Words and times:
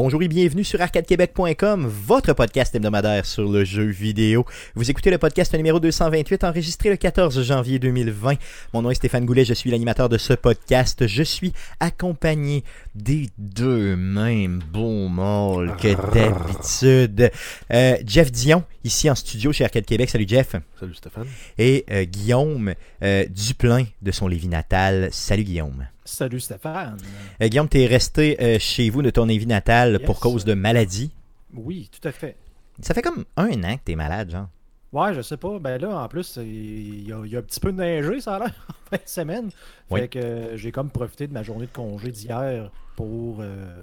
Bonjour 0.00 0.22
et 0.22 0.28
bienvenue 0.28 0.62
sur 0.62 0.80
arcadequebec.com, 0.80 1.88
votre 1.88 2.32
podcast 2.32 2.72
hebdomadaire 2.72 3.26
sur 3.26 3.50
le 3.50 3.64
jeu 3.64 3.82
vidéo. 3.82 4.46
Vous 4.76 4.88
écoutez 4.88 5.10
le 5.10 5.18
podcast 5.18 5.52
numéro 5.56 5.80
228 5.80 6.44
enregistré 6.44 6.90
le 6.90 6.96
14 6.96 7.42
janvier 7.42 7.80
2020. 7.80 8.34
Mon 8.72 8.82
nom 8.82 8.92
est 8.92 8.94
Stéphane 8.94 9.26
Goulet, 9.26 9.44
je 9.44 9.54
suis 9.54 9.72
l'animateur 9.72 10.08
de 10.08 10.16
ce 10.16 10.34
podcast. 10.34 11.08
Je 11.08 11.24
suis 11.24 11.52
accompagné 11.80 12.62
des 12.94 13.28
deux 13.38 13.96
mêmes 13.96 14.60
bons 14.72 15.08
mâles 15.08 15.74
que 15.78 15.92
d'habitude. 16.14 17.32
Euh, 17.72 17.96
Jeff 18.06 18.30
Dion, 18.30 18.62
ici 18.84 19.10
en 19.10 19.16
studio 19.16 19.52
chez 19.52 19.64
Arcade 19.64 19.84
Québec. 19.84 20.10
Salut 20.10 20.26
Jeff. 20.28 20.54
Salut 20.78 20.94
Stéphane. 20.94 21.26
Et 21.58 21.84
euh, 21.90 22.04
Guillaume 22.04 22.72
euh, 23.02 23.24
Duplain 23.28 23.86
de 24.00 24.12
son 24.12 24.28
Lévis 24.28 24.46
natal. 24.46 25.08
Salut 25.10 25.42
Guillaume. 25.42 25.88
Salut 26.08 26.40
Stéphane. 26.40 26.96
Euh, 27.42 27.48
Guillaume, 27.48 27.68
tu 27.68 27.80
es 27.80 27.86
resté 27.86 28.38
euh, 28.42 28.58
chez 28.58 28.88
vous 28.88 29.02
de 29.02 29.10
ton 29.10 29.26
Lévis 29.26 29.46
natal 29.46 29.92
Yes. 29.92 30.02
pour 30.06 30.18
cause 30.20 30.44
de 30.46 30.54
maladie? 30.54 31.12
Oui, 31.54 31.90
tout 31.92 32.06
à 32.08 32.12
fait. 32.12 32.34
Ça 32.80 32.94
fait 32.94 33.02
comme 33.02 33.24
un 33.36 33.62
an 33.62 33.76
que 33.76 33.82
t'es 33.84 33.94
malade, 33.94 34.30
genre. 34.30 34.48
Ouais, 34.90 35.12
je 35.12 35.20
sais 35.20 35.36
pas. 35.36 35.58
Ben 35.58 35.78
là, 35.80 35.90
en 36.02 36.08
plus, 36.08 36.38
il 36.42 37.06
y, 37.06 37.12
a, 37.12 37.20
il 37.24 37.30
y 37.30 37.36
a 37.36 37.40
un 37.40 37.42
petit 37.42 37.60
peu 37.60 37.70
neigé, 37.72 38.22
ça 38.22 38.36
a 38.36 38.38
l'air, 38.38 38.54
en 38.70 38.90
fin 38.90 38.96
de 38.96 39.08
semaine. 39.08 39.50
Fait 39.50 39.54
Oui. 39.90 40.08
que 40.08 40.18
euh, 40.18 40.56
j'ai 40.56 40.72
comme 40.72 40.90
profité 40.90 41.26
de 41.26 41.32
ma 41.34 41.42
journée 41.42 41.66
de 41.66 41.72
congé 41.72 42.10
d'hier 42.10 42.70
pour 42.96 43.38
euh, 43.40 43.82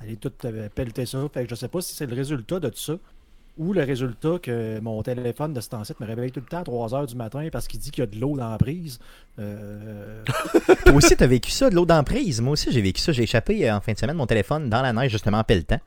aller 0.00 0.16
tout 0.16 0.32
pelleter 0.74 1.04
ça. 1.04 1.18
Fait 1.34 1.44
que 1.44 1.50
je 1.50 1.54
sais 1.54 1.68
pas 1.68 1.82
si 1.82 1.94
c'est 1.94 2.06
le 2.06 2.14
résultat 2.16 2.60
de 2.60 2.70
tout 2.70 2.78
ça 2.78 2.94
ou 3.58 3.72
le 3.74 3.82
résultat 3.84 4.38
que 4.42 4.80
mon 4.80 5.02
téléphone 5.02 5.52
de 5.52 5.60
ce 5.60 5.68
temps-ci 5.68 5.92
me 6.00 6.06
réveille 6.06 6.30
tout 6.32 6.40
le 6.40 6.46
temps 6.46 6.60
à 6.60 6.62
3h 6.62 7.06
du 7.06 7.16
matin 7.16 7.46
parce 7.52 7.68
qu'il 7.68 7.78
dit 7.80 7.90
qu'il 7.90 8.00
y 8.02 8.06
a 8.06 8.06
de 8.06 8.18
l'eau 8.18 8.36
dans 8.36 8.48
la 8.50 8.56
prise. 8.58 8.98
Euh, 9.38 10.24
Toi 10.86 10.94
aussi, 10.94 11.14
t'as 11.16 11.26
vécu 11.26 11.50
ça, 11.50 11.68
de 11.68 11.74
l'eau 11.74 11.84
d'emprise. 11.84 12.40
Moi 12.40 12.52
aussi, 12.54 12.72
j'ai 12.72 12.80
vécu 12.80 13.00
ça. 13.00 13.12
J'ai 13.12 13.24
échappé 13.24 13.68
euh, 13.68 13.76
en 13.76 13.80
fin 13.82 13.92
de 13.92 13.98
semaine 13.98 14.16
mon 14.16 14.26
téléphone 14.26 14.70
dans 14.70 14.80
la 14.80 14.92
neige, 14.94 15.12
justement, 15.12 15.38
en 15.38 15.44
pelletant. 15.44 15.80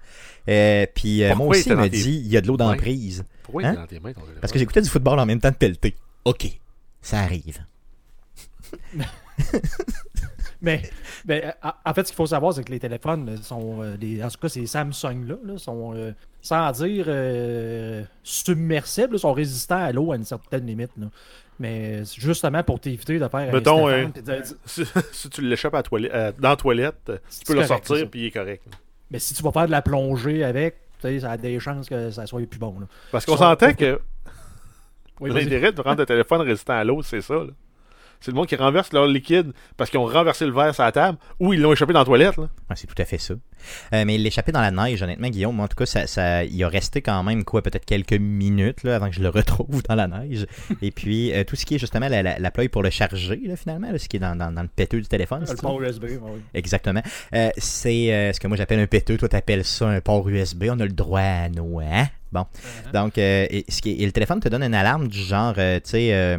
Euh, 0.47 0.85
puis 0.93 1.23
euh, 1.23 1.29
moi 1.29 1.37
Pourquoi 1.37 1.57
aussi, 1.57 1.69
il 1.69 1.71
me 1.75 1.77
dans 1.77 1.83
tes- 1.89 1.97
dit 1.97 2.21
il 2.23 2.27
y 2.27 2.37
a 2.37 2.41
de 2.41 2.47
l'eau 2.47 2.57
d'emprise. 2.57 3.23
Pourquoi 3.43 3.63
Hein? 3.63 3.71
il 3.71 3.73
est 3.73 3.77
dans 3.81 3.87
tes 3.87 3.99
mains 3.99 4.13
ton 4.13 4.21
téléphone? 4.21 4.41
Parce 4.41 4.53
que 4.53 4.59
j'écoutais 4.59 4.81
du 4.81 4.89
football 4.89 5.19
en 5.19 5.25
même 5.25 5.39
temps 5.39 5.49
de 5.51 5.55
pelleter. 5.55 5.95
OK, 6.25 6.47
ça 7.01 7.19
arrive. 7.21 7.63
Mais, 10.65 10.81
ben, 11.25 11.53
en 11.85 11.93
fait, 11.93 12.03
ce 12.03 12.07
qu'il 12.11 12.15
faut 12.15 12.25
savoir, 12.25 12.53
c'est 12.53 12.63
que 12.63 12.71
les 12.71 12.79
téléphones 12.79 13.37
sont, 13.41 13.81
euh, 13.81 13.95
les, 14.01 14.23
en 14.23 14.29
tout 14.29 14.39
cas, 14.41 14.49
ces 14.49 14.65
Samsung-là, 14.65 15.35
là, 15.45 15.57
sont, 15.57 15.93
euh, 15.95 16.11
sans 16.41 16.71
dire 16.71 17.05
euh, 17.07 18.03
submersibles, 18.23 19.17
sont 19.19 19.33
résistants 19.33 19.83
à 19.83 19.91
l'eau 19.91 20.11
à 20.11 20.15
une 20.15 20.23
certaine 20.25 20.65
limite. 20.65 20.91
là. 20.97 21.07
Mais 21.59 22.03
justement 22.03 22.63
pour 22.63 22.79
t'éviter 22.81 23.17
de 23.17 23.27
faire 23.29 23.49
un 23.49 23.51
Mettons, 23.51 23.87
euh, 23.87 24.07
puis 24.13 24.21
de 24.21 24.41
Si, 24.65 24.83
si 25.13 25.29
tu 25.29 25.41
l'échappes 25.41 25.75
à 25.75 25.83
toilette, 25.83 26.11
euh, 26.13 26.31
dans 26.37 26.49
la 26.49 26.55
toilette, 26.57 26.95
tu 27.05 27.45
peux 27.45 27.53
le 27.53 27.65
correct, 27.65 27.85
sortir 27.87 28.09
puis 28.09 28.19
il 28.21 28.25
est 28.25 28.31
correct. 28.31 28.63
Mais 29.09 29.19
si 29.19 29.33
tu 29.33 29.41
vas 29.41 29.51
faire 29.51 29.65
de 29.67 29.71
la 29.71 29.81
plongée 29.81 30.43
avec, 30.43 30.75
tu 30.99 31.07
sais, 31.07 31.19
ça 31.21 31.31
a 31.31 31.37
des 31.37 31.57
chances 31.59 31.87
que 31.87 32.11
ça 32.11 32.25
soit 32.25 32.45
plus 32.45 32.59
bon. 32.59 32.75
Parce 33.11 33.25
qu'on 33.25 33.37
s'entend 33.37 33.73
que 33.73 34.01
Oui, 35.21 35.31
l'intérêt 35.31 35.71
de 35.71 35.79
rendre 35.79 35.99
le 35.99 36.05
téléphone 36.05 36.41
résistant 36.41 36.73
à 36.73 36.83
l'eau, 36.83 37.01
c'est 37.03 37.21
ça. 37.21 37.35
là. 37.35 37.47
C'est 38.25 38.31
le 38.31 38.37
monde 38.37 38.47
qui 38.47 38.55
renverse 38.55 38.91
leur 38.91 39.05
liquide 39.05 39.51
parce 39.77 39.91
qu'ils 39.91 39.99
ont 39.99 40.05
renversé 40.07 40.47
le 40.47 40.51
verre 40.51 40.73
sur 40.73 40.83
la 40.83 40.91
table 40.91 41.19
ou 41.39 41.53
ils 41.53 41.61
l'ont 41.61 41.71
échappé 41.73 41.93
dans 41.93 41.99
la 41.99 42.05
toilette. 42.05 42.37
Là. 42.37 42.43
Ouais, 42.69 42.75
c'est 42.75 42.87
tout 42.87 42.99
à 42.99 43.05
fait 43.05 43.19
ça. 43.19 43.35
Euh, 43.93 44.03
mais 44.03 44.17
l'échapper 44.17 44.51
dans 44.51 44.61
la 44.61 44.71
neige, 44.71 45.03
honnêtement, 45.03 45.27
Guillaume, 45.29 45.55
moi, 45.55 45.65
en 45.65 45.67
tout 45.67 45.75
cas, 45.75 45.85
ça, 45.85 46.07
ça, 46.07 46.43
il 46.43 46.63
a 46.63 46.67
resté 46.67 47.03
quand 47.03 47.21
même, 47.21 47.43
quoi, 47.43 47.61
peut-être 47.61 47.85
quelques 47.85 48.13
minutes 48.19 48.83
là, 48.83 48.95
avant 48.95 49.09
que 49.09 49.15
je 49.15 49.21
le 49.21 49.29
retrouve 49.29 49.83
dans 49.83 49.93
la 49.93 50.07
neige. 50.07 50.47
Et 50.81 50.89
puis, 50.89 51.31
euh, 51.33 51.43
tout 51.43 51.55
ce 51.55 51.67
qui 51.67 51.75
est 51.75 51.77
justement 51.79 52.07
la, 52.07 52.23
la, 52.23 52.39
la 52.39 52.49
plug 52.51 52.69
pour 52.69 52.81
le 52.81 52.89
charger, 52.89 53.39
là, 53.45 53.55
finalement, 53.55 53.91
là, 53.91 53.99
ce 53.99 54.09
qui 54.09 54.17
est 54.17 54.19
dans, 54.19 54.35
dans, 54.35 54.51
dans 54.51 54.63
le 54.63 54.69
péteux 54.69 55.01
du 55.01 55.07
téléphone. 55.07 55.45
Le 55.47 55.55
port 55.57 55.79
USB, 55.79 56.05
oui. 56.19 56.41
Exactement. 56.55 57.03
Euh, 57.35 57.49
c'est 57.57 58.11
euh, 58.11 58.33
ce 58.33 58.39
que 58.39 58.47
moi 58.47 58.57
j'appelle 58.57 58.79
un 58.79 58.87
péteux. 58.87 59.17
Toi, 59.17 59.29
t'appelles 59.29 59.65
ça 59.65 59.87
un 59.87 60.01
port 60.01 60.27
USB. 60.27 60.63
On 60.71 60.79
a 60.79 60.85
le 60.85 60.91
droit 60.93 61.19
à 61.21 61.49
nos. 61.49 61.79
Hein? 61.79 62.07
Bon. 62.31 62.45
Donc, 62.91 63.19
euh, 63.19 63.45
et, 63.51 63.65
ce 63.69 63.83
qui 63.83 63.91
est- 63.91 64.01
et 64.01 64.05
le 64.07 64.11
téléphone 64.11 64.39
te 64.39 64.49
donne 64.49 64.63
une 64.63 64.73
alarme 64.73 65.07
du 65.09 65.19
genre, 65.19 65.53
euh, 65.59 65.75
tu 65.75 65.91
sais, 65.91 66.13
euh, 66.13 66.37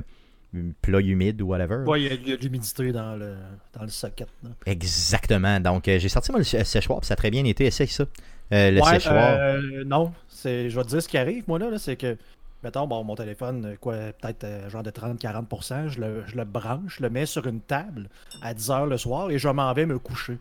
plat 0.83 1.01
humide 1.01 1.41
ou 1.43 1.47
whatever. 1.49 1.85
Ouais, 1.87 2.03
il 2.03 2.07
y 2.07 2.11
a- 2.11 2.15
il 2.15 2.29
y 2.29 2.33
a 2.33 2.37
de 2.37 2.43
l'humidité 2.43 2.93
dans 2.93 3.17
le, 3.17 3.35
dans 3.75 3.83
le 3.83 3.89
socket. 3.89 4.29
là. 4.43 4.51
Exactement. 4.67 5.61
Donc, 5.61 5.89
euh, 5.89 5.99
j'ai 5.99 6.09
sorti 6.09 6.31
moi 6.31 6.39
le 6.39 6.45
sé- 6.45 6.65
séchoir, 6.65 7.01
puis 7.01 7.07
ça 7.09 7.15
a 7.15 7.17
très 7.17 7.31
bien 7.31 7.45
été. 7.45 7.67
Essaye 7.67 7.89
ça. 7.89 8.05
Euh, 8.53 8.71
le 8.71 8.81
Ouais, 8.81 9.01
séchoir. 9.01 9.37
euh, 9.41 9.85
non, 9.85 10.13
c'est, 10.29 10.71
je 10.71 10.77
vais 10.77 10.85
te 10.85 10.89
dire 10.91 11.03
ce 11.03 11.09
qui 11.09 11.19
arrive, 11.19 11.45
moi, 11.49 11.59
là, 11.59 11.69
là, 11.71 11.79
c'est 11.79 11.97
que, 11.97 12.17
mettons, 12.63 12.87
bon, 12.87 13.03
mon 13.05 13.15
téléphone, 13.17 13.77
quoi, 13.81 13.97
peut-être 14.21 14.47
genre 14.71 14.83
de 14.85 14.91
30-40%, 14.91 15.89
je 15.89 16.01
le, 16.01 16.23
je 16.27 16.37
le 16.37 16.45
branche, 16.45 16.97
je 16.99 17.03
le 17.03 17.11
mets 17.11 17.27
sur 17.27 17.47
une 17.47 17.61
table 17.61 18.09
à 18.43 18.55
10h 18.55 18.87
le 18.89 18.97
soir 18.99 19.31
et 19.31 19.39
je 19.39 19.49
m'en 19.49 19.73
vais 19.73 19.87
me 19.87 19.99
coucher. 19.99 20.39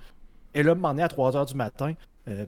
Et 0.54 0.62
là, 0.64 0.76
m'en 0.76 0.96
est 0.98 1.02
à 1.04 1.08
3h 1.08 1.48
du 1.48 1.56
matin. 1.56 1.94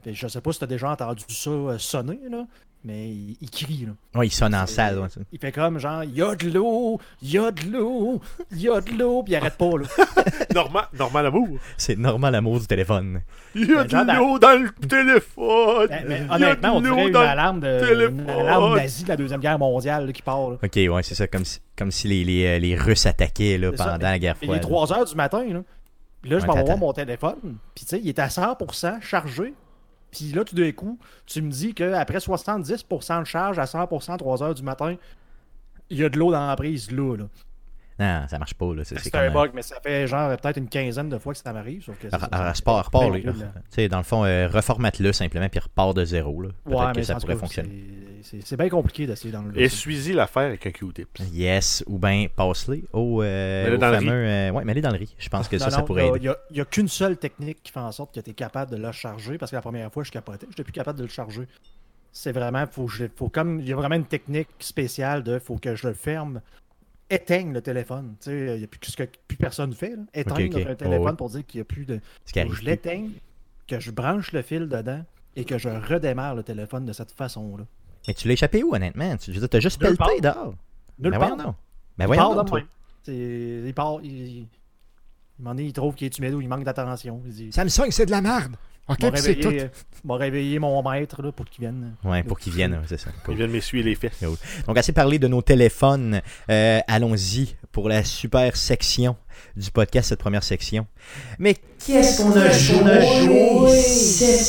Puis 0.02 0.14
je 0.14 0.26
sais 0.26 0.40
pas 0.40 0.52
si 0.52 0.58
tu 0.58 0.64
as 0.64 0.68
déjà 0.68 0.90
entendu 0.90 1.22
ça 1.28 1.50
sonner, 1.78 2.18
là, 2.30 2.46
mais 2.84 3.08
il, 3.08 3.36
il 3.40 3.50
crie, 3.50 3.86
là. 3.86 3.92
Ouais, 4.18 4.26
il 4.28 4.30
sonne 4.30 4.54
en 4.54 4.66
salle. 4.66 4.98
ouais, 4.98 5.08
ça. 5.08 5.20
Il 5.32 5.38
fait 5.38 5.52
comme 5.52 5.78
genre, 5.78 6.04
il 6.04 6.14
y 6.14 6.22
a 6.22 6.34
de 6.34 6.48
l'eau, 6.50 7.00
il 7.22 7.30
y 7.30 7.38
a 7.38 7.50
de 7.50 7.66
l'eau, 7.70 8.20
il 8.52 8.60
y 8.60 8.68
a 8.68 8.80
de 8.80 8.90
l'eau, 8.92 9.22
puis 9.22 9.32
il 9.32 9.36
arrête 9.36 9.56
pas, 9.56 9.70
là. 9.78 9.86
Normal, 10.54 10.84
normal 10.98 11.26
amour. 11.26 11.48
C'est 11.76 11.98
normal 11.98 12.32
l'amour 12.32 12.60
du 12.60 12.66
téléphone. 12.66 13.20
Il 13.54 13.68
y 13.68 13.74
a 13.74 13.84
Ben, 13.84 14.04
de 14.04 14.12
l'eau 14.16 14.38
dans 14.38 14.62
le 14.62 14.70
téléphone. 14.86 15.88
Mais 16.08 16.24
a 16.28 16.34
honnêtement, 16.34 16.76
on 16.76 16.80
dirait 16.80 17.08
une 17.08 17.16
alarme, 17.16 17.60
de, 17.60 17.80
téléphone. 17.80 18.20
une 18.20 18.30
alarme 18.30 18.76
nazie 18.76 19.04
de 19.04 19.08
la 19.08 19.16
Deuxième 19.16 19.40
Guerre 19.40 19.58
mondiale 19.58 20.06
là, 20.06 20.12
qui 20.12 20.22
part, 20.22 20.50
là. 20.50 20.56
Ok, 20.62 20.74
ouais, 20.76 21.02
c'est 21.02 21.14
ça. 21.14 21.26
Comme 21.26 21.44
si, 21.44 21.60
comme 21.76 21.90
si 21.90 22.08
les, 22.08 22.24
les, 22.24 22.46
euh, 22.46 22.58
les 22.58 22.76
Russes 22.76 23.06
attaquaient 23.06 23.58
là, 23.58 23.70
ça. 23.76 23.84
pendant 23.84 23.98
la 24.08 24.18
guerre 24.18 24.36
Il 24.42 24.50
est 24.50 24.62
froide. 24.62 24.88
3 24.88 24.92
heures 24.92 25.04
du 25.04 25.14
matin, 25.14 25.44
là. 25.52 25.62
Puis 26.22 26.30
là, 26.30 26.38
je 26.40 26.46
m'en 26.46 26.54
vais 26.54 26.64
voir 26.64 26.78
mon 26.78 26.92
téléphone. 26.92 27.56
Puis 27.74 27.84
tu 27.84 27.90
sais, 27.90 28.00
il 28.02 28.08
est 28.08 28.18
à 28.18 28.26
100% 28.28 29.00
chargé. 29.00 29.54
Puis 30.10 30.32
là, 30.32 30.44
tout 30.44 30.54
d'un 30.54 30.72
coup, 30.72 30.98
tu 31.26 31.42
me 31.42 31.50
dis 31.50 31.74
qu'après 31.74 32.18
70% 32.18 33.20
de 33.20 33.24
charge 33.24 33.58
à 33.58 33.64
100% 33.64 34.16
3 34.16 34.42
heures 34.42 34.54
du 34.54 34.62
matin, 34.62 34.96
il 35.90 35.98
y 35.98 36.04
a 36.04 36.08
de 36.08 36.18
l'eau 36.18 36.32
dans 36.32 36.46
la 36.46 36.56
prise 36.56 36.90
là. 36.90 37.16
là. 37.16 37.24
Non, 37.98 38.26
ça 38.28 38.38
marche 38.38 38.54
pas. 38.54 38.74
là. 38.74 38.84
C'est 38.84 38.94
c'est 38.96 39.04
C'est 39.04 39.10
comme, 39.10 39.20
un 39.22 39.30
bug, 39.32 39.50
mais 39.54 39.62
ça 39.62 39.80
fait 39.82 40.06
genre 40.06 40.36
peut-être 40.36 40.56
une 40.58 40.68
quinzaine 40.68 41.08
de 41.08 41.18
fois 41.18 41.32
que 41.32 41.38
ça 41.40 41.52
m'arrive. 41.52 41.82
Sauf 41.82 41.98
que 41.98 42.06
repars, 42.06 42.30
Ben, 43.00 43.88
dans 43.88 43.98
le 43.98 44.02
fond, 44.04 44.24
euh, 44.24 44.46
reformate-le 44.48 45.12
simplement, 45.12 45.48
puis 45.48 45.58
repars 45.60 45.94
de 45.94 46.04
zéro. 46.04 46.42
là. 46.42 46.50
Peut-être 46.64 46.78
Ouais, 46.78 46.92
que 46.92 46.98
mais 46.98 47.04
ça 47.04 47.14
pourrait 47.16 47.34
cas, 47.34 47.40
fonctionner. 47.40 47.84
c'est- 48.22 48.56
bien 48.56 48.68
compliqué 48.68 49.06
d'essayer 49.06 49.32
dans 49.32 49.42
le 49.42 49.58
Et 49.60 49.68
suis-y 49.68 50.12
l'affaire 50.12 50.44
avec 50.44 50.66
un 50.66 50.70
Q-tip. 50.70 51.08
Yes, 51.32 51.82
ou 51.86 51.98
bien 51.98 52.26
passe-les 52.34 52.84
au, 52.92 53.22
euh, 53.22 53.74
au 53.74 53.78
dans 53.78 53.90
le 53.90 53.94
fameux. 53.96 54.12
euh, 54.12 54.50
ouais, 54.50 54.64
mets-les 54.64 54.80
dans 54.80 54.90
le 54.90 54.98
riz. 54.98 55.14
Je 55.18 55.28
pense 55.28 55.48
que 55.48 55.56
Non, 55.56 55.64
ça, 55.64 55.70
ça 55.70 55.82
pourrait 55.82 56.02
il 56.02 56.06
y 56.06 56.08
a- 56.08 56.14
aider. 56.16 56.20
Il 56.20 56.26
y 56.26 56.28
a- 56.28 56.36
il 56.52 56.56
y 56.58 56.60
a, 56.60 56.64
qu'une 56.64 56.88
seule 56.88 57.16
technique 57.16 57.62
qui 57.62 57.72
fait 57.72 57.80
en 57.80 57.90
sorte 57.92 58.14
que 58.14 58.20
tu 58.20 58.30
es 58.30 58.34
capable 58.34 58.70
de 58.70 58.76
le 58.76 58.92
charger. 58.92 59.38
Parce 59.38 59.50
que 59.50 59.56
la 59.56 59.62
première 59.62 59.90
fois, 59.92 60.04
je 60.04 60.10
capotais. 60.12 60.46
Je 60.46 60.50
n'étais 60.52 60.64
plus 60.64 60.72
capable 60.72 60.98
de 60.98 61.04
le 61.04 61.10
charger. 61.10 61.46
C'est 62.12 62.32
vraiment. 62.32 62.64
Faut 62.70 63.28
comme, 63.28 63.60
il 63.60 63.68
y 63.68 63.72
a 63.72 63.76
vraiment 63.76 63.94
une 63.96 64.06
technique 64.06 64.48
spéciale 64.60 65.22
de 65.22 65.38
faut 65.38 65.56
que 65.56 65.74
je 65.74 65.86
le 65.88 65.94
ferme. 65.94 66.40
Éteigne 67.10 67.52
le 67.52 67.62
téléphone. 67.62 68.14
Tu 68.20 68.30
sais, 68.30 68.56
il 68.56 68.60
y 68.60 68.64
a 68.64 68.66
plus, 68.66 68.78
ce 68.90 68.96
que 68.96 69.04
plus 69.26 69.36
personne 69.36 69.72
fait. 69.72 69.96
Là. 69.96 70.02
Éteindre 70.12 70.40
ok. 70.44 70.66
un 70.66 70.74
téléphone 70.74 71.04
Oh, 71.06 71.06
oui. 71.10 71.16
pour 71.16 71.30
dire 71.30 71.46
qu'il 71.46 71.58
n'y 71.58 71.62
a 71.62 71.64
plus 71.64 71.86
de. 71.86 72.00
Que 72.32 72.54
je 72.54 72.62
l'éteigne, 72.62 73.10
que 73.66 73.80
je 73.80 73.90
branche 73.90 74.32
le 74.32 74.42
fil 74.42 74.68
dedans 74.68 75.02
et 75.36 75.44
que 75.44 75.56
je 75.58 75.68
redémarre 75.68 76.34
le 76.34 76.42
téléphone 76.42 76.84
de 76.84 76.92
cette 76.92 77.12
façon-là. 77.12 77.64
Mais 78.06 78.14
tu 78.14 78.28
l'as 78.28 78.34
échappé 78.34 78.62
où, 78.62 78.74
honnêtement? 78.74 79.16
Tu 79.16 79.26
je 79.32 79.32
veux 79.32 79.40
dire, 79.40 79.48
t'as 79.48 79.60
juste 79.60 79.80
Nulle 79.82 79.96
pelleté 79.96 80.20
part. 80.22 80.34
dehors. 80.34 80.54
Nulle 80.98 81.12
Ben 81.12 81.18
part. 81.18 81.28
voyons. 81.36 81.54
Ben 81.96 82.04
Il 82.04 82.06
voyons 82.06 82.44
part. 82.44 82.58
C'est- 83.04 83.62
Il 83.66 83.74
part. 83.74 83.98
Il, 84.02 84.12
il, 84.12 84.48
il 85.60 85.72
trouve 85.72 85.94
qu'il 85.94 86.06
est 86.06 86.18
humide 86.18 86.34
ou 86.34 86.40
il 86.40 86.48
manque 86.48 86.64
d'attention. 86.64 87.22
Dit 87.24 87.52
Samsung, 87.52 87.90
c'est 87.90 88.06
de 88.06 88.10
la 88.10 88.20
merde. 88.20 88.56
OK, 88.88 89.02
m'a 89.02 89.10
puis 89.12 89.20
c'est 89.22 89.34
tout. 89.36 89.48
réveillé, 89.48 89.64
euh, 89.64 89.68
m'a 90.04 90.16
réveillé 90.16 90.58
mon 90.58 90.82
maître 90.88 91.22
là, 91.22 91.30
pour 91.32 91.46
qu'il 91.46 91.62
vienne. 91.62 91.94
Ouais, 92.04 92.22
pour 92.22 92.38
qu'ils 92.38 92.52
viennent, 92.54 92.72
ouais, 92.72 92.80
c'est 92.86 92.98
ça. 92.98 93.10
Il 93.16 93.22
Cool. 93.22 93.36
vient 93.36 93.46
de 93.46 93.52
m'essuyer 93.52 93.82
les 93.82 93.94
fesses. 93.94 94.12
Cool. 94.20 94.36
Donc, 94.66 94.78
assez 94.78 94.92
parlé 94.92 95.18
de 95.18 95.28
nos 95.28 95.42
téléphones. 95.42 96.20
Euh, 96.50 96.80
Allons-y 96.86 97.56
pour 97.72 97.88
la 97.88 98.02
super 98.04 98.56
section 98.56 99.16
du 99.56 99.70
podcast, 99.70 100.08
cette 100.08 100.20
première 100.20 100.42
section. 100.42 100.86
Mais 101.38 101.56
qu'est-ce 101.86 102.22
qu'on 102.22 102.32
a 102.32 102.50
joué? 102.50 103.70
Cette 103.78 104.44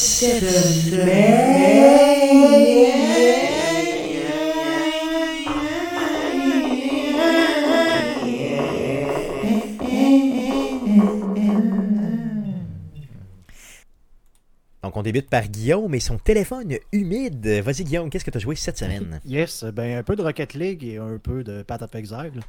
Donc, 14.84 14.96
on 14.96 15.02
débute 15.04 15.30
par 15.30 15.46
Guillaume 15.48 15.94
et 15.94 16.00
son 16.00 16.18
téléphone 16.18 16.74
humide. 16.94 17.46
Vas-y, 17.46 17.84
Guillaume, 17.84 18.10
qu'est-ce 18.10 18.24
que 18.24 18.32
tu 18.32 18.38
as 18.38 18.42
joué 18.42 18.56
cette 18.56 18.78
semaine? 18.78 19.20
Yes, 19.26 19.66
ben 19.66 19.98
un 20.00 20.04
peu 20.04 20.16
de 20.16 20.24
Rocket 20.24 20.54
League 20.54 20.84
et 20.86 20.98
un 20.98 21.18
peu 21.18 21.44
de 21.44 21.64
Path 21.64 21.82
of 21.82 21.94
Exile. 21.96 22.40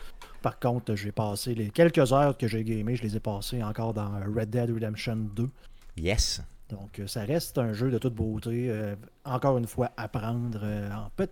Par 0.41 0.59
contre, 0.61 0.95
j'ai 0.95 1.11
passé 1.13 1.55
les 1.55 1.71
quelques 1.71 2.13
heures 2.13 2.37
que 2.39 2.47
j'ai 2.47 2.63
gamé, 2.63 2.95
je 2.95 3.03
les 3.03 3.17
ai 3.17 3.21
passées 3.21 3.63
encore 3.65 3.95
dans 3.95 4.13
Red 4.35 4.51
Dead 4.51 4.71
Redemption 4.71 5.17
2. 5.17 5.49
Yes. 5.97 6.41
Donc, 6.69 7.01
euh, 7.01 7.07
ça 7.09 7.23
reste 7.25 7.59
un 7.59 7.73
jeu 7.73 7.91
de 7.91 7.99
toute 7.99 8.15
beauté. 8.15 8.69
euh, 8.71 8.95
encore 9.25 9.59
une 9.59 9.67
fois, 9.67 9.91
à 9.97 10.07
prendre 10.07 10.61
euh, 10.63 10.89
en, 10.93 11.11
pe- 11.17 11.27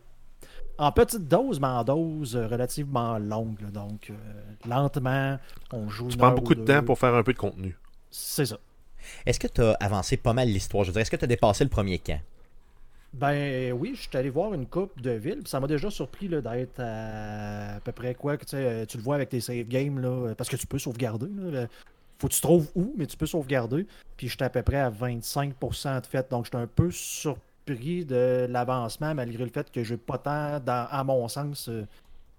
en 0.78 0.90
petite 0.90 1.28
dose, 1.28 1.60
mais 1.60 1.68
en 1.68 1.84
dose 1.84 2.34
euh, 2.34 2.48
relativement 2.48 3.18
longue. 3.18 3.60
là. 3.62 3.70
Donc, 3.70 4.10
euh, 4.10 4.14
lentement, 4.68 5.38
on 5.72 5.88
joue. 5.88 6.08
Tu 6.08 6.16
prends 6.18 6.32
beaucoup 6.32 6.52
ou 6.52 6.56
de 6.56 6.64
temps 6.64 6.82
pour 6.82 6.98
faire 6.98 7.14
un 7.14 7.22
peu 7.22 7.32
de 7.32 7.38
contenu. 7.38 7.76
C'est 8.10 8.46
ça. 8.46 8.58
Est-ce 9.26 9.40
que 9.40 9.48
tu 9.48 9.62
as 9.62 9.72
avancé 9.80 10.16
pas 10.16 10.32
mal 10.32 10.48
l'histoire? 10.48 10.84
Je 10.84 10.90
veux 10.90 10.92
dire, 10.92 11.02
est-ce 11.02 11.10
que 11.10 11.16
tu 11.16 11.24
as 11.24 11.28
dépassé 11.28 11.64
le 11.64 11.70
premier 11.70 11.98
camp? 11.98 12.20
Ben 13.14 13.72
oui, 13.72 13.92
je 13.94 14.02
suis 14.02 14.16
allé 14.16 14.28
voir 14.28 14.52
une 14.52 14.66
coupe 14.66 15.00
de 15.00 15.12
villes, 15.12 15.40
puis 15.40 15.48
ça 15.48 15.60
m'a 15.60 15.66
déjà 15.66 15.90
surpris 15.90 16.28
d'être 16.28 16.78
à, 16.78 17.76
à 17.76 17.80
peu 17.80 17.92
près 17.92 18.14
quoi, 18.14 18.36
que 18.36 18.44
tu 18.44 18.56
euh, 18.56 18.84
le 18.92 19.00
vois 19.00 19.14
avec 19.14 19.30
tes 19.30 19.40
save 19.40 19.66
games, 19.66 19.98
là, 19.98 20.34
parce 20.36 20.50
que 20.50 20.56
tu 20.56 20.66
peux 20.66 20.78
sauvegarder. 20.78 21.28
Là, 21.50 21.66
faut 22.18 22.28
que 22.28 22.34
tu 22.34 22.40
trouves 22.40 22.70
où, 22.74 22.92
mais 22.96 23.06
tu 23.06 23.16
peux 23.16 23.26
sauvegarder. 23.26 23.86
Puis 24.16 24.28
j'étais 24.28 24.44
à 24.44 24.50
peu 24.50 24.62
près 24.62 24.78
à 24.78 24.90
25% 24.90 26.00
de 26.02 26.06
fait, 26.06 26.30
donc 26.30 26.44
j'étais 26.44 26.58
un 26.58 26.66
peu 26.66 26.90
surpris 26.90 28.04
de 28.04 28.46
l'avancement, 28.48 29.14
malgré 29.14 29.44
le 29.44 29.50
fait 29.50 29.70
que 29.70 29.82
j'ai 29.82 29.96
pas 29.96 30.18
tant, 30.18 30.60
à 30.66 31.04
mon 31.04 31.28
sens, 31.28 31.70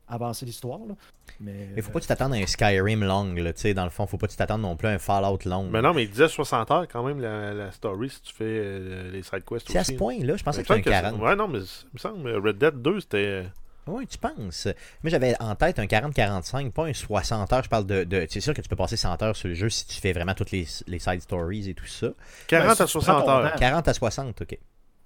euh, 0.10 0.16
avancé 0.16 0.46
l'histoire. 0.46 0.80
là. 0.88 0.96
Mais, 1.42 1.70
Il 1.78 1.82
faut 1.84 1.92
pas 1.92 2.00
que 2.00 2.04
tu 2.06 2.08
t'attendes 2.10 2.34
à 2.34 2.38
un 2.38 2.46
Skyrim 2.46 3.04
long, 3.04 3.34
là, 3.34 3.54
tu 3.54 3.62
sais, 3.62 3.74
dans 3.74 3.84
le 3.86 3.90
fond, 3.90 4.06
faut 4.08 4.18
pas 4.18 4.28
que 4.28 4.32
tu 4.32 4.38
t'attendes 4.38 4.62
non 4.62 4.76
plus 4.76 4.88
à 4.88 4.92
un 4.92 5.00
Fallout 5.00 5.40
long. 5.46 5.70
Mais 5.70 5.82
non, 5.82 5.94
mais 5.94 6.04
il 6.04 6.10
disait 6.10 6.28
60 6.28 6.72
heures 6.72 6.88
quand 6.92 7.04
même 7.04 7.20
la, 7.20 7.54
la 7.54 7.72
story 7.72 8.10
si 8.10 8.22
tu 8.22 8.34
fais 8.34 8.44
euh, 8.46 9.12
les 9.12 9.24
side 9.24 9.44
quests 9.46 9.64
aussi. 9.70 9.72
C'est 9.74 9.78
à 9.80 9.84
ce 9.84 9.94
point-là, 9.94 10.36
je 10.36 10.44
pensais 10.44 10.64
que 10.64 10.68
c'était 10.74 10.90
un 10.94 11.02
semble 11.04 11.18
40. 11.20 11.22
Ouais, 11.22 11.36
non, 11.36 11.48
mais 11.48 11.60
il 11.60 11.90
me 11.94 11.98
semble 12.00 12.30
Red 12.48 12.58
Dead 12.58 12.82
2, 12.82 13.00
c'était. 13.02 13.44
Oui, 13.88 14.06
tu 14.06 14.20
penses. 14.20 14.68
Moi, 15.02 15.10
j'avais 15.10 15.34
en 15.40 15.56
tête 15.56 15.80
un 15.80 15.86
40-45, 15.86 16.72
pas 16.72 16.86
un 16.86 16.94
60 16.94 17.54
heures. 17.54 17.64
Je 17.64 17.70
parle 17.70 17.88
de. 17.88 18.04
de 18.04 18.28
c'est 18.30 18.40
sûr 18.42 18.54
que 18.54 18.62
tu 18.62 18.70
peux 18.70 18.76
passer 18.76 18.98
100 18.98 19.24
heures 19.24 19.36
sur 19.36 19.48
le 19.48 19.56
jeu 19.56 19.70
si 19.70 19.88
tu 19.88 20.00
fais 20.00 20.14
vraiment 20.14 20.36
toutes 20.36 20.52
les, 20.52 20.68
les 20.86 21.00
side 21.00 21.22
stories 21.22 21.70
et 21.70 21.74
tout 21.74 21.88
ça. 21.88 22.08
40 22.48 22.68
Ben, 22.68 22.76
si 22.76 22.82
à 22.84 22.86
tu 22.86 22.92
prends 22.92 23.02
60 23.02 23.26
ton 23.26 23.32
heures. 23.32 23.52
temps. 23.54 23.58
40 23.60 23.88
à 23.88 23.94
60, 23.94 24.42
ok. 24.42 24.60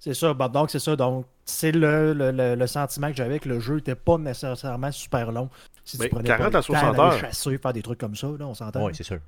C'est 0.04 0.12
ça, 0.12 0.34
bah, 0.34 0.48
donc 0.50 0.70
c'est 0.70 0.78
ça. 0.78 0.96
Donc, 0.96 1.24
c'est 1.46 1.72
le, 1.72 2.12
le, 2.12 2.30
le- 2.30 2.54
le 2.56 2.66
sentiment 2.66 3.08
que 3.10 3.16
j'avais 3.16 3.38
que 3.38 3.48
le 3.48 3.58
jeu 3.58 3.76
n'était 3.76 3.94
pas 3.94 4.18
nécessairement 4.18 4.92
super 4.92 5.32
long. 5.32 5.48
Si 5.82 5.96
Mais 5.98 6.08
tu 6.08 6.14
prenais 6.14 6.28
40 6.28 6.38
pas 6.38 6.44
à 6.44 6.48
le 6.48 6.52
temps 6.52 6.60
60 6.60 6.96
d'aller 6.96 7.14
heures. 7.14 7.20
chasser, 7.20 7.56
faire 7.56 7.72
des 7.72 7.82
trucs 7.82 7.98
comme 8.00 8.14
ça, 8.14 8.26
là, 8.38 8.46
on 8.46 8.52
s'entend. 8.52 8.84
Oui, 8.84 8.92
c'est 8.94 9.02
sûr. 9.02 9.20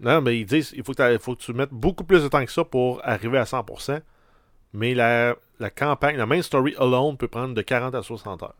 Non, 0.00 0.22
mais 0.22 0.38
ils 0.40 0.46
disent 0.46 0.72
il 0.74 0.82
faut 0.82 0.94
que, 0.94 1.18
faut 1.18 1.34
que 1.36 1.42
tu 1.42 1.52
mettes 1.52 1.72
beaucoup 1.72 2.04
plus 2.04 2.22
de 2.22 2.28
temps 2.28 2.42
que 2.42 2.50
ça 2.50 2.64
pour 2.64 3.00
arriver 3.04 3.36
à 3.36 3.44
100%. 3.44 4.00
Mais 4.72 4.94
la, 4.94 5.34
la 5.60 5.68
campagne, 5.70 6.16
la 6.16 6.24
main 6.24 6.40
story 6.40 6.74
alone 6.78 7.18
peut 7.18 7.28
prendre 7.28 7.54
de 7.54 7.60
40 7.62 7.94
à 7.94 8.02
60 8.02 8.42
heures. 8.42 8.54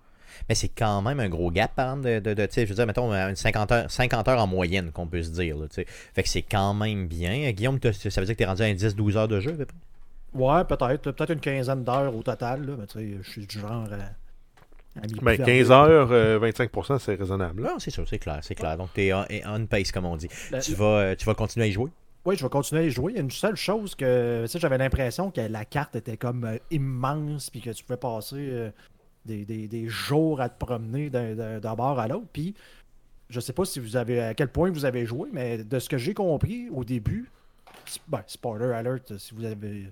Mais 0.50 0.54
c'est 0.54 0.68
quand 0.68 1.00
même 1.00 1.20
un 1.20 1.28
gros 1.30 1.50
gap, 1.50 1.74
par 1.74 1.96
exemple, 1.96 2.20
de, 2.22 2.34
de, 2.34 2.46
tu 2.46 2.60
je 2.60 2.66
veux 2.66 2.74
dire, 2.74 2.86
mettons, 2.86 3.10
une 3.12 3.36
50 3.36 3.72
heures, 3.72 3.90
50 3.90 4.28
heures 4.28 4.42
en 4.42 4.46
moyenne, 4.46 4.92
qu'on 4.92 5.06
peut 5.06 5.22
se 5.22 5.30
dire, 5.30 5.56
là, 5.56 5.66
tu 5.68 5.76
sais. 5.76 5.86
Fait 6.14 6.22
que 6.22 6.28
c'est 6.28 6.42
quand 6.42 6.74
même 6.74 7.06
bien. 7.08 7.50
Guillaume, 7.52 7.80
t'as- 7.80 7.92
ça 7.94 8.20
veut 8.20 8.26
dire 8.26 8.34
que 8.34 8.38
t'es 8.38 8.44
rendu 8.44 8.62
à 8.62 8.66
un 8.66 8.74
10-12 8.74 9.16
heures 9.16 9.28
de 9.28 9.40
jeu, 9.40 9.52
à 9.52 9.56
peu 9.56 9.66
près? 9.66 9.76
Ouais, 10.34 10.64
peut-être. 10.64 11.10
Peut-être 11.12 11.30
une 11.32 11.40
quinzaine 11.40 11.84
d'heures 11.84 12.14
au 12.14 12.22
total. 12.22 12.66
Là, 12.66 12.74
mais 12.78 12.86
tu 12.86 12.98
sais, 12.98 13.18
je 13.22 13.30
suis 13.30 13.46
du 13.46 13.58
genre 13.58 13.84
à, 13.92 15.00
Ben, 15.00 15.36
perdre. 15.36 15.44
15 15.44 15.70
heures, 15.70 16.08
euh, 16.12 16.38
25%, 16.38 16.98
c'est 16.98 17.14
raisonnable. 17.14 17.62
là. 17.62 17.72
Non, 17.72 17.78
c'est 17.78 17.90
sûr, 17.90 18.06
c'est 18.08 18.18
clair, 18.18 18.40
c'est 18.42 18.54
clair. 18.54 18.76
Donc, 18.76 18.92
t'es 18.92 19.12
on, 19.12 19.24
on 19.46 19.66
pace, 19.66 19.92
comme 19.92 20.04
on 20.06 20.16
dit. 20.16 20.28
La- 20.50 20.60
Tu 20.60 20.74
vas, 20.74 20.84
euh, 21.00 21.14
tu 21.16 21.24
vas 21.24 21.34
continuer 21.34 21.66
à 21.66 21.68
y 21.68 21.72
jouer? 21.72 21.90
Oui, 22.24 22.36
je 22.36 22.42
vais 22.42 22.50
continuer 22.50 22.82
à 22.82 22.84
y 22.86 22.90
jouer. 22.90 23.12
Il 23.12 23.16
y 23.16 23.18
a 23.18 23.22
une 23.22 23.30
seule 23.30 23.56
chose 23.56 23.94
que 23.94 24.42
tu 24.42 24.48
sais, 24.48 24.58
j'avais 24.58 24.76
l'impression 24.76 25.30
que 25.30 25.40
la 25.40 25.64
carte 25.64 25.96
était 25.96 26.16
comme 26.16 26.44
euh, 26.44 26.58
immense, 26.70 27.48
puis 27.48 27.60
que 27.60 27.70
tu 27.70 27.82
pouvais 27.84 27.96
passer 27.96 28.36
euh, 28.50 28.70
des, 29.24 29.44
des- 29.44 29.68
des 29.68 29.86
jours 29.88 30.40
à 30.40 30.48
te 30.48 30.58
promener 30.62 31.08
d'un- 31.10 31.60
bord 31.74 31.98
à 31.98 32.08
l'autre. 32.08 32.26
Puis, 32.32 32.54
je 33.30 33.40
sais 33.40 33.52
pas 33.52 33.64
si 33.64 33.78
vous 33.80 33.96
avez 33.96 34.20
à 34.20 34.34
quel 34.34 34.48
point 34.48 34.70
vous 34.70 34.84
avez 34.84 35.06
joué, 35.06 35.28
mais 35.32 35.58
de 35.58 35.78
ce 35.78 35.88
que 35.88 35.96
j'ai 35.96 36.12
compris 36.12 36.68
au 36.70 36.82
début, 36.84 37.30
ben, 38.08 38.22
spoiler 38.26 38.72
alert, 38.74 39.16
si 39.16 39.32
vous 39.34 39.44
avez. 39.44 39.88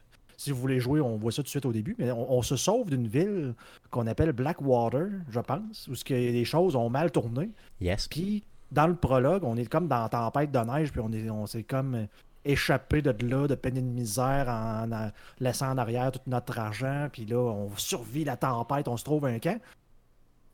Si 0.46 0.52
vous 0.52 0.60
voulez 0.60 0.78
jouer, 0.78 1.00
on 1.00 1.16
voit 1.16 1.32
ça 1.32 1.38
tout 1.38 1.42
de 1.46 1.48
suite 1.48 1.66
au 1.66 1.72
début, 1.72 1.96
mais 1.98 2.08
on, 2.12 2.34
on 2.34 2.40
se 2.40 2.54
sauve 2.54 2.88
d'une 2.88 3.08
ville 3.08 3.52
qu'on 3.90 4.06
appelle 4.06 4.30
Blackwater, 4.30 5.08
je 5.28 5.40
pense, 5.40 5.88
où 5.88 5.96
ce 5.96 6.04
que 6.04 6.14
les 6.14 6.44
choses 6.44 6.76
ont 6.76 6.88
mal 6.88 7.10
tourné. 7.10 7.50
Yes. 7.80 8.06
Puis, 8.06 8.44
dans 8.70 8.86
le 8.86 8.94
prologue, 8.94 9.42
on 9.42 9.56
est 9.56 9.68
comme 9.68 9.88
dans 9.88 10.08
Tempête 10.08 10.52
de 10.52 10.58
neige, 10.60 10.92
puis 10.92 11.00
on 11.02 11.10
est- 11.12 11.28
on 11.30 11.46
s'est 11.46 11.64
comme 11.64 12.06
échappé 12.44 13.02
de 13.02 13.10
là, 13.26 13.48
de 13.48 13.56
peine 13.56 13.76
et 13.76 13.80
de 13.82 13.86
misère, 13.88 14.46
en, 14.48 14.92
en 14.92 15.10
laissant 15.40 15.72
en 15.72 15.78
arrière 15.78 16.12
tout 16.12 16.20
notre 16.28 16.56
argent. 16.60 17.08
Puis 17.12 17.24
là, 17.26 17.38
on 17.38 17.70
survit 17.76 18.22
la 18.22 18.36
tempête, 18.36 18.86
on 18.86 18.96
se 18.96 19.02
trouve 19.02 19.26
un 19.26 19.40
camp. 19.40 19.60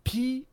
Puis, 0.04 0.46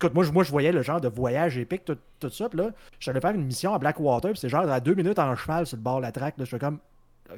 écoute, 0.00 0.14
moi, 0.14 0.22
je- 0.22 0.30
moi 0.30 0.44
je 0.44 0.52
voyais 0.52 0.70
le 0.70 0.82
genre 0.82 1.00
de 1.00 1.08
voyage 1.08 1.58
épique, 1.58 1.84
tout, 1.84 1.98
tout 2.20 2.30
ça. 2.30 2.48
Puis 2.48 2.58
là, 2.60 2.70
j'allais 3.00 3.20
faire 3.20 3.34
une 3.34 3.44
mission 3.44 3.74
à 3.74 3.78
Blackwater, 3.80 4.30
puis 4.30 4.38
c'est 4.38 4.48
genre 4.48 4.70
à 4.70 4.78
deux 4.78 4.94
minutes 4.94 5.18
en 5.18 5.34
cheval 5.34 5.66
sur 5.66 5.76
le 5.76 5.82
bord 5.82 5.96
de 5.96 6.02
la 6.02 6.12
traque. 6.12 6.38
Là, 6.38 6.44
je 6.44 6.50
fais 6.50 6.60
comme. 6.60 6.78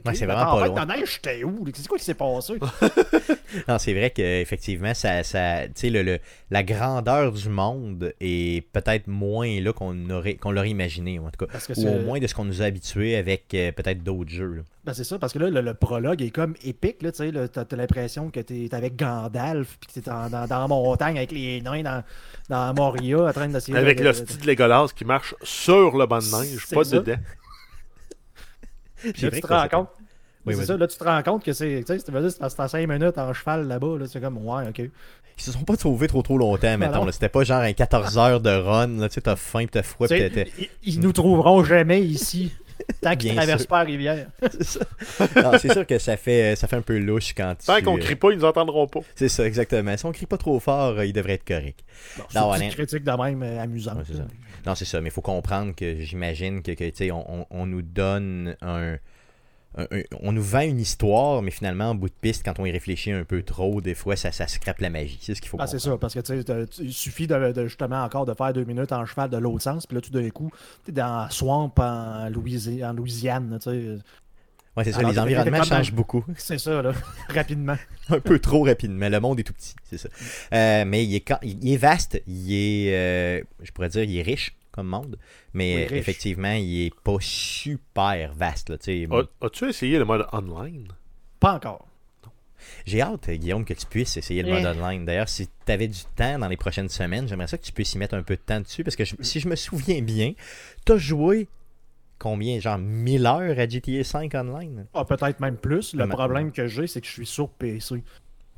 Ouais, 0.06 0.14
c'est 0.14 0.24
vraiment 0.26 0.44
pas 0.58 0.66
loin. 0.68 0.86
de 0.86 0.92
neige, 0.92 1.14
j'étais 1.14 1.42
où? 1.44 1.64
C'est 1.74 1.88
quoi 1.88 1.98
qui 1.98 2.04
s'est 2.04 2.14
passé? 2.14 2.54
Non, 3.68 3.78
c'est 3.78 3.92
vrai 3.94 4.10
qu'effectivement, 4.10 4.94
ça, 4.94 5.24
ça, 5.24 5.66
tu 5.66 5.72
sais, 5.74 5.90
le, 5.90 6.02
le- 6.02 6.20
la 6.50 6.62
grandeur 6.62 7.32
du 7.32 7.48
monde 7.48 8.14
est 8.20 8.64
peut-être 8.72 9.08
moins 9.08 9.60
là 9.60 9.72
qu'on 9.72 10.08
aurait, 10.10 10.34
qu'on 10.34 10.52
l'aurait 10.52 10.70
imaginé, 10.70 11.18
en 11.18 11.30
tout 11.30 11.44
cas. 11.44 11.52
Parce 11.52 11.66
que 11.66 11.72
Ou 11.80 11.88
au 11.88 11.98
moins 12.00 12.20
de 12.20 12.28
ce 12.28 12.34
qu'on 12.34 12.44
nous 12.44 12.62
a 12.62 12.66
habitués 12.66 13.16
avec 13.16 13.52
euh, 13.54 13.72
peut-être 13.72 14.04
d'autres 14.04 14.30
jeux. 14.30 14.62
Ben 14.84 14.94
c'est 14.94 15.02
ça, 15.04 15.18
parce 15.18 15.32
que 15.32 15.40
là, 15.40 15.50
le, 15.50 15.60
le 15.60 15.74
prologue 15.74 16.22
est 16.22 16.30
comme 16.30 16.54
épique, 16.64 17.02
là, 17.02 17.10
tu 17.10 17.18
sais, 17.18 17.32
là, 17.32 17.48
t'as, 17.48 17.64
t'as 17.64 17.76
l'impression 17.76 18.30
que 18.30 18.38
t'es, 18.40 18.68
avec 18.72 18.94
Gandalf, 18.96 19.76
puis 19.80 19.88
que 19.88 20.00
t'es 20.00 20.08
dans, 20.10 20.30
dans 20.30 20.46
la 20.48 20.68
montagne 20.68 21.16
avec 21.18 21.32
les 21.32 21.60
nains 21.60 21.82
dans, 21.82 22.04
dans 22.48 22.72
Moria, 22.74 23.24
en 23.24 23.32
train 23.32 23.48
d'essayer 23.48 23.76
Avec 23.76 23.98
de, 23.98 24.04
le 24.04 24.10
de- 24.10 24.14
style 24.14 24.38
de 24.40 24.46
Legolas 24.46 24.86
qui 24.94 25.04
marche 25.04 25.34
sur 25.42 25.96
le 25.98 26.06
banc 26.06 26.18
de 26.20 26.42
neige, 26.44 26.66
pas 26.72 26.84
ça. 26.84 26.96
dedans. 27.00 27.16
Puis 29.02 29.22
là, 29.22 29.30
tu 29.30 29.40
te 29.40 29.46
rends 29.46 29.68
compte. 29.68 29.88
Oui, 30.46 30.54
c'est 30.56 30.64
ça, 30.64 30.76
là, 30.76 30.86
tu 30.86 30.96
te 30.96 31.04
rends 31.04 31.22
compte 31.22 31.44
que 31.44 31.52
c'est, 31.52 31.82
tu 31.86 31.98
sais, 31.98 32.04
c'est, 32.04 32.60
à 32.60 32.68
5 32.68 32.88
minutes 32.88 33.18
en 33.18 33.32
cheval 33.34 33.68
là-bas, 33.68 33.98
là, 33.98 34.06
c'est 34.08 34.20
comme, 34.20 34.38
ouais, 34.38 34.68
ok. 34.68 34.78
Ils 34.78 35.42
se 35.42 35.52
sont 35.52 35.64
pas 35.64 35.76
sauvés 35.76 36.06
trop 36.06 36.22
trop 36.22 36.38
longtemps, 36.38 36.78
mettons. 36.78 37.04
là. 37.04 37.12
C'était 37.12 37.28
pas 37.28 37.44
genre 37.44 37.60
un 37.60 37.72
14 37.72 38.18
heures 38.18 38.40
de 38.40 38.50
run, 38.50 38.88
là, 38.98 39.08
tu 39.08 39.14
sais, 39.14 39.20
t'as 39.20 39.36
faim, 39.36 39.66
t'as 39.70 39.82
froid, 39.82 40.08
Tu 40.08 40.14
pis 40.14 40.50
ils, 40.58 40.94
ils 40.94 41.00
nous 41.00 41.12
trouveront 41.12 41.62
jamais 41.62 42.02
ici, 42.02 42.52
tant 43.00 43.16
qu'ils 43.16 43.30
Bien 43.32 43.36
traversent 43.42 43.60
sûr. 43.62 43.68
pas 43.68 43.78
la 43.78 43.84
rivière. 43.84 44.26
c'est 44.50 44.64
ça. 44.64 44.80
Non, 45.42 45.52
c'est 45.58 45.72
sûr 45.72 45.86
que 45.86 45.98
ça 45.98 46.16
fait, 46.16 46.56
ça 46.56 46.66
fait 46.68 46.76
un 46.76 46.82
peu 46.82 46.98
louche 46.98 47.32
quand 47.36 47.54
tu... 47.58 47.66
Tant 47.66 47.80
qu'on 47.82 47.96
euh, 47.96 48.00
crie 48.00 48.16
pas, 48.16 48.30
ils 48.30 48.38
nous 48.38 48.44
entendront 48.44 48.86
pas. 48.86 49.00
C'est 49.14 49.28
ça, 49.28 49.46
exactement. 49.46 49.96
Si 49.96 50.04
on 50.06 50.12
crie 50.12 50.26
pas 50.26 50.38
trop 50.38 50.58
fort, 50.60 50.98
euh, 50.98 51.06
il 51.06 51.12
devrait 51.12 51.34
être 51.34 51.44
correct. 51.46 51.80
Bon, 52.18 52.24
c'est 52.30 52.38
Non, 52.38 52.52
une 52.54 52.60
petite 52.60 52.74
critique 52.74 53.04
de 53.04 53.22
même 53.22 53.42
euh, 53.42 53.60
amusante. 53.62 53.98
Ouais. 54.08 54.16
Non, 54.66 54.74
c'est 54.74 54.84
ça, 54.84 55.00
mais 55.00 55.08
il 55.08 55.12
faut 55.12 55.20
comprendre 55.22 55.74
que 55.74 56.00
j'imagine 56.00 56.62
que, 56.62 56.72
que, 56.72 56.84
tu 56.90 56.96
sais, 56.96 57.10
on, 57.10 57.40
on- 57.40 57.46
on 57.50 57.66
nous 57.66 57.82
donne 57.82 58.56
un, 58.60 58.96
un- 59.76 59.86
un- 59.90 60.02
On 60.20 60.32
nous 60.32 60.42
vend 60.42 60.60
une 60.60 60.80
histoire, 60.80 61.42
mais 61.42 61.50
finalement, 61.50 61.90
en 61.90 61.94
bout 61.94 62.08
de 62.08 62.14
piste, 62.20 62.42
quand 62.44 62.58
on 62.58 62.66
y 62.66 62.70
réfléchit 62.72 63.12
un 63.12 63.24
peu 63.24 63.42
trop, 63.42 63.80
des 63.80 63.94
fois, 63.94 64.16
ça, 64.16 64.32
ça 64.32 64.46
scrape 64.48 64.80
la 64.80 64.90
magie. 64.90 65.18
C'est 65.22 65.34
ce 65.34 65.40
qu'il 65.40 65.48
faut 65.48 65.58
Ah, 65.60 65.66
c'est 65.66 65.78
ça, 65.78 65.96
parce 65.96 66.14
que 66.14 66.20
il 66.82 66.92
suffit 66.92 67.26
de, 67.26 67.52
de, 67.52 67.66
justement 67.66 68.02
encore 68.02 68.26
de 68.26 68.34
faire 68.34 68.52
deux 68.52 68.64
minutes 68.64 68.92
en 68.92 69.06
cheval 69.06 69.30
de 69.30 69.36
l'autre 69.36 69.62
sens, 69.62 69.86
puis 69.86 69.94
là, 69.94 70.00
tout 70.00 70.10
d'un 70.10 70.28
coup, 70.30 70.50
t'es 70.84 70.92
dans 70.92 71.28
Swamp 71.30 71.72
en, 71.78 72.28
Louisi- 72.30 72.84
en 72.84 72.92
Louisiane, 72.92 73.58
tu 73.62 73.70
sais. 73.70 73.98
Ouais, 74.76 74.84
c'est 74.84 74.92
ça, 74.92 74.98
Alors 75.00 75.10
les 75.10 75.18
environnements 75.18 75.64
changent 75.64 75.92
beaucoup. 75.92 76.24
C'est 76.36 76.58
ça, 76.58 76.80
là, 76.80 76.92
rapidement. 77.28 77.74
un 78.08 78.20
peu 78.20 78.38
trop 78.38 78.62
rapidement. 78.64 79.08
Le 79.08 79.18
monde 79.18 79.40
est 79.40 79.42
tout 79.42 79.52
petit, 79.52 79.74
c'est 79.84 79.98
ça. 79.98 80.08
Euh, 80.52 80.84
mais 80.86 81.04
il 81.04 81.14
est, 81.14 81.20
quand- 81.20 81.40
il 81.42 81.72
est 81.72 81.76
vaste, 81.76 82.22
il 82.28 82.52
est, 82.54 82.94
euh, 82.94 83.42
je 83.62 83.72
pourrais 83.72 83.88
dire, 83.88 84.04
il 84.04 84.16
est 84.16 84.22
riche 84.22 84.54
comme 84.80 84.88
monde, 84.88 85.18
mais 85.52 85.88
Oui, 85.90 85.96
effectivement, 85.98 86.52
il 86.52 86.86
est 86.86 86.94
pas 87.02 87.16
super 87.20 88.32
vaste. 88.34 88.70
As-tu 88.70 89.68
essayé 89.68 89.98
le 89.98 90.04
mode 90.04 90.26
online? 90.32 90.88
Pas 91.38 91.54
encore. 91.54 91.86
J'ai 92.84 93.00
hâte, 93.00 93.30
Guillaume, 93.30 93.64
que 93.64 93.72
tu 93.74 93.86
puisses 93.86 94.16
essayer 94.18 94.42
le 94.42 94.48
mode 94.50 94.64
online. 94.76 95.04
D'ailleurs, 95.06 95.28
si 95.28 95.48
tu 95.66 95.72
avais 95.72 95.88
du 95.88 96.00
temps 96.14 96.38
dans 96.38 96.48
les 96.48 96.56
prochaines 96.58 96.88
semaines, 96.90 97.26
j'aimerais 97.26 97.46
ça 97.48 97.56
que 97.58 97.64
tu 97.64 97.72
puisses 97.72 97.94
y 97.94 97.98
mettre 97.98 98.14
un 98.14 98.22
peu 98.22 98.36
de 98.36 98.40
temps 98.42 98.60
dessus, 98.60 98.84
parce 98.84 98.96
que 98.96 99.04
je- 99.04 99.16
si 99.20 99.40
je 99.40 99.48
me 99.48 99.56
souviens 99.56 100.02
bien, 100.02 100.32
tu 100.84 100.92
as 100.92 100.98
joué 100.98 101.48
combien, 102.18 102.60
genre 102.60 102.76
1000 102.78 103.24
heures 103.26 103.58
à 103.58 103.66
GTA 103.68 104.04
5 104.04 104.34
online? 104.34 104.86
Ah, 104.92 105.06
peut-être 105.06 105.40
même 105.40 105.56
plus. 105.56 105.94
Le 105.94 106.04
Ma- 106.06 106.14
problème 106.14 106.52
que 106.52 106.66
j'ai, 106.66 106.86
c'est 106.86 107.00
que 107.00 107.06
je 107.06 107.12
suis 107.12 107.26
sur 107.26 107.48
PC. 107.48 108.02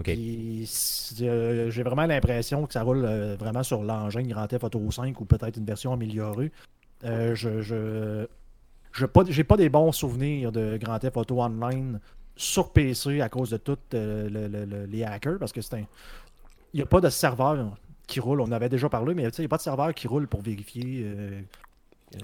Euh, 0.09 1.71
j'ai 1.71 1.83
vraiment 1.83 2.07
l'impression 2.07 2.67
que 2.67 2.73
ça 2.73 2.83
roule 2.83 3.05
euh, 3.05 3.37
vraiment 3.39 3.63
sur 3.63 3.83
l'engin 3.83 4.23
Grand 4.23 4.47
Theft 4.47 4.65
Auto 4.65 4.91
5 4.91 5.21
ou 5.21 5.25
peut-être 5.25 5.57
une 5.57 5.65
version 5.65 5.93
améliorée. 5.93 6.51
Euh, 7.05 7.35
je 7.35 7.63
je 7.63 8.27
je 8.93 9.07
pas, 9.07 9.23
j'ai 9.29 9.45
pas 9.45 9.57
des 9.57 9.69
bons 9.69 9.93
souvenirs 9.93 10.53
de 10.53 10.79
Grand 10.81 10.99
Theft 10.99 11.17
Auto 11.17 11.41
Online 11.41 11.99
sur 12.37 12.73
PC 12.73 13.21
à 13.21 13.29
cause 13.29 13.51
de 13.51 13.57
tous 13.57 13.79
les 13.93 15.05
hackers 15.05 15.39
parce 15.39 15.53
que 15.53 15.61
c'est 15.61 15.75
un 15.75 15.85
il 16.75 16.79
n'y 16.79 16.83
a 16.83 16.87
pas 16.87 17.03
de 17.03 17.11
serveur 17.11 17.77
qui 18.07 18.19
roule. 18.19 18.41
On 18.41 18.51
avait 18.51 18.71
déjà 18.71 18.89
parlé, 18.89 19.15
mais 19.15 19.25
il 19.25 19.41
n'y 19.41 19.45
a 19.45 19.49
pas 19.49 19.59
de 19.59 19.63
serveur 19.63 19.93
qui 19.93 20.09
roule 20.09 20.27
pour 20.27 20.41
vérifier. 20.41 21.07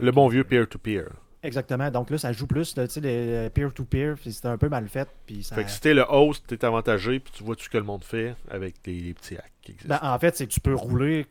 Le 0.01 0.11
bon 0.11 0.29
vieux 0.29 0.45
peer-to-peer. 0.45 1.11
Exactement. 1.43 1.91
Donc 1.91 2.11
là, 2.11 2.19
ça 2.19 2.33
joue 2.33 2.47
plus, 2.47 2.75
tu 2.75 2.81
sais, 2.89 3.01
les 3.01 3.51
peer-to-peer, 3.51 4.17
puis 4.21 4.33
c'était 4.33 4.49
un 4.49 4.59
peu 4.59 4.69
mal 4.69 4.89
fait. 4.89 5.09
Puis 5.27 5.45
ça... 5.45 5.55
Fait 5.55 5.65
que 5.65 5.71
si 5.71 5.81
t'es 5.81 5.95
le 5.95 6.05
host, 6.09 6.45
t'es 6.47 6.65
avantagé, 6.65 7.21
puis 7.21 7.33
tu 7.37 7.45
vois 7.45 7.55
tout 7.55 7.65
ce 7.65 7.69
que 7.69 7.79
le 7.79 7.85
monde 7.85 8.03
fait 8.05 8.35
avec 8.51 8.75
les, 8.87 9.01
les 9.01 9.15
petits 9.15 9.37
hacks 9.37 9.53
qui 9.63 9.73
existent. 9.73 9.99
Ben, 10.03 10.09
en 10.11 10.19
fait, 10.19 10.37
c'est 10.37 10.47
que 10.47 10.53
tu 10.53 10.61
peux 10.61 10.75
rouler 10.75 11.27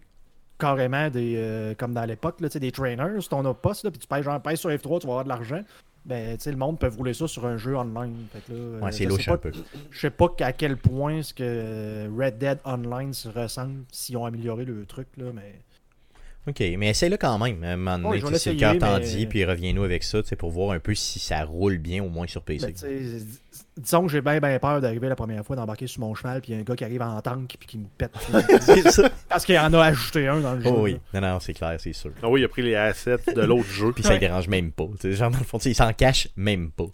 carrément 0.59 1.09
des 1.09 1.35
euh, 1.37 1.73
comme 1.75 1.93
dans 1.93 2.05
l'époque, 2.05 2.41
là, 2.41 2.49
tu 2.49 2.53
sais, 2.53 2.59
des 2.59 2.71
trainers, 2.71 3.21
si 3.21 3.29
ton 3.29 3.45
as 3.45 3.53
pas, 3.53 3.73
là, 3.83 3.91
puis 3.91 3.99
tu 3.99 4.07
payes 4.07 4.23
genre 4.23 4.41
pèse 4.41 4.59
sur 4.59 4.69
F3, 4.69 5.01
tu 5.01 5.07
vas 5.07 5.13
avoir 5.13 5.23
de 5.23 5.29
l'argent. 5.29 5.61
Ben, 6.05 6.37
tu 6.37 6.43
sais, 6.43 6.51
le 6.51 6.57
monde 6.57 6.79
peut 6.79 6.87
rouler 6.87 7.13
ça 7.13 7.27
sur 7.27 7.45
un 7.45 7.57
jeu 7.57 7.75
online. 7.75 8.15
Fait 8.31 8.39
que 8.47 8.53
là, 8.53 8.57
euh, 8.57 8.79
Ouais, 8.79 8.91
c'est 8.93 9.03
je 9.03 9.09
sais 9.09 9.15
louche 9.17 9.25
pas- 9.25 9.33
un 9.33 9.37
peu. 9.37 9.51
Je 9.91 9.99
sais 9.99 10.09
pas 10.09 10.27
à 10.39 10.53
quel 10.53 10.77
point 10.77 11.21
ce 11.21 11.33
que 11.33 12.07
Red 12.17 12.37
Dead 12.37 12.59
Online 12.63 13.13
se 13.13 13.27
ressemble 13.27 13.83
s'ils 13.91 14.15
ont 14.15 14.25
amélioré 14.25 14.63
le 14.63 14.85
truc, 14.85 15.09
là, 15.17 15.25
mais. 15.33 15.59
Ok, 16.47 16.59
mais 16.77 16.89
essaye-le 16.89 17.17
quand 17.17 17.37
même. 17.39 17.61
À 17.63 17.71
un 17.73 17.75
moment 17.77 17.97
donné, 18.11 18.23
Ouais, 18.23 18.37
si 18.37 18.49
le 18.53 18.55
cœur 18.55 18.77
t'en 18.77 18.99
mais- 18.99 19.05
dit, 19.05 19.25
puis 19.25 19.43
reviens-nous 19.43 19.83
avec 19.83 20.03
ça, 20.03 20.21
tu 20.23 20.29
sais, 20.29 20.35
pour 20.37 20.49
voir 20.49 20.71
un 20.71 20.79
peu 20.79 20.95
si 20.95 21.19
ça 21.19 21.43
roule 21.43 21.77
bien, 21.77 22.01
au 22.03 22.09
moins 22.09 22.25
sur 22.27 22.41
PC. 22.41 22.73
Ben, 22.81 23.21
disons 23.75 24.05
que 24.05 24.11
j'ai 24.11 24.21
bien 24.21 24.39
bien 24.39 24.57
peur 24.57 24.79
d'arriver 24.81 25.09
la 25.09 25.15
première 25.15 25.43
fois, 25.45 25.55
d'embarquer 25.55 25.87
sur 25.87 25.99
mon 26.01 26.15
cheval, 26.15 26.41
puis 26.41 26.51
il 26.51 26.55
y 26.55 26.57
a 26.57 26.61
un 26.61 26.63
gars 26.63 26.75
qui 26.75 26.83
arrive 26.85 27.01
en 27.01 27.19
tank 27.21 27.55
puis 27.59 27.67
qui 27.67 27.77
me 27.77 27.85
pète. 27.97 28.11
Parce 29.29 29.45
qu'il 29.45 29.57
en 29.59 29.71
a 29.73 29.83
ajouté 29.85 30.27
un 30.27 30.39
dans 30.39 30.53
le 30.53 30.61
jeu. 30.61 30.69
Oh 30.71 30.79
oui, 30.83 30.99
non, 31.13 31.21
non, 31.21 31.39
c'est 31.39 31.53
clair, 31.53 31.75
c'est 31.79 31.93
sûr. 31.93 32.11
Ah 32.23 32.29
oui, 32.29 32.41
il 32.41 32.45
a 32.45 32.47
pris 32.47 32.61
les 32.61 32.75
assets 32.75 33.17
de 33.35 33.41
l'autre 33.41 33.69
jeu. 33.69 33.91
Puis 33.91 34.03
ça 34.03 34.13
ne 34.15 34.19
dérange 34.19 34.47
même 34.47 34.71
pas. 34.71 34.85
Genre, 35.03 35.29
dans 35.31 35.37
le 35.39 35.43
fond, 35.43 35.57
il 35.59 35.75
s'en 35.75 35.91
cache 35.93 36.29
même 36.37 36.71
pas. 36.71 36.85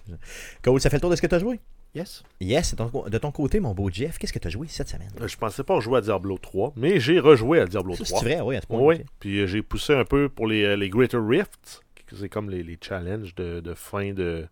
Cole, 0.62 0.81
ça 0.81 0.89
fait 0.89 0.98
le 0.98 1.01
tour 1.01 1.10
de 1.12 1.15
ce 1.15 1.22
que 1.22 1.27
tu 1.27 1.36
as 1.36 1.39
joué? 1.39 1.60
Yes. 1.96 2.24
Yes, 2.42 2.74
de 2.76 2.84
ton, 2.84 3.08
de 3.08 3.18
ton 3.20 3.32
côté, 3.32 3.60
mon 3.60 3.74
beau 3.74 3.90
Jeff, 3.92 4.18
qu'est-ce 4.18 4.34
que 4.34 4.40
tu 4.40 4.48
as 4.48 4.52
joué 4.52 4.68
cette 4.68 4.90
semaine? 4.90 5.12
Je 5.26 5.38
pensais 5.38 5.64
pas 5.64 5.80
jouer 5.80 6.00
à 6.00 6.02
Diablo 6.02 6.38
3, 6.40 6.74
mais 6.76 7.00
j'ai 7.00 7.20
rejoué 7.20 7.60
à 7.60 7.66
Diablo 7.68 7.94
Ça, 7.96 8.04
3. 8.04 8.20
C'est 8.20 8.26
vrai, 8.26 8.42
oui, 8.42 8.56
à 8.56 8.62
ce 8.62 8.68
point. 8.68 8.80
Oui, 8.82 8.96
puis 9.20 9.40
euh, 9.42 9.48
j'ai 9.48 9.62
poussé 9.62 9.94
un 9.94 10.04
peu 10.06 10.28
pour 10.28 10.48
les, 10.48 10.64
euh, 10.64 10.76
les 10.76 10.90
Greater 10.90 11.24
Rifts, 11.24 11.82
qui- 11.96 12.16
c'est 12.16 12.30
comme 12.30 12.50
les, 12.50 12.64
les 12.64 12.78
challenges 12.82 13.36
de, 13.36 13.60
de 13.60 13.74
fin 13.76 14.12
de 14.14 14.48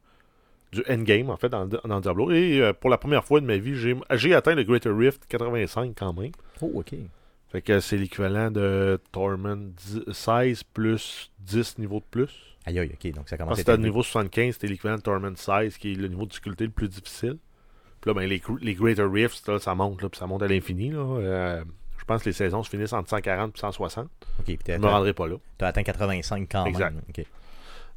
du 0.72 0.84
endgame, 0.90 1.30
en 1.30 1.36
fait, 1.36 1.50
dans, 1.50 1.66
dans 1.66 2.00
Diablo. 2.00 2.32
Et 2.32 2.62
euh, 2.62 2.72
pour 2.72 2.90
la 2.90 2.98
première 2.98 3.26
fois 3.26 3.42
de 3.42 3.46
ma 3.46 3.58
vie, 3.58 3.76
j'ai 3.76 4.34
atteint 4.34 4.56
le 4.56 4.64
Greater 4.64 4.96
Rift 4.96 5.26
85 5.28 5.94
quand 5.98 6.14
même. 6.14 6.32
Oh, 6.62 6.72
ok. 6.76 6.94
Fait 7.50 7.62
que 7.62 7.82
c'est 7.82 7.98
l'équivalent 7.98 8.50
de 8.52 8.98
Torment 9.12 9.58
10 9.58 10.04
16 10.14 10.64
plus 10.64 11.30
10 11.40 11.80
niveaux 11.80 12.00
de 12.00 12.06
plus. 12.10 12.51
Aïe, 12.66 12.78
aïe, 12.80 12.92
ok, 12.94 13.12
donc 13.14 13.28
ça 13.30 13.38
commence 13.38 13.58
à 13.58 13.62
être 13.62 13.76
peu- 13.76 13.82
niveau 13.82 14.04
75, 14.04 14.54
c'était 14.54 14.68
l'équivalent 14.68 14.98
de 14.98 15.02
Torment 15.02 15.36
16, 15.36 15.78
qui 15.78 15.94
est 15.94 15.96
le 15.96 16.08
niveau 16.08 16.24
de 16.26 16.30
difficulté 16.30 16.64
le 16.66 16.70
plus 16.72 16.88
difficile. 16.90 17.38
Puis 18.02 18.10
là, 18.10 18.14
ben, 18.14 18.28
les, 18.28 18.40
gr- 18.40 18.60
les 18.62 18.74
Greater 18.76 19.12
Rifts, 19.12 19.48
là, 19.48 19.60
ça 19.60 19.74
monte, 19.76 20.02
là, 20.02 20.10
puis 20.10 20.20
ça 20.20 20.28
monte 20.28 20.44
à 20.44 20.48
l'infini. 20.48 20.92
Euh, 20.94 21.64
je 22.00 22.06
pense 22.06 22.22
que 22.24 22.30
les 22.30 22.34
saisons 22.34 22.64
se 22.64 22.70
finissent 22.70 22.94
entre 22.94 23.10
140 23.10 23.56
et 23.56 23.60
160. 23.60 24.06
Ok, 24.40 24.46
Je 24.48 24.56
t'as 24.64 24.78
me 24.80 24.88
rendrai 24.88 25.14
pas 25.14 25.28
là. 25.28 25.36
t'as 25.58 25.68
atteint 25.68 25.84
85 25.84 26.48
quand 26.52 26.66
Exact. 26.66 26.92
même. 26.94 27.02
Ok. 27.10 27.26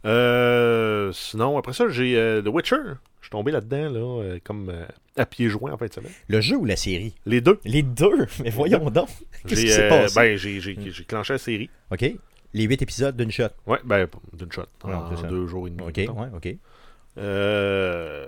Euh, 0.07 1.11
sinon, 1.13 1.57
après 1.59 1.73
ça, 1.73 1.89
j'ai 1.89 2.17
euh, 2.17 2.43
The 2.43 2.49
Witcher. 2.49 2.77
Je 3.21 3.27
suis 3.27 3.31
tombé 3.31 3.53
là-dedans, 3.53 3.91
là, 3.91 4.23
euh, 4.23 4.39
comme 4.45 4.69
euh, 4.69 4.85
à 5.17 5.25
pieds 5.25 5.49
joints 5.49 5.73
en 5.73 5.79
fin 5.79 5.87
de 5.87 5.93
semaine. 5.95 6.13
Le 6.29 6.41
jeu 6.43 6.57
ou 6.57 6.67
la 6.67 6.77
série? 6.77 7.15
Les 7.25 7.41
deux. 7.41 7.59
Les 7.65 7.83
deux? 7.83 8.27
Mais 8.45 8.51
voyons 8.51 8.91
donc. 8.91 9.09
Qu'est-ce 9.47 9.63
qui 9.63 9.71
s'est 9.71 9.89
passé? 9.89 10.15
ben, 10.21 10.37
j'ai 10.37 10.61
j'ai 10.61 11.05
clenché 11.05 11.33
la 11.35 11.39
série. 11.39 11.71
Ok. 11.91 12.05
Les 12.55 12.65
huit 12.65 12.81
épisodes 12.81 13.17
d'une 13.17 13.31
shot. 13.31 13.49
Ouais, 13.67 13.81
ben, 13.85 14.09
d'une 14.33 14.51
shot. 14.51 14.63
Ouais, 14.85 14.95
en 14.95 15.23
deux 15.29 15.47
jours 15.47 15.67
et 15.67 15.71
demi. 15.71 15.83
Ok, 15.83 15.97
ouais, 15.97 16.29
ok. 16.35 16.57
Euh, 17.19 18.27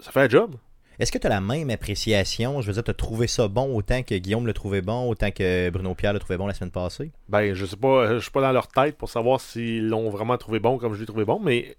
ça 0.00 0.10
fait 0.10 0.20
un 0.20 0.28
job. 0.28 0.56
Est-ce 0.98 1.12
que 1.12 1.18
tu 1.18 1.26
as 1.28 1.30
la 1.30 1.40
même 1.40 1.70
appréciation? 1.70 2.60
Je 2.60 2.66
veux 2.66 2.72
dire, 2.72 2.82
tu 2.82 2.90
as 2.90 2.94
trouvé 2.94 3.28
ça 3.28 3.46
bon 3.46 3.76
autant 3.76 4.02
que 4.02 4.16
Guillaume 4.16 4.46
le 4.46 4.52
trouvait 4.52 4.82
bon, 4.82 5.08
autant 5.08 5.30
que 5.30 5.70
Bruno 5.70 5.94
Pierre 5.94 6.12
le 6.12 6.18
trouvait 6.18 6.36
bon 6.36 6.48
la 6.48 6.54
semaine 6.54 6.72
passée? 6.72 7.12
Ben, 7.28 7.54
je 7.54 7.64
sais 7.64 7.76
pas, 7.76 8.02
euh, 8.02 8.14
je 8.14 8.22
suis 8.22 8.32
pas 8.32 8.40
dans 8.40 8.50
leur 8.50 8.66
tête 8.66 8.96
pour 8.96 9.08
savoir 9.08 9.40
s'ils 9.40 9.88
l'ont 9.88 10.10
vraiment 10.10 10.36
trouvé 10.36 10.58
bon 10.58 10.76
comme 10.78 10.94
je 10.94 11.00
l'ai 11.00 11.06
trouvé 11.06 11.24
bon, 11.24 11.38
mais 11.38 11.76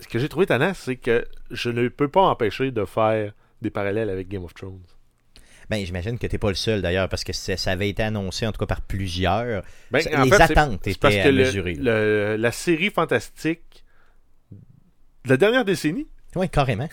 ce 0.00 0.08
que 0.08 0.18
j'ai 0.18 0.28
trouvé 0.28 0.44
tannant, 0.44 0.74
c'est 0.74 0.96
que 0.96 1.26
je 1.50 1.70
ne 1.70 1.88
peux 1.88 2.08
pas 2.08 2.20
empêcher 2.20 2.70
de 2.70 2.84
faire 2.84 3.32
des 3.62 3.70
parallèles 3.70 4.10
avec 4.10 4.28
Game 4.28 4.44
of 4.44 4.52
Thrones. 4.52 4.82
Ben, 5.70 5.84
j'imagine 5.84 6.18
que 6.18 6.26
t'es 6.26 6.38
pas 6.38 6.48
le 6.48 6.54
seul 6.54 6.80
d'ailleurs, 6.80 7.08
parce 7.10 7.24
que 7.24 7.32
ça 7.34 7.70
avait 7.70 7.90
été 7.90 8.02
annoncé 8.02 8.46
en 8.46 8.52
tout 8.52 8.58
cas 8.58 8.66
par 8.66 8.80
plusieurs. 8.80 9.62
Ben, 9.90 10.00
Ça- 10.00 10.24
les 10.24 10.30
fait, 10.30 10.40
attentes 10.40 10.80
parce 11.00 11.14
étaient 11.14 11.22
que 11.22 11.28
à 11.28 11.30
le- 11.30 11.44
mesurer. 11.44 11.74
le- 11.74 12.36
la 12.38 12.52
série 12.52 12.90
fantastique 12.90 13.84
de 15.24 15.30
la 15.30 15.36
dernière 15.36 15.64
décennie, 15.64 16.06
Oui, 16.36 16.48
carrément. 16.48 16.88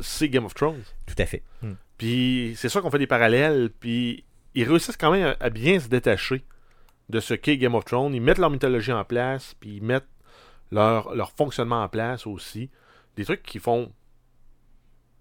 c'est 0.00 0.28
Game 0.28 0.44
of 0.44 0.54
Thrones. 0.54 0.82
Tout 1.06 1.14
à 1.18 1.26
fait. 1.26 1.42
Hmm. 1.62 1.74
Puis 1.98 2.54
c'est 2.56 2.68
sûr 2.68 2.82
qu'on 2.82 2.90
fait 2.90 2.98
des 2.98 3.06
parallèles, 3.06 3.70
puis 3.78 4.24
ils 4.54 4.64
réussissent 4.68 4.96
quand 4.96 5.12
même 5.12 5.34
à, 5.38 5.44
à 5.44 5.50
bien 5.50 5.78
se 5.78 5.88
détacher 5.88 6.42
de 7.08 7.20
ce 7.20 7.34
qu'est 7.34 7.56
Game 7.56 7.74
of 7.74 7.84
Thrones. 7.84 8.14
Ils 8.14 8.20
mettent 8.22 8.38
leur 8.38 8.50
mythologie 8.50 8.92
en 8.92 9.04
place, 9.04 9.54
puis 9.60 9.76
ils 9.76 9.82
mettent 9.82 10.08
leur, 10.72 11.14
leur 11.14 11.30
fonctionnement 11.32 11.82
en 11.84 11.88
place 11.88 12.26
aussi. 12.26 12.70
Des 13.16 13.24
trucs 13.24 13.42
qui 13.42 13.58
font. 13.58 13.92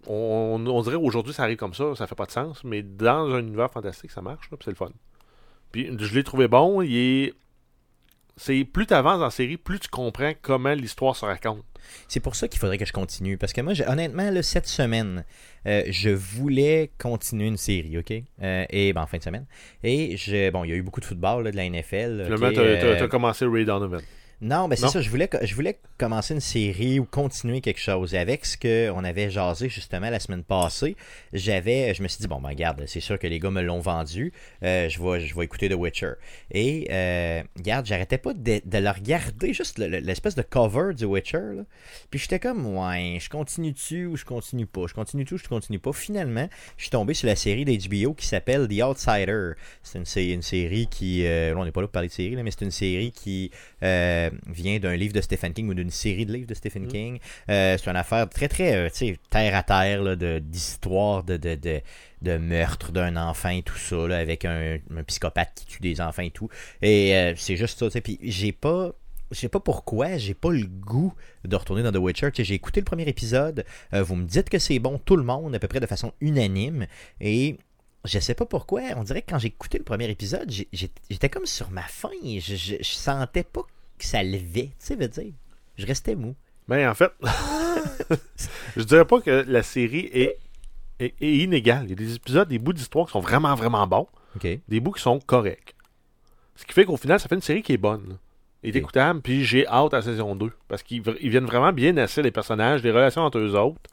On, 0.08 0.64
on 0.68 0.82
dirait 0.82 0.96
aujourd'hui 0.96 1.34
ça 1.34 1.44
arrive 1.44 1.58
comme 1.58 1.74
ça, 1.74 1.94
ça 1.96 2.08
fait 2.08 2.16
pas 2.16 2.26
de 2.26 2.32
sens, 2.32 2.64
mais 2.64 2.82
dans 2.82 3.30
un 3.34 3.40
univers 3.40 3.70
fantastique 3.72 4.12
ça 4.12 4.22
marche, 4.22 4.50
c'est 4.64 4.72
le 4.72 4.76
fun. 4.76 4.92
Puis 5.72 5.90
je 6.00 6.16
l'ai 6.16 6.24
trouvé 6.24 6.48
bon, 6.48 6.82
il 6.82 6.96
est. 6.96 7.34
C'est 8.38 8.64
plus 8.64 8.88
tu 8.88 8.94
avances 8.94 9.20
la 9.22 9.30
série, 9.30 9.58
plus 9.58 9.80
tu 9.80 9.90
comprends 9.90 10.32
comment 10.42 10.74
l'histoire 10.74 11.16
se 11.16 11.26
raconte. 11.26 11.64
C'est 12.08 12.20
pour 12.22 12.36
ça 12.36 12.48
qu'il 12.48 12.60
faudrait 12.60 12.78
que 12.78 12.86
je 12.86 12.94
continue. 12.94 13.38
Parce 13.38 13.54
que 13.54 13.62
moi, 13.62 13.74
j'ai- 13.74 13.88
honnêtement, 13.88 14.30
là, 14.32 14.42
cette 14.42 14.68
semaine, 14.68 15.26
euh, 15.68 15.84
je 15.90 16.10
voulais 16.10 16.92
continuer 16.98 17.48
une 17.48 17.58
série, 17.58 17.98
OK? 17.98 18.12
Euh, 18.42 18.66
et 18.70 18.94
ben, 18.94 19.02
en 19.02 19.06
fin 19.08 19.18
de 19.18 19.24
semaine. 19.24 19.46
Et 19.84 20.16
je, 20.18 20.50
bon, 20.50 20.64
il 20.64 20.70
y 20.70 20.74
a 20.74 20.76
eu 20.76 20.82
beaucoup 20.82 21.02
de 21.02 21.06
football 21.06 21.44
là, 21.44 21.52
de 21.52 21.56
la 21.58 21.66
NFL. 21.66 22.22
Finalement, 22.26 22.48
t'as- 22.56 22.62
t'as 22.98 23.04
euh, 23.04 23.08
commencé 23.08 23.46
Ray 23.46 23.66
Donovan. 23.66 24.02
Non, 24.42 24.68
mais 24.68 24.76
c'est 24.76 24.86
Non? 24.86 24.92
ça, 24.92 25.02
je 25.02 25.10
voulais, 25.12 25.30
je 25.44 25.54
voulais 25.54 25.78
commencer 26.00 26.34
une 26.34 26.40
série 26.40 27.00
ou 27.00 27.06
continuer 27.06 27.62
quelque 27.62 27.80
chose. 27.80 28.16
Et 28.16 28.18
avec 28.18 28.44
ce 28.44 28.58
qu'on 28.58 29.04
avait 29.04 29.30
jasé 29.30 29.70
justement 29.70 30.10
la 30.10 30.20
semaine 30.20 30.44
passée, 30.44 30.96
j'avais, 31.32 31.94
je 31.94 32.02
me 32.02 32.08
suis 32.08 32.20
dit, 32.22 32.28
bon, 32.28 32.42
ben 32.42 32.50
regarde, 32.50 32.84
c'est 32.88 33.02
sûr 33.02 33.20
que 33.20 33.28
les 33.28 33.38
gars 33.40 33.52
me 33.52 33.62
l'ont 33.62 33.82
vendu, 33.82 34.34
euh, 34.64 34.90
je, 34.90 35.00
vais, 35.00 35.20
je 35.22 35.36
vais 35.36 35.46
écouter 35.46 35.70
The 35.70 35.74
Witcher. 35.76 36.14
Et, 36.50 36.88
euh, 36.92 37.44
regarde, 37.56 37.86
j'arrêtais 37.86 38.18
pas 38.18 38.34
de, 38.34 38.62
de 38.66 38.78
le 38.80 38.90
regarder, 38.90 39.54
juste 39.54 39.78
le- 39.78 39.88
le- 39.88 40.00
l'espèce 40.00 40.34
de 40.34 40.42
cover 40.42 40.96
du 40.96 41.06
Witcher. 41.06 41.38
là. 41.58 41.64
Puis 42.10 42.20
j'étais 42.20 42.40
comme, 42.40 42.66
ouais, 42.66 43.20
je 43.22 43.30
continue 43.30 43.72
dessus 43.74 44.08
ou 44.08 44.18
je 44.18 44.26
continue 44.26 44.66
pas, 44.66 44.88
je 44.88 44.96
continue 44.96 45.24
dessus 45.24 45.36
ou 45.36 45.38
je 45.38 45.48
continue 45.48 45.78
pas? 45.78 45.94
Finalement, 45.94 46.50
je 46.78 46.84
suis 46.86 46.90
tombé 46.90 47.14
sur 47.14 47.28
la 47.28 47.36
série 47.36 47.64
d'HBO 47.64 48.16
qui 48.16 48.26
s'appelle 48.26 48.68
The 48.68 48.82
Outsider. 48.82 49.52
C'est 49.84 50.00
une, 50.00 50.32
une 50.34 50.42
série 50.42 50.88
qui, 50.88 51.28
euh, 51.28 51.54
on 51.56 51.64
n'est 51.64 51.72
pas 51.72 51.82
là 51.82 51.88
pour 51.88 51.92
parler 51.92 52.08
de 52.08 52.14
série, 52.14 52.34
là, 52.36 52.42
mais 52.42 52.50
c'est 52.50 52.66
une 52.66 52.72
série 52.72 53.12
qui 53.12 53.52
euh, 53.84 54.30
vient 54.48 54.80
d'un 54.80 54.96
livre 54.96 55.14
de 55.14 55.22
Stephen 55.22 55.54
King 55.54 55.70
ou 55.70 55.74
d'une 55.74 55.90
série 55.90 56.26
de 56.26 56.34
livres 56.34 56.48
de 56.48 56.54
Stephen 56.54 56.88
King. 56.88 57.20
Euh, 57.50 57.78
c'est 57.78 57.90
une 57.90 57.96
affaire 57.96 58.30
très, 58.30 58.48
très, 58.48 58.76
euh, 58.76 59.14
terre 59.30 59.56
à 59.56 59.64
terre, 59.64 60.18
d'histoire, 60.42 61.24
de, 61.24 61.38
de, 61.38 61.56
de, 61.56 61.82
de 62.22 62.38
meurtre 62.38 62.92
d'un 62.92 63.18
enfant 63.18 63.50
et 63.50 63.64
tout 63.64 63.78
ça, 63.78 64.08
là, 64.08 64.18
avec 64.18 64.46
un, 64.46 64.78
un 64.96 65.04
psychopathe 65.04 65.52
qui 65.56 65.66
tue 65.66 65.82
des 65.82 66.02
enfants 66.02 66.24
et 66.24 66.32
tout. 66.32 66.50
Et 66.82 67.16
euh, 67.16 67.34
c'est 67.36 67.56
juste 67.56 67.80
ça, 67.80 67.86
tu 67.88 67.92
sais. 67.92 68.02
Puis 68.02 68.20
j'ai 68.22 68.52
pas. 68.52 68.94
Je 69.34 69.40
sais 69.40 69.48
pas 69.48 69.62
pourquoi, 69.62 70.18
j'ai 70.18 70.34
pas 70.34 70.52
le 70.52 70.66
goût 70.66 71.14
de 71.46 71.56
retourner 71.56 71.84
dans 71.84 71.92
The 71.94 72.04
Witcher. 72.04 72.32
J'ai 72.34 72.54
écouté 72.54 72.82
le 72.82 72.86
premier 72.86 73.08
épisode, 73.08 73.64
euh, 73.94 74.04
vous 74.04 74.18
me 74.18 74.26
dites 74.26 74.50
que 74.50 74.60
c'est 74.60 74.78
bon, 74.80 75.00
tout 75.00 75.16
le 75.16 75.24
monde, 75.24 75.56
à 75.56 75.60
peu 75.60 75.70
près 75.70 75.80
de 75.80 75.86
façon 75.86 76.12
unanime, 76.20 76.86
et 77.22 77.56
je 78.04 78.20
sais 78.20 78.34
pas 78.34 78.46
pourquoi, 78.46 78.82
on 78.98 79.06
dirait 79.06 79.22
que 79.22 79.32
quand 79.32 79.40
j'ai 79.40 79.48
écouté 79.48 79.78
le 79.78 79.86
premier 79.86 80.10
épisode, 80.10 80.52
j'étais 80.52 81.30
comme 81.30 81.46
sur 81.46 81.72
ma 81.72 81.84
faim, 81.84 82.10
je, 82.26 82.58
je, 82.58 82.76
je 82.82 82.84
sentais 82.84 83.44
pas 83.46 83.62
que 84.02 84.08
ça 84.08 84.24
levait, 84.24 84.68
tu 84.68 84.74
sais, 84.80 84.96
veut 84.96 85.08
dire. 85.08 85.34
Je 85.78 85.86
restais 85.86 86.16
mou. 86.16 86.36
Ben, 86.68 86.90
en 86.90 86.94
fait, 86.94 87.12
je 88.78 88.84
dirais 88.84 89.06
pas 89.06 89.22
que 89.22 89.46
la 89.48 89.64
série 89.64 90.10
est, 90.14 90.38
est, 91.00 91.14
est 91.22 91.38
inégale. 91.38 91.86
Il 91.86 91.90
y 91.90 91.94
a 91.94 91.96
des 91.96 92.16
épisodes, 92.16 92.48
des 92.48 92.60
bouts 92.60 92.74
d'histoire 92.74 93.06
qui 93.06 93.12
sont 93.14 93.20
vraiment, 93.20 93.56
vraiment 93.56 93.88
bons, 93.88 94.08
des 94.42 94.80
bouts 94.80 94.92
qui 94.92 95.02
sont 95.02 95.20
corrects. 95.20 95.76
Ce 96.56 96.66
qui 96.66 96.74
fait 96.74 96.86
qu'au 96.86 96.98
final, 96.98 97.20
ça 97.20 97.28
fait 97.28 97.36
une 97.36 97.42
série 97.42 97.62
qui 97.64 97.74
est 97.74 97.78
bonne. 97.78 98.18
Et 98.64 98.70
Ok. 98.70 98.76
écoutable, 98.76 99.22
puis 99.22 99.44
j'ai 99.44 99.66
hâte 99.68 99.94
à 99.94 99.98
la 99.98 100.02
saison 100.04 100.36
2. 100.36 100.52
Parce 100.68 100.84
qu'ils 100.84 101.02
viennent 101.02 101.46
vraiment 101.48 101.74
bien 101.74 101.94
nasser 101.94 102.22
les 102.22 102.30
personnages, 102.30 102.84
les 102.84 102.92
relations 102.92 103.24
entre 103.24 103.40
eux 103.40 103.56
autres. 103.58 103.90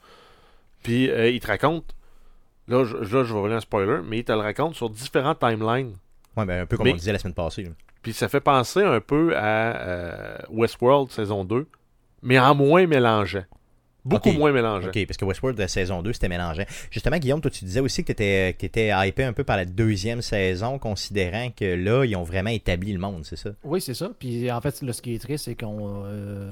Puis 0.83 1.09
euh, 1.11 1.31
ils 1.31 1.41
te 1.41 1.47
racontent. 1.47 1.87
Là 2.67 2.85
je, 2.85 2.97
là, 2.99 3.25
je 3.25 3.33
vais 3.33 3.39
revenir 3.39 3.57
un 3.57 3.61
spoiler, 3.61 4.01
mais 4.07 4.19
ils 4.19 4.25
te 4.25 4.33
le 4.33 4.39
racontent 4.41 4.75
sur 4.75 4.91
différentes 4.91 5.39
timelines. 5.39 5.95
Ouais, 6.37 6.45
ben 6.45 6.61
un 6.63 6.67
peu 6.67 6.77
comme 6.77 6.85
Mais- 6.85 6.93
on 6.93 6.97
disait 6.97 7.13
la 7.13 7.19
semaine 7.19 7.33
passée. 7.35 7.63
là. 7.65 7.71
Puis 8.03 8.13
ça 8.13 8.29
fait 8.29 8.41
penser 8.41 8.83
un 8.83 9.01
peu 9.01 9.37
à 9.37 9.77
euh, 9.77 10.39
Westworld 10.51 11.11
saison 11.11 11.45
2, 11.45 11.67
mais 12.23 12.39
en 12.39 12.55
moins 12.55 12.87
mélangeant. 12.87 13.45
Beaucoup 14.05 14.31
moins 14.33 14.53
mélangeant. 14.53 14.89
Ok, 14.89 15.07
parce 15.07 15.19
que 15.19 15.25
Westworld 15.27 15.59
de 15.61 15.67
saison 15.67 16.01
2, 16.03 16.15
c'était 16.15 16.29
mélangeant. 16.29 16.63
Justement, 16.91 17.19
Guillaume, 17.19 17.43
toi, 17.43 17.51
tu 17.51 17.65
disais 17.67 17.81
aussi 17.81 18.05
que 18.05 18.13
tu 18.13 18.23
étais, 18.23 18.97
hypé 19.07 19.25
un 19.25 19.35
peu 19.35 19.45
par 19.45 19.59
la 19.59 19.67
deuxième 19.67 20.23
saison, 20.23 20.79
considérant 20.79 21.51
que 21.51 21.65
là, 21.67 22.05
ils 22.05 22.17
ont 22.17 22.23
vraiment 22.23 22.49
établi 22.49 22.93
le 22.95 22.99
monde, 23.01 23.27
c'est 23.27 23.37
ça? 23.37 23.51
Oui, 23.65 23.83
c'est 23.83 23.93
ça. 23.95 24.11
Puis 24.19 24.51
en 24.51 24.61
fait, 24.63 24.81
là, 24.81 24.93
ce 24.95 25.03
qui 25.03 25.15
est 25.15 25.19
triste, 25.19 25.45
c'est 25.45 25.57
qu'on 25.57 26.05
euh, 26.07 26.51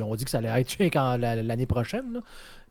ont 0.00 0.14
dit 0.14 0.24
que 0.24 0.30
ça 0.30 0.38
allait 0.38 0.60
être 0.60 0.80
quand 0.84 1.18
la- 1.18 1.42
l'année 1.42 1.66
prochaine. 1.66 2.14
là. 2.14 2.20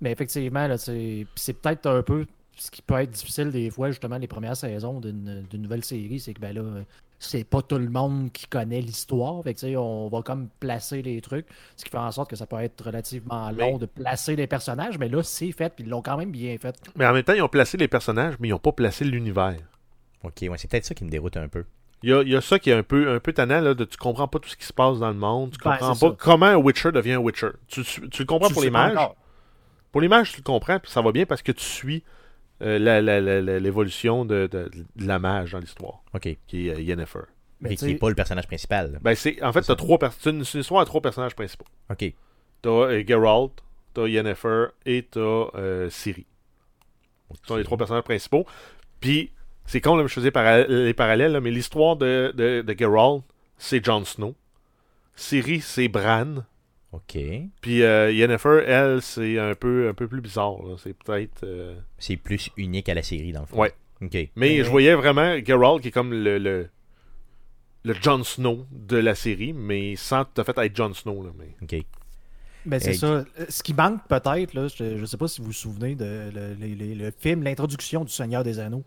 Mais 0.01 0.11
effectivement, 0.11 0.65
là, 0.65 0.77
c'est 0.79 1.27
peut-être 1.61 1.85
un 1.87 2.01
peu 2.01 2.25
ce 2.55 2.71
qui 2.71 2.81
peut 2.81 2.95
être 2.99 3.11
difficile 3.11 3.51
des 3.51 3.69
fois, 3.69 3.89
justement, 3.91 4.17
les 4.17 4.27
premières 4.27 4.57
saisons 4.57 4.99
d'une 4.99 5.43
d'une 5.49 5.61
nouvelle 5.61 5.83
série, 5.83 6.19
c'est 6.19 6.33
que 6.33 6.41
ben 6.41 6.53
là, 6.55 6.63
c'est 7.19 7.43
pas 7.43 7.61
tout 7.61 7.77
le 7.77 7.89
monde 7.89 8.31
qui 8.31 8.47
connaît 8.47 8.81
l'histoire. 8.81 9.43
Fait 9.43 9.53
que, 9.53 9.75
on 9.75 10.07
va 10.07 10.21
comme 10.21 10.47
placer 10.59 11.01
les 11.01 11.19
trucs, 11.21 11.45
ce 11.75 11.83
qui 11.83 11.91
fait 11.91 11.97
en 11.97 12.11
sorte 12.11 12.29
que 12.29 12.35
ça 12.35 12.45
peut 12.47 12.59
être 12.61 12.81
relativement 12.85 13.51
long 13.51 13.73
Mais- 13.73 13.77
de 13.79 13.85
placer 13.85 14.35
les 14.35 14.47
personnages, 14.47 14.97
mais 14.97 15.09
là, 15.09 15.21
c'est 15.21 15.51
fait, 15.51 15.73
puis 15.75 15.83
ils 15.83 15.89
l'ont 15.89 16.01
quand 16.01 16.17
même 16.17 16.31
bien 16.31 16.57
fait. 16.57 16.75
Mais 16.95 17.05
en 17.05 17.13
même 17.13 17.23
temps, 17.23 17.33
ils 17.33 17.41
ont 17.41 17.49
placé 17.49 17.77
les 17.77 17.87
personnages, 17.89 18.35
mais 18.39 18.47
ils 18.47 18.51
n'ont 18.51 18.57
pas 18.59 18.71
placé 18.71 19.03
l'univers. 19.05 19.57
Ok, 20.23 20.33
ouais, 20.41 20.51
c'est 20.57 20.69
peut-être 20.69 20.85
ça 20.85 20.95
qui 20.95 21.03
me 21.03 21.09
déroute 21.09 21.37
un 21.37 21.47
peu. 21.47 21.65
Il 22.03 22.09
y 22.09 22.13
a, 22.13 22.21
il 22.21 22.29
y 22.29 22.35
a 22.35 22.39
ça 22.41 22.59
qui 22.59 22.69
est 22.69 22.73
un 22.73 22.83
peu, 22.83 23.13
un 23.13 23.19
peu 23.19 23.33
tannant, 23.33 23.59
là, 23.59 23.73
de 23.73 23.83
tu 23.83 23.97
comprends 23.97 24.27
pas 24.29 24.39
tout 24.39 24.47
ce 24.49 24.55
qui 24.55 24.65
se 24.65 24.71
passe 24.71 24.99
dans 24.99 25.09
le 25.09 25.15
monde, 25.15 25.51
tu 25.51 25.57
Ben, 25.63 25.71
comprends 25.71 25.95
pas 25.95 26.09
ça. 26.09 26.15
comment 26.17 26.45
un 26.45 26.55
Witcher 26.55 26.93
devient 26.93 27.13
un 27.13 27.17
Witcher. 27.19 27.49
Tu, 27.67 27.83
tu- 27.83 28.09
tu 28.09 28.21
le 28.21 28.25
comprends 28.25 28.47
Tu 28.47 28.53
pour 28.53 28.63
l'image. 28.63 28.97
Pour 29.91 29.99
l'image, 30.01 30.31
tu 30.31 30.37
le 30.37 30.43
comprends, 30.43 30.79
puis 30.79 30.89
ça 30.91 31.01
va 31.01 31.11
bien 31.11 31.25
parce 31.25 31.41
que 31.41 31.51
tu 31.51 31.63
suis 31.63 32.03
euh, 32.61 32.77
la- 32.79 33.01
la- 33.01 33.21
la- 33.21 33.41
la- 33.41 33.59
l'évolution 33.59 34.25
de, 34.25 34.47
de- 34.51 34.69
de 34.95 35.07
la 35.07 35.19
mage 35.19 35.51
dans 35.53 35.59
l'histoire, 35.59 36.03
Ok. 36.13 36.29
qui 36.47 36.67
est 36.69 36.75
euh, 36.75 36.81
Yennefer. 36.81 37.21
Mais 37.61 37.75
qui 37.75 37.85
n'est 37.85 37.95
pas 37.95 38.09
le 38.09 38.15
personnage 38.15 38.47
principal. 38.47 38.99
Ben, 39.01 39.15
c'est, 39.15 39.41
en 39.43 39.51
fait, 39.51 39.61
t'as 39.61 39.75
trois 39.75 39.97
c'est 40.19 40.29
une, 40.29 40.43
c'est 40.45 40.53
une 40.55 40.61
histoire 40.61 40.81
à 40.81 40.85
trois 40.85 41.01
personnages 41.01 41.35
principaux. 41.35 41.65
Ok. 41.89 42.13
T'as 42.61 42.69
euh, 42.69 43.03
Geralt, 43.05 43.51
t'as 43.93 44.07
Yennefer 44.07 44.67
et 44.85 45.03
t'as 45.11 45.19
euh, 45.19 45.89
Ciri. 45.89 46.25
Ce 47.41 47.47
sont 47.47 47.55
les 47.57 47.63
trois 47.63 47.77
personnages 47.77 48.03
principaux. 48.03 48.45
Puis, 49.01 49.31
c'est 49.65 49.81
con, 49.81 49.95
là, 49.97 50.07
je 50.07 50.13
faisais 50.13 50.31
para- 50.31 50.65
les 50.67 50.93
parallèles, 50.93 51.33
là, 51.33 51.41
mais 51.41 51.51
l'histoire 51.51 51.95
de, 51.95 52.33
de, 52.35 52.61
de 52.61 52.75
Geralt, 52.79 53.23
c'est 53.57 53.83
Jon 53.83 54.03
Snow. 54.05 54.35
Ciri, 55.15 55.59
c'est 55.59 55.89
Bran. 55.89 56.43
Ok. 56.91 57.17
Puis 57.61 57.83
euh, 57.83 58.11
Yennefer, 58.11 58.63
elle, 58.65 59.01
c'est 59.01 59.37
un 59.37 59.53
peu, 59.53 59.89
un 59.89 59.93
peu 59.93 60.07
plus 60.07 60.21
bizarre. 60.21 60.57
C'est 60.77 60.93
peut-être. 60.97 61.43
euh, 61.43 61.75
C'est 61.99 62.17
plus 62.17 62.49
unique 62.57 62.89
à 62.89 62.93
la 62.95 63.03
série, 63.03 63.31
dans 63.31 63.41
le 63.41 63.45
fond. 63.45 63.57
Ouais. 63.59 63.73
Ok. 64.01 64.17
Mais 64.35 64.63
je 64.63 64.69
voyais 64.69 64.95
vraiment 64.95 65.37
Geralt 65.45 65.81
qui 65.81 65.89
est 65.89 65.91
comme 65.91 66.13
le, 66.13 66.37
le, 66.39 66.69
le 67.83 67.93
Jon 67.93 68.23
Snow 68.23 68.65
de 68.71 68.97
la 68.97 69.13
série, 69.13 69.53
mais 69.53 69.95
sans 69.95 70.25
tout 70.25 70.41
à 70.41 70.43
fait 70.43 70.57
être 70.57 70.75
Jon 70.75 70.93
Snow. 70.93 71.23
Là, 71.23 71.29
mais... 71.37 71.55
Ok. 71.61 71.83
Ben, 72.65 72.79
c'est 72.79 72.91
Hey. 72.91 72.97
ça. 72.97 73.07
Euh, 73.07 73.23
Ce 73.49 73.61
qui 73.63 73.73
manque 73.73 74.05
peut-être, 74.07 74.53
là, 74.53 74.67
je 74.67 74.83
ne 74.83 75.05
sais 75.05 75.17
pas 75.17 75.27
si 75.27 75.41
vous 75.41 75.47
vous 75.47 75.53
souvenez 75.53 75.95
de 75.95 76.29
le, 76.33 76.53
le- 76.55 76.75
le- 76.75 76.93
le 77.05 77.11
film, 77.17 77.43
l'introduction 77.43 78.03
du 78.03 78.11
Seigneur 78.11 78.43
des 78.43 78.59
Anneaux. 78.59 78.83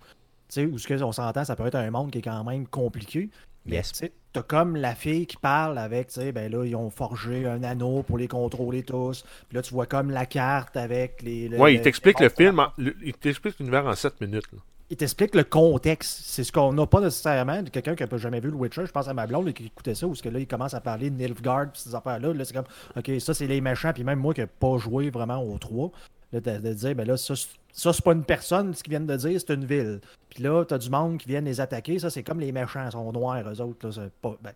Tu 0.49 0.61
sais, 0.61 0.65
où 0.67 0.77
ce 0.77 0.87
que 0.87 1.01
on 1.03 1.13
s'entend, 1.13 1.45
ça 1.45 1.57
peut 1.57 1.67
être 1.67 1.77
un 1.77 1.91
monde 1.91 2.11
qui 2.11 2.19
est 2.19 2.23
quand 2.23 2.45
même 2.45 2.67
compliqué. 2.67 3.31
Yes. 3.67 3.93
tu 3.93 4.11
t'as 4.33 4.43
comme 4.43 4.77
la 4.77 4.95
fille 4.95 5.27
qui 5.27 5.37
parle 5.37 5.77
avec, 5.79 6.09
tu 6.09 6.15
sais, 6.15 6.33
ben 6.33 6.51
là, 6.51 6.65
ils 6.65 6.75
ont 6.75 6.89
forgé 6.91 7.47
un 7.47 7.63
anneau 7.63 8.03
pour 8.03 8.17
les 8.19 8.29
contrôler 8.29 8.83
tous. 8.83 9.25
Puis 9.49 9.57
là, 9.57 9.63
tu 9.63 9.75
vois 9.75 9.87
comme 9.87 10.11
la 10.11 10.25
carte 10.27 10.77
avec 10.77 11.23
les. 11.23 11.49
le- 11.49 11.59
Ouais, 11.59 11.75
il 11.75 11.81
t'explique 11.83 12.19
le 12.19 12.29
film, 12.31 12.59
en- 12.59 12.69
le- 12.79 12.97
il 13.05 13.13
t'explique 13.15 13.59
l'univers 13.59 13.87
en 13.87 13.95
7 13.95 14.21
minutes. 14.21 14.51
là. 14.53 14.59
il 14.91 14.97
t'explique 14.97 15.35
le 15.35 15.45
contexte. 15.45 16.21
C'est 16.25 16.45
ce 16.45 16.53
qu'on 16.53 16.75
n'a 16.75 16.87
pas 16.87 17.01
nécessairement 17.01 17.63
de 17.63 17.71
quelqu'un 17.71 17.95
qui 17.95 18.05
n'a 18.05 18.17
jamais 18.19 18.41
vu 18.41 18.51
le 18.51 18.57
Witcher. 18.57 18.85
Je 18.85 18.91
pense 18.93 19.09
à 19.09 19.15
ma 19.15 19.27
blonde 19.27 19.47
là, 19.47 19.53
qui 19.53 19.65
écoutait 19.65 19.95
ça, 19.95 20.07
où 20.07 20.13
que 20.13 20.29
là, 20.29 20.39
il 20.39 20.47
commence 20.47 20.75
à 20.75 20.83
parler 20.83 21.09
de 21.09 21.17
Nilfgaard 21.17 21.73
pis 21.73 21.81
ces 21.81 21.95
affaires-là. 21.95 22.35
Là, 22.35 22.45
c'est 22.45 22.53
comme, 22.53 22.67
OK, 22.95 23.11
ça, 23.19 23.33
c'est 23.33 23.47
les 23.47 23.63
méchants. 23.63 23.93
Puis 23.95 24.05
même 24.05 24.19
moi 24.19 24.35
qui 24.35 24.43
n'ai 24.43 24.47
pas 24.47 24.77
joué 24.77 25.09
vraiment 25.09 25.43
aux 25.43 25.57
trois, 25.57 25.91
là, 26.31 26.41
de, 26.41 26.59
de 26.59 26.75
dire, 26.75 26.95
ben 26.95 27.07
là, 27.07 27.17
ça, 27.17 27.35
c'est- 27.35 27.49
ça 27.73 27.93
c'est 27.93 28.05
pas 28.05 28.13
une 28.13 28.25
personne, 28.25 28.75
ce 28.75 28.83
qu'ils 28.83 28.91
viennent 28.91 29.07
de 29.07 29.17
dire, 29.17 29.41
c'est 29.41 29.53
une 29.55 29.65
ville. 29.65 30.01
Puis 30.31 30.43
là, 30.43 30.65
t'as 30.65 30.79
du 30.79 30.91
monde 30.91 31.19
qui 31.19 31.29
viennent 31.29 31.45
les 31.47 31.61
attaquer. 31.61 31.99
Ça, 31.99 32.11
c'est 32.11 32.23
comme 32.23 32.39
les 32.41 32.53
méchants. 32.53 32.85
Ils 32.87 32.93
sont 32.93 33.11
noirs, 33.13 33.43
eux 33.51 33.61
autres. 33.61 33.87
Là, 33.89 33.93
c'est 33.93 34.13
pas, 34.21 34.37
ben, 34.43 34.53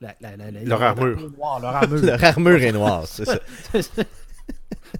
la- 0.00 0.14
la- 0.20 0.36
la- 0.36 0.50
la- 0.50 0.62
Leur 0.64 0.82
armure. 0.82 1.30
noire, 1.36 1.60
leur 1.60 1.74
armure. 1.76 2.00
Leur 2.02 2.22
armure 2.24 2.62
est 2.62 2.72
noire, 2.72 3.06
c'est 3.06 3.24
ça. 3.24 3.38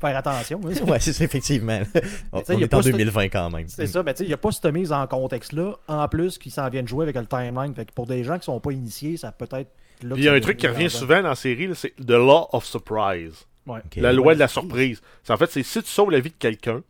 Faire 0.00 0.16
attention. 0.16 0.60
hein. 0.64 0.84
Ouais, 0.86 1.00
c'est 1.00 1.12
ça, 1.14 1.24
effectivement. 1.24 1.80
On, 2.32 2.40
est 2.40 2.74
en 2.74 2.82
ce- 2.82 2.90
2020 2.90 3.24
quand 3.30 3.50
même. 3.50 3.66
C'est 3.68 3.86
ça, 3.86 4.02
mais 4.02 4.12
tu 4.12 4.18
sais, 4.18 4.24
il 4.24 4.28
n'y 4.28 4.34
a 4.34 4.36
pas 4.38 4.52
cette 4.52 4.66
mise 4.66 4.92
en 4.92 5.06
contexte-là. 5.06 5.76
En 5.88 6.06
plus, 6.08 6.36
qu'ils 6.36 6.52
s'en 6.52 6.68
viennent 6.68 6.86
jouer 6.86 7.04
avec 7.04 7.16
le 7.16 7.24
timeline. 7.26 7.74
Fait 7.74 7.86
que 7.86 7.92
pour 7.92 8.06
des 8.06 8.22
gens 8.22 8.38
qui 8.38 8.44
sont 8.44 8.60
pas 8.60 8.72
initiés, 8.72 9.16
ça 9.16 9.32
peut 9.32 9.48
être. 9.52 9.70
là 10.02 10.14
Puis 10.14 10.22
il 10.22 10.24
y 10.24 10.28
a 10.28 10.34
un 10.34 10.40
truc 10.40 10.58
qui 10.58 10.66
revient 10.68 10.90
souvent 10.90 11.22
dans 11.22 11.30
la 11.30 11.34
série, 11.34 11.70
c'est 11.74 11.94
The 11.96 12.10
Law 12.10 12.48
of 12.52 12.64
Surprise. 12.66 13.46
Ouais. 13.66 13.80
La 13.96 14.12
loi 14.12 14.34
de 14.34 14.38
la 14.40 14.48
surprise. 14.48 15.00
C'est, 15.22 15.32
en 15.32 15.36
fait, 15.38 15.50
c'est 15.50 15.62
si 15.62 15.82
tu 15.82 15.88
sauves 15.88 16.10
la 16.10 16.20
vie 16.20 16.30
de 16.30 16.36
quelqu'un, 16.38 16.82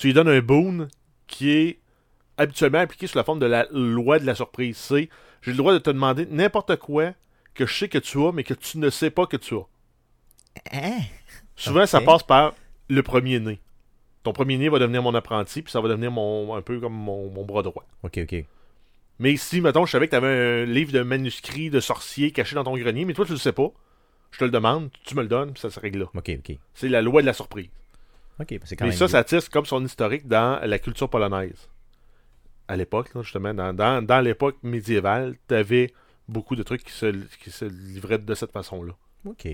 tu 0.00 0.06
lui 0.06 0.14
donnes 0.14 0.28
un 0.28 0.40
boon 0.40 0.88
qui 1.26 1.50
est 1.50 1.78
habituellement 2.38 2.78
appliqué 2.78 3.06
sous 3.06 3.18
la 3.18 3.24
forme 3.24 3.38
de 3.38 3.44
la 3.44 3.66
loi 3.70 4.18
de 4.18 4.24
la 4.24 4.34
surprise. 4.34 4.78
C'est 4.78 5.10
j'ai 5.42 5.50
le 5.50 5.58
droit 5.58 5.74
de 5.74 5.78
te 5.78 5.90
demander 5.90 6.24
n'importe 6.30 6.76
quoi 6.76 7.12
que 7.52 7.66
je 7.66 7.74
sais 7.74 7.88
que 7.90 7.98
tu 7.98 8.18
as, 8.24 8.32
mais 8.32 8.42
que 8.42 8.54
tu 8.54 8.78
ne 8.78 8.88
sais 8.88 9.10
pas 9.10 9.26
que 9.26 9.36
tu 9.36 9.56
as. 9.56 9.66
Hein? 10.72 11.00
Souvent, 11.54 11.84
ça 11.84 12.00
passe 12.00 12.22
par 12.22 12.54
le 12.88 13.02
premier-né. 13.02 13.60
Ton 14.22 14.32
premier-né 14.32 14.70
va 14.70 14.78
devenir 14.78 15.02
mon 15.02 15.14
apprenti, 15.14 15.60
puis 15.60 15.70
ça 15.70 15.82
va 15.82 15.88
devenir 15.90 16.10
mon, 16.10 16.54
un 16.54 16.62
peu 16.62 16.80
comme 16.80 16.94
mon, 16.94 17.28
mon 17.28 17.44
bras 17.44 17.62
droit. 17.62 17.84
Ok, 18.02 18.20
ok. 18.22 18.46
Mais 19.18 19.36
si, 19.36 19.60
mettons, 19.60 19.84
je 19.84 19.92
savais 19.92 20.06
que 20.06 20.12
tu 20.12 20.16
avais 20.16 20.62
un 20.62 20.64
livre 20.64 20.92
de 20.92 21.02
manuscrits 21.02 21.68
de 21.68 21.80
sorciers 21.80 22.30
caché 22.30 22.54
dans 22.54 22.64
ton 22.64 22.74
grenier, 22.74 23.04
mais 23.04 23.12
toi, 23.12 23.26
tu 23.26 23.32
le 23.32 23.38
sais 23.38 23.52
pas, 23.52 23.70
je 24.30 24.38
te 24.38 24.44
le 24.44 24.50
demande, 24.50 24.88
tu 25.04 25.14
me 25.14 25.20
le 25.20 25.28
donnes, 25.28 25.52
puis 25.52 25.60
ça 25.60 25.68
se 25.68 25.78
règle 25.78 25.98
là. 25.98 26.06
Ok, 26.14 26.30
ok. 26.38 26.56
C'est 26.72 26.88
la 26.88 27.02
loi 27.02 27.20
de 27.20 27.26
la 27.26 27.34
surprise. 27.34 27.68
Ok, 28.40 28.58
c'est 28.64 28.76
quand 28.76 28.84
Mais 28.86 28.90
même. 28.90 28.98
ça, 28.98 29.04
good. 29.04 29.10
ça 29.12 29.24
tisse 29.24 29.48
comme 29.48 29.66
son 29.66 29.84
historique 29.84 30.26
dans 30.26 30.58
la 30.64 30.78
culture 30.78 31.08
polonaise. 31.10 31.68
À 32.68 32.76
l'époque, 32.76 33.10
justement, 33.22 33.52
dans, 33.52 33.72
dans, 33.74 34.00
dans 34.04 34.20
l'époque 34.20 34.56
médiévale, 34.62 35.34
tu 35.48 35.54
avais 35.54 35.92
beaucoup 36.28 36.54
de 36.56 36.62
trucs 36.62 36.84
qui 36.84 36.92
se, 36.92 37.06
qui 37.42 37.50
se 37.50 37.64
livraient 37.64 38.18
de 38.18 38.34
cette 38.34 38.52
façon-là. 38.52 38.92
OK. 39.26 39.46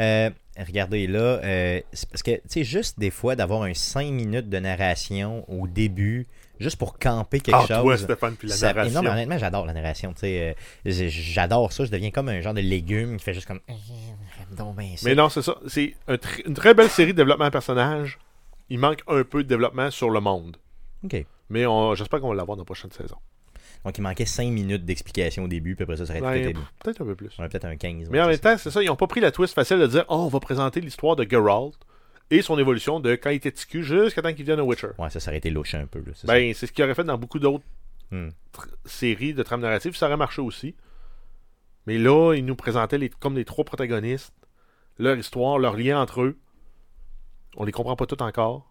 Euh, 0.00 0.30
regardez 0.58 1.06
là, 1.06 1.20
euh, 1.44 1.80
parce 2.10 2.22
que, 2.24 2.32
tu 2.32 2.40
sais, 2.48 2.64
juste 2.64 2.98
des 2.98 3.10
fois 3.10 3.36
d'avoir 3.36 3.62
un 3.62 3.74
5 3.74 4.10
minutes 4.10 4.48
de 4.48 4.58
narration 4.58 5.48
au 5.48 5.68
début, 5.68 6.26
juste 6.58 6.76
pour 6.76 6.98
camper 6.98 7.38
quelque 7.38 7.54
Ah, 7.56 7.66
chose. 7.68 7.82
toi, 7.82 7.96
Stéphane, 7.98 8.34
puis 8.34 8.48
la 8.48 8.56
ça- 8.56 8.72
narration. 8.72 8.94
Non, 8.94 9.02
mais 9.02 9.10
honnêtement, 9.12 9.38
j'adore 9.38 9.64
la 9.66 9.74
narration. 9.74 10.12
tu 10.14 10.20
sais, 10.20 10.56
euh, 10.86 11.08
j'adore 11.08 11.72
ça. 11.72 11.84
Je 11.84 11.90
deviens 11.92 12.10
comme 12.10 12.28
un 12.30 12.40
genre 12.40 12.54
de 12.54 12.60
légume 12.62 13.16
qui 13.18 13.22
fait 13.24 13.34
juste 13.34 13.46
comme. 13.46 13.60
Ça. 14.96 15.08
Mais 15.08 15.14
non, 15.14 15.28
c'est 15.28 15.42
ça. 15.42 15.56
C'est 15.66 15.94
un 16.08 16.14
tr- 16.14 16.42
une 16.46 16.54
très 16.54 16.74
belle 16.74 16.88
série 16.90 17.12
de 17.12 17.16
développement 17.16 17.46
de 17.46 17.50
personnages. 17.50 18.18
Il 18.68 18.78
manque 18.78 19.02
un 19.06 19.22
peu 19.24 19.42
de 19.44 19.48
développement 19.48 19.90
sur 19.90 20.10
le 20.10 20.20
monde. 20.20 20.56
OK. 21.04 21.24
Mais 21.50 21.64
j'espère 21.94 22.20
qu'on 22.20 22.28
va 22.30 22.34
l'avoir 22.34 22.56
dans 22.56 22.62
la 22.62 22.66
prochaine 22.66 22.90
saison. 22.90 23.16
Donc, 23.84 23.96
il 23.98 24.00
manquait 24.00 24.24
5 24.26 24.48
minutes 24.50 24.84
d'explication 24.84 25.44
au 25.44 25.48
début, 25.48 25.76
puis 25.76 25.84
après 25.84 25.96
ça, 25.96 26.06
ça 26.06 26.14
aurait 26.18 26.46
Ouais, 26.46 26.52
peut-être 26.82 27.02
un 27.02 27.04
peu 27.04 27.14
plus. 27.14 27.30
ouais, 27.38 27.48
peut-être 27.48 27.66
un 27.66 27.76
15. 27.76 28.08
Mais 28.10 28.20
en 28.20 28.26
même 28.26 28.38
temps, 28.38 28.56
c'est 28.58 28.70
ça, 28.72 28.82
ils 28.82 28.86
n'ont 28.86 28.96
pas 28.96 29.06
pris 29.06 29.20
la 29.20 29.30
twist 29.30 29.54
facile 29.54 29.78
de 29.78 29.86
dire 29.86 30.04
Oh, 30.08 30.16
on 30.16 30.28
va 30.28 30.40
présenter 30.40 30.80
l'histoire 30.80 31.14
de 31.14 31.24
Geralt 31.28 31.74
et 32.32 32.42
son 32.42 32.58
évolution 32.58 32.98
de 32.98 33.14
quand 33.14 33.30
il 33.30 33.36
était 33.36 33.52
TQ 33.52 33.84
jusqu'à 33.84 34.22
temps 34.22 34.30
qu'il 34.32 34.44
devienne 34.44 34.58
un 34.58 34.64
Witcher. 34.64 34.88
Ouais, 34.98 35.08
ça, 35.10 35.32
été 35.32 35.50
louche 35.50 35.74
un 35.76 35.86
peu. 35.86 36.00
là, 36.00 36.12
c'est 36.14 36.26
Ben, 36.26 36.52
c'est 36.54 36.66
ce 36.66 36.72
qu'il 36.72 36.82
aurait 36.84 36.96
fait 36.96 37.04
dans 37.04 37.16
beaucoup 37.18 37.38
d'autres. 37.38 37.64
Hmm. 38.10 38.30
séries 38.84 39.34
de 39.34 39.42
trames 39.44 39.60
narratives, 39.60 39.94
ça 39.96 40.06
aurait 40.06 40.16
marché 40.16 40.40
aussi. 40.42 40.74
Mais 41.86 41.98
là, 41.98 42.34
ils 42.34 42.44
nous 42.44 42.56
présentaient 42.56 42.98
les, 42.98 43.08
comme 43.08 43.36
les 43.36 43.44
trois 43.44 43.64
protagonistes, 43.64 44.32
leur 44.98 45.16
histoire, 45.16 45.58
leur 45.58 45.76
lien 45.76 46.00
entre 46.00 46.22
eux. 46.22 46.38
On 47.56 47.64
les 47.64 47.72
comprend 47.72 47.96
pas 47.96 48.06
tous 48.06 48.22
encore. 48.22 48.66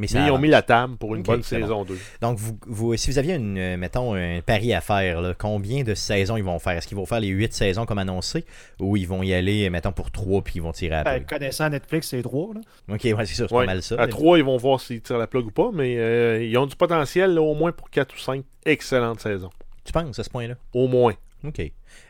Mais, 0.00 0.06
ça 0.06 0.20
Mais 0.20 0.28
ils 0.28 0.30
ont 0.30 0.38
mis 0.38 0.48
la 0.48 0.62
table 0.62 0.96
pour 0.96 1.16
une 1.16 1.24
bonne 1.24 1.42
saison 1.42 1.84
2. 1.84 1.98
Donc, 2.20 2.38
vous, 2.38 2.56
vous- 2.68 2.96
si 2.96 3.10
vous 3.10 3.18
aviez, 3.18 3.34
une, 3.34 3.58
euh, 3.58 3.76
mettons, 3.76 4.14
un 4.14 4.40
pari 4.42 4.72
à 4.72 4.80
faire, 4.80 5.20
là, 5.20 5.34
combien 5.36 5.82
de 5.82 5.92
saisons 5.94 6.36
ils 6.36 6.44
vont 6.44 6.60
faire? 6.60 6.74
Est-ce 6.74 6.86
qu'ils 6.86 6.96
vont 6.96 7.04
faire 7.04 7.18
les 7.18 7.26
8 7.26 7.52
saisons 7.52 7.84
comme 7.84 7.98
annoncé 7.98 8.44
ou 8.78 8.96
ils 8.96 9.08
vont 9.08 9.24
y 9.24 9.34
aller, 9.34 9.68
mettons, 9.70 9.90
pour 9.90 10.12
3 10.12 10.42
puis 10.42 10.54
ils 10.56 10.62
vont 10.62 10.70
tirer 10.70 10.94
après 10.94 11.18
Ben, 11.18 11.26
connaissant 11.26 11.68
Netflix, 11.68 12.06
c'est 12.10 12.22
trois. 12.22 12.54
Là. 12.54 12.60
Ok, 12.94 13.00
ouais, 13.02 13.26
c'est 13.26 13.34
ça, 13.34 13.48
c'est 13.48 13.54
Ouais. 13.54 13.66
pas 13.66 13.72
mal 13.72 13.82
ça. 13.82 13.96
À 14.00 14.06
3, 14.06 14.38
ils 14.38 14.44
vont 14.44 14.56
voir 14.56 14.80
s'ils 14.80 15.00
tirent 15.02 15.18
la 15.18 15.26
plug 15.26 15.46
ou 15.46 15.50
pas, 15.50 15.70
mais 15.74 15.96
euh, 15.98 16.44
ils 16.44 16.56
ont 16.56 16.66
du 16.66 16.76
potentiel 16.76 17.34
là, 17.34 17.42
au 17.42 17.54
moins 17.56 17.72
pour 17.72 17.90
4 17.90 18.14
ou 18.14 18.18
5 18.18 18.44
excellentes 18.66 19.18
saisons. 19.18 19.50
Tu 19.84 19.92
penses 19.92 20.16
à 20.16 20.22
ce 20.22 20.30
point-là? 20.30 20.54
Au 20.74 20.86
moins. 20.86 21.14
Ok. 21.44 21.60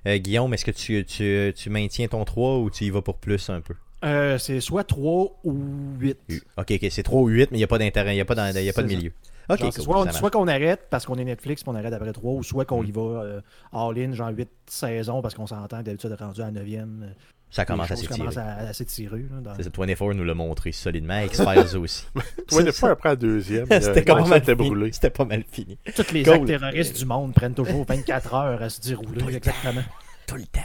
Euh, 0.07 0.19
Guillaume, 0.19 0.53
est-ce 0.55 0.65
que 0.65 0.71
tu, 0.71 1.05
tu, 1.05 1.53
tu 1.55 1.71
maintiens 1.71 2.09
ton 2.09 2.25
3 2.25 2.59
ou 2.59 2.71
tu 2.71 2.85
y 2.85 2.91
vas 2.91 3.03
pour 3.03 3.19
plus 3.19 3.51
un 3.51 3.61
peu? 3.61 3.75
Euh, 4.05 4.39
c'est 4.39 4.61
soit 4.61 4.85
3 4.85 5.41
ou 5.45 5.57
8. 5.99 6.19
Ok, 6.57 6.71
ok, 6.71 6.87
c'est 6.91 7.03
3 7.03 7.21
ou 7.21 7.29
8, 7.29 7.51
mais 7.51 7.57
il 7.57 7.61
n'y 7.61 7.65
a 7.65 7.69
pas 7.69 7.79
d'intérêt, 7.79 8.13
il 8.13 8.17
n'y 8.17 8.21
a 8.21 8.25
pas, 8.25 8.51
il 8.51 8.65
y 8.65 8.69
a 8.69 8.73
pas 8.73 8.83
de 8.83 8.89
ça. 8.89 8.97
milieu. 8.97 9.13
Genre, 9.57 9.73
cool, 9.73 9.83
soit, 9.83 10.05
ça 10.05 10.11
on- 10.11 10.13
soit 10.13 10.31
qu'on 10.31 10.47
arrête 10.49 10.87
parce 10.91 11.07
qu'on 11.07 11.17
est 11.17 11.25
Netflix 11.25 11.63
puis 11.63 11.71
on 11.71 11.75
arrête 11.77 11.93
après 11.93 12.13
3, 12.13 12.33
ou 12.35 12.43
soit 12.43 12.65
qu'on 12.65 12.83
Mm. 12.83 12.87
y 12.87 12.91
va 12.93 13.01
euh, 13.01 13.41
all-in, 13.73 14.13
genre 14.13 14.29
8 14.31 14.49
saisons, 14.67 15.23
parce 15.23 15.35
qu'on 15.35 15.47
s'entend 15.47 15.79
que 15.79 15.85
d'habitude 15.85 16.15
rendu 16.19 16.43
à 16.43 16.51
9e. 16.51 17.15
ça 17.51 17.65
commence 17.65 17.91
à 17.91 17.97
s'étirer. 17.97 18.29
à, 18.37 18.57
à 18.69 18.73
s'étirer. 18.75 19.25
dans- 19.43 19.55
C'est 19.57 19.63
ça, 19.63 19.71
24 19.75 20.13
nous 20.13 20.25
l'a 20.25 20.35
montré 20.35 20.71
solidement, 20.73 21.19
X-Files 21.25 21.77
aussi. 21.79 22.07
Toi, 22.15 22.63
des 22.63 22.73
C'est 22.73 22.79
fois, 22.79 22.89
ça. 22.89 22.93
après 22.93 23.09
la 23.11 23.17
deuxième, 23.17 23.67
C'était 23.71 24.01
euh, 24.11 24.15
pas 24.15 24.23
ça 24.23 24.29
mal 24.29 24.39
était 24.39 24.55
fini. 24.57 24.69
brûlé. 24.69 24.93
C'était 24.93 25.11
pas 25.11 25.25
mal 25.25 25.45
fini. 25.51 25.79
Tous 25.97 26.13
les 26.13 26.23
Cool. 26.25 26.33
actes 26.35 26.47
terroristes 26.47 26.97
du 26.99 27.07
monde 27.07 27.33
prennent 27.33 27.55
toujours 27.55 27.87
24 27.89 28.35
heures 28.35 28.63
à 28.63 28.69
se 28.69 28.81
dérouler. 28.83 29.25
Exactement. 29.35 29.81
Tout 30.27 30.37
le 30.37 30.43
temps. 30.45 30.61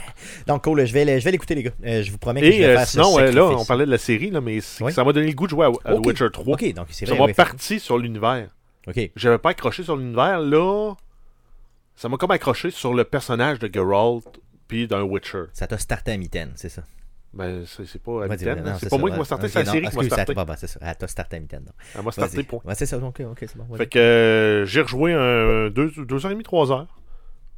Donc, 0.46 0.64
cool, 0.64 0.84
je 0.84 0.92
vais, 0.92 1.18
je 1.18 1.24
vais 1.24 1.30
l'écouter, 1.30 1.54
les 1.54 1.62
gars. 1.62 1.70
Euh, 1.86 2.02
je 2.02 2.10
vous 2.10 2.18
promets 2.18 2.40
que 2.42 2.46
je 2.48 2.52
Et 2.52 2.58
vais 2.58 2.64
euh, 2.66 2.76
faire 2.76 2.84
ce 2.86 2.90
sinon, 2.92 3.18
euh, 3.18 3.32
là, 3.32 3.46
on 3.46 3.64
parlait 3.64 3.86
de 3.86 3.90
la 3.90 3.96
série, 3.96 4.28
là, 4.30 4.42
mais 4.42 4.58
Oui. 4.82 4.92
ça 4.92 5.02
m'a 5.04 5.12
donné 5.14 5.26
le 5.28 5.32
goût 5.32 5.46
de 5.46 5.50
jouer 5.52 5.64
à, 5.86 5.90
à. 5.90 5.94
Witcher 5.94 6.28
3. 6.30 6.52
Ok, 6.52 6.74
donc 6.74 6.88
c'est 6.90 7.06
Ça 7.06 7.12
vrai. 7.12 7.18
m'a 7.20 7.26
ouais, 7.28 7.32
parti 7.32 7.80
sur 7.80 7.96
l'univers. 7.96 8.48
Ok. 8.86 9.10
J'avais 9.16 9.38
pas 9.38 9.50
accroché 9.50 9.82
sur 9.82 9.96
l'univers, 9.96 10.40
là. 10.40 10.94
Ça 11.96 12.08
m'a 12.08 12.16
comme 12.16 12.32
accroché 12.32 12.70
sur 12.70 12.92
le 12.94 13.04
personnage 13.04 13.58
de 13.58 13.70
Geralt, 13.72 14.40
puis 14.66 14.88
d'un 14.88 15.02
Witcher. 15.02 15.44
Ça 15.52 15.66
t'a 15.66 15.78
starté 15.78 16.12
à 16.12 16.16
mi-temps, 16.16 16.50
c'est 16.56 16.68
ça? 16.68 16.82
Ben, 17.32 17.64
c'est 17.66 18.00
pas 18.00 18.24
à 18.24 18.38
C'est 18.78 18.88
pas 18.88 18.98
moi 18.98 19.10
qui 19.10 19.18
m'a 19.18 19.24
starté, 19.24 19.48
c'est 19.48 19.64
la 19.64 19.70
série 19.70 19.88
qui 19.88 19.96
m'a 19.96 20.04
starté. 20.04 20.34
bah, 20.34 20.44
bah, 20.44 20.56
c'est 20.56 20.68
ça. 20.68 20.78
Ah, 20.82 20.94
t'as 20.94 21.08
starté 21.08 21.36
à 21.36 21.40
non. 21.40 21.66
Elle 21.94 22.02
m'a 22.02 22.12
starté, 22.12 22.42
point. 22.44 22.60
C'est 22.74 22.86
ça, 22.86 22.98
ok, 22.98 23.20
ok, 23.20 23.38
c'est 23.40 23.56
bon. 23.56 23.76
Fait 23.76 23.86
que 23.86 24.64
j'ai 24.66 24.80
rejoué 24.80 25.12
un, 25.14 25.68
deux, 25.70 25.90
deux 25.90 26.24
heures 26.24 26.30
et 26.30 26.34
demie, 26.34 26.44
trois 26.44 26.70
heures. 26.70 26.86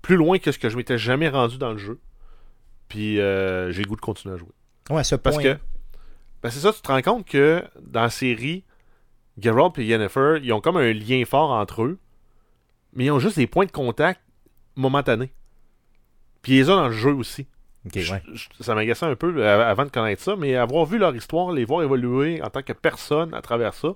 Plus 0.02 0.16
loin 0.16 0.38
que 0.38 0.52
ce 0.52 0.58
que 0.58 0.68
je 0.68 0.76
m'étais 0.76 0.98
jamais 0.98 1.28
rendu 1.28 1.58
dans 1.58 1.72
le 1.72 1.78
jeu. 1.78 1.98
Puis 2.88 3.20
euh, 3.20 3.72
j'ai 3.72 3.82
le 3.82 3.88
goût 3.88 3.96
de 3.96 4.00
continuer 4.00 4.34
à 4.34 4.38
jouer. 4.38 4.52
Ouais, 4.88 5.00
à 5.00 5.04
ce 5.04 5.16
Parce 5.16 5.38
que, 5.38 5.58
ben 6.42 6.50
c'est 6.50 6.60
ça, 6.60 6.72
tu 6.72 6.80
te 6.80 6.88
rends 6.88 7.02
compte 7.02 7.26
que 7.26 7.64
dans 7.80 8.02
la 8.02 8.10
série, 8.10 8.64
Geralt 9.40 9.78
et 9.78 9.84
Yennefer, 9.84 10.38
ils 10.42 10.52
ont 10.52 10.60
comme 10.60 10.76
un 10.76 10.92
lien 10.92 11.24
fort 11.26 11.50
entre 11.50 11.82
eux, 11.82 11.98
mais 12.94 13.06
ils 13.06 13.10
ont 13.10 13.18
juste 13.18 13.36
des 13.36 13.46
points 13.46 13.66
de 13.66 13.72
contact 13.72 14.20
momentanés. 14.76 15.30
Puis 16.42 16.52
ils 16.54 16.58
les 16.58 16.70
ont 16.70 16.76
dans 16.76 16.88
le 16.88 16.94
jeu 16.94 17.12
aussi. 17.12 17.46
Ok, 17.86 17.94
ouais. 17.96 18.04
Je- 18.32 18.34
je- 18.34 18.48
ça 18.64 18.74
m'agaçait 18.74 19.06
un 19.06 19.14
peu 19.14 19.32
euh, 19.38 19.68
avant 19.70 19.84
de 19.84 19.90
connaître 19.90 20.22
ça, 20.22 20.36
mais 20.36 20.56
avoir 20.56 20.86
vu 20.86 20.98
leur 20.98 21.14
histoire, 21.14 21.52
les 21.52 21.64
voir 21.64 21.82
évoluer 21.82 22.42
en 22.42 22.50
tant 22.50 22.62
que 22.62 22.72
personne 22.72 23.32
à 23.34 23.42
travers 23.42 23.74
ça, 23.74 23.94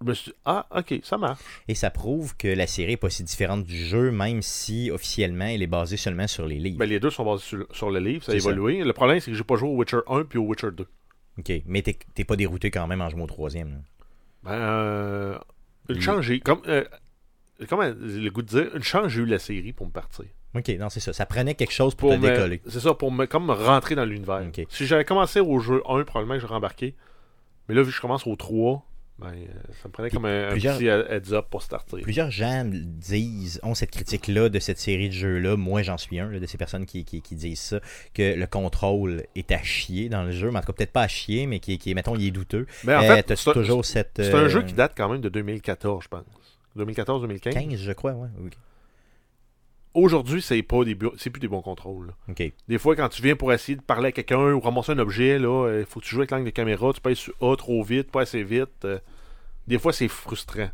je 0.00 0.06
me 0.06 0.14
suis 0.14 0.30
dit, 0.30 0.36
ah, 0.44 0.66
ok, 0.76 1.00
ça 1.02 1.18
marche. 1.18 1.40
Et 1.66 1.74
ça 1.74 1.90
prouve 1.90 2.36
que 2.36 2.48
la 2.48 2.66
série 2.68 2.92
n'est 2.92 2.96
pas 2.96 3.10
si 3.10 3.24
différente 3.24 3.64
du 3.64 3.76
jeu, 3.76 4.10
même 4.12 4.42
si 4.42 4.90
officiellement 4.90 5.46
elle 5.46 5.62
est 5.62 5.66
basée 5.68 5.96
seulement 5.96 6.26
sur 6.28 6.46
les 6.46 6.58
livres. 6.58 6.78
Ben, 6.78 6.88
les 6.88 7.00
deux 7.00 7.10
sont 7.10 7.24
basés 7.24 7.42
sur, 7.44 7.66
sur 7.72 7.90
le 7.90 7.98
livre, 8.00 8.24
ça 8.24 8.32
a 8.32 8.38
ça. 8.38 8.50
évolué. 8.50 8.82
Le 8.84 8.92
problème, 8.92 9.18
c'est 9.20 9.30
que 9.30 9.36
j'ai 9.36 9.44
pas 9.44 9.56
joué 9.56 9.68
au 9.68 9.74
Witcher 9.76 9.98
1 10.08 10.24
puis 10.24 10.38
au 10.38 10.42
Witcher 10.44 10.70
2. 10.72 10.86
Ok, 11.38 11.52
mais 11.66 11.82
t'es 11.82 11.96
t'es 12.14 12.24
pas 12.24 12.36
dérouté 12.36 12.70
quand 12.70 12.86
même 12.88 13.00
en 13.00 13.08
jouant 13.10 13.24
au 13.24 13.26
troisième. 13.28 13.70
là. 13.72 13.78
Ben, 14.44 14.52
euh, 14.52 15.38
une 15.88 16.00
chance, 16.00 16.22
j'ai. 16.22 16.40
Comme, 16.40 16.60
euh, 16.68 16.84
comment 17.68 17.82
le 17.84 18.28
goût 18.30 18.42
de 18.42 18.46
dire, 18.48 18.76
une 18.76 18.82
chance, 18.82 19.08
j'ai 19.08 19.20
eu 19.22 19.26
la 19.26 19.38
série 19.38 19.72
pour 19.72 19.86
me 19.86 19.92
partir. 19.92 20.24
Ok, 20.54 20.68
non, 20.78 20.88
c'est 20.88 21.00
ça. 21.00 21.12
Ça 21.12 21.26
prenait 21.26 21.54
quelque 21.54 21.72
chose 21.72 21.94
pour, 21.94 22.10
Pour 22.10 22.20
te 22.20 22.24
me- 22.26 22.32
décoller. 22.32 22.62
C'est 22.68 22.80
ça, 22.80 22.94
pour 22.94 23.12
me, 23.12 23.26
comme 23.26 23.46
me 23.46 23.52
rentrer 23.52 23.94
dans 23.94 24.04
l'univers. 24.04 24.42
Si 24.70 24.86
j'avais 24.86 25.04
commencé 25.04 25.40
au 25.40 25.58
jeu 25.60 25.82
1, 25.88 26.04
probablement 26.04 26.34
que 26.34 26.40
j'aurais 26.40 26.54
embarqué. 26.54 26.94
Mais 27.68 27.74
là, 27.74 27.82
vu 27.82 27.90
que 27.90 27.96
je 27.96 28.00
commence 28.00 28.26
au 28.26 28.34
3, 28.34 28.82
ben, 29.18 29.28
euh, 29.28 29.46
ça 29.82 29.88
me 29.88 29.92
prenait 29.92 30.10
comme 30.10 30.24
un, 30.26 30.50
petit 30.54 30.86
heads 30.86 31.32
up 31.32 31.46
pour 31.50 31.62
starter. 31.62 32.00
Plusieurs 32.02 32.30
gens 32.30 32.64
disent, 32.66 33.58
ont 33.64 33.74
cette 33.74 33.90
critique-là 33.90 34.48
de 34.48 34.58
cette 34.60 34.78
série 34.78 35.08
de 35.08 35.14
jeux-là. 35.14 35.56
Moi, 35.56 35.82
j'en 35.82 35.98
suis 35.98 36.20
un 36.20 36.30
là, 36.30 36.38
de 36.38 36.46
ces 36.46 36.56
personnes 36.56 36.86
qui, 36.86 37.04
qui, 37.04 37.20
qui 37.20 37.34
disent 37.34 37.60
ça, 37.60 37.80
que 38.14 38.34
le 38.34 38.46
contrôle 38.46 39.24
est 39.34 39.50
à 39.50 39.62
chier 39.62 40.08
dans 40.08 40.22
le 40.22 40.30
jeu. 40.30 40.50
Mais 40.50 40.58
en 40.58 40.60
tout 40.60 40.68
cas, 40.68 40.72
peut-être 40.74 40.92
pas 40.92 41.02
à 41.02 41.08
chier, 41.08 41.46
mais 41.46 41.58
qui, 41.58 41.78
qui 41.78 41.94
mettons, 41.94 42.14
il 42.14 42.26
est 42.28 42.30
douteux. 42.30 42.66
Mais 42.84 42.94
en 42.94 43.02
Euh, 43.02 43.16
fait, 43.16 43.34
c'est 43.36 43.50
un- 43.50 43.52
toujours 43.54 43.84
cette. 43.84 44.12
c'est 44.16 44.32
un 44.34 44.44
euh, 44.44 44.48
jeu 44.48 44.62
qui 44.62 44.72
date 44.74 44.92
quand 44.96 45.08
même 45.08 45.20
de 45.20 45.28
2014, 45.28 46.04
je 46.04 46.08
pense. 46.08 46.24
2014-2015. 46.76 47.50
15, 47.52 47.74
je 47.76 47.92
crois, 47.92 48.12
ouais. 48.12 48.28
ok. 48.44 48.52
Aujourd'hui, 49.94 50.42
c'est 50.42 50.62
pas 50.62 50.84
des 50.84 50.96
c'est 51.16 51.30
plus 51.30 51.40
des 51.40 51.48
bons 51.48 51.62
contrôles. 51.62 52.12
Des 52.68 52.78
fois, 52.78 52.94
quand 52.94 53.08
tu 53.08 53.22
viens 53.22 53.34
pour 53.36 53.52
essayer 53.52 53.74
de 53.76 53.82
parler 53.82 54.08
à 54.08 54.12
quelqu'un 54.12 54.52
ou 54.52 54.60
ramasser 54.60 54.92
un 54.92 54.98
objet, 54.98 55.38
là, 55.38 55.78
il 55.80 55.86
faut 55.86 56.00
que 56.00 56.04
tu 56.04 56.10
joues 56.12 56.20
avec 56.20 56.30
l'angle 56.30 56.44
de 56.44 56.50
caméra, 56.50 56.92
tu 56.92 57.00
pèses 57.00 57.18
sur 57.18 57.34
A 57.40 57.56
trop 57.56 57.82
vite, 57.82 58.10
pas 58.10 58.22
assez 58.22 58.42
vite. 58.42 58.84
euh, 58.84 58.98
des 59.66 59.78
fois, 59.78 59.92
c'est 59.92 60.08
frustrant. 60.08 60.70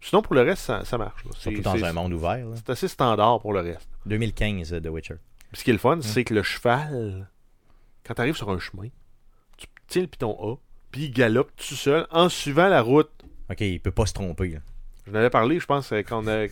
Sinon, 0.00 0.22
pour 0.22 0.34
le 0.34 0.42
reste, 0.42 0.62
ça, 0.62 0.84
ça 0.84 0.98
marche. 0.98 1.22
Surtout 1.38 1.60
dans 1.62 1.72
un 1.84 1.92
monde 1.92 2.12
ouvert. 2.12 2.44
C'est 2.56 2.70
assez 2.70 2.88
standard 2.88 3.40
pour 3.40 3.52
le 3.52 3.60
reste. 3.60 3.88
2015, 4.06 4.72
euh, 4.72 4.80
The 4.80 4.86
Witcher. 4.88 5.14
Ce 5.52 5.62
qui 5.62 5.70
est 5.70 5.74
le 5.74 5.78
fun, 5.78 6.00
c'est 6.00 6.24
que 6.24 6.34
le 6.34 6.42
cheval, 6.42 7.28
quand 8.04 8.14
tu 8.14 8.20
arrives 8.20 8.36
sur 8.36 8.50
un 8.50 8.58
chemin, 8.58 8.88
tu 9.58 9.66
tiens 9.86 10.02
le 10.02 10.08
piton 10.08 10.36
A, 10.40 10.56
puis 10.90 11.04
il 11.04 11.10
galope 11.12 11.50
tout 11.56 11.74
seul 11.74 12.06
en 12.10 12.28
suivant 12.28 12.68
la 12.68 12.80
route. 12.82 13.10
Ok, 13.50 13.60
il 13.60 13.78
peut 13.80 13.90
pas 13.90 14.06
se 14.06 14.14
tromper. 14.14 14.48
là. 14.48 14.58
Je 15.06 15.12
n'avais 15.12 15.30
parlé, 15.30 15.60
je 15.60 15.66
pense, 15.66 15.92
euh, 15.92 16.02
quand 16.02 16.24
on 16.24 16.26
a- 16.28 16.46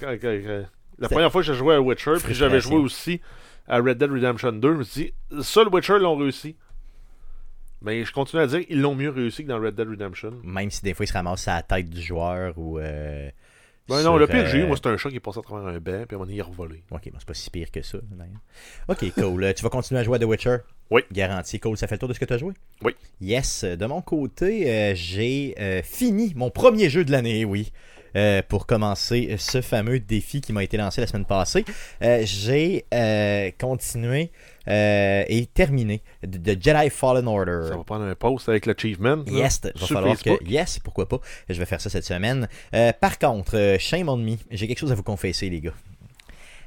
la 1.00 1.08
C'est- 1.08 1.14
première 1.14 1.32
fois 1.32 1.40
que 1.42 1.46
j'ai 1.46 1.54
joué 1.54 1.74
à 1.74 1.80
Witcher, 1.80 2.14
puis 2.22 2.34
j'avais 2.34 2.60
joué 2.60 2.76
aussi 2.76 3.20
à 3.66 3.78
Red 3.78 3.98
Dead 3.98 4.10
Redemption 4.10 4.52
2, 4.52 4.72
je 4.72 4.78
me 4.78 4.82
suis 4.84 5.04
dit, 5.04 5.42
ça, 5.42 5.62
le 5.64 5.70
Witcher 5.70 5.98
l'ont 5.98 6.16
réussi. 6.16 6.56
Mais 7.82 8.04
je 8.04 8.12
continue 8.12 8.42
à 8.42 8.46
dire, 8.46 8.60
ils 8.68 8.80
l'ont 8.80 8.94
mieux 8.94 9.08
réussi 9.10 9.42
que 9.44 9.48
dans 9.48 9.58
Red 9.60 9.74
Dead 9.74 9.88
Redemption. 9.88 10.34
Même 10.44 10.70
si 10.70 10.82
des 10.82 10.92
fois 10.92 11.04
il 11.04 11.08
se 11.08 11.12
ramasse 11.14 11.48
à 11.48 11.56
la 11.56 11.62
tête 11.62 11.88
du 11.88 12.02
joueur 12.02 12.58
ou. 12.58 12.78
euh, 12.78 13.30
Ben 13.88 14.02
non, 14.02 14.18
le 14.18 14.26
pire 14.26 14.44
que 14.44 14.50
j'ai 14.50 14.58
eu, 14.58 14.66
moi, 14.66 14.76
c'était 14.76 14.90
un 14.90 14.96
chat 14.98 15.08
qui 15.08 15.16
est 15.16 15.20
passé 15.20 15.38
à 15.38 15.42
travers 15.42 15.66
un 15.66 15.78
banc, 15.80 15.80
puis 15.82 15.92
à 15.92 15.94
un 15.94 16.06
moment 16.12 16.24
donné, 16.26 16.34
il 16.34 16.38
est 16.38 16.42
revolé. 16.42 16.82
Ok, 16.90 17.10
bon, 17.10 17.16
c'est 17.18 17.26
pas 17.26 17.34
si 17.34 17.48
pire 17.50 17.70
que 17.70 17.80
ça. 17.82 17.98
d'ailleurs. 18.10 18.36
Ok, 18.88 19.10
cool. 19.14 19.44
Euh, 19.44 19.52
tu 19.54 19.62
vas 19.62 19.70
continuer 19.70 19.98
à 20.00 20.04
jouer 20.04 20.16
à 20.16 20.18
The 20.18 20.24
Witcher? 20.24 20.56
Oui. 20.90 21.02
Garanti. 21.10 21.58
Cool. 21.58 21.76
Ça 21.78 21.86
fait 21.86 21.94
le 21.94 22.00
tour 22.00 22.08
de 22.08 22.14
ce 22.14 22.20
que 22.20 22.24
tu 22.26 22.32
as 22.34 22.38
joué? 22.38 22.52
Oui. 22.82 22.92
Yes. 23.22 23.64
De 23.64 23.86
mon 23.86 24.02
côté, 24.02 24.70
euh, 24.70 24.92
j'ai 24.94 25.54
euh, 25.58 25.82
fini 25.82 26.34
mon 26.36 26.50
premier 26.50 26.90
jeu 26.90 27.04
de 27.04 27.10
l'année, 27.12 27.44
oui. 27.46 27.72
Euh, 28.16 28.42
pour 28.46 28.66
commencer 28.66 29.37
ce 29.38 29.61
fameux 29.61 30.01
défi 30.01 30.40
qui 30.40 30.53
m'a 30.53 30.64
été 30.64 30.77
lancé 30.77 31.01
la 31.01 31.07
semaine 31.07 31.25
passée. 31.25 31.64
Euh, 32.03 32.23
j'ai 32.25 32.87
euh, 32.92 33.51
continué 33.59 34.31
et 34.66 35.49
terminé 35.53 36.03
de, 36.23 36.53
Jedi 36.53 36.90
Fallen 36.90 37.27
Order. 37.27 37.62
Ça 37.68 37.77
va 37.77 37.83
prendre 37.83 38.05
un 38.05 38.14
post 38.14 38.49
avec 38.49 38.66
l'achievement. 38.66 39.25
Yes, 39.27 39.61
va 39.62 39.87
falloir 39.87 40.16
Facebook. 40.16 40.44
que. 40.44 40.49
Yes, 40.49 40.79
pourquoi 40.79 41.09
pas. 41.09 41.18
Je 41.49 41.59
vais 41.59 41.66
faire 41.66 41.81
ça 41.81 41.90
cette 41.90 42.05
semaine. 42.05 42.49
Par 43.01 43.18
contre, 43.18 43.77
shame 43.81 44.09
on 44.09 44.16
me, 44.16 44.37
j'ai 44.51 44.68
quelque 44.68 44.79
chose 44.79 44.92
à 44.92 44.94
vous 44.94 45.03
confesser, 45.03 45.51
les 45.51 45.61
gars. 45.61 45.75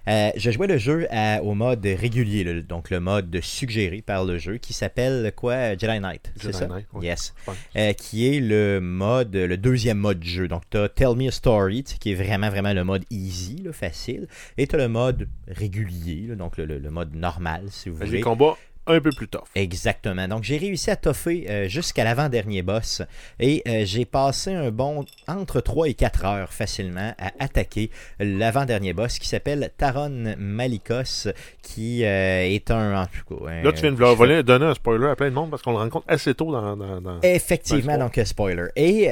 Euh, 0.07 0.31
je 0.35 0.51
jouais 0.51 0.67
le 0.67 0.77
jeu 0.77 1.07
à- 1.11 1.41
au 1.43 1.53
mode 1.53 1.85
régulier, 1.85 2.43
le- 2.43 2.61
donc 2.61 2.89
le 2.89 2.99
mode 2.99 3.39
suggéré 3.41 4.01
par 4.01 4.25
le 4.25 4.37
jeu, 4.37 4.57
qui 4.57 4.73
s'appelle 4.73 5.31
quoi? 5.35 5.77
Jedi 5.77 5.99
Knight, 5.99 6.31
c'est 6.35 6.43
Jedi 6.47 6.57
ça? 6.57 6.67
Knight, 6.67 6.85
oui. 6.93 7.05
Yes. 7.05 7.33
Euh, 7.77 7.93
qui 7.93 8.27
est 8.27 8.39
le 8.41 8.79
mode, 8.81 9.33
le 9.35 9.55
deuxième 9.57 9.97
mode 9.99 10.19
du 10.19 10.29
jeu. 10.29 10.47
Donc, 10.49 10.63
tu 10.69 10.77
as 10.77 10.89
Tell 10.89 11.15
Me 11.15 11.29
a 11.29 11.31
Story, 11.31 11.83
qui 11.83 12.11
est 12.11 12.15
vraiment, 12.15 12.49
vraiment 12.49 12.73
le 12.73 12.83
mode 12.83 13.05
easy, 13.09 13.61
là, 13.63 13.71
facile. 13.71 14.27
Et 14.57 14.67
tu 14.67 14.75
as 14.75 14.79
le 14.79 14.89
mode 14.89 15.29
régulier, 15.47 16.27
là, 16.27 16.35
donc 16.35 16.57
le, 16.57 16.65
le- 16.65 16.79
le 16.79 16.89
mode 16.91 17.15
normal, 17.15 17.63
si 17.69 17.89
vous 17.89 17.95
voulez. 17.95 18.09
des 18.11 18.21
combats 18.21 18.57
un 18.87 18.99
peu 18.99 19.11
plus 19.11 19.27
tough. 19.27 19.43
Exactement. 19.55 20.27
Donc 20.27 20.43
j'ai 20.43 20.57
réussi 20.57 20.91
à 20.91 20.95
toffer 20.95 21.45
euh, 21.49 21.67
jusqu'à 21.67 22.03
l'avant-dernier 22.03 22.61
boss 22.63 23.01
et 23.39 23.61
euh, 23.67 23.83
j'ai 23.85 24.05
passé 24.05 24.53
un 24.53 24.71
bon 24.71 25.05
entre 25.27 25.61
3 25.61 25.87
et 25.89 25.93
4 25.93 26.25
heures 26.25 26.53
facilement 26.53 27.13
à 27.17 27.31
attaquer 27.39 27.89
l'avant-dernier 28.19 28.93
boss 28.93 29.19
qui 29.19 29.27
s'appelle 29.27 29.69
Taron 29.77 30.35
Malikos 30.37 31.29
qui 31.61 32.03
euh, 32.03 32.43
est 32.43 32.71
un... 32.71 33.03
En 33.03 33.05
tout 33.05 33.35
cas, 33.37 33.49
un- 33.49 33.63
Là, 33.63 33.71
tu 33.71 33.81
viens 33.81 33.91
de 33.91 33.97
voler, 33.97 34.43
donner 34.43 34.65
un 34.65 34.73
spoiler 34.73 35.07
à 35.07 35.15
plein 35.15 35.29
de 35.29 35.35
monde 35.35 35.49
parce 35.49 35.61
qu'on 35.61 35.71
le 35.71 35.77
rencontre 35.77 36.05
assez 36.07 36.33
tôt 36.33 36.51
dans. 36.51 36.75
dans, 36.75 37.01
dans- 37.01 37.19
Effectivement, 37.21 37.93
Ouais, 37.93 37.97
donc 37.99 38.19
spoiler. 38.25 38.67
Et 38.75 39.07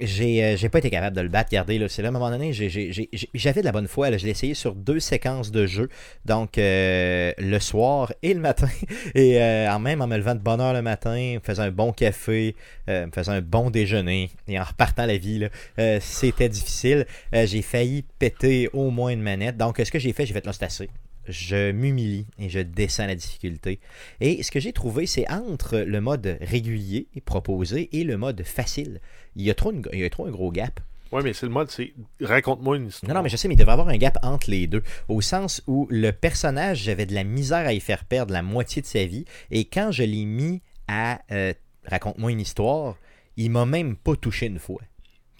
j'ai 0.00 0.56
j'ai 0.56 0.68
pas 0.68 0.78
été 0.78 0.90
capable 0.90 1.16
de 1.16 1.22
le 1.22 1.28
battre. 1.28 1.48
Regardez, 1.50 1.78
là, 1.78 1.88
c'est 1.88 2.02
là 2.02 2.08
à 2.08 2.10
un 2.10 2.12
moment 2.12 2.30
donné, 2.30 2.52
j'avais 2.52 3.60
de 3.60 3.64
la 3.64 3.72
bonne 3.72 3.88
foi. 3.88 4.10
là. 4.10 4.18
Je 4.18 4.24
l'ai 4.24 4.30
essayé 4.32 4.54
sur 4.54 4.74
deux 4.74 5.00
séquences 5.00 5.50
de 5.50 5.66
jeu, 5.66 5.88
donc 6.24 6.52
le 6.56 7.58
soir 7.58 8.12
et 8.22 8.34
le 8.34 8.40
matin. 8.40 8.68
Et 9.14 9.40
euh, 9.40 9.78
même 9.78 10.00
en 10.00 10.06
me 10.06 10.16
levant 10.16 10.34
de 10.34 10.40
bonne 10.40 10.60
heure 10.60 10.72
le 10.72 10.82
matin, 10.82 11.34
me 11.34 11.40
faisant 11.40 11.64
un 11.64 11.70
bon 11.70 11.92
café, 11.92 12.54
euh, 12.88 13.06
me 13.06 13.12
faisant 13.12 13.32
un 13.32 13.40
bon 13.40 13.70
déjeuner 13.70 14.30
et 14.48 14.58
en 14.58 14.64
repartant 14.64 15.06
la 15.06 15.18
vie, 15.18 15.48
euh, 15.78 15.98
c'était 16.00 16.48
difficile. 16.48 17.06
Euh, 17.34 17.46
j'ai 17.46 17.62
failli 17.62 18.04
péter 18.18 18.68
au 18.72 18.90
moins 18.90 19.10
une 19.10 19.22
manette. 19.22 19.56
Donc, 19.56 19.80
ce 19.84 19.90
que 19.90 19.98
j'ai 19.98 20.12
fait, 20.12 20.26
j'ai 20.26 20.34
fait 20.34 20.46
assez. 20.62 20.90
Je 21.28 21.70
m'humilie 21.70 22.26
et 22.38 22.48
je 22.48 22.58
descends 22.58 23.06
la 23.06 23.14
difficulté. 23.14 23.78
Et 24.20 24.42
ce 24.42 24.50
que 24.50 24.58
j'ai 24.58 24.72
trouvé, 24.72 25.06
c'est 25.06 25.30
entre 25.30 25.78
le 25.78 26.00
mode 26.00 26.38
régulier 26.40 27.06
proposé 27.24 27.88
et 27.92 28.02
le 28.02 28.16
mode 28.16 28.42
facile. 28.42 29.00
Il 29.36 29.42
y 29.42 29.50
a 29.50 29.54
trop, 29.54 29.72
il 29.92 30.00
y 30.00 30.04
a 30.04 30.10
trop 30.10 30.26
un 30.26 30.30
gros 30.30 30.50
gap. 30.50 30.80
Ouais, 31.12 31.22
mais 31.22 31.34
c'est 31.34 31.46
le 31.46 31.52
mode, 31.52 31.70
c'est. 31.70 31.92
Raconte-moi 32.20 32.78
une 32.78 32.88
histoire. 32.88 33.08
Non, 33.08 33.16
non, 33.16 33.22
mais 33.22 33.28
je 33.28 33.36
sais, 33.36 33.46
mais 33.46 33.54
il 33.54 33.58
devrait 33.58 33.72
y 33.72 33.74
avoir 33.74 33.88
un 33.88 33.98
gap 33.98 34.18
entre 34.22 34.50
les 34.50 34.66
deux. 34.66 34.82
Au 35.08 35.20
sens 35.20 35.62
où 35.66 35.86
le 35.90 36.10
personnage, 36.10 36.78
j'avais 36.78 37.04
de 37.04 37.14
la 37.14 37.22
misère 37.22 37.66
à 37.66 37.74
y 37.74 37.80
faire 37.80 38.04
perdre 38.04 38.32
la 38.32 38.42
moitié 38.42 38.80
de 38.80 38.86
sa 38.86 39.04
vie. 39.04 39.26
Et 39.50 39.66
quand 39.66 39.92
je 39.92 40.04
l'ai 40.04 40.24
mis 40.24 40.62
à 40.88 41.20
euh, 41.30 41.52
Raconte-moi 41.84 42.30
une 42.30 42.40
histoire, 42.40 42.96
il 43.36 43.50
m'a 43.50 43.66
même 43.66 43.96
pas 43.96 44.14
touché 44.16 44.46
une 44.46 44.58
fois. 44.58 44.80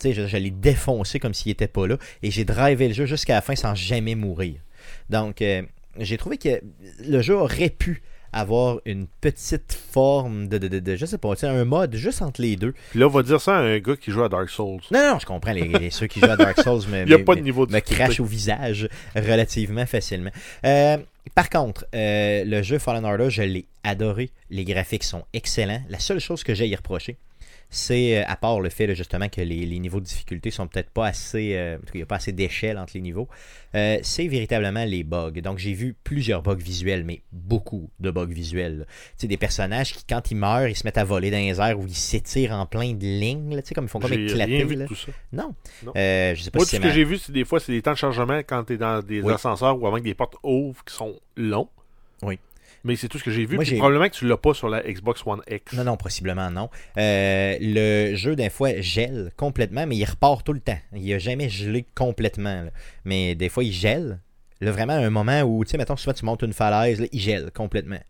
Tu 0.01 0.13
sais, 0.13 0.29
je, 0.29 0.37
l'ai 0.37 0.51
défoncé 0.51 1.21
comme 1.21 1.35
s'il 1.35 1.53
était 1.53 1.69
pas 1.69 1.87
là. 1.87 1.99
Et 2.23 2.31
j'ai 2.31 2.45
drivé 2.45 2.89
le 2.89 2.95
jeu 2.95 3.07
jusqu'à 3.07 3.35
la 3.35 3.41
fin 3.41 3.55
sans 3.55 3.75
jamais 3.75 4.15
mourir. 4.15 4.61
Donc, 5.09 5.41
euh, 5.41 5.63
j'ai 5.99 6.17
trouvé 6.17 6.39
que 6.39 6.61
le 7.01 7.23
jeu 7.23 7.37
aurait 7.37 7.71
pu 7.71 8.03
avoir 8.33 8.81
une 8.87 9.07
petite 9.21 9.73
forme 9.93 10.49
de, 10.49 10.59
de, 10.59 10.69
de, 10.69 10.79
de- 10.79 10.97
je 10.97 11.05
sais 11.07 11.19
pas, 11.19 11.33
un 11.43 11.65
mode 11.65 11.95
juste 11.97 12.23
entre 12.23 12.41
les 12.41 12.57
deux. 12.57 12.73
Puis 12.91 12.99
là, 13.01 13.07
on 13.07 13.11
va 13.11 13.23
dire 13.23 13.41
ça 13.41 13.57
à 13.57 13.61
un 13.61 13.79
gars 13.79 13.97
qui 13.97 14.11
joue 14.11 14.23
à 14.23 14.29
Dark 14.29 14.49
Souls. 14.49 14.81
Non, 14.91 15.13
non, 15.13 15.19
je 15.19 15.27
comprends. 15.27 15.53
Les, 15.53 15.69
les- 15.69 15.91
ceux 15.91 16.07
qui 16.07 16.21
jouent 16.21 16.31
à 16.31 16.37
Dark 16.37 16.61
Souls 16.61 16.87
me, 16.89 17.03
Il 17.03 17.09
y 17.11 17.15
a 17.15 17.19
me- 17.19 17.25
pas 17.25 17.35
de 17.35 17.41
me- 17.41 17.45
niveau 17.45 17.63
me 17.63 17.67
difficulté. 17.73 17.95
crachent 18.05 18.21
au 18.21 18.25
visage 18.25 18.89
relativement 19.15 19.87
facilement. 19.87 20.31
Euh, 20.65 20.97
par 21.35 21.51
contre, 21.51 21.85
euh, 21.95 22.45
le 22.45 22.63
jeu 22.63 22.79
Fallen 22.79 23.05
Order, 23.05 23.31
je 23.31 23.43
l'ai 23.43 23.67
adoré. 23.85 24.31
Les 24.51 24.65
graphiques 24.65 25.05
sont 25.05 25.25
excellents. 25.33 25.83
La 25.89 25.99
seule 25.99 26.19
chose 26.21 26.43
que 26.43 26.55
j'ai 26.55 26.65
à 26.65 26.67
y 26.69 26.75
reprocher, 26.77 27.17
c'est, 27.75 28.19
euh, 28.19 28.25
à 28.27 28.37
part 28.37 28.61
le 28.61 28.69
fait 28.69 28.95
justement 28.95 29.29
que 29.29 29.41
les, 29.41 29.65
les 29.67 29.79
niveaux 29.79 29.99
de 29.99 30.05
difficulté 30.05 30.51
sont 30.51 30.67
peut-être 30.69 30.91
pas 30.91 31.07
assez. 31.07 31.55
euh, 31.57 31.77
en 31.77 31.81
tout 31.81 31.87
cas, 31.87 31.91
il 31.95 31.99
n'y 31.99 32.03
a 32.03 32.07
pas 32.07 32.17
assez 32.17 32.31
d'échelle 32.33 32.77
entre 32.79 32.93
les 32.95 33.01
niveaux, 33.01 33.27
euh, 33.75 33.99
c'est 34.03 34.29
véritablement 34.29 34.85
les 34.85 35.03
bugs. 35.05 35.33
Donc, 35.43 35.57
j'ai 35.59 35.73
vu 35.73 35.97
plusieurs 36.05 36.43
bugs 36.43 36.55
visuels, 36.55 37.03
mais 37.05 37.23
beaucoup 37.33 37.89
de 37.99 38.11
bugs 38.11 38.27
visuels. 38.27 38.87
Tu 38.89 39.23
sais, 39.23 39.27
des 39.27 39.39
personnages 39.39 39.95
qui, 39.95 40.05
quand 40.05 40.31
ils 40.31 40.37
meurent, 40.37 40.69
ils 40.69 40.77
se 40.77 40.85
mettent 40.87 40.99
à 40.99 41.05
voler 41.05 41.31
dans 41.31 41.39
les 41.39 41.59
airs 41.61 41.81
ou 41.81 41.87
ils 41.87 41.95
s'étirent 41.95 42.53
en 42.53 42.67
plein 42.67 42.93
de 42.93 43.05
lignes, 43.05 43.57
là, 43.57 43.63
tu 43.63 43.69
sais, 43.69 43.75
comme 43.75 43.87
ils 43.87 43.89
font 43.89 44.01
comme 44.01 44.13
éclater. 44.13 44.57
rien 44.57 44.67
vu 44.67 44.75
là. 44.77 44.85
de 44.85 44.89
tout 44.89 44.95
ça. 44.95 45.11
Non. 45.33 45.55
Non. 45.83 45.93
Euh, 45.97 46.35
je 46.35 46.43
sais 46.43 46.51
pas 46.51 46.59
Moi, 46.59 46.67
si 46.67 46.77
tout 46.77 46.83
c'est 46.83 46.89
ce 46.89 46.89
que 46.93 46.95
j'ai 46.95 47.05
vu, 47.05 47.17
c'est 47.17 47.33
des 47.33 47.45
fois, 47.47 47.59
c'est 47.59 47.73
des 47.73 47.81
temps 47.81 47.93
de 47.93 47.97
chargement 47.97 48.39
quand 48.41 48.65
tu 48.65 48.75
es 48.75 48.77
dans 48.77 49.03
des 49.03 49.23
Oui. 49.23 49.33
ascenseurs 49.33 49.81
ou 49.81 49.87
avant 49.87 49.97
que 49.97 50.03
des 50.03 50.15
portes 50.15 50.37
ouvrent 50.43 50.85
qui 50.85 50.95
sont 50.95 51.19
longs. 51.37 51.69
Oui. 52.23 52.39
Mais 52.85 52.97
c'est 52.97 53.09
tout 53.09 53.19
ce 53.19 53.25
que 53.25 53.31
j'ai 53.31 53.47
vu. 53.47 53.57
Moi, 53.57 53.65
probablement 53.77 54.09
que 54.09 54.15
tu 54.15 54.27
l'as 54.27 54.37
pas 54.37 54.55
sur 54.55 54.69
la 54.69 54.83
Xbox 54.83 55.23
One 55.25 55.41
X. 55.49 55.73
Non, 55.75 55.85
non, 55.85 55.97
possiblement 55.97 56.51
non. 56.51 56.69
Euh, 56.99 57.57
le 57.61 58.15
jeu, 58.17 58.35
des 58.35 58.51
fois, 58.51 58.81
gèle 58.81 59.31
complètement, 59.37 59.87
mais 59.87 59.97
il 59.97 60.05
repart 60.05 60.45
tout 60.45 60.53
le 60.53 60.61
temps. 60.61 60.79
Il 60.95 61.13
a 61.13 61.19
jamais 61.19 61.49
gelé 61.49 61.87
complètement. 61.95 62.63
là. 62.63 62.71
Mais 63.05 63.35
des 63.35 63.49
fois, 63.49 63.63
il 63.63 63.73
gèle. 63.73 64.21
Là, 64.61 64.73
vraiment, 64.73 64.95
à 64.95 64.99
un 64.99 65.11
moment 65.11 65.43
où, 65.43 65.65
tu 65.65 65.71
sais, 65.71 65.79
mettons, 65.79 65.97
souvent, 65.97 66.15
tu 66.15 66.25
montes 66.25 66.43
une 66.43 66.53
falaise, 66.53 67.01
là, 67.01 67.07
il 67.13 67.21
gèle 67.21 67.51
complètement. 67.53 68.01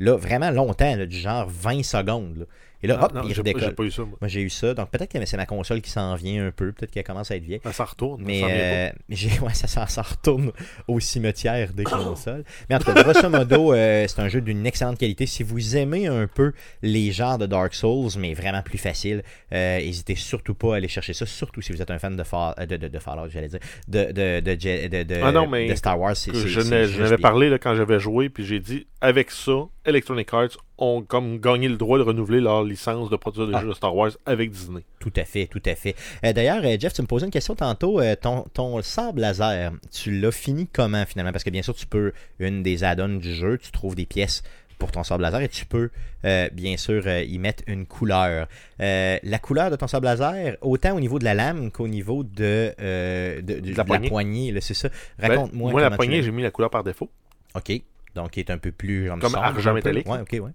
Là, 0.00 0.16
vraiment 0.16 0.50
longtemps, 0.50 0.96
là, 0.96 1.06
du 1.06 1.16
genre 1.16 1.46
20 1.48 1.82
secondes. 1.82 2.46
Et 2.84 2.86
là, 2.86 2.98
Ah, 3.00 3.06
hop, 3.06 3.14
non, 3.14 3.22
il 3.22 3.28
pas- 3.28 3.32
j'ai 3.34 3.40
redécolle. 3.40 3.74
pas 3.74 3.82
eu 3.84 3.90
ça, 3.90 4.02
moi. 4.02 4.18
Moi, 4.20 4.28
j'ai 4.28 4.42
eu 4.42 4.50
ça. 4.50 4.74
Donc, 4.74 4.90
peut-être 4.90 5.10
que 5.10 5.24
c'est 5.24 5.38
ma 5.38 5.46
console 5.46 5.80
qui 5.80 5.90
s'en 5.90 6.14
vient 6.16 6.46
un 6.48 6.50
peu. 6.50 6.70
Peut-être 6.72 6.90
qu'elle 6.90 7.02
commence 7.02 7.30
à 7.30 7.36
être 7.36 7.42
vieille. 7.42 7.62
Ah, 7.64 7.72
ça 7.72 7.84
retourne. 7.86 8.22
Mais 8.22 8.40
ça 8.40 8.46
euh, 8.50 8.90
j'ai, 9.08 9.28
ouais, 9.40 9.54
ça, 9.54 9.66
ça, 9.66 9.86
ça 9.86 10.02
retourne 10.02 10.52
au 10.86 11.00
cimetière 11.00 11.72
des 11.72 11.84
consoles. 11.84 12.44
Mais 12.68 12.76
en 12.76 12.78
tout 12.80 12.92
cas, 12.92 13.02
grosso 13.02 13.30
modo, 13.30 13.72
euh, 13.72 14.04
c'est 14.06 14.20
un 14.20 14.28
jeu 14.28 14.42
d'une 14.42 14.66
excellente 14.66 14.98
qualité. 14.98 15.24
Si 15.24 15.42
vous 15.42 15.78
aimez 15.78 16.08
un 16.08 16.26
peu 16.26 16.52
les 16.82 17.10
genres 17.10 17.38
de 17.38 17.46
Dark 17.46 17.72
Souls, 17.74 18.10
mais 18.18 18.34
vraiment 18.34 18.60
plus 18.60 18.76
facile, 18.76 19.22
euh, 19.54 19.78
n'hésitez 19.78 20.14
surtout 20.14 20.54
pas 20.54 20.74
à 20.74 20.76
aller 20.76 20.88
chercher 20.88 21.14
ça. 21.14 21.24
Surtout 21.24 21.62
si 21.62 21.72
vous 21.72 21.80
êtes 21.80 21.90
un 21.90 21.98
fan 21.98 22.14
de, 22.16 22.22
Fall, 22.22 22.54
de, 22.68 22.76
de, 22.76 22.88
de 22.88 22.98
Fallout, 22.98 23.30
j'allais 23.30 23.48
dire, 23.48 23.60
de, 23.88 24.10
de, 24.12 25.20
Ah 25.22 25.32
non, 25.32 25.46
mais 25.46 25.68
de 25.68 25.74
Star 25.74 25.98
Wars. 25.98 26.14
C'est, 26.16 26.34
Je 26.34 26.60
n'avais 27.00 27.16
parlé 27.16 27.48
là, 27.48 27.58
quand 27.58 27.74
j'avais 27.74 27.98
joué, 27.98 28.28
puis 28.28 28.44
j'ai 28.44 28.60
dit, 28.60 28.86
avec 29.00 29.30
ça, 29.30 29.52
Electronic 29.86 30.28
Arts 30.34 30.58
ont 30.84 31.02
comme 31.02 31.38
gagné 31.40 31.68
le 31.68 31.76
droit 31.76 31.98
de 31.98 32.02
renouveler 32.02 32.40
leur 32.40 32.62
licence 32.64 33.10
de 33.10 33.16
produire 33.16 33.46
des 33.48 33.54
Ah. 33.54 33.60
jeux 33.62 33.68
de 33.68 33.74
Star 33.74 33.94
Wars 33.96 34.10
avec 34.26 34.50
Disney. 34.50 34.82
Tout 35.00 35.12
à 35.16 35.24
fait, 35.24 35.46
tout 35.46 35.62
à 35.66 35.74
fait. 35.74 35.94
Euh, 36.24 36.32
D'ailleurs, 36.32 36.62
euh, 36.64 36.76
Jeff, 36.78 36.92
tu 36.92 37.02
me 37.02 37.06
posais 37.06 37.24
une 37.26 37.32
question 37.32 37.54
tantôt. 37.54 38.00
euh, 38.00 38.14
ton, 38.16 38.42
ton 38.54 38.80
sable 38.82 39.20
laser, 39.20 39.72
tu 39.92 40.10
l'as 40.20 40.30
fini 40.32 40.66
comment 40.72 41.04
finalement? 41.06 41.32
Parce 41.32 41.44
que 41.44 41.50
bien 41.50 41.62
sûr, 41.62 41.74
tu 41.74 41.86
peux, 41.86 42.12
une 42.38 42.62
des 42.62 42.84
add-ons 42.84 43.16
du 43.18 43.34
jeu, 43.34 43.58
tu 43.58 43.70
trouves 43.72 43.94
des 43.94 44.06
pièces 44.06 44.42
pour 44.78 44.90
ton 44.90 45.04
sable 45.04 45.22
laser 45.22 45.40
et 45.40 45.48
tu 45.48 45.66
peux 45.66 45.88
euh, 46.24 46.48
bien 46.52 46.76
sûr 46.76 47.02
euh, 47.06 47.22
y 47.22 47.38
mettre 47.38 47.62
une 47.68 47.86
couleur. 47.86 48.48
Euh, 48.80 49.18
la 49.22 49.38
couleur 49.38 49.70
de 49.70 49.76
ton 49.76 49.86
sable 49.86 50.06
laser, 50.06 50.56
autant 50.62 50.96
au 50.96 51.00
niveau 51.00 51.18
de 51.18 51.24
la 51.24 51.34
lame 51.34 51.70
qu'au 51.70 51.86
niveau 51.88 52.24
de, 52.24 52.74
de, 52.78 53.40
de- 53.40 53.60
de 53.60 53.74
la 53.76 53.84
poignée. 53.84 54.08
poignée, 54.08 54.60
c'est 54.60 54.74
ça. 54.74 54.88
Ben, 55.18 55.28
Raconte-moi. 55.30 55.70
moi, 55.70 55.80
la 55.80 55.90
poignée, 55.92 56.22
j'ai 56.22 56.32
mis 56.32 56.42
la 56.42 56.50
couleur 56.50 56.70
par 56.70 56.82
défaut. 56.84 57.08
Ok. 57.54 57.72
Donc, 58.16 58.30
qui 58.32 58.40
est 58.40 58.50
un 58.50 58.58
peu 58.58 58.70
plus. 58.72 59.08
Comme 59.08 59.20
sombre, 59.22 59.38
argent 59.42 59.74
métallique. 59.74 60.08
Ouais, 60.08 60.20
ok, 60.20 60.32
ouais. 60.44 60.50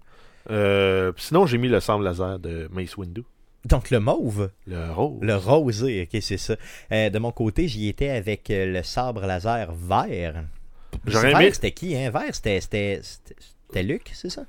Euh, 0.50 1.12
sinon, 1.16 1.46
j'ai 1.46 1.58
mis 1.58 1.68
le 1.68 1.80
sable 1.80 2.04
laser 2.04 2.38
de 2.38 2.68
Mace 2.72 2.96
Windu. 2.96 3.22
Donc, 3.66 3.90
le 3.90 4.00
mauve. 4.00 4.50
Le 4.66 4.90
rose. 4.90 5.18
Le 5.20 5.36
rosé, 5.36 6.08
ok, 6.10 6.22
c'est 6.22 6.38
ça. 6.38 6.56
Euh, 6.92 7.10
de 7.10 7.18
mon 7.18 7.30
côté, 7.32 7.68
j'y 7.68 7.88
étais 7.88 8.08
avec 8.08 8.50
euh, 8.50 8.64
le 8.72 8.82
sabre 8.82 9.26
laser 9.26 9.72
vert. 9.72 10.44
J'aurais 11.06 11.32
Vert, 11.32 11.40
aimé- 11.40 11.52
C'était 11.52 11.72
qui, 11.72 11.94
hein? 11.96 12.10
Vert, 12.10 12.34
c'était 12.34 13.00
Luc, 13.82 14.10
c'est 14.14 14.30
ça? 14.30 14.44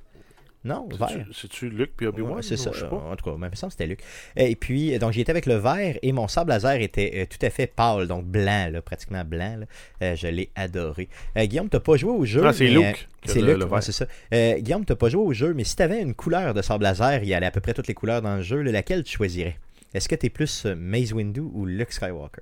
Non, 0.63 0.87
vert. 0.89 1.25
C'est-tu- 1.33 1.69
Luke 1.69 1.91
puis 1.97 2.05
Obi-Wan? 2.05 2.35
Ouais, 2.35 2.41
c'est 2.43 2.55
ça. 2.55 2.69
Je 2.71 2.81
sais 2.81 2.87
pas? 2.87 2.95
En 2.97 3.15
tout 3.15 3.25
cas, 3.25 3.31
il 3.35 3.39
me 3.39 3.55
semble 3.55 3.71
que 3.71 3.77
c'était 3.79 3.87
Luc. 3.87 4.01
Euh, 4.37 4.43
Et 4.43 4.55
puis, 4.55 4.93
euh, 4.93 4.99
donc, 4.99 5.11
j'y 5.11 5.21
étais 5.21 5.31
avec 5.31 5.47
le 5.47 5.55
vert 5.55 5.97
et 6.01 6.11
mon 6.11 6.27
sable 6.27 6.51
laser 6.51 6.79
était 6.81 7.11
euh, 7.15 7.25
tout 7.25 7.43
à 7.43 7.49
fait 7.49 7.65
pâle, 7.67 8.07
donc 8.07 8.25
blanc, 8.25 8.69
là, 8.71 8.81
pratiquement 8.81 9.23
blanc. 9.25 9.57
là. 9.99 10.15
Je 10.15 10.27
l'ai 10.27 10.49
adoré. 10.55 11.09
Euh, 11.37 11.45
Guillaume, 11.45 11.67
t'as 11.69 11.79
pas 11.79 11.95
joué 11.95 12.11
au 12.11 12.25
jeu. 12.25 12.43
Ah, 12.45 12.53
c'est 12.53 12.65
mais, 12.65 12.71
a 12.89 12.93
C'est 13.25 13.41
Luc, 13.41 13.71
ouais, 13.71 13.81
c'est 13.81 13.91
ça. 13.91 14.05
Euh, 14.33 14.59
Guillaume, 14.59 14.85
t'as 14.85 14.95
pas 14.95 15.09
joué 15.09 15.21
au 15.23 15.33
jeu, 15.33 15.53
mais 15.55 15.63
si 15.63 15.75
t'avais 15.75 16.01
une 16.01 16.13
couleur 16.13 16.53
de 16.53 16.61
sable 16.61 16.83
laser, 16.83 17.23
il 17.23 17.29
y 17.29 17.33
allait 17.33 17.47
à 17.47 17.51
peu 17.51 17.59
près 17.61 17.73
toutes 17.73 17.87
les 17.87 17.93
couleurs 17.95 18.21
dans 18.21 18.35
le 18.35 18.41
jeu, 18.43 18.61
laquelle 18.61 19.03
tu 19.03 19.17
choisirais? 19.17 19.57
Est-ce 19.95 20.07
que 20.07 20.15
t'es 20.15 20.29
plus 20.29 20.65
Maze 20.65 21.11
Windu 21.13 21.41
ou 21.41 21.65
Luke 21.65 21.91
Skywalker? 21.91 22.41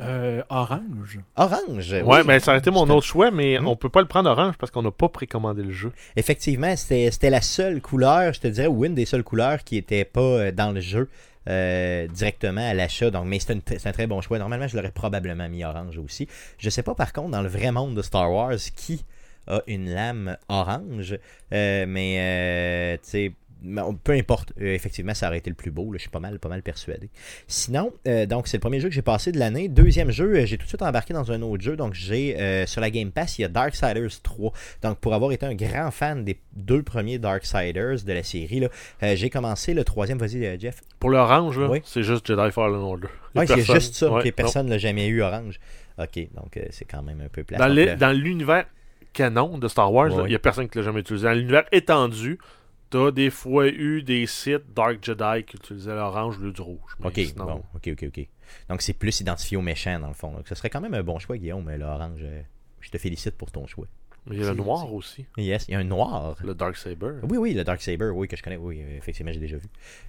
Euh, 0.00 0.42
orange. 0.50 1.18
Orange. 1.36 1.92
Ouais, 1.92 2.02
oui. 2.04 2.18
mais 2.26 2.38
ça 2.40 2.50
aurait 2.50 2.58
été 2.58 2.70
mon 2.70 2.88
autre 2.90 3.06
choix, 3.06 3.30
mais 3.30 3.58
Hmm. 3.58 3.66
on 3.68 3.76
peut 3.76 3.88
pas 3.88 4.00
le 4.02 4.06
prendre 4.06 4.28
orange 4.30 4.56
parce 4.58 4.70
qu'on 4.70 4.82
n'a 4.82 4.90
pas 4.90 5.08
précommandé 5.08 5.62
le 5.62 5.72
jeu. 5.72 5.92
Effectivement, 6.16 6.74
c'était 6.76 7.10
c'était 7.10 7.30
la 7.30 7.40
seule 7.40 7.80
couleur, 7.80 8.32
je 8.34 8.40
te 8.40 8.46
dirais, 8.48 8.66
ou 8.68 8.84
une 8.84 8.94
des 8.94 9.06
seules 9.06 9.24
couleurs 9.24 9.64
qui 9.64 9.76
n'était 9.76 10.04
pas 10.04 10.20
euh, 10.20 10.52
dans 10.52 10.72
le 10.72 10.80
jeu 10.80 11.08
euh, 11.48 12.06
directement 12.08 12.68
à 12.68 12.74
l'achat. 12.74 13.10
Donc, 13.10 13.24
mais 13.26 13.38
c'est 13.38 13.86
un 13.86 13.92
très 13.92 14.06
bon 14.06 14.20
choix. 14.20 14.38
Normalement, 14.38 14.68
je 14.68 14.76
l'aurais 14.76 14.90
probablement 14.90 15.48
mis 15.48 15.64
orange 15.64 15.96
aussi. 15.98 16.28
Je 16.58 16.68
sais 16.68 16.82
pas 16.82 16.94
par 16.94 17.12
contre 17.12 17.30
dans 17.30 17.42
le 17.42 17.48
vrai 17.48 17.72
monde 17.72 17.94
de 17.94 18.02
Star 18.02 18.30
Wars 18.30 18.56
qui 18.76 19.04
a 19.46 19.62
une 19.68 19.88
lame 19.94 20.36
orange, 20.48 21.16
euh, 21.52 21.86
mais 21.88 22.16
euh, 22.18 22.96
tu 23.02 23.10
sais. 23.10 23.32
Peu 24.04 24.12
importe, 24.12 24.52
Euh, 24.60 24.74
effectivement, 24.74 25.14
ça 25.14 25.28
aurait 25.28 25.38
été 25.38 25.50
le 25.50 25.56
plus 25.56 25.70
beau. 25.70 25.92
là. 25.92 25.98
Je 25.98 26.02
suis 26.02 26.10
pas 26.10 26.20
mal, 26.20 26.38
pas 26.38 26.48
mal 26.48 26.62
persuadé. 26.62 27.10
Sinon, 27.46 27.92
euh, 28.06 28.26
donc 28.26 28.48
c'est 28.48 28.56
le 28.56 28.60
premier 28.60 28.80
jeu 28.80 28.88
que 28.88 28.94
j'ai 28.94 29.02
passé 29.02 29.32
de 29.32 29.38
l'année. 29.38 29.68
Deuxième 29.68 30.10
jeu, 30.10 30.34
euh, 30.36 30.46
j'ai 30.46 30.56
tout 30.58 30.64
de 30.64 30.68
suite 30.68 30.82
embarqué 30.82 31.14
dans 31.14 31.30
un 31.32 31.42
autre 31.42 31.62
jeu. 31.62 31.76
Donc 31.76 31.94
j'ai 31.94 32.38
euh, 32.40 32.66
sur 32.66 32.80
la 32.80 32.90
Game 32.90 33.10
Pass, 33.10 33.38
il 33.38 33.42
y 33.42 33.44
a 33.44 33.48
Darksiders 33.48 34.20
3. 34.22 34.52
Donc 34.82 34.98
pour 34.98 35.14
avoir 35.14 35.32
été 35.32 35.46
un 35.46 35.54
grand 35.54 35.90
fan 35.90 36.24
des 36.24 36.38
deux 36.54 36.82
premiers 36.82 37.18
Darksiders 37.18 38.02
de 38.04 38.12
la 38.12 38.22
série, 38.22 38.60
là, 38.60 38.68
euh, 39.02 39.16
j'ai 39.16 39.30
commencé 39.30 39.74
le 39.74 39.84
troisième. 39.84 40.18
Vas-y, 40.18 40.58
Jeff. 40.60 40.80
Pour 40.98 41.10
l'orange, 41.10 41.58
Oui. 41.58 41.80
c'est 41.84 42.02
juste 42.02 42.26
Jedi 42.26 42.50
Fallen 42.52 42.76
Order. 42.76 43.08
Ouais, 43.34 43.46
c'est 43.46 43.54
personne- 43.56 43.74
juste 43.76 43.94
ça. 43.94 44.10
Ouais, 44.10 44.32
personne 44.32 44.66
n'a 44.68 44.78
jamais 44.78 45.06
eu 45.08 45.22
orange. 45.22 45.58
Ok, 45.98 46.18
donc 46.34 46.58
c'est 46.70 46.84
quand 46.84 47.02
même 47.02 47.20
un 47.24 47.28
peu 47.28 47.42
plat. 47.44 47.58
Dans 47.58 48.12
l'univers 48.12 48.66
canon 49.12 49.56
de 49.56 49.66
Star 49.68 49.90
Wars, 49.92 50.10
il 50.10 50.20
Ouais. 50.20 50.28
n'y 50.28 50.34
a 50.34 50.38
personne 50.38 50.68
qui 50.68 50.76
l'a 50.78 50.84
jamais 50.84 51.00
utilisé. 51.00 51.24
Dans 51.26 51.32
l'univers 51.32 51.64
étendu, 51.72 52.38
t'as 52.90 53.10
des 53.10 53.30
fois 53.30 53.68
eu 53.68 54.02
des 54.02 54.26
sites 54.26 54.72
Dark 54.74 54.98
Jedi 55.04 55.44
qui 55.44 55.56
utilisaient 55.56 55.94
l'orange 55.94 56.38
lieu 56.38 56.52
du 56.52 56.60
rouge. 56.60 56.96
Ok, 57.02 57.14
sinon- 57.16 57.44
bon, 57.46 57.62
ok, 57.74 57.88
ok, 57.92 58.04
ok. 58.08 58.26
Donc 58.68 58.82
c'est 58.82 58.92
plus 58.92 59.20
identifié 59.20 59.56
aux 59.56 59.62
méchants 59.62 59.98
dans 59.98 60.08
le 60.08 60.14
fond. 60.14 60.32
Donc 60.32 60.46
ce 60.48 60.54
serait 60.54 60.70
quand 60.70 60.80
même 60.80 60.94
un 60.94 61.02
bon 61.02 61.18
choix, 61.18 61.36
Guillaume, 61.36 61.68
l'orange. 61.76 62.20
euh, 62.22 62.42
Je 62.80 62.90
te 62.90 62.98
félicite 62.98 63.36
pour 63.36 63.50
ton 63.50 63.66
choix. 63.66 63.86
Il 64.30 64.38
y 64.40 64.44
a 64.44 64.48
le 64.48 64.54
noir 64.54 64.92
aussi, 64.92 65.24
Yes, 65.36 65.66
il 65.68 65.72
y 65.72 65.74
a 65.74 65.78
un 65.78 65.84
noir. 65.84 66.36
le 66.44 66.54
Dark 66.54 66.76
Saber. 66.76 67.12
Oui, 67.22 67.38
oui, 67.38 67.54
le 67.54 67.62
Dark 67.64 67.80
Saber, 67.80 68.10
oui, 68.14 68.26
que 68.28 68.36
je 68.36 68.42
connais, 68.42 68.56
oui, 68.56 68.80
effectivement, 68.98 69.32
j'ai 69.32 69.38
déjà 69.38 69.56
vu. 69.56 69.66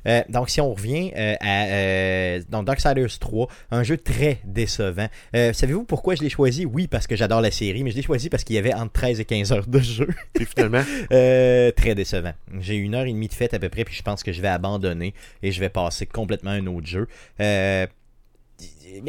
Euh, 0.08 0.21
donc, 0.30 0.49
si 0.49 0.60
on 0.62 0.73
revient 0.73 1.12
euh, 1.15 1.36
à 1.39 1.65
euh, 1.67 2.41
donc 2.49 2.65
Darksiders 2.65 3.19
3, 3.19 3.47
un 3.71 3.84
jeu 3.84 3.97
très 3.97 4.39
décevant. 4.43 5.08
Euh, 5.36 5.53
Savez-vous 5.53 5.84
pourquoi 5.84 6.15
je 6.15 6.23
l'ai 6.23 6.30
choisi? 6.30 6.65
Oui, 6.65 6.88
parce 6.88 7.06
que 7.08 7.15
j'adore 7.15 7.41
la 7.41 7.51
série, 7.51 7.84
mais 7.84 7.91
je 7.91 7.95
l'ai 7.97 8.01
choisi 8.01 8.30
parce 8.30 8.43
qu'il 8.43 8.56
y 8.56 8.60
avait 8.60 8.73
entre 8.73 8.91
13 8.93 9.19
et 9.19 9.25
15 9.25 9.51
heures 9.51 9.67
de 9.67 9.80
jeu. 9.80 10.08
Puis 10.34 10.45
finalement, 10.45 10.84
Euh, 11.12 11.71
très 11.71 11.95
décevant. 11.95 12.34
J'ai 12.60 12.75
une 12.75 12.95
heure 12.95 13.06
et 13.06 13.12
demie 13.13 13.27
de 13.27 13.34
fête 13.34 13.53
à 13.53 13.60
peu 13.60 13.69
près, 13.69 13.84
puis 13.86 13.95
je 13.95 14.01
pense 14.01 14.23
que 14.23 14.32
je 14.32 14.41
vais 14.41 14.47
abandonner 14.47 15.13
et 15.43 15.51
je 15.51 15.60
vais 15.60 15.69
passer 15.69 16.06
complètement 16.06 16.51
à 16.51 16.56
un 16.56 16.67
autre 16.67 16.88
jeu. 16.88 17.08
Euh, 17.39 17.86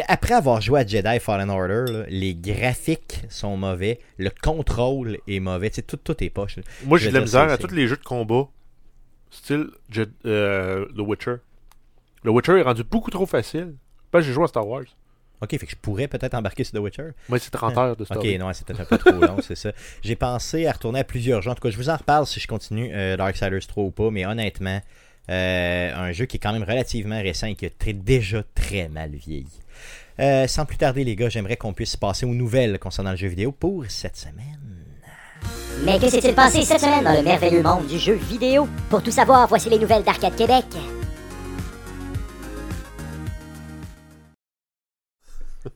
après 0.08 0.34
avoir 0.34 0.60
joué 0.60 0.80
à 0.80 0.86
Jedi 0.86 1.18
Fallen 1.20 1.50
Order, 1.50 1.84
là, 1.92 2.04
les 2.08 2.34
graphiques 2.34 3.22
sont 3.28 3.56
mauvais, 3.56 3.98
le 4.18 4.30
contrôle 4.42 5.18
est 5.26 5.40
mauvais, 5.40 5.70
tu 5.70 5.76
sais, 5.76 5.82
tout, 5.82 5.96
tout 5.96 6.22
est 6.22 6.30
poche. 6.30 6.56
là. 6.56 6.62
moi 6.84 6.98
j'ai 6.98 7.08
de 7.10 7.14
la 7.14 7.20
misère 7.20 7.50
à 7.50 7.58
tous 7.58 7.74
les 7.74 7.86
jeux 7.88 7.96
de 7.96 8.02
combat, 8.04 8.48
style 9.30 9.66
Je- 9.90 10.02
euh, 10.26 10.86
The 10.96 11.00
Witcher. 11.00 11.36
The 12.24 12.28
Witcher 12.28 12.58
est 12.58 12.62
rendu 12.62 12.84
beaucoup 12.84 13.10
trop 13.10 13.26
facile. 13.26 13.74
Que 14.12 14.20
j'ai 14.20 14.32
joué 14.32 14.44
à 14.44 14.48
Star 14.48 14.66
Wars. 14.66 14.84
Ok, 15.40 15.50
fait 15.50 15.58
que 15.66 15.70
je 15.70 15.76
pourrais 15.76 16.08
peut-être 16.08 16.34
embarquer 16.34 16.64
sur 16.64 16.72
The 16.74 16.82
Witcher. 16.82 17.10
Moi, 17.28 17.38
c'est 17.38 17.50
30 17.50 17.76
heures 17.78 17.96
de 17.96 18.04
Star 18.04 18.18
Ok, 18.18 18.26
non, 18.40 18.50
c'est 18.52 18.66
peut-être 18.66 18.80
un 18.80 18.84
peu 18.86 18.98
trop 18.98 19.12
long, 19.12 19.36
c'est 19.40 19.54
ça. 19.54 19.70
J'ai 20.02 20.16
pensé 20.16 20.66
à 20.66 20.72
retourner 20.72 20.98
à 21.00 21.04
plusieurs 21.04 21.42
jeux. 21.42 21.50
En 21.50 21.54
tout 21.54 21.60
cas, 21.62 21.70
je 21.70 21.76
vous 21.76 21.90
en 21.90 21.96
reparle 21.96 22.26
si 22.26 22.40
je 22.40 22.48
continue 22.48 22.90
euh, 22.92 23.16
Darksiders 23.16 23.64
3 23.68 23.84
ou 23.84 23.90
pas, 23.92 24.10
mais 24.10 24.26
honnêtement, 24.26 24.80
euh, 25.30 25.94
un 25.94 26.10
jeu 26.10 26.24
qui 26.24 26.38
est 26.38 26.40
quand 26.40 26.52
même 26.52 26.64
relativement 26.64 27.20
récent 27.22 27.46
et 27.46 27.54
qui 27.54 27.66
a 27.66 27.70
très- 27.70 27.92
déjà 27.92 28.42
très 28.54 28.88
mal 28.88 29.10
vieilli. 29.10 29.46
Euh, 30.20 30.46
sans 30.46 30.64
plus 30.64 30.76
tarder, 30.76 31.04
les 31.04 31.14
gars, 31.14 31.28
j'aimerais 31.28 31.56
qu'on 31.56 31.72
puisse 31.72 31.96
passer 31.96 32.26
aux 32.26 32.34
nouvelles 32.34 32.78
concernant 32.78 33.12
le 33.12 33.16
jeu 33.16 33.28
vidéo 33.28 33.52
pour 33.52 33.84
cette 33.88 34.16
semaine. 34.16 34.58
Mais 35.84 35.98
que 35.98 36.08
s'est-il 36.08 36.34
passé 36.34 36.62
cette 36.62 36.80
semaine 36.80 37.04
dans 37.04 37.14
le 37.14 37.22
merveilleux 37.22 37.62
monde 37.62 37.86
du 37.86 37.98
jeu 37.98 38.14
vidéo? 38.14 38.66
Pour 38.90 39.02
tout 39.02 39.12
savoir, 39.12 39.46
voici 39.46 39.70
les 39.70 39.78
nouvelles 39.78 40.02
d'Arcade 40.02 40.34
Québec. 40.34 40.64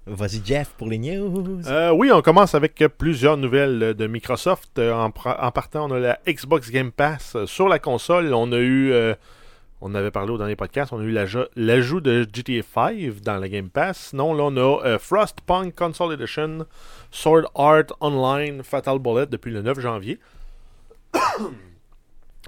Vas-y, 0.06 0.42
Jeff, 0.44 0.70
pour 0.76 0.88
les 0.88 0.98
news. 0.98 1.60
Euh, 1.66 1.90
oui, 1.90 2.10
on 2.12 2.22
commence 2.22 2.54
avec 2.54 2.82
plusieurs 2.98 3.36
nouvelles 3.36 3.94
de 3.94 4.06
Microsoft. 4.06 4.78
Euh, 4.78 4.92
en, 4.92 5.10
partant, 5.10 5.90
on 5.90 5.94
a 5.94 5.98
la 5.98 6.18
Xbox 6.26 6.70
Game 6.70 6.90
Pass. 6.90 7.36
Sur 7.46 7.68
la 7.68 7.78
console, 7.78 8.32
on 8.34 8.50
a 8.52 8.58
eu, 8.58 8.92
euh, 8.92 9.14
on 9.82 9.94
avait 9.96 10.12
parlé 10.12 10.32
au 10.32 10.38
dernier 10.38 10.54
podcast, 10.54 10.92
on 10.92 11.00
a 11.00 11.02
eu 11.02 11.10
l'ajout 11.10 12.00
de 12.00 12.22
GTA 12.32 12.62
5 12.62 13.20
dans 13.20 13.38
la 13.38 13.48
Game 13.48 13.68
Pass. 13.68 14.10
Sinon, 14.10 14.32
là, 14.32 14.44
on 14.44 14.56
a 14.56 14.86
euh, 14.86 14.98
Frostpunk 14.98 15.74
Console 15.74 16.14
Edition, 16.14 16.66
Sword 17.10 17.50
Art 17.56 17.92
Online, 18.00 18.62
Fatal 18.62 19.00
Bullet 19.00 19.26
depuis 19.26 19.50
le 19.50 19.60
9 19.60 19.80
janvier. 19.80 20.20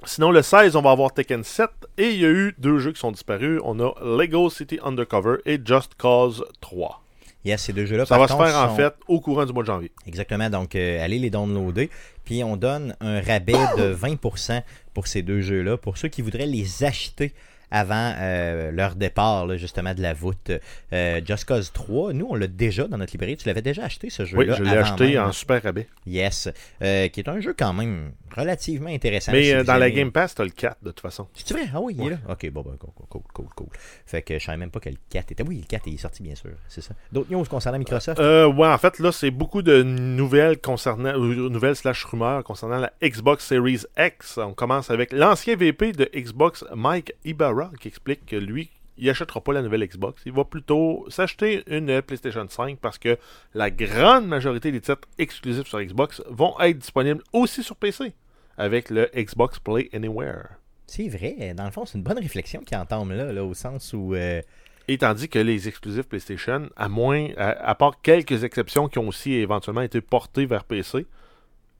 Sinon, 0.05 0.31
le 0.31 0.41
16, 0.41 0.77
on 0.77 0.81
va 0.81 0.91
avoir 0.91 1.13
Tekken 1.13 1.43
7. 1.43 1.69
Et 1.97 2.11
il 2.11 2.21
y 2.21 2.25
a 2.25 2.29
eu 2.29 2.55
deux 2.57 2.79
jeux 2.79 2.93
qui 2.93 2.99
sont 2.99 3.11
disparus. 3.11 3.59
On 3.65 3.79
a 3.79 3.93
Lego 4.01 4.49
City 4.49 4.79
Undercover 4.81 5.37
et 5.45 5.59
Just 5.63 5.95
Cause 5.97 6.45
3. 6.61 7.04
Yes, 7.45 7.61
ces 7.61 7.73
deux 7.73 7.85
jeux-là, 7.85 8.05
Ça 8.05 8.17
va 8.17 8.27
se 8.27 8.33
contre, 8.33 8.45
faire 8.47 8.57
en 8.57 8.75
fait 8.75 8.93
au 9.07 9.19
courant 9.21 9.45
du 9.45 9.53
mois 9.53 9.63
de 9.63 9.67
janvier. 9.67 9.91
Exactement, 10.07 10.49
donc 10.49 10.75
euh, 10.75 11.03
allez 11.03 11.19
les 11.19 11.29
downloader. 11.29 11.89
Puis 12.25 12.43
on 12.43 12.57
donne 12.57 12.95
un 13.01 13.21
rabais 13.21 13.53
de 13.77 13.93
20% 14.01 14.61
pour 14.93 15.07
ces 15.07 15.21
deux 15.21 15.41
jeux-là. 15.41 15.77
Pour 15.77 15.97
ceux 15.97 16.07
qui 16.07 16.21
voudraient 16.23 16.47
les 16.47 16.83
acheter 16.83 17.33
avant 17.71 18.13
euh, 18.19 18.71
leur 18.71 18.95
départ, 18.95 19.45
là, 19.47 19.57
justement, 19.57 19.93
de 19.93 20.01
la 20.01 20.13
voûte. 20.13 20.51
Euh, 20.93 21.19
Just 21.25 21.45
Cause 21.45 21.71
3, 21.73 22.13
nous, 22.13 22.27
on 22.29 22.35
l'a 22.35 22.47
déjà 22.47 22.87
dans 22.87 22.97
notre 22.97 23.11
librairie. 23.11 23.37
Tu 23.37 23.47
l'avais 23.47 23.63
déjà 23.63 23.83
acheté, 23.85 24.09
ce 24.09 24.21
Oui, 24.23 24.29
jeu-là? 24.45 24.55
je 24.57 24.63
l'ai 24.63 24.77
acheté 24.77 25.13
même. 25.15 25.25
en 25.25 25.31
super 25.31 25.61
rabais. 25.61 25.87
Yes. 26.07 26.47
Euh, 26.81 27.07
qui 27.09 27.19
est 27.19 27.27
un 27.27 27.41
jeu 27.41 27.53
quand 27.57 27.73
même 27.73 28.11
relativement 28.35 28.89
intéressant. 28.89 29.31
Mais 29.31 29.53
euh, 29.53 29.63
dans 29.63 29.77
la 29.77 29.89
Game 29.89 30.11
Pass, 30.11 30.35
t'as 30.35 30.43
le 30.43 30.49
4 30.49 30.83
de 30.83 30.89
toute 30.89 30.99
façon. 30.99 31.27
C'est 31.33 31.53
vrai? 31.53 31.67
Ah 31.73 31.79
oui, 31.79 31.95
il 31.97 32.05
est 32.05 32.09
là. 32.11 32.17
Ok, 32.29 32.49
bon, 32.51 32.61
ben, 32.61 32.77
cool, 32.77 32.91
cool, 33.09 33.21
cool, 33.33 33.47
cool. 33.55 33.67
Fait 34.05 34.21
que 34.21 34.37
je 34.37 34.43
savais 34.43 34.57
même 34.57 34.71
pas 34.71 34.79
que 34.79 34.89
le 34.89 34.97
4 35.09 35.31
était. 35.31 35.43
Oui, 35.43 35.59
le 35.61 35.67
4 35.67 35.87
est 35.87 35.97
sorti, 35.97 36.23
bien 36.23 36.35
sûr. 36.35 36.51
C'est 36.67 36.81
ça. 36.81 36.93
D'autres 37.11 37.31
news 37.31 37.45
concernant 37.45 37.79
Microsoft? 37.79 38.19
Euh, 38.19 38.47
ouais, 38.47 38.67
en 38.67 38.77
fait, 38.77 38.99
là, 38.99 39.11
c'est 39.11 39.31
beaucoup 39.31 39.61
de 39.61 39.83
nouvelles 39.83 40.59
concernant, 40.59 41.15
ou 41.15 41.49
nouvelles 41.49 41.75
slash 41.75 42.03
rumeurs 42.05 42.43
concernant 42.43 42.77
la 42.77 42.91
Xbox 43.01 43.45
Series 43.45 43.81
X. 43.97 44.37
On 44.37 44.53
commence 44.53 44.91
avec 44.91 45.11
l'ancien 45.13 45.55
VP 45.55 45.93
de 45.93 46.09
Xbox, 46.15 46.65
Mike 46.75 47.13
Ibarra, 47.23 47.71
qui 47.79 47.87
explique 47.87 48.25
que 48.25 48.35
lui, 48.35 48.69
il 48.97 49.09
achètera 49.09 49.41
pas 49.41 49.53
la 49.53 49.61
nouvelle 49.61 49.85
Xbox. 49.85 50.21
Il 50.25 50.31
va 50.31 50.45
plutôt 50.45 51.05
s'acheter 51.09 51.63
une 51.67 52.01
PlayStation 52.01 52.45
5 52.47 52.79
parce 52.79 52.97
que 52.97 53.17
la 53.53 53.69
grande 53.69 54.27
majorité 54.27 54.71
des 54.71 54.81
titres 54.81 55.07
exclusifs 55.17 55.67
sur 55.67 55.81
Xbox 55.81 56.21
vont 56.29 56.57
être 56.59 56.77
disponibles 56.77 57.21
aussi 57.33 57.63
sur 57.63 57.75
PC 57.75 58.13
avec 58.57 58.89
le 58.89 59.09
Xbox 59.15 59.59
Play 59.59 59.89
Anywhere. 59.93 60.47
C'est 60.87 61.07
vrai. 61.07 61.53
Dans 61.55 61.65
le 61.65 61.71
fond, 61.71 61.85
c'est 61.85 61.97
une 61.97 62.03
bonne 62.03 62.19
réflexion 62.19 62.61
qui 62.61 62.75
entame 62.75 63.11
là, 63.11 63.31
là, 63.33 63.43
au 63.43 63.53
sens 63.53 63.93
où. 63.93 64.13
euh, 64.15 64.41
Et 64.87 64.97
tandis 64.97 65.27
que 65.29 65.39
les 65.39 65.67
exclusifs 65.67 66.07
PlayStation, 66.07 66.69
à 66.75 66.87
moins, 66.89 67.29
à, 67.37 67.49
à 67.69 67.75
part 67.75 68.01
quelques 68.01 68.43
exceptions 68.43 68.87
qui 68.87 68.99
ont 68.99 69.07
aussi 69.07 69.33
éventuellement 69.33 69.81
été 69.81 69.99
portées 70.01 70.45
vers 70.45 70.63
PC, 70.63 71.05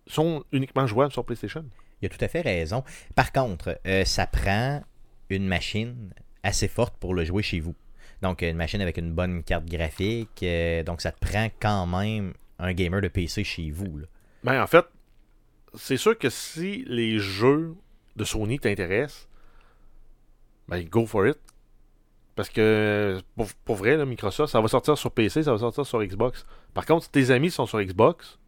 sont 0.08 0.44
uniquement 0.52 0.88
jouables 0.88 1.12
sur 1.12 1.24
PlayStation. 1.26 1.66
Il 2.02 2.08
a 2.08 2.10
tout 2.10 2.24
à 2.24 2.28
fait 2.28 2.42
raison. 2.42 2.84
Par 3.16 3.32
contre, 3.32 3.80
euh, 3.88 4.04
ça 4.06 4.28
prend 4.28 4.82
une 5.30 5.48
machine 5.48 6.12
assez 6.44 6.68
forte 6.68 6.96
pour 6.98 7.14
le 7.14 7.24
jouer 7.26 7.42
chez 7.44 7.60
vous. 7.60 7.76
Donc, 8.22 8.42
une 8.42 8.58
machine 8.58 8.82
avec 8.82 8.98
une 8.98 9.12
bonne 9.14 9.44
carte 9.44 9.66
graphique. 9.66 10.42
euh, 10.44 10.84
donc, 10.84 11.02
ça 11.02 11.12
te 11.12 11.20
prend 11.20 11.48
quand 11.60 11.86
même 11.88 12.34
un 12.60 12.74
gamer 12.74 13.02
de 13.02 13.08
PC 13.08 13.44
chez 13.44 13.72
vous. 13.72 13.98
là. 13.98 14.06
Ben, 14.44 14.62
en 14.64 14.68
fait, 14.68 14.86
c'est 15.78 15.98
sûr 15.98 16.18
que 16.18 16.30
si 16.30 16.84
les 16.88 17.20
jeux 17.20 17.76
de 18.16 18.24
Sony 18.24 18.60
t'intéressent, 18.60 19.28
ben, 20.68 20.84
go 20.84 21.06
for 21.06 21.28
it. 21.28 21.38
Parce 22.36 22.50
que, 22.50 23.20
pour, 23.38 23.48
pour 23.64 23.76
vrai, 23.76 23.96
là, 23.96 24.06
Microsoft, 24.06 24.52
ça 24.52 24.60
va 24.60 24.68
sortir 24.68 24.98
sur 24.98 25.12
PC, 25.12 25.44
ça 25.44 25.54
va 25.54 25.58
sortir 25.58 25.86
sur 25.86 26.04
Xbox. 26.04 26.46
Par 26.74 26.86
contre, 26.86 27.06
si 27.06 27.12
tes 27.12 27.32
amis 27.32 27.50
sont 27.50 27.66
sur 27.66 27.82
Xbox, 27.82 28.40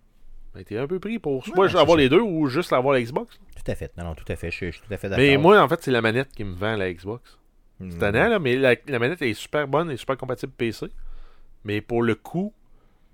ben, 0.54 0.63
t'es 0.63 0.78
un 0.78 0.88
peu 0.88 1.00
pris 1.00 1.20
pour 1.20 1.46
soit 1.46 1.58
Ouais, 1.58 1.76
avoir 1.76 1.96
les 1.98 2.10
deux 2.10 2.20
ou 2.20 2.48
juste 2.48 2.74
avoir 2.74 2.94
la 2.94 3.02
Xbox. 3.02 3.40
Tout 3.56 3.72
à 3.72 3.76
fait. 3.76 3.96
Non, 3.98 4.06
non, 4.06 4.16
tout 4.16 4.26
à 4.28 4.36
fait. 4.36 4.52
Je, 4.52 4.66
je 4.66 4.72
suis 4.72 4.82
tout 4.82 4.94
à 4.94 4.98
fait 4.98 5.08
d'accord. 5.08 5.24
Mais 5.24 5.38
moi, 5.38 5.62
en 5.62 5.68
fait, 5.70 5.82
c'est 5.82 5.92
la 5.92 6.02
manette 6.02 6.30
qui 6.36 6.44
me 6.44 6.54
vend 6.54 6.76
la 6.76 6.92
Xbox. 6.92 7.38
Hmm. 7.80 7.92
C'est 7.92 8.00
tannant, 8.00 8.28
là, 8.28 8.40
mais 8.40 8.58
la, 8.58 8.76
la 8.88 9.00
manette 9.00 9.22
est 9.22 9.34
super 9.34 9.68
bonne 9.68 9.90
et 9.90 9.96
super 9.96 10.18
compatible 10.18 10.52
PC. 10.58 10.88
Mais 11.63 11.80
pour 11.80 12.02
le 12.02 12.16
coup, 12.16 12.54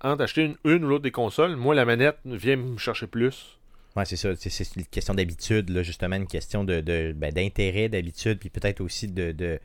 entre 0.00 0.22
acheter 0.22 0.44
une, 0.44 0.56
une 0.64 0.84
ou 0.84 0.88
l'autre 0.88 1.04
des 1.04 1.10
consoles, 1.12 1.54
moi, 1.54 1.74
la 1.74 1.84
manette 1.84 2.18
vient 2.24 2.56
me 2.56 2.78
chercher 2.78 3.06
plus. 3.06 3.58
Ouais, 3.96 4.04
c'est 4.04 4.16
ça. 4.16 4.34
C'est- 4.36 4.50
C'est 4.50 4.76
une 4.76 4.84
question 4.86 5.14
d'habitude, 5.14 5.70
là, 5.70 5.82
justement, 5.82 6.16
une 6.16 6.26
question 6.26 6.64
de, 6.64 6.80
de- 6.80 7.12
ben, 7.16 7.32
d'intérêt, 7.32 7.88
d'habitude, 7.88 8.38
puis 8.38 8.50
peut-être 8.50 8.80
aussi 8.80 9.06
de, 9.08 9.30
de- 9.32 9.60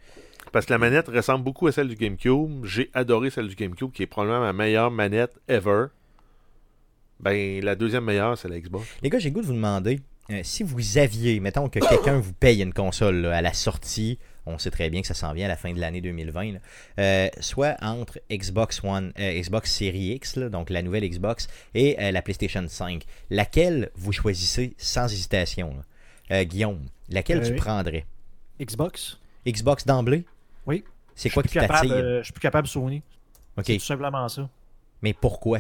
Parce 0.52 0.66
que 0.68 0.72
la 0.74 0.78
manette 0.78 1.08
ressemble 1.08 1.44
beaucoup 1.44 1.68
à 1.68 1.72
celle 1.72 1.88
du 1.88 1.96
GameCube. 1.96 2.64
J'ai 2.66 2.90
adoré 2.94 3.30
celle 3.30 3.48
du 3.48 3.56
GameCube, 3.56 3.92
qui 3.92 4.04
est 4.04 4.08
probablement 4.08 4.42
ma 4.42 4.54
meilleure 4.54 4.92
manette 4.92 5.40
ever. 5.48 5.86
Ben, 7.20 7.62
la 7.64 7.76
deuxième 7.76 8.06
meilleure, 8.06 8.38
c'est 8.38 8.48
la 8.48 8.60
Xbox. 8.60 8.88
Les 9.02 9.10
gars, 9.10 9.20
j'ai 9.20 9.30
le 9.30 9.34
goût 9.36 9.42
de 9.42 9.46
vous 9.48 9.54
demander 9.54 10.00
euh, 10.32 10.42
si 10.44 10.64
vous 10.64 10.98
aviez, 10.98 11.40
mettons 11.40 11.68
que 11.70 11.80
quelqu'un 11.80 12.20
vous 12.20 12.34
paye 12.34 12.62
une 12.62 12.72
console 12.74 13.16
là, 13.22 13.36
à 13.38 13.42
la 13.42 13.52
sortie, 13.54 14.20
on 14.50 14.58
sait 14.58 14.72
très 14.72 14.90
bien 14.90 15.02
que 15.02 15.08
ça 15.08 15.14
s'en 15.14 15.34
vient 15.34 15.46
à 15.46 15.50
la 15.50 15.56
fin 15.56 15.74
de 15.74 15.80
l'année 15.80 16.02
2020, 16.02 16.54
là, 16.54 16.60
euh, 17.00 17.30
soit 17.40 17.76
entre 17.82 18.20
Xbox 18.32 18.84
One, 18.84 19.14
euh, 19.20 19.40
Xbox 19.40 19.72
Series 19.72 20.14
X, 20.16 20.36
là, 20.36 20.50
donc 20.50 20.70
la 20.70 20.82
nouvelle 20.82 21.08
Xbox, 21.08 21.48
et 21.74 21.98
euh, 22.02 22.12
la 22.12 22.22
PlayStation 22.22 22.66
5, 22.68 23.04
laquelle 23.30 23.92
vous 23.96 24.12
choisissez 24.12 24.74
sans 24.78 25.12
hésitation 25.12 25.76
Guillaume, 26.32 26.86
laquelle 27.10 27.42
tu 27.42 27.54
oui. 27.54 27.58
prendrais? 27.58 28.06
Xbox 28.62 29.18
Xbox 29.48 29.86
d'emblée? 29.86 30.26
Oui. 30.68 30.84
C'est 31.16 31.32
quoi 31.32 31.42
qui 31.42 31.54
t'attire? 31.56 32.20
Je 32.20 32.22
suis 32.24 32.34
plus 32.34 32.42
capable 32.42 32.68
Sony. 32.68 33.02
Ok, 33.58 33.66
C'est 33.66 33.78
tout 33.78 33.86
simplement 33.86 34.28
ça. 34.30 34.48
mais 35.02 35.14
pourquoi? 35.14 35.60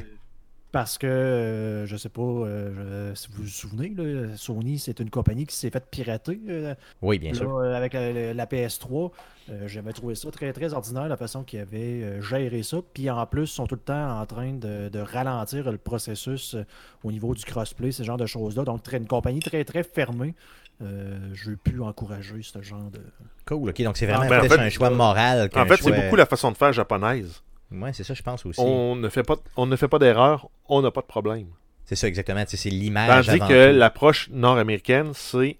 Parce 0.71 0.99
que, 0.99 1.08
euh, 1.08 1.86
je 1.88 1.97
sais 1.97 2.10
pas 2.10 2.21
euh, 2.21 3.12
je- 3.12 3.15
si 3.19 3.27
vous 3.32 3.41
vous 3.41 3.47
souvenez, 3.49 3.89
là, 3.97 4.38
Sony, 4.38 4.77
c'est 4.77 4.99
une 4.99 5.10
compagnie 5.10 5.47
qui 5.47 5.55
s'est 5.55 5.71
faite 5.71 5.88
pirater. 5.89 6.39
euh, 6.47 6.75
Oui, 7.01 7.17
bien 7.17 7.32
là, 7.32 7.38
sûr. 7.39 7.58
euh, 7.58 7.73
avec 7.75 7.93
la, 7.93 8.13
la- 8.13 8.34
la 8.36 8.45
PS3, 8.45 9.12
euh, 9.49 9.67
j'avais 9.67 9.93
trouvé 9.93 10.13
ça 10.13 10.29
très 10.29 10.53
très 10.53 10.73
ordinaire 10.73 11.08
la 11.08 11.17
façon 11.17 11.41
qu'ils 11.43 11.60
avaient 11.62 12.03
euh, 12.03 12.21
géré 12.21 12.62
ça. 12.62 12.77
Puis 12.93 13.10
en 13.10 13.25
plus, 13.25 13.45
ils 13.45 13.47
sont 13.55 13.65
tout 13.65 13.75
le 13.75 13.82
temps 13.82 14.19
en 14.19 14.25
train 14.27 14.53
de, 14.53 14.89
de 14.89 14.99
ralentir 14.99 15.71
le 15.71 15.79
processus 15.79 16.53
euh, 16.53 16.63
au 17.03 17.12
niveau 17.12 17.34
du 17.34 17.43
crossplay, 17.45 17.91
ce 17.91 18.03
genre 18.03 18.17
de 18.17 18.27
choses-là. 18.27 18.63
Donc 18.63 18.84
très- 18.84 18.97
une 18.97 19.08
compagnie 19.08 19.39
très 19.39 19.63
très 19.63 19.82
fermée. 19.84 20.36
Euh, 20.82 21.17
je 21.34 21.49
veux 21.49 21.58
plus 21.58 21.82
encourager 21.82 22.41
ce 22.43 22.62
genre 22.62 22.89
de. 22.91 23.01
Cool, 23.45 23.69
ok, 23.69 23.82
donc 23.82 23.97
c'est 23.97 24.05
vraiment 24.05 24.29
Ben, 24.29 24.38
en 24.38 24.39
plus 24.41 24.49
fait, 24.49 24.60
un 24.60 24.69
choix 24.69 24.89
moral 24.91 25.49
En 25.53 25.65
fait, 25.65 25.75
c'est 25.77 25.82
choix- 25.89 25.91
beaucoup 25.99 26.15
la 26.15 26.25
façon 26.27 26.51
de 26.51 26.58
faire 26.58 26.71
japonaise. 26.73 27.41
Ouais, 27.71 27.93
c'est 27.93 28.03
ça, 28.03 28.13
je 28.13 28.23
pense 28.23 28.45
aussi. 28.45 28.60
On 28.62 28.95
ne 28.95 29.10
fait 29.10 29.23
pas, 29.23 29.36
on 29.55 29.65
ne 29.65 29.75
fait 29.75 29.88
pas 29.88 29.99
d'erreur, 29.99 30.49
on 30.67 30.82
n'a 30.82 30.91
pas 30.91 31.01
de 31.01 31.05
problème. 31.08 31.47
C'est 31.86 31.95
ça, 31.95 32.08
exactement. 32.08 32.43
C'est 32.47 32.69
l'image. 32.69 33.27
Tandis 33.27 33.39
avant 33.41 33.47
que 33.47 33.71
l'approche 33.71 34.29
nord-américaine, 34.32 35.12
c'est 35.13 35.58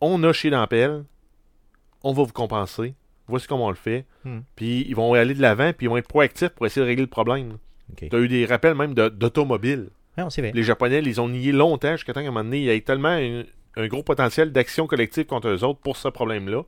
on 0.00 0.22
a 0.24 0.32
chié 0.32 0.50
dans 0.50 0.60
la 0.60 0.66
pelle, 0.66 1.04
on 2.02 2.12
va 2.12 2.22
vous 2.22 2.32
compenser, 2.32 2.94
voici 3.26 3.46
comment 3.46 3.66
on 3.66 3.70
le 3.70 3.76
fait, 3.76 4.04
Hmm. 4.24 4.40
puis 4.56 4.84
ils 4.88 4.94
vont 4.96 5.14
aller 5.14 5.34
de 5.34 5.40
l'avant, 5.42 5.72
puis 5.72 5.86
ils 5.86 5.88
vont 5.88 5.96
être 5.96 6.08
proactifs 6.08 6.48
pour 6.50 6.66
essayer 6.66 6.82
de 6.82 6.86
régler 6.86 7.04
le 7.04 7.10
problème. 7.10 7.58
Ok. 7.92 8.08
Tu 8.10 8.16
as 8.16 8.18
eu 8.18 8.28
des 8.28 8.44
rappels 8.46 8.74
même 8.74 8.94
bien. 10.42 10.52
Les 10.54 10.62
Japonais, 10.62 11.00
ils 11.04 11.20
ont 11.20 11.28
nié 11.28 11.52
longtemps 11.52 11.92
jusqu'à 11.92 12.12
temps 12.12 12.20
qu'à 12.22 12.28
un 12.28 12.30
moment 12.30 12.44
donné, 12.44 12.58
il 12.58 12.64
y 12.64 12.68
ait 12.70 12.80
tellement 12.80 13.16
une- 13.18 13.46
un 13.76 13.86
gros 13.88 14.02
potentiel 14.02 14.52
d'action 14.52 14.86
collective 14.86 15.26
contre 15.26 15.48
eux 15.48 15.62
autres 15.64 15.80
pour 15.80 15.96
ce 15.98 16.08
problème-là, 16.08 16.62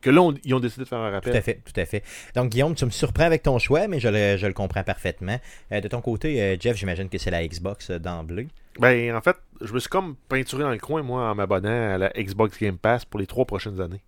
que 0.00 0.10
là, 0.10 0.22
on- 0.22 0.34
ils 0.44 0.54
ont 0.54 0.60
décidé 0.60 0.84
de 0.84 0.88
faire 0.88 0.98
un 0.98 1.08
Tout 1.08 1.14
rappel. 1.14 1.36
à 1.36 1.40
fait, 1.42 1.60
tout 1.64 1.78
à 1.80 1.84
fait. 1.84 2.02
Donc, 2.34 2.50
Guillaume, 2.50 2.74
tu 2.74 2.84
me 2.84 2.90
surprends 2.90 3.24
avec 3.24 3.42
ton 3.42 3.58
choix, 3.58 3.86
mais 3.88 4.00
je 4.00 4.08
le, 4.08 4.36
je 4.36 4.46
le 4.46 4.52
comprends 4.52 4.82
parfaitement. 4.82 5.38
Euh, 5.72 5.80
de 5.80 5.88
ton 5.88 6.00
côté, 6.00 6.40
euh, 6.42 6.56
Jeff, 6.58 6.76
j'imagine 6.76 7.08
que 7.08 7.18
c'est 7.18 7.30
la 7.30 7.46
Xbox 7.46 7.90
euh, 7.90 7.98
d'emblée. 7.98 8.48
Ben, 8.78 9.14
en 9.14 9.20
fait, 9.20 9.36
je 9.60 9.72
me 9.72 9.78
suis 9.80 9.88
comme 9.90 10.16
peinturé 10.28 10.62
dans 10.62 10.70
le 10.70 10.78
coin, 10.78 11.02
moi, 11.02 11.30
en 11.30 11.34
m'abonnant 11.34 11.94
à 11.94 11.98
la 11.98 12.10
Xbox 12.16 12.58
Game 12.58 12.78
Pass 12.78 13.04
pour 13.04 13.20
les 13.20 13.26
trois 13.26 13.44
prochaines 13.44 13.80
années. 13.80 14.00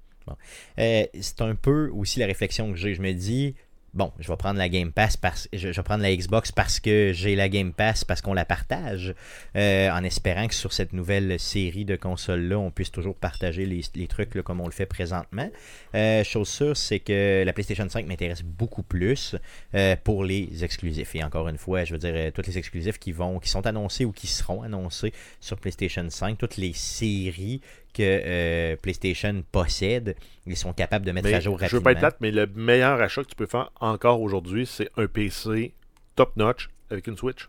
Euh, 0.78 1.04
c'est 1.20 1.40
un 1.42 1.54
peu 1.56 1.90
aussi 1.92 2.20
la 2.20 2.26
réflexion 2.26 2.70
que 2.72 2.78
j'ai. 2.78 2.94
Je 2.94 3.02
me 3.02 3.12
dis, 3.12 3.54
bon, 3.94 4.12
je 4.18 4.28
vais 4.28 4.36
prendre 4.36 4.58
la 4.58 4.68
Game 4.68 4.92
Pass 4.92 5.16
parce 5.16 5.48
je, 5.52 5.68
vais 5.68 5.82
prendre 5.82 6.02
la 6.02 6.14
Xbox 6.14 6.52
parce 6.52 6.80
que 6.80 7.12
j'ai 7.12 7.36
la 7.36 7.48
Game 7.48 7.72
Pass, 7.72 8.04
parce 8.04 8.22
qu'on 8.22 8.32
la 8.32 8.44
partage, 8.44 9.14
euh, 9.56 9.90
en 9.90 10.02
espérant 10.02 10.46
que 10.48 10.54
sur 10.54 10.72
cette 10.72 10.92
nouvelle 10.92 11.38
série 11.38 11.84
de 11.84 11.96
consoles-là, 11.96 12.58
on 12.58 12.70
puisse 12.70 12.90
toujours 12.90 13.16
partager 13.16 13.66
les, 13.66 14.06
trucs 14.06 14.34
là, 14.34 14.42
comme 14.42 14.60
on 14.60 14.66
le 14.66 14.72
fait 14.72 14.86
présentement. 14.86 15.50
Euh, 15.94 16.24
chose 16.24 16.48
sûre, 16.48 16.76
c'est 16.76 17.00
que 17.00 17.42
la 17.44 17.52
PlayStation 17.52 17.88
5 17.88 18.06
m'intéresse 18.06 18.42
beaucoup 18.42 18.82
plus 18.82 19.36
euh, 19.74 19.96
pour 20.02 20.24
les 20.24 20.64
exclusifs. 20.64 21.14
Et 21.14 21.22
encore 21.22 21.48
une 21.48 21.58
fois, 21.58 21.84
je 21.84 21.92
veux 21.94 21.98
dire, 21.98 22.32
tous 22.32 22.46
les 22.46 22.58
exclusifs 22.58 22.98
qui 22.98 23.12
vont, 23.12 23.38
qui 23.38 23.48
sont 23.48 23.66
annoncés 23.66 24.04
ou 24.04 24.12
qui 24.12 24.26
seront 24.26 24.62
annoncés 24.62 25.12
sur 25.40 25.58
PlayStation 25.58 26.08
5, 26.08 26.38
toutes 26.38 26.56
les 26.56 26.72
séries 26.72 27.60
que 27.92 28.02
euh, 28.02 28.76
PlayStation 28.76 29.42
possède, 29.52 30.16
ils 30.46 30.56
sont 30.56 30.72
capables 30.72 31.04
de 31.04 31.12
mettre 31.12 31.28
Mais 31.28 31.34
à 31.34 31.40
jour 31.40 31.58
je 31.58 31.62
rapidement. 31.64 31.78
veux 31.78 31.84
pas 31.84 31.92
être 31.92 31.98
plate, 31.98 32.16
mais 32.20 32.30
le 32.30 32.46
meilleur 32.46 33.00
achat 33.00 33.22
que 33.22 33.28
tu 33.28 33.36
peux 33.36 33.46
faire 33.46 33.70
encore 33.80 34.20
aujourd'hui, 34.20 34.66
c'est 34.66 34.88
un 34.96 35.06
PC 35.06 35.72
top-notch 36.16 36.68
avec 36.90 37.06
une 37.06 37.16
Switch. 37.16 37.48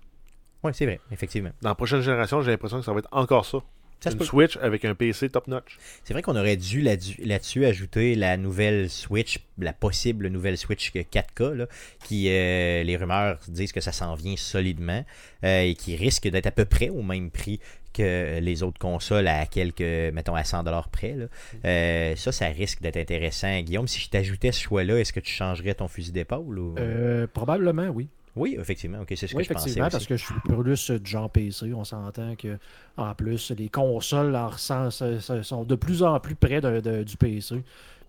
Oui, 0.63 0.71
c'est 0.73 0.86
vrai, 0.86 0.99
effectivement. 1.12 1.51
Dans 1.62 1.69
la 1.69 1.75
prochaine 1.75 2.01
génération, 2.01 2.41
j'ai 2.41 2.51
l'impression 2.51 2.79
que 2.79 2.86
ça 2.86 2.93
va 2.93 2.99
être 2.99 3.10
encore 3.12 3.45
ça. 3.45 3.60
Une. 4.06 4.21
Switch 4.21 4.58
avec 4.58 4.84
un 4.84 4.95
PC 4.95 5.29
top-notch. 5.29 5.77
C'est 6.03 6.12
vrai 6.13 6.21
qu'on 6.21 6.36
aurait 6.36 6.58
dû 6.58 6.82
là-dessus 6.82 7.21
là-dessus 7.23 7.65
ajouter 7.65 8.15
la 8.15 8.36
nouvelle 8.36 8.89
Switch, 8.89 9.39
la 9.58 9.71
possible 9.71 10.27
nouvelle 10.27 10.58
Switch 10.58 10.91
4K, 10.91 11.53
là, 11.53 11.67
qui, 12.03 12.27
euh, 12.27 12.84
les 12.84 12.97
rumeurs 12.97 13.39
disent 13.47 13.71
que 13.71 13.79
ça 13.79 13.93
s'en 13.93 14.15
vient 14.15 14.36
solidement 14.36 15.06
euh, 15.45 15.62
et 15.62 15.75
qui 15.75 15.95
risque 15.95 16.27
d'être 16.27 16.47
à 16.47 16.51
peu 16.51 16.65
près 16.65 16.89
au 16.89 17.01
même 17.01 17.32
prix 17.32 17.62
que 17.93 18.39
les 18.39 18.63
autres 18.63 18.79
consoles 18.79 19.27
à 19.27 19.45
quelques, 19.45 19.82
mettons, 20.13 20.36
à 20.36 20.41
100$ 20.43 20.89
près. 20.91 21.13
là. 21.13 21.25
Euh, 21.65 22.15
ça, 22.15 22.32
ça 22.32 22.47
risque 22.47 22.82
d'être 22.82 22.97
intéressant. 22.97 23.62
Guillaume, 23.62 23.88
si 23.88 23.99
je 24.01 24.10
t'ajoutais 24.10 24.51
ce 24.51 24.62
choix-là, 24.62 24.97
est-ce 24.99 25.13
que 25.13 25.19
tu 25.19 25.32
changerais 25.32 25.75
ton 25.75 25.88
fusil 25.88 26.12
d'épaule? 26.12 26.60
Ou... 26.60 26.75
Euh, 26.77 27.27
probablement, 27.32 27.88
oui. 27.89 28.08
Oui, 28.36 28.58
effectivement. 28.60 29.01
Ok, 29.01 29.13
c'est 29.15 29.27
ce 29.27 29.36
Oui, 29.36 29.43
que 29.43 29.49
je 29.49 29.53
pensais 29.53 29.65
effectivement, 29.69 29.89
parce 29.91 30.08
que 30.08 30.17
je 30.17 30.23
suis 30.25 30.34
plus 30.43 30.99
du 30.99 31.10
genre 31.12 31.29
PC. 31.29 31.71
On 31.73 31.84
s'entend 31.84 32.36
que, 32.36 32.58
en 32.97 33.13
plus, 33.13 33.51
les 33.51 33.69
consoles 33.69 34.36
euh, 34.36 34.89
euh, 35.01 35.43
sont 35.43 35.63
de 35.63 35.76
plus 35.76 36.01
en 36.01 36.20
plus 36.20 36.34
près 36.34 36.59
de- 36.59 36.80
de- 36.80 37.03
du 37.03 37.15
PC 37.15 37.63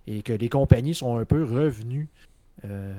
et 0.07 0.23
que 0.23 0.33
les 0.33 0.49
compagnies 0.49 0.95
sont 0.95 1.19
un 1.19 1.27
peu 1.27 1.45
revenues 1.45 2.09
euh, 2.65 2.95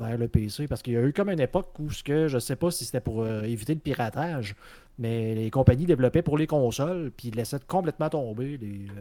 vers 0.00 0.18
le 0.18 0.26
PC 0.26 0.66
parce 0.66 0.82
qu'il 0.82 0.94
y 0.94 0.96
a 0.96 1.02
eu 1.02 1.12
comme 1.12 1.28
une 1.30 1.38
époque 1.40 1.78
où 1.78 1.90
ce 1.90 2.02
que 2.02 2.26
je 2.26 2.38
sais 2.38 2.56
pas 2.56 2.70
si 2.72 2.84
c'était 2.84 3.00
pour 3.00 3.22
euh, 3.22 3.42
éviter 3.42 3.74
le 3.74 3.80
piratage, 3.80 4.56
mais 4.98 5.34
les 5.34 5.50
compagnies 5.50 5.86
développaient 5.86 6.22
pour 6.22 6.38
les 6.38 6.46
consoles 6.46 7.10
puis 7.16 7.30
laissaient 7.30 7.58
complètement 7.66 8.08
tomber 8.08 8.56
les, 8.56 8.86
euh, 8.90 9.00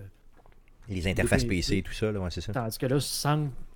Les 0.90 1.08
interfaces 1.08 1.44
PC 1.46 1.78
et 1.78 1.82
tout 1.84 1.94
ça, 1.94 2.12
là, 2.12 2.20
ouais, 2.20 2.30
c'est 2.32 2.42
ça. 2.42 2.54
Tandis 2.54 2.78
que 2.78 2.86
là, 2.86 2.98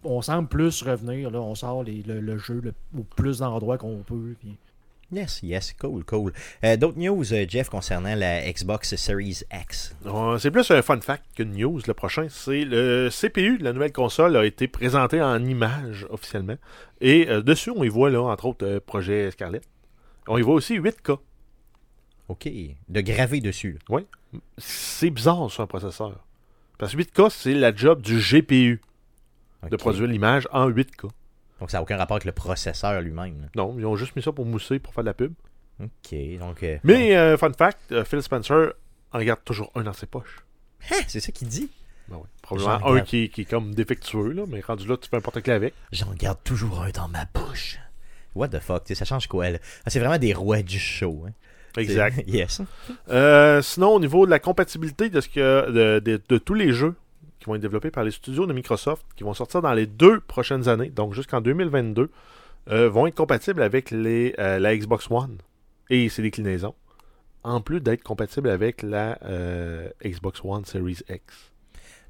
on 0.04 0.22
semble 0.22 0.48
plus 0.48 0.82
revenir. 0.84 1.32
Là, 1.32 1.42
on 1.42 1.56
sort 1.56 1.84
les- 1.84 2.04
le, 2.04 2.20
le 2.20 2.38
jeu 2.38 2.62
le- 2.64 2.74
au 2.98 3.04
plus 3.04 3.40
d'endroits 3.40 3.78
qu'on 3.78 3.98
peut. 4.06 4.36
puis- 4.40 4.58
Yes, 5.12 5.40
yes, 5.42 5.74
cool, 5.74 6.04
cool. 6.06 6.34
Euh, 6.64 6.78
D'autres 6.78 7.00
news, 7.00 7.34
euh, 7.34 7.44
Jeff, 7.50 7.68
concernant 7.68 8.14
la 8.14 8.48
Xbox 8.52 8.96
Series 8.96 9.42
X? 9.52 9.96
C'est 10.38 10.52
plus 10.52 10.70
un 10.70 10.84
fun 10.84 11.02
fact 11.02 11.24
qu'une 11.36 11.54
news. 11.54 11.80
Le 11.88 11.96
prochain, 11.96 12.28
c'est 12.30 12.64
le 12.64 13.10
CPU 13.10 13.58
de 13.58 13.64
la 13.64 13.74
nouvelle 13.74 13.92
console 13.92 14.38
a 14.38 14.46
été 14.46 14.68
présenté 14.68 15.20
en 15.20 15.44
image 15.44 16.06
officiellement. 16.12 16.58
Et 17.02 17.28
euh, 17.28 17.42
dessus, 17.42 17.72
on 17.76 17.84
y 17.84 17.88
voit, 17.88 18.12
là, 18.12 18.22
entre 18.22 18.46
autres, 18.46 18.64
euh, 18.68 18.80
projet 18.80 19.32
Scarlett. 19.32 19.64
On 20.28 20.38
y 20.38 20.44
voit 20.44 20.54
aussi 20.54 20.78
8K. 20.78 21.18
OK. 22.30 22.48
De 22.88 23.02
graver 23.02 23.42
dessus. 23.42 23.78
là. 23.90 24.00
C'est 24.58 25.10
bizarre 25.10 25.50
sur 25.52 25.64
un 25.64 25.68
processeur. 25.68 26.24
Parce 26.78 26.94
que 26.96 27.02
8K, 27.02 27.30
c'est 27.30 27.54
la 27.54 27.76
job 27.76 28.02
du 28.02 28.20
GPU 28.20 28.82
de 29.70 29.76
produire 29.76 30.08
l'image 30.08 30.48
en 30.52 30.70
8K. 30.70 31.10
Donc, 31.60 31.70
ça 31.72 31.78
n'a 31.78 31.82
aucun 31.82 31.98
rapport 31.98 32.16
avec 32.16 32.26
le 32.26 32.32
processeur 32.32 33.02
lui-même. 33.02 33.50
Non, 33.56 33.76
ils 33.78 33.86
ont 33.86 33.98
juste 33.98 34.16
mis 34.16 34.22
ça 34.22 34.32
pour 34.32 34.46
mousser, 34.46 34.80
pour 34.80 34.94
faire 34.94 35.04
de 35.04 35.10
la 35.10 35.14
pub. 35.14 35.34
OK. 35.82 36.16
Donc, 36.40 36.64
euh, 36.64 36.78
Mais, 36.86 37.18
euh, 37.18 37.38
fun 37.38 37.52
fact, 37.52 37.92
euh, 37.92 38.06
Phil 38.06 38.22
Spencer 38.22 38.74
en 39.12 39.22
garde 39.22 39.44
toujours 39.44 39.72
un 39.76 39.84
dans 39.84 39.92
ses 39.94 40.06
poches. 40.06 40.46
Hein, 40.92 41.02
c'est 41.08 41.20
ça 41.20 41.32
qu'il 41.34 41.48
dit? 41.50 41.70
Ben 42.08 42.16
oui. 42.18 42.28
Probablement 42.42 42.88
un 42.94 43.02
qui, 43.02 43.24
est- 43.24 43.30
qui 43.30 43.42
est 43.42 43.46
comme 43.46 43.76
défectueux, 43.76 44.32
là, 44.32 44.44
mais 44.48 44.62
rendu 44.62 44.88
là, 44.88 44.96
tu 44.98 45.10
fais 45.10 45.18
un 45.18 45.22
porte-clés 45.22 45.54
avec. 45.54 45.74
J'en 45.92 46.14
garde 46.14 46.40
toujours 46.44 46.82
un 46.82 46.90
dans 46.92 47.08
ma 47.10 47.26
bouche. 47.34 47.78
What 48.36 48.50
the 48.50 48.60
fuck, 48.60 48.84
tu 48.86 48.90
sais, 48.90 48.96
ça 48.96 49.06
change 49.06 49.28
quoi, 49.28 49.50
là? 49.50 49.60
Ah, 49.86 49.90
c'est 49.90 50.00
vraiment 50.00 50.18
des 50.18 50.34
rois 50.34 50.62
du 50.62 50.80
show. 50.80 51.26
Hein? 51.28 51.32
Exact. 51.78 52.24
Yes. 52.28 52.62
Euh, 53.10 53.62
sinon, 53.62 53.90
au 53.96 54.00
niveau 54.00 54.26
de 54.26 54.32
la 54.32 54.40
compatibilité 54.40 55.10
de, 55.10 55.22
ce 55.22 55.30
que, 55.30 55.72
de, 55.72 56.00
de- 56.00 56.22
de 56.28 56.38
tous 56.38 56.54
les 56.54 56.72
jeux 56.74 56.96
qui 57.40 57.46
vont 57.46 57.56
être 57.56 57.62
développés 57.62 57.92
par 57.92 58.04
les 58.04 58.12
studios 58.12 58.46
de 58.46 58.54
Microsoft, 58.54 59.06
qui 59.16 59.24
vont 59.24 59.34
sortir 59.34 59.62
dans 59.62 59.74
les 59.74 59.86
deux 59.86 60.20
prochaines 60.20 60.68
années, 60.68 60.90
donc 60.90 61.14
jusqu'en 61.14 61.40
2022, 61.42 62.10
euh, 62.70 62.90
vont 62.90 63.08
être 63.08 63.16
compatibles 63.16 63.62
avec 63.62 63.92
les, 63.92 64.36
euh, 64.40 64.60
la 64.60 64.76
Xbox 64.76 65.10
One 65.10 65.38
et 65.90 66.10
ses 66.10 66.22
déclinaisons, 66.22 66.76
en 67.44 67.62
plus 67.62 67.80
d'être 67.80 68.04
compatibles 68.04 68.50
avec 68.50 68.82
la 68.84 69.18
euh, 69.24 69.88
Xbox 70.06 70.42
One 70.44 70.66
Series 70.66 71.00
X. 71.10 71.52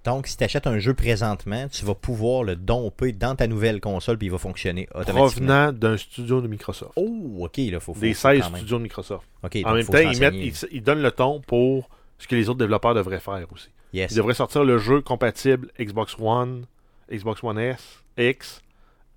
Donc, 0.05 0.27
si 0.27 0.37
tu 0.37 0.43
achètes 0.45 0.65
un 0.65 0.79
jeu 0.79 0.93
présentement, 0.93 1.67
tu 1.67 1.83
vas 1.85 1.93
pouvoir 1.95 2.43
le 2.43 2.55
domper 2.55 3.11
dans 3.11 3.35
ta 3.35 3.47
nouvelle 3.47 3.81
console 3.81 4.17
puis 4.17 4.27
il 4.27 4.31
va 4.31 4.37
fonctionner 4.37 4.87
automatiquement. 4.95 5.25
Provenant 5.25 5.71
d'un 5.73 5.97
studio 5.97 6.41
de 6.41 6.47
Microsoft. 6.47 6.93
Oh, 6.95 7.37
ok, 7.41 7.57
là, 7.57 7.79
faut, 7.79 7.93
faut 7.93 7.99
des 7.99 8.13
faut 8.13 8.29
16 8.29 8.41
quand 8.41 8.49
même. 8.51 8.57
studios 8.59 8.77
de 8.77 8.83
Microsoft. 8.83 9.27
Ok, 9.43 9.57
en 9.65 9.73
même 9.73 9.85
temps, 9.85 9.97
ils, 9.99 10.19
mettent, 10.19 10.33
ils, 10.35 10.53
ils 10.71 10.81
donnent 10.83 11.01
le 11.01 11.11
ton 11.11 11.41
pour 11.41 11.89
ce 12.17 12.27
que 12.27 12.35
les 12.35 12.47
autres 12.49 12.59
développeurs 12.59 12.93
devraient 12.95 13.19
faire 13.19 13.45
aussi. 13.53 13.69
Yes. 13.91 14.11
Ils 14.11 14.15
devraient 14.17 14.33
sortir 14.33 14.63
le 14.63 14.77
jeu 14.77 15.01
compatible 15.01 15.69
Xbox 15.79 16.15
One, 16.19 16.65
Xbox 17.11 17.43
One 17.43 17.57
S, 17.59 18.03
X 18.17 18.61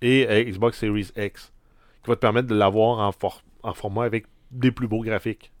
et 0.01 0.27
euh, 0.29 0.43
Xbox 0.43 0.79
Series 0.79 1.11
X, 1.15 1.51
qui 2.03 2.09
va 2.09 2.15
te 2.15 2.21
permettre 2.21 2.47
de 2.47 2.55
l'avoir 2.55 2.99
en, 2.99 3.11
for- 3.11 3.41
en 3.61 3.73
format 3.73 4.03
avec 4.03 4.25
des 4.51 4.71
plus 4.71 4.87
beaux 4.87 5.01
graphiques. 5.01 5.51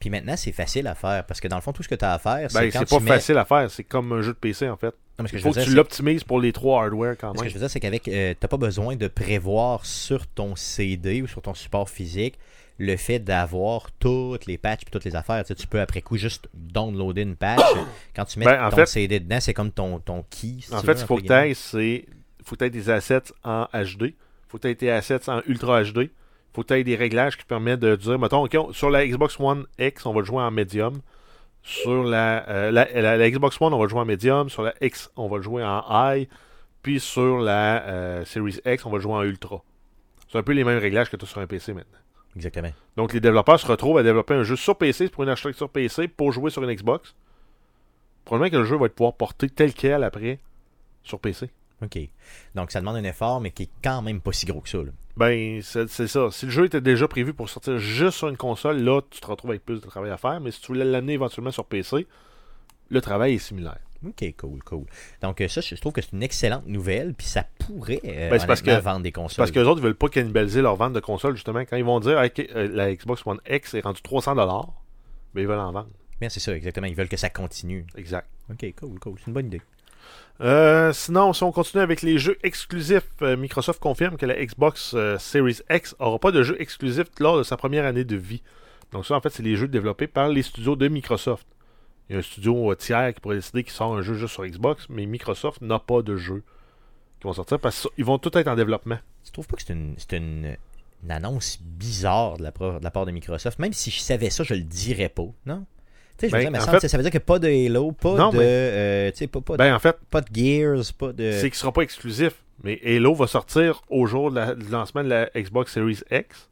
Puis 0.00 0.10
maintenant, 0.10 0.36
c'est 0.36 0.52
facile 0.52 0.86
à 0.86 0.94
faire 0.94 1.24
parce 1.26 1.40
que 1.40 1.48
dans 1.48 1.56
le 1.56 1.62
fond, 1.62 1.72
tout 1.72 1.82
ce 1.82 1.88
que 1.88 1.94
tu 1.94 2.04
as 2.04 2.12
à 2.14 2.18
faire, 2.18 2.50
c'est 2.50 2.58
Ben, 2.60 2.70
c'est 2.70 2.88
pas 2.88 3.00
mets... 3.00 3.06
facile 3.10 3.38
à 3.38 3.44
faire, 3.44 3.70
c'est 3.70 3.84
comme 3.84 4.12
un 4.12 4.22
jeu 4.22 4.32
de 4.32 4.38
PC 4.38 4.68
en 4.68 4.76
fait. 4.76 4.94
Non, 5.18 5.24
que 5.24 5.30
Il 5.32 5.38
je 5.38 5.42
faut 5.42 5.48
veux 5.48 5.54
que 5.54 5.60
dire, 5.60 5.68
tu 5.68 5.74
l'optimises 5.74 6.24
pour 6.24 6.40
les 6.40 6.52
trois 6.52 6.82
hardware 6.84 7.16
quand 7.18 7.32
Ce 7.32 7.38
que 7.38 7.40
même. 7.44 7.48
je 7.48 7.54
veux 7.54 7.60
dire, 7.60 7.70
c'est 7.70 7.80
qu'avec, 7.80 8.06
euh, 8.08 8.34
t'as 8.38 8.48
pas 8.48 8.58
besoin 8.58 8.96
de 8.96 9.08
prévoir 9.08 9.86
sur 9.86 10.26
ton 10.26 10.56
CD 10.56 11.22
ou 11.22 11.26
sur 11.26 11.40
ton 11.40 11.54
support 11.54 11.88
physique 11.88 12.38
le 12.78 12.96
fait 12.98 13.18
d'avoir 13.18 13.90
toutes 13.92 14.44
les 14.44 14.58
patchs 14.58 14.82
et 14.86 14.90
toutes 14.90 15.04
les 15.06 15.16
affaires. 15.16 15.42
Tu, 15.44 15.48
sais, 15.48 15.54
tu 15.54 15.66
peux 15.66 15.80
après 15.80 16.02
coup 16.02 16.18
juste 16.18 16.46
downloader 16.52 17.22
une 17.22 17.34
patch. 17.36 17.62
Quand 18.14 18.26
tu 18.26 18.38
mets 18.38 18.44
Ben, 18.44 18.66
en 18.66 18.68
ton 18.68 18.76
fait- 18.76 18.86
CD 18.86 19.18
dedans, 19.20 19.38
c'est 19.40 19.54
comme 19.54 19.70
ton, 19.70 19.98
ton 20.00 20.22
key. 20.28 20.56
si 20.60 20.74
En 20.74 20.82
fait, 20.82 20.92
ce 20.96 20.98
qu'il 20.98 21.06
faut 21.06 21.16
que 21.16 21.22
tu 21.22 21.32
aies, 21.32 21.54
c'est. 21.54 22.04
faut 22.44 22.54
que 22.54 22.58
tu 22.58 22.64
aies 22.66 22.70
des 22.70 22.90
assets 22.90 23.22
en 23.42 23.66
HD. 23.72 24.12
faut 24.48 24.58
que 24.58 24.62
tu 24.62 24.68
aies 24.68 24.74
tes 24.74 24.90
assets 24.90 25.30
en 25.30 25.40
Ultra 25.46 25.82
HD. 25.84 26.10
Faut 26.56 26.62
que 26.62 26.68
tu 26.68 26.74
aies 26.74 26.84
des 26.84 26.96
réglages 26.96 27.36
qui 27.36 27.44
te 27.44 27.48
permettent 27.48 27.80
de 27.80 27.94
dire, 27.96 28.18
mettons, 28.18 28.48
on- 28.52 28.72
sur 28.72 28.90
la 28.90 29.06
Xbox 29.06 29.38
One 29.38 29.66
X, 29.78 30.04
on 30.06 30.12
va 30.12 30.20
le 30.20 30.24
jouer 30.26 30.42
en 30.42 30.50
médium. 30.50 31.00
Sur 31.62 32.02
la, 32.04 32.48
euh, 32.48 32.70
la, 32.70 32.88
la- 33.00 33.16
la 33.16 33.30
Xbox 33.30 33.60
One, 33.60 33.74
on 33.74 33.78
va 33.78 33.84
le 33.84 33.88
jouer 33.90 34.00
en 34.00 34.04
médium. 34.04 34.48
Sur 34.48 34.62
la 34.62 34.74
X, 34.80 35.10
on 35.16 35.28
va 35.28 35.36
le 35.36 35.42
jouer 35.42 35.62
en 35.64 35.82
high. 35.88 36.28
Puis 36.82 36.98
sur 37.00 37.38
la 37.38 37.82
euh, 37.86 38.24
Series 38.24 38.58
X, 38.64 38.86
on 38.86 38.90
va 38.90 38.96
le 38.96 39.02
jouer 39.02 39.12
en 39.14 39.22
ultra. 39.22 39.62
C'est 40.30 40.38
un 40.38 40.42
peu 40.42 40.52
les 40.52 40.64
mêmes 40.64 40.78
réglages 40.78 41.10
que 41.10 41.16
tu 41.16 41.24
as 41.24 41.28
sur 41.28 41.40
un 41.40 41.46
PC 41.46 41.72
maintenant. 41.72 41.98
Exactement. 42.36 42.70
Donc 42.96 43.12
les 43.12 43.20
développeurs 43.20 43.58
se 43.60 43.66
retrouvent 43.66 43.98
à 43.98 44.02
développer 44.02 44.34
un 44.34 44.42
jeu 44.44 44.56
sur 44.56 44.76
PC 44.76 45.08
pour 45.08 45.22
une 45.24 45.28
architecture 45.30 45.68
PC 45.70 46.08
pour 46.08 46.32
jouer 46.32 46.50
sur 46.50 46.62
une 46.62 46.72
Xbox. 46.74 47.14
Probablement 48.24 48.50
que 48.50 48.56
le 48.58 48.64
jeu 48.64 48.76
va 48.76 48.86
être 48.86 48.94
pouvoir 48.94 49.14
porter 49.14 49.48
tel 49.48 49.72
quel 49.72 50.02
après 50.04 50.38
sur 51.02 51.18
PC. 51.20 51.50
OK. 51.82 51.98
Donc, 52.54 52.70
ça 52.70 52.80
demande 52.80 52.96
un 52.96 53.04
effort, 53.04 53.40
mais 53.40 53.50
qui 53.50 53.64
est 53.64 53.70
quand 53.84 54.02
même 54.02 54.20
pas 54.20 54.32
si 54.32 54.46
gros 54.46 54.60
que 54.60 54.68
ça. 54.68 54.78
là. 54.78 54.90
Ben, 55.16 55.62
c'est 55.62 55.88
ça. 56.08 56.28
Si 56.30 56.44
le 56.46 56.52
jeu 56.52 56.64
était 56.66 56.80
déjà 56.80 57.08
prévu 57.08 57.32
pour 57.32 57.48
sortir 57.48 57.78
juste 57.78 58.18
sur 58.18 58.28
une 58.28 58.36
console, 58.36 58.78
là, 58.82 59.00
tu 59.10 59.20
te 59.20 59.26
retrouves 59.26 59.50
avec 59.50 59.64
plus 59.64 59.80
de 59.80 59.86
travail 59.86 60.10
à 60.10 60.16
faire. 60.18 60.40
Mais 60.40 60.50
si 60.50 60.60
tu 60.60 60.68
voulais 60.68 60.84
l'amener 60.84 61.14
éventuellement 61.14 61.50
sur 61.50 61.64
PC, 61.64 62.06
le 62.90 63.00
travail 63.00 63.34
est 63.34 63.38
similaire. 63.38 63.78
OK, 64.06 64.34
cool, 64.38 64.62
cool. 64.62 64.84
Donc, 65.22 65.40
euh, 65.40 65.48
ça, 65.48 65.62
je 65.62 65.74
trouve 65.76 65.94
que 65.94 66.02
c'est 66.02 66.12
une 66.12 66.22
excellente 66.22 66.66
nouvelle, 66.66 67.14
puis 67.14 67.26
ça 67.26 67.44
pourrait 67.58 68.00
euh, 68.04 68.28
Ben, 68.30 68.46
parce 68.46 68.60
que- 68.60 68.78
vendre 68.78 69.00
des 69.00 69.10
consoles. 69.10 69.38
parce 69.38 69.50
que 69.50 69.58
les 69.58 69.64
autres, 69.66 69.80
ils 69.80 69.84
veulent 69.84 69.94
pas 69.94 70.08
cannibaliser 70.10 70.60
leur 70.60 70.76
vente 70.76 70.92
de 70.92 71.00
console, 71.00 71.34
justement. 71.34 71.60
Quand 71.60 71.76
ils 71.76 71.84
vont 71.84 71.98
dire 71.98 72.18
euh, 72.18 72.68
la 72.72 72.94
Xbox 72.94 73.22
One 73.26 73.40
X 73.48 73.72
est 73.74 73.80
rendue 73.80 74.02
300$, 74.02 74.66
ben, 75.34 75.40
ils 75.40 75.46
veulent 75.48 75.58
en 75.58 75.72
vendre. 75.72 75.88
Bien, 76.20 76.28
c'est 76.28 76.40
ça, 76.40 76.54
exactement. 76.54 76.86
Ils 76.86 76.94
veulent 76.94 77.08
que 77.08 77.16
ça 77.16 77.30
continue. 77.30 77.86
Exact. 77.96 78.28
OK, 78.50 78.74
cool, 78.78 78.98
cool. 79.00 79.14
C'est 79.18 79.26
une 79.28 79.32
bonne 79.32 79.46
idée. 79.46 79.62
Euh, 80.40 80.92
sinon, 80.92 81.32
si 81.32 81.42
on 81.44 81.52
continue 81.52 81.82
avec 81.82 82.02
les 82.02 82.18
jeux 82.18 82.36
exclusifs, 82.42 83.08
euh, 83.22 83.36
Microsoft 83.36 83.80
confirme 83.80 84.16
que 84.16 84.26
la 84.26 84.34
Xbox 84.44 84.92
euh, 84.94 85.16
Series 85.18 85.60
X 85.70 85.96
aura 85.98 86.18
pas 86.18 86.30
de 86.30 86.42
jeux 86.42 86.60
exclusifs 86.60 87.08
lors 87.20 87.38
de 87.38 87.42
sa 87.42 87.56
première 87.56 87.86
année 87.86 88.04
de 88.04 88.16
vie. 88.16 88.42
Donc 88.92 89.06
ça, 89.06 89.14
en 89.14 89.20
fait, 89.20 89.30
c'est 89.30 89.42
les 89.42 89.56
jeux 89.56 89.68
développés 89.68 90.06
par 90.06 90.28
les 90.28 90.42
studios 90.42 90.76
de 90.76 90.88
Microsoft. 90.88 91.46
Il 92.08 92.12
y 92.12 92.16
a 92.16 92.18
un 92.18 92.22
studio 92.22 92.74
tiers 92.74 93.14
qui 93.14 93.20
pourrait 93.20 93.36
décider 93.36 93.64
qu'il 93.64 93.72
sort 93.72 93.96
un 93.96 94.02
jeu 94.02 94.14
juste 94.14 94.34
sur 94.34 94.46
Xbox, 94.46 94.86
mais 94.90 95.06
Microsoft 95.06 95.62
n'a 95.62 95.78
pas 95.78 96.02
de 96.02 96.16
jeux 96.16 96.44
qui 97.18 97.26
vont 97.26 97.32
sortir 97.32 97.58
parce 97.58 97.88
qu'ils 97.94 98.04
vont 98.04 98.18
tout 98.18 98.36
être 98.36 98.46
en 98.46 98.54
développement. 98.54 98.98
Tu 99.24 99.32
trouves 99.32 99.48
pas 99.48 99.56
que 99.56 99.62
c'est 99.62 100.16
une, 100.16 100.56
annonce 101.08 101.58
bizarre 101.60 102.36
de 102.36 102.44
la, 102.44 102.50
de 102.50 102.84
la 102.84 102.90
part 102.90 103.06
de 103.06 103.10
Microsoft? 103.10 103.58
Même 103.58 103.72
si 103.72 103.90
je 103.90 104.00
savais 104.00 104.30
ça, 104.30 104.44
je 104.44 104.54
le 104.54 104.60
dirais 104.60 105.08
pas, 105.08 105.26
non? 105.46 105.64
Tu 106.18 106.22
sais, 106.22 106.28
je 106.28 106.32
veux 106.32 106.38
Ben, 106.38 106.40
dire, 106.44 106.50
mais 106.52 106.58
en 106.58 106.60
semble- 106.62 106.80
fait- 106.80 106.88
ça 106.88 106.96
veut 106.96 107.02
dire 107.02 107.12
que 107.12 107.18
pas 107.18 107.38
de 107.38 107.48
Halo, 107.48 107.92
pas 107.92 108.14
Non, 108.16 108.30
de. 108.30 108.38
mais- 108.38 108.44
euh, 108.46 109.10
tu 109.10 109.18
sais, 109.18 109.26
pas, 109.26 109.40
pas, 109.40 109.56
Ben, 109.56 109.74
en 109.74 109.78
fait, 109.78 109.96
pas 110.10 110.20
de 110.22 110.28
Gears, 110.34 110.82
pas 110.98 111.12
de. 111.12 111.30
c'est 111.32 111.50
qu'il 111.50 111.58
sera 111.58 111.72
pas 111.72 111.82
exclusif, 111.82 112.32
mais 112.64 112.80
Halo 112.84 113.14
va 113.14 113.26
sortir 113.26 113.82
au 113.90 114.06
jour 114.06 114.30
de 114.30 114.36
la- 114.36 114.54
du 114.54 114.68
lancement 114.68 115.04
de 115.04 115.08
la 115.10 115.28
Xbox 115.36 115.72
Series 115.74 116.00
X. 116.10 116.48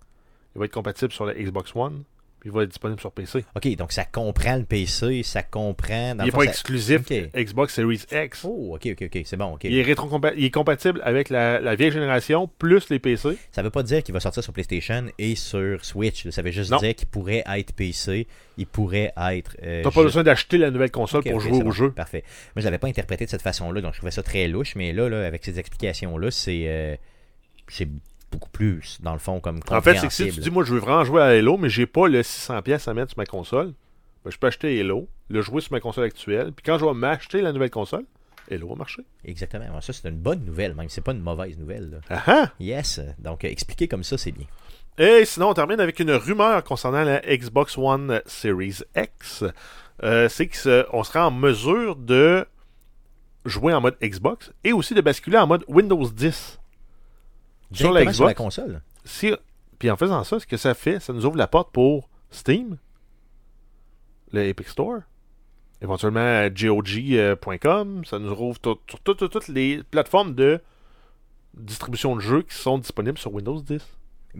Il 0.54 0.58
va 0.58 0.66
être 0.66 0.72
compatible 0.72 1.12
sur 1.12 1.24
la 1.24 1.34
Xbox 1.34 1.74
One, 1.74 2.02
puis 2.44 2.50
il 2.50 2.54
va 2.54 2.64
être 2.64 2.68
disponible 2.68 3.00
sur 3.00 3.10
PC. 3.10 3.42
Ok, 3.56 3.74
donc 3.76 3.90
ça 3.90 4.04
comprend 4.04 4.56
le 4.56 4.64
PC, 4.64 5.22
ça 5.22 5.42
comprend. 5.42 6.14
dans 6.14 6.24
il 6.24 6.26
n'est 6.26 6.30
pas 6.30 6.40
ça- 6.44 6.50
exclusif. 6.50 7.00
Xbox 7.34 7.72
Series 7.72 8.02
X. 8.12 8.44
Oh, 8.44 8.74
ok, 8.74 8.86
ok, 8.92 9.02
ok, 9.14 9.22
c'est 9.24 9.38
bon. 9.38 9.56
Il, 9.62 9.78
est 9.78 9.82
rétrocompa- 9.82 10.34
il 10.36 10.44
est 10.44 10.50
compatible 10.50 11.00
avec 11.04 11.30
la, 11.30 11.58
la 11.58 11.74
vieille 11.74 11.90
génération 11.90 12.46
plus 12.58 12.90
les 12.90 12.98
PC. 12.98 13.38
Ça 13.50 13.62
veut 13.62 13.70
pas 13.70 13.82
dire 13.82 14.02
qu'il 14.02 14.12
va 14.12 14.20
sortir 14.20 14.42
sur 14.44 14.52
PlayStation 14.52 15.06
et 15.18 15.36
sur 15.36 15.82
Switch. 15.86 16.28
Ça 16.28 16.42
veut 16.42 16.50
juste 16.50 16.70
Non. 16.70 16.76
dire 16.76 16.94
qu'il 16.94 17.08
pourrait 17.08 17.44
être 17.46 17.72
PC, 17.72 18.26
il 18.58 18.66
pourrait 18.66 19.12
être. 19.16 19.56
euh, 19.62 19.82
T'as 19.82 19.88
pas 19.90 19.94
juste- 19.94 20.04
besoin 20.04 20.22
d'acheter 20.24 20.58
la 20.58 20.70
nouvelle 20.70 20.90
console 20.90 21.22
pour 21.24 21.40
jouer 21.40 21.62
au 21.62 21.70
jeu. 21.70 21.92
Parfait. 21.92 22.24
Moi, 22.54 22.60
je 22.60 22.64
l'avais 22.66 22.76
pas 22.76 22.88
interprété 22.88 23.24
de 23.24 23.30
cette 23.30 23.40
façon-là, 23.40 23.80
donc 23.80 23.94
je 23.94 23.98
trouvais 24.00 24.10
ça 24.12 24.22
très 24.22 24.48
louche, 24.48 24.74
mais 24.76 24.92
là, 24.92 25.08
là 25.08 25.26
avec 25.26 25.42
ces 25.46 25.58
explications-là, 25.58 26.30
c'est 26.30 26.64
euh, 26.66 26.94
c'est 27.68 27.88
beaucoup 28.34 28.50
plus, 28.50 28.98
dans 29.02 29.12
le 29.14 29.18
fond, 29.18 29.40
comme 29.40 29.60
En 29.70 29.80
fait, 29.80 29.96
c'est 29.98 30.08
que 30.08 30.12
si 30.12 30.30
tu 30.30 30.40
dis, 30.40 30.50
moi, 30.50 30.64
je 30.64 30.72
veux 30.74 30.80
vraiment 30.80 31.04
jouer 31.04 31.22
à 31.22 31.26
Halo, 31.26 31.56
mais 31.56 31.68
j'ai 31.68 31.86
pas 31.86 32.08
le 32.08 32.20
600$ 32.20 32.62
pièces 32.62 32.86
à 32.88 32.94
mettre 32.94 33.10
sur 33.12 33.18
ma 33.18 33.26
console, 33.26 33.72
ben, 34.24 34.30
je 34.30 34.38
peux 34.38 34.46
acheter 34.46 34.78
Halo, 34.80 35.08
le 35.28 35.40
jouer 35.42 35.60
sur 35.60 35.72
ma 35.72 35.80
console 35.80 36.04
actuelle, 36.04 36.52
puis 36.52 36.62
quand 36.64 36.78
je 36.78 36.84
vais 36.84 36.94
m'acheter 36.94 37.40
la 37.40 37.52
nouvelle 37.52 37.70
console, 37.70 38.04
Halo 38.50 38.68
va 38.68 38.74
marcher. 38.74 39.02
Exactement. 39.24 39.80
Ça, 39.80 39.92
c'est 39.92 40.08
une 40.08 40.18
bonne 40.18 40.44
nouvelle, 40.44 40.74
même. 40.74 40.88
C'est 40.90 41.00
pas 41.00 41.12
une 41.12 41.22
mauvaise 41.22 41.58
nouvelle. 41.58 41.90
là. 41.90 41.98
Ah 42.10 42.22
ah! 42.26 42.50
Yes. 42.60 43.00
Donc, 43.18 43.44
euh, 43.44 43.48
expliquer 43.48 43.88
comme 43.88 44.04
ça, 44.04 44.18
c'est 44.18 44.32
bien. 44.32 44.46
Et 44.98 45.24
sinon, 45.24 45.48
on 45.50 45.54
termine 45.54 45.80
avec 45.80 45.98
une 45.98 46.12
rumeur 46.12 46.62
concernant 46.62 47.02
la 47.02 47.20
Xbox 47.20 47.76
One 47.78 48.20
Series 48.26 48.80
X. 48.96 49.44
Euh, 50.02 50.28
c'est 50.28 50.46
qu'on 50.48 51.02
sera 51.04 51.28
en 51.28 51.30
mesure 51.30 51.96
de 51.96 52.46
jouer 53.44 53.72
en 53.74 53.80
mode 53.80 53.96
Xbox 54.02 54.52
et 54.62 54.72
aussi 54.72 54.94
de 54.94 55.00
basculer 55.00 55.38
en 55.38 55.46
mode 55.46 55.64
Windows 55.68 56.06
10. 56.08 56.60
Sur 57.72 57.92
la 57.92 58.12
sur 58.12 58.34
console. 58.34 58.82
Si, 59.04 59.32
puis 59.78 59.90
en 59.90 59.96
faisant 59.96 60.22
ça, 60.24 60.38
ce 60.40 60.46
que 60.46 60.56
ça 60.56 60.74
fait, 60.74 61.00
ça 61.00 61.12
nous 61.12 61.26
ouvre 61.26 61.36
la 61.36 61.46
porte 61.46 61.72
pour 61.72 62.08
Steam, 62.30 62.78
le 64.32 64.44
Epic 64.46 64.68
Store, 64.68 65.00
éventuellement 65.82 66.46
GOG.com, 66.48 68.04
ça 68.04 68.18
nous 68.18 68.30
ouvre 68.32 68.58
tout- 68.58 68.78
sur 68.88 69.00
tout- 69.00 69.14
tout- 69.14 69.28
toutes 69.28 69.48
les 69.48 69.82
plateformes 69.90 70.34
de 70.34 70.60
distribution 71.54 72.16
de 72.16 72.20
jeux 72.20 72.42
qui 72.42 72.54
sont 72.56 72.78
disponibles 72.78 73.18
sur 73.18 73.32
Windows 73.32 73.60
10. 73.60 73.82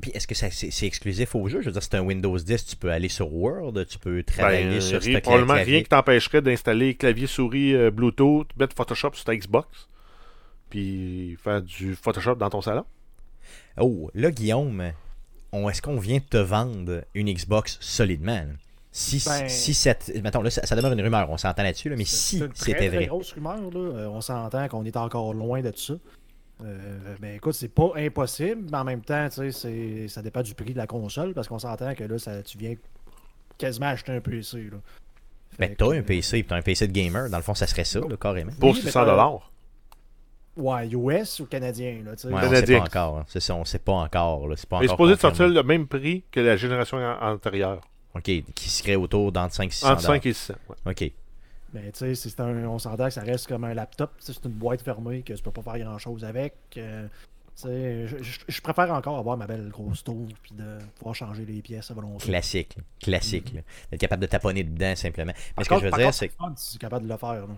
Puis 0.02 0.10
est-ce 0.12 0.26
que 0.26 0.34
c'est 0.34 0.86
exclusif 0.86 1.36
au 1.36 1.46
jeu? 1.46 1.60
Je 1.60 1.66
veux 1.66 1.72
dire, 1.72 1.82
c'est 1.82 1.94
un 1.94 2.00
Windows 2.00 2.36
10, 2.36 2.66
tu 2.66 2.74
peux 2.74 2.90
aller 2.90 3.08
sur 3.08 3.32
Word, 3.32 3.72
tu 3.88 3.98
peux 4.00 4.24
travailler 4.24 4.64
Ben, 4.64 4.80
sur 4.80 5.00
rien- 5.00 5.20
probablement 5.20 5.54
rien 5.54 5.82
qui 5.82 5.88
t'empêcherait 5.88 6.42
d'installer 6.42 6.96
clavier 6.96 7.28
souris 7.28 7.74
euh, 7.76 7.92
Bluetooth, 7.92 8.48
mettre 8.58 8.74
Photoshop 8.74 9.10
sur 9.14 9.24
ta 9.24 9.36
Xbox, 9.36 9.88
puis 10.68 11.36
faire 11.40 11.62
du 11.62 11.94
Photoshop 11.94 12.34
dans 12.34 12.50
ton 12.50 12.60
salon. 12.60 12.84
Oh, 13.78 14.10
là, 14.14 14.30
Guillaume, 14.30 14.92
on- 15.52 15.68
est-ce 15.68 15.82
qu'on 15.82 15.98
vient 15.98 16.18
de 16.18 16.24
te 16.24 16.36
vendre 16.36 17.02
une 17.14 17.32
Xbox 17.32 17.78
solidement? 17.80 18.32
là? 18.34 18.52
Si, 18.92 19.20
Ben- 19.26 19.48
si 19.48 19.74
cette. 19.74 20.12
Mettons, 20.22 20.40
là, 20.42 20.50
ça, 20.50 20.64
ça 20.64 20.76
demeure 20.76 20.92
une 20.92 21.00
rumeur, 21.00 21.28
on 21.28 21.36
s'entend 21.36 21.64
là-dessus, 21.64 21.88
là, 21.88 21.96
mais 21.96 22.04
si 22.04 22.38
C'est 22.38 22.44
une 22.44 22.52
très, 22.52 22.64
c'était 22.66 22.88
très 22.88 22.96
vrai. 22.96 23.06
grosse 23.06 23.32
rumeur, 23.32 23.56
là. 23.72 23.80
Euh, 23.80 24.06
on 24.08 24.20
s'entend 24.20 24.68
qu'on 24.68 24.84
est 24.84 24.96
encore 24.96 25.34
loin 25.34 25.62
de 25.62 25.70
tout 25.70 25.80
ça. 25.80 25.94
Euh, 26.64 27.16
ben 27.20 27.34
écoute, 27.34 27.54
c'est 27.54 27.66
pas 27.74 27.90
impossible, 27.96 28.66
mais 28.70 28.78
en 28.78 28.84
même 28.84 29.00
temps, 29.00 29.28
tu 29.28 29.34
sais, 29.34 29.50
c'est- 29.50 30.06
ça 30.08 30.22
dépend 30.22 30.42
du 30.42 30.54
prix 30.54 30.72
de 30.72 30.78
la 30.78 30.86
console, 30.86 31.34
parce 31.34 31.48
qu'on 31.48 31.58
s'entend 31.58 31.92
que 31.96 32.04
là, 32.04 32.16
ça, 32.20 32.40
tu 32.44 32.56
viens 32.56 32.76
quasiment 33.58 33.86
acheter 33.86 34.12
un 34.12 34.20
PC. 34.20 34.68
Là. 34.70 34.78
Ben, 35.58 35.74
t'as 35.76 35.92
un 35.92 36.02
PC, 36.02 36.38
puis 36.44 36.48
t'as 36.48 36.56
un 36.56 36.62
PC 36.62 36.86
de 36.86 36.92
gamer, 36.92 37.28
dans 37.28 37.36
le 37.36 37.42
fond, 37.42 37.54
ça 37.56 37.66
serait 37.66 37.82
ça, 37.84 37.98
là, 37.98 38.16
carrément. 38.16 38.52
Pour 38.60 38.70
Oui, 38.70 38.76
mais 38.76 38.90
600 38.90 39.00
t'as- 39.04 39.10
dollars. 39.10 39.50
Ouais, 40.57 40.86
US 40.88 41.40
ou 41.40 41.46
canadien, 41.46 42.00
là, 42.05 42.14
tu 42.14 42.22
sais. 42.22 42.28
Ouais, 42.28 42.34
on 42.34 42.40
sait 42.42 42.48
Canadien. 42.48 42.78
pas 42.80 42.84
encore. 42.84 43.18
hein. 43.18 43.24
C'est 43.26 43.40
ça, 43.40 43.55
on 43.57 43.64
sait 43.64 43.78
pas 43.80 43.92
encore. 43.92 44.46
là. 44.48 44.55
C'est 44.57 44.68
pas 44.68 44.76
encore 44.76 44.90
supposé 44.90 45.16
sortir 45.16 45.48
le 45.48 45.62
même 45.64 45.86
prix 45.88 46.22
que 46.30 46.40
la 46.40 46.57
génération 46.57 46.98
an- 46.98 47.18
antérieure. 47.20 47.80
OK, 48.14 48.22
qui 48.55 48.70
serait 48.70 48.94
autour 48.94 49.32
d'entre 49.32 49.55
5 49.55 49.66
et 49.66 49.70
600 49.72 49.90
Entre 49.92 50.02
5 50.02 50.26
et 50.26 50.32
600. 50.32 50.55
ouais. 50.68 50.92
OK. 50.92 51.12
Mais 51.72 51.90
tu 51.90 51.98
sais, 51.98 52.14
c'est 52.14 52.38
un- 52.40 52.66
on 52.68 52.78
s'entend 52.78 53.07
que 53.07 53.11
ça 53.14 53.22
reste 53.22 53.48
comme 53.48 53.64
un 53.64 53.74
laptop, 53.74 54.12
c'est 54.20 54.44
une 54.44 54.52
boîte 54.52 54.80
fermée 54.82 55.22
que 55.22 55.32
tu 55.32 55.42
peux 55.42 55.50
pas 55.50 55.62
faire 55.62 55.78
grand 55.84 55.98
chose 55.98 56.24
avec. 56.24 56.55
euh, 56.76 57.09
tu 57.57 57.62
sais, 57.68 58.07
je, 58.48 58.61
préfère 58.61 58.92
encore 58.92 59.18
avoir 59.18 59.36
ma 59.36 59.46
belle 59.48 59.68
grosse 59.70 60.02
tour 60.05 60.26
puis 60.42 60.55
de 60.55 60.78
pouvoir 60.98 61.14
changer 61.16 61.44
les 61.44 61.62
pièces 61.62 61.90
à 61.90 61.94
volonté. 61.94 62.26
Classique. 62.26 62.76
Classique. 63.00 63.52
là. 63.55 63.61
D'être 63.90 64.00
capable 64.00 64.22
de 64.22 64.26
taponner 64.26 64.62
dedans, 64.62 64.94
simplement. 64.94 65.32
Mais 65.57 65.64
ce 65.64 65.68
que 65.68 65.74
Par 65.74 65.78
je 65.80 65.84
veux 65.84 65.90
contre- 65.90 65.98
dire, 66.02 66.07
par 66.07 66.14
c'est 66.57 66.61
si 66.64 66.70
tu 66.72 66.76
es 66.76 66.78
capable 66.78 67.07
de 67.07 67.12
le 67.12 67.16
faire. 67.18 67.32
là. 67.32 67.55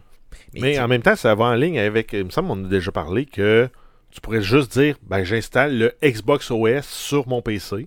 Mais 0.54 0.60
Mais 0.60 0.74
tu- 0.74 0.80
en 0.80 0.88
même 0.88 1.02
temps, 1.02 1.16
ça 1.16 1.34
va 1.34 1.44
en 1.46 1.54
ligne 1.54 1.78
avec. 1.78 2.12
Il 2.12 2.24
me 2.24 2.30
semble 2.30 2.48
qu'on 2.48 2.64
a 2.64 2.68
déjà 2.68 2.92
parlé 2.92 3.26
que 3.26 3.68
tu 4.10 4.20
pourrais 4.20 4.42
juste 4.42 4.72
dire 4.78 4.96
ben, 5.02 5.24
j'installe 5.24 5.76
le 5.78 5.92
Xbox 6.02 6.50
OS 6.50 6.86
sur 6.86 7.28
mon 7.28 7.42
PC. 7.42 7.86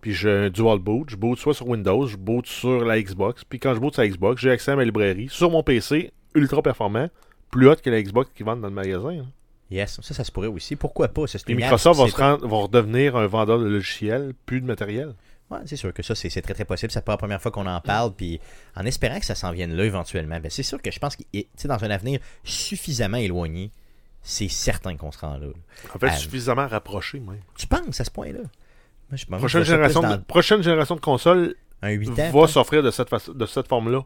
Puis 0.00 0.12
j'ai 0.14 0.30
un 0.30 0.50
dual 0.50 0.78
boot. 0.78 1.10
Je 1.10 1.16
boot 1.16 1.38
soit 1.38 1.54
sur 1.54 1.68
Windows, 1.68 2.06
je 2.06 2.16
boot 2.16 2.46
sur 2.46 2.84
la 2.84 3.00
Xbox. 3.00 3.44
Puis 3.44 3.58
quand 3.58 3.74
je 3.74 3.80
boot 3.80 3.92
sur 3.94 4.02
la 4.02 4.08
Xbox, 4.08 4.40
j'ai 4.40 4.50
accès 4.50 4.70
à 4.72 4.76
ma 4.76 4.84
librairie 4.84 5.28
sur 5.30 5.50
mon 5.50 5.62
PC, 5.62 6.12
ultra 6.34 6.62
performant, 6.62 7.08
plus 7.50 7.68
haute 7.68 7.82
que 7.82 7.90
la 7.90 8.00
Xbox 8.02 8.30
qu'ils 8.34 8.46
vendent 8.46 8.60
dans 8.60 8.68
le 8.68 8.74
magasin. 8.74 9.10
hein. 9.20 9.26
Yes, 9.68 9.98
ça, 10.00 10.14
ça 10.14 10.22
se 10.22 10.30
pourrait 10.30 10.46
aussi. 10.46 10.76
Pourquoi 10.76 11.08
pas? 11.08 11.26
Ça, 11.26 11.38
Microsoft 11.48 11.98
va, 12.00 12.06
se 12.08 12.14
rendre- 12.16 12.46
va 12.46 12.56
redevenir 12.58 13.16
un 13.16 13.26
vendeur 13.26 13.58
de 13.58 13.66
logiciels, 13.66 14.32
plus 14.46 14.60
de 14.60 14.66
matériel. 14.66 15.14
Ouais, 15.50 15.58
c'est 15.66 15.76
sûr 15.76 15.92
que 15.94 16.02
ça, 16.02 16.14
c'est 16.16 16.42
très 16.42 16.54
très 16.54 16.64
possible. 16.64 16.90
C'est 16.90 17.04
pas 17.04 17.12
la 17.12 17.18
première 17.18 17.40
fois 17.40 17.52
qu'on 17.52 17.66
en 17.66 17.80
parle, 17.80 18.12
puis 18.14 18.40
en 18.74 18.84
espérant 18.84 19.20
que 19.20 19.26
ça 19.26 19.36
s'en 19.36 19.52
vienne 19.52 19.74
là 19.74 19.84
éventuellement. 19.84 20.40
Ben, 20.40 20.50
c'est 20.50 20.64
sûr 20.64 20.82
que 20.82 20.90
je 20.90 20.98
pense 20.98 21.14
que 21.16 21.22
dans 21.68 21.84
un 21.84 21.90
avenir 21.90 22.18
suffisamment 22.42 23.18
éloigné, 23.18 23.70
c'est 24.22 24.48
certain 24.48 24.96
qu'on 24.96 25.12
se 25.12 25.18
rend 25.18 25.36
là. 25.38 25.46
En 25.94 25.98
fait, 26.00 26.06
Ah, 26.08 26.16
suffisamment 26.16 26.66
rapproché, 26.66 27.20
même. 27.20 27.40
Tu 27.56 27.68
penses 27.68 28.00
à 28.00 28.04
ce 28.04 28.10
point-là? 28.10 28.40
Moi, 29.28 29.38
Prochaine 29.38 29.62
génération, 29.62 30.00
de, 30.02 30.06
dans 30.08 30.18
prochaine 30.22 30.62
génération 30.64 30.96
de 30.96 31.00
consoles 31.00 31.54
un 31.80 31.90
8 31.90 32.08
ans. 32.18 32.30
va 32.40 32.48
s'offrir 32.48 32.82
de 32.82 32.90
cette, 32.90 33.08
façon- 33.08 33.32
de 33.32 33.46
cette 33.46 33.68
forme-là. 33.68 34.04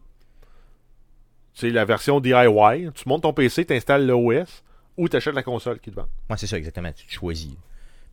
C'est 1.55 1.71
la 1.71 1.87
version 1.87 2.21
DIY. 2.21 2.91
Tu 2.95 3.09
montes 3.09 3.23
ton 3.23 3.33
PC, 3.33 3.65
tu 3.65 3.73
installes 3.75 4.07
l'OS 4.07 4.63
ou 4.99 5.09
tu 5.09 5.17
achètes 5.17 5.35
la 5.35 5.43
console 5.43 5.79
qui 5.81 5.91
te 5.91 5.97
vend. 5.97 6.07
Ouais, 6.29 6.37
c'est 6.37 6.47
ça, 6.47 6.59
exactement. 6.59 6.93
Tu 6.93 7.07
te 7.07 7.13
choisis. 7.13 7.53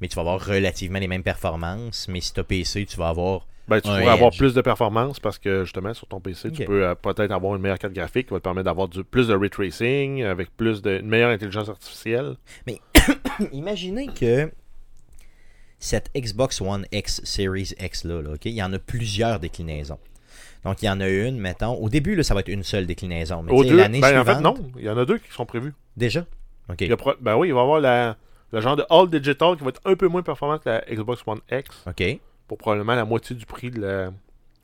Mais 0.01 0.07
tu 0.07 0.15
vas 0.15 0.21
avoir 0.21 0.45
relativement 0.45 0.99
les 0.99 1.07
mêmes 1.07 1.23
performances, 1.23 2.07
mais 2.07 2.21
si 2.21 2.33
tu 2.33 2.39
as 2.39 2.43
PC, 2.43 2.85
tu 2.85 2.97
vas 2.97 3.09
avoir. 3.09 3.47
Ben, 3.67 3.81
tu 3.81 3.89
pourrais 3.89 4.07
avoir 4.07 4.31
plus 4.31 4.53
de 4.53 4.61
performance 4.61 5.19
parce 5.19 5.37
que 5.37 5.65
justement 5.65 5.93
sur 5.93 6.07
ton 6.07 6.21
PC, 6.21 6.51
tu 6.51 6.63
peux 6.63 6.85
euh, 6.85 6.95
peut-être 6.95 7.31
avoir 7.31 7.53
une 7.55 7.61
meilleure 7.61 7.79
carte 7.79 7.93
graphique 7.93 8.27
qui 8.27 8.33
va 8.33 8.39
te 8.39 8.43
permettre 8.43 8.63
d'avoir 8.65 8.87
du- 8.87 9.03
plus 9.03 9.27
de 9.27 9.33
ray 9.35 9.49
tracing 9.49 10.23
avec 10.23 10.55
plus 10.55 10.81
de, 10.81 10.99
une 10.99 11.07
meilleure 11.07 11.31
intelligence 11.31 11.67
artificielle. 11.67 12.37
Imaginez 13.51 14.07
que 14.07 14.49
cette 15.79 16.09
Xbox 16.15 16.61
One 16.61 16.85
X 16.91 17.21
Series 17.23 17.73
X 17.79 18.03
là, 18.05 18.21
là, 18.21 18.31
ok, 18.35 18.45
il 18.45 18.53
y 18.53 18.63
en 18.63 18.71
a 18.73 18.79
plusieurs 18.79 19.39
déclinaisons. 19.39 19.99
Donc 20.63 20.81
il 20.81 20.85
y 20.85 20.89
en 20.89 20.99
a 21.01 21.07
une, 21.09 21.37
mettons. 21.37 21.73
Au 21.75 21.89
début, 21.89 22.15
là, 22.15 22.23
ça 22.23 22.33
va 22.33 22.39
être 22.39 22.47
une 22.49 22.63
seule 22.63 22.85
déclinaison. 22.85 23.43
Mais 23.43 23.51
l'année 23.63 23.99
ben, 24.01 24.19
en 24.19 24.23
suivante. 24.23 24.37
fait, 24.37 24.41
non. 24.63 24.71
Il 24.77 24.85
y 24.85 24.89
en 24.89 24.97
a 24.97 25.05
deux 25.05 25.17
qui 25.17 25.31
sont 25.31 25.45
prévus. 25.45 25.73
Déjà? 25.95 26.25
Ok. 26.69 26.81
Il 26.81 26.87
y 26.87 26.91
a 26.93 26.97
pro- 26.97 27.13
ben 27.21 27.35
oui, 27.35 27.49
il 27.49 27.53
va 27.53 27.59
y 27.59 27.63
avoir 27.63 27.79
la, 27.79 28.17
le 28.51 28.61
genre 28.61 28.75
de 28.75 28.85
All 28.89 29.09
Digital 29.09 29.57
qui 29.57 29.63
va 29.63 29.69
être 29.69 29.81
un 29.85 29.95
peu 29.95 30.07
moins 30.07 30.21
performant 30.23 30.57
que 30.57 30.69
la 30.69 30.81
Xbox 30.89 31.21
One 31.25 31.39
X 31.51 31.83
Ok. 31.87 32.19
pour 32.47 32.57
probablement 32.57 32.95
la 32.95 33.05
moitié 33.05 33.35
du 33.35 33.45
prix 33.45 33.71
de 33.71 33.81
la, 33.81 34.11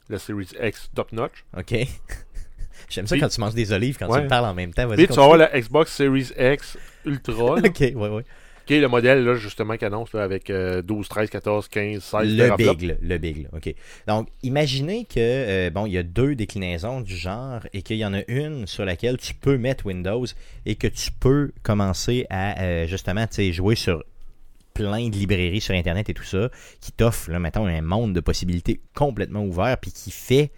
la 0.09 0.19
Series 0.19 0.49
X 0.61 0.89
top 0.95 1.11
notch. 1.11 1.43
Ok. 1.57 1.73
J'aime 2.89 3.07
ça 3.07 3.17
quand 3.17 3.27
tu 3.29 3.39
manges 3.39 3.53
des 3.53 3.71
olives, 3.71 3.97
quand 3.97 4.07
Ouais. 4.07 4.19
tu 4.19 4.23
me 4.25 4.29
parles 4.29 4.45
en 4.45 4.53
même 4.53 4.73
temps. 4.73 4.87
Puis 4.89 5.07
tu 5.07 5.13
vas 5.13 5.23
avoir 5.23 5.37
la 5.37 5.59
Xbox 5.59 5.91
Series 5.93 6.31
X 6.37 6.77
Ultra, 7.05 7.33
Ok, 7.55 7.79
ouais, 7.79 7.93
ouais. 7.93 8.25
Qui 8.65 8.75
est 8.75 8.79
le 8.79 8.87
modèle 8.87 9.23
là, 9.23 9.35
justement 9.35 9.75
qui 9.77 9.85
annonce 9.85 10.13
là, 10.13 10.23
avec 10.23 10.49
euh, 10.49 10.81
12, 10.81 11.07
13, 11.07 11.29
14, 11.29 11.67
15, 11.67 12.03
16 12.03 12.37
Le 12.37 12.55
big, 12.55 12.81
là, 12.81 12.93
le 13.01 13.17
big, 13.17 13.43
là, 13.43 13.49
ok. 13.53 13.73
Donc, 14.07 14.27
imaginez 14.41 15.05
que, 15.05 15.19
euh, 15.19 15.69
bon, 15.69 15.85
il 15.85 15.93
y 15.93 15.97
a 15.97 16.03
deux 16.03 16.35
déclinaisons 16.35 17.01
du 17.01 17.15
genre 17.15 17.61
et 17.73 17.81
qu'il 17.81 17.97
y 17.97 18.05
en 18.05 18.13
a 18.13 18.21
une 18.27 18.67
sur 18.67 18.85
laquelle 18.85 19.17
tu 19.17 19.33
peux 19.33 19.57
mettre 19.57 19.85
Windows 19.85 20.25
et 20.65 20.75
que 20.75 20.87
tu 20.87 21.11
peux 21.11 21.51
commencer 21.61 22.25
à, 22.29 22.61
euh, 22.61 22.87
justement, 22.87 23.27
tu 23.27 23.35
sais, 23.35 23.53
jouer 23.53 23.75
sur 23.75 24.03
plein 24.73 25.09
de 25.09 25.15
librairies 25.15 25.61
sur 25.61 25.75
Internet 25.75 26.09
et 26.09 26.13
tout 26.13 26.23
ça, 26.23 26.49
qui 26.81 26.91
t'offre, 26.91 27.31
là, 27.31 27.39
mettons, 27.39 27.67
un 27.67 27.81
monde 27.81 28.13
de 28.13 28.19
possibilités 28.19 28.79
complètement 28.95 29.43
ouvert 29.43 29.77
puis 29.77 29.91
qui 29.91 30.11
fait 30.11 30.51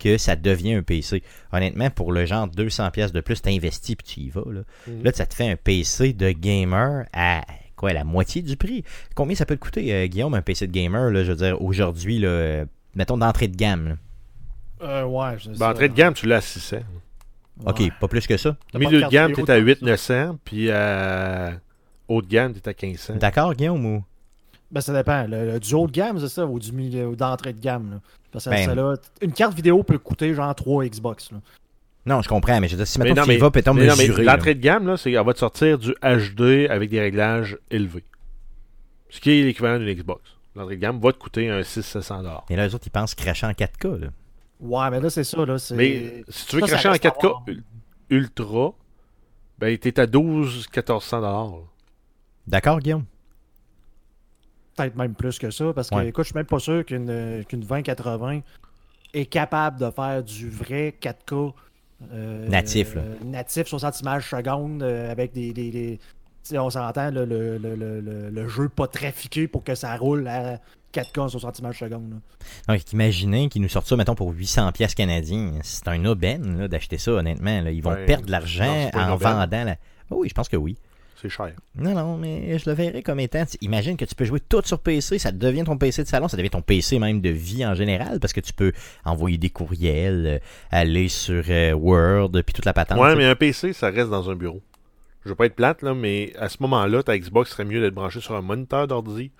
que 0.00 0.18
ça 0.18 0.34
devient 0.34 0.74
un 0.74 0.82
PC. 0.82 1.22
Honnêtement, 1.52 1.90
pour 1.90 2.10
le 2.12 2.26
genre 2.26 2.48
200 2.48 2.90
pièces 2.90 3.12
de 3.12 3.20
plus, 3.20 3.40
t'investis 3.40 3.94
puis 3.94 4.06
tu 4.14 4.20
y 4.20 4.30
vas. 4.30 4.42
Là. 4.50 4.62
Mhm. 4.88 5.04
là, 5.04 5.12
ça 5.14 5.26
te 5.26 5.34
fait 5.34 5.48
un 5.48 5.56
PC 5.56 6.12
de 6.12 6.30
gamer 6.32 7.04
à 7.12 7.42
quoi, 7.76 7.92
la 7.92 8.04
moitié 8.04 8.42
du 8.42 8.56
prix? 8.56 8.82
Combien 9.14 9.34
ça 9.36 9.46
peut 9.46 9.56
te 9.56 9.60
coûter, 9.60 9.94
euh, 9.94 10.06
Guillaume, 10.06 10.34
un 10.34 10.42
PC 10.42 10.66
de 10.66 10.72
gamer, 10.72 11.10
là, 11.10 11.22
je 11.24 11.30
veux 11.32 11.36
dire, 11.36 11.62
aujourd'hui, 11.62 12.18
là, 12.18 12.28
euh, 12.28 12.64
mettons 12.94 13.16
d'entrée 13.16 13.48
de 13.48 13.56
gamme. 13.56 13.88
là. 13.88 13.94
Euh, 14.82 15.04
ouais, 15.04 15.38
je 15.38 15.52
sais 15.52 15.58
Ben, 15.58 15.70
entrée 15.70 15.88
de 15.88 15.94
gamme, 15.94 16.14
tu 16.14 16.26
l'as 16.26 16.36
à 16.36 16.40
600. 16.40 16.78
Ok, 17.66 17.80
Ouais. 17.80 17.90
pas 18.00 18.08
plus 18.08 18.26
que 18.26 18.36
ça. 18.38 18.56
Milieu 18.74 19.02
de 19.02 19.08
gamme, 19.08 19.30
vidéo 19.32 19.44
t'es 19.46 19.52
à 19.52 19.60
de 19.60 19.64
800-900, 19.66 20.36
puis 20.44 20.70
à 20.70 21.52
haut 22.08 22.22
de 22.22 22.26
gamme, 22.26 22.54
t'es 22.54 22.68
à 22.68 22.72
1500. 22.72 23.16
D'accord, 23.16 23.54
Guillaume, 23.54 23.84
ou... 23.84 24.04
Ben, 24.70 24.80
ça 24.80 24.92
dépend. 24.94 25.26
Le, 25.26 25.52
le 25.52 25.60
du 25.60 25.74
haut 25.74 25.86
de 25.86 25.92
gamme, 25.92 26.18
c'est 26.20 26.28
ça, 26.28 26.46
ou 26.46 26.58
du 26.58 26.72
milieu 26.72 27.08
ou 27.08 27.16
d'entrée 27.16 27.52
de 27.52 27.60
gamme. 27.60 27.90
Là. 27.92 28.00
Parce 28.30 28.44
que 28.44 28.50
Ben- 28.50 28.66
ça, 28.66 28.74
là, 28.74 28.94
une 29.20 29.32
carte 29.32 29.54
vidéo 29.54 29.82
peut 29.82 29.98
coûter 29.98 30.32
genre 30.34 30.54
3 30.54 30.84
Xbox. 30.84 31.32
Là. 31.32 31.38
Non, 32.06 32.22
je 32.22 32.28
comprends, 32.28 32.60
mais 32.60 32.68
je 32.68 32.72
veux 32.76 32.78
dire, 32.78 32.86
si 32.86 32.98
Mais 32.98 33.12
non, 33.12 33.22
tu 33.24 33.30
y 33.30 33.32
mais- 33.34 33.36
vas, 33.38 33.50
peut-être 33.50 33.74
Mais 33.74 33.86
non, 33.86 33.94
mais 33.96 34.06
mesurer. 34.08 34.24
là. 34.24 34.34
l'entrée 34.36 34.54
de 34.54 34.60
gamme, 34.60 34.86
là, 34.86 34.96
c'est 34.96 35.10
qu'elle 35.12 35.24
va 35.26 35.32
te 35.34 35.38
sortir 35.40 35.76
du 35.78 35.92
HD 36.02 36.66
avec 36.70 36.88
des 36.90 37.00
réglages 37.00 37.58
élevés. 37.70 38.04
Ce 39.10 39.20
qui 39.20 39.32
est 39.32 39.42
l'équivalent 39.42 39.78
d'une 39.84 39.92
Xbox. 39.92 40.22
L'entrée 40.54 40.76
de 40.76 40.80
gamme 40.80 41.00
va 41.00 41.12
te 41.12 41.18
coûter 41.18 41.48
un 41.50 41.62
600-700$. 41.62 42.44
Et 42.50 42.56
là, 42.56 42.66
les 42.66 42.74
autres, 42.74 42.84
ils 42.86 42.90
pensent 42.90 43.14
cracher 43.14 43.46
en 43.46 43.52
4K. 43.52 43.98
Là. 44.00 44.06
Ouais, 44.60 44.90
mais 44.90 45.00
là, 45.00 45.10
c'est 45.10 45.24
ça. 45.24 45.44
Là, 45.44 45.58
c'est... 45.58 45.74
Mais 45.74 46.24
si 46.28 46.46
tu 46.46 46.56
veux 46.56 46.60
Ça, 46.62 46.66
ça 46.68 46.72
cracher 46.74 46.88
en 46.88 46.92
reste 46.92 47.06
à 47.06 47.08
4K 47.10 47.26
voir. 47.28 47.42
ul- 47.48 47.64
ultra, 48.10 48.72
ben 49.58 49.76
t'es 49.78 49.98
à 50.00 50.06
12-1400$. 50.06 51.20
là. 51.20 51.48
D'accord, 52.46 52.78
Guillaume? 52.80 53.04
Peut-être 54.82 54.96
même 54.96 55.14
plus 55.14 55.38
que 55.38 55.50
ça. 55.50 55.72
Parce 55.74 55.90
que, 55.90 55.94
Ouais. 55.96 56.08
écoute, 56.08 56.24
je 56.24 56.28
suis 56.30 56.36
même 56.36 56.46
pas 56.46 56.58
sûr 56.58 56.84
qu'une 56.84 57.44
qu'une 57.48 57.60
2080 57.60 58.40
est 59.12 59.26
capable 59.26 59.78
de 59.80 59.90
faire 59.90 60.22
du 60.22 60.48
vrai 60.48 60.94
4K. 61.00 61.52
euh, 62.12 62.48
Natif, 62.48 62.94
là. 62.94 63.02
euh, 63.02 63.14
natif 63.24 63.66
60 63.66 64.00
images 64.00 64.30
secondes 64.30 64.82
euh, 64.82 65.10
avec 65.12 65.32
des. 65.32 65.52
des, 65.52 65.98
on 66.58 66.70
s'entend, 66.70 67.10
le, 67.10 67.24
le, 67.26 67.58
le, 67.58 67.74
le, 67.76 68.30
le 68.30 68.48
jeu 68.48 68.68
pas 68.70 68.86
trafiqué 68.86 69.46
pour 69.48 69.62
que 69.62 69.74
ça 69.74 69.94
roule 69.96 70.26
à 70.26 70.58
4K 70.94 71.28
60 71.28 71.58
images 71.58 71.78
secondes. 71.78 72.18
Donc, 72.66 72.92
imaginez 72.92 73.48
qu'ils 73.50 73.60
nous 73.60 73.68
sortent 73.68 73.86
ça, 73.86 73.96
mettons, 73.96 74.14
pour 74.14 74.32
800 74.32 74.72
pièces 74.72 74.94
canadiens. 74.94 75.52
C'est 75.62 75.86
un 75.88 76.02
aubaine 76.06 76.66
d'acheter 76.68 76.96
ça, 76.96 77.12
honnêtement. 77.12 77.60
là. 77.60 77.70
Ils 77.70 77.82
vont 77.82 77.90
Ouais. 77.90 78.06
perdre 78.06 78.24
de 78.26 78.30
l'argent 78.32 78.88
en 78.94 79.16
vendant. 79.16 79.64
La... 79.64 79.76
Oh 80.10 80.16
oui, 80.20 80.28
je 80.30 80.34
pense 80.34 80.48
que 80.48 80.56
oui. 80.56 80.76
C'est 81.20 81.28
cher. 81.28 81.52
Non, 81.74 81.92
non, 81.94 82.16
mais 82.16 82.58
je 82.58 82.70
le 82.70 82.74
verrais 82.74 83.02
comme 83.02 83.20
étant. 83.20 83.44
Imagine 83.60 83.98
que 83.98 84.06
tu 84.06 84.14
peux 84.14 84.24
jouer 84.24 84.40
tout 84.40 84.62
sur 84.64 84.78
PC, 84.78 85.18
ça 85.18 85.32
devient 85.32 85.64
ton 85.64 85.76
PC 85.76 86.02
de 86.02 86.08
salon, 86.08 86.28
ça 86.28 86.36
devient 86.38 86.50
ton 86.50 86.62
PC 86.62 86.98
même 86.98 87.20
de 87.20 87.28
vie 87.28 87.66
en 87.66 87.74
général, 87.74 88.20
parce 88.20 88.32
que 88.32 88.40
tu 88.40 88.54
peux 88.54 88.72
envoyer 89.04 89.36
des 89.36 89.50
courriels, 89.50 90.26
euh, 90.26 90.38
aller 90.70 91.08
sur 91.08 91.44
euh, 91.50 91.72
Word, 91.72 92.30
puis 92.30 92.54
toute 92.54 92.64
la 92.64 92.72
patente. 92.72 92.98
Ouais, 92.98 93.14
mais 93.16 93.26
un 93.26 93.34
PC, 93.34 93.74
ça 93.74 93.90
reste 93.90 94.08
dans 94.08 94.30
un 94.30 94.34
bureau. 94.34 94.62
Je 95.24 95.28
veux 95.28 95.34
pas 95.34 95.44
être 95.44 95.56
plate, 95.56 95.82
là, 95.82 95.92
mais 95.92 96.32
à 96.38 96.48
ce 96.48 96.56
moment-là, 96.60 97.02
ta 97.02 97.18
Xbox 97.18 97.50
serait 97.50 97.66
mieux 97.66 97.82
d'être 97.82 97.94
branchée 97.94 98.20
sur 98.20 98.34
un 98.34 98.40
moniteur 98.40 98.88
d'ordi, 98.88 99.30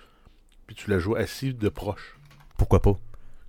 puis 0.66 0.76
tu 0.76 0.90
la 0.90 0.98
joues 0.98 1.16
assis 1.16 1.54
de 1.54 1.68
proche. 1.70 2.18
Pourquoi 2.58 2.82
pas? 2.82 2.98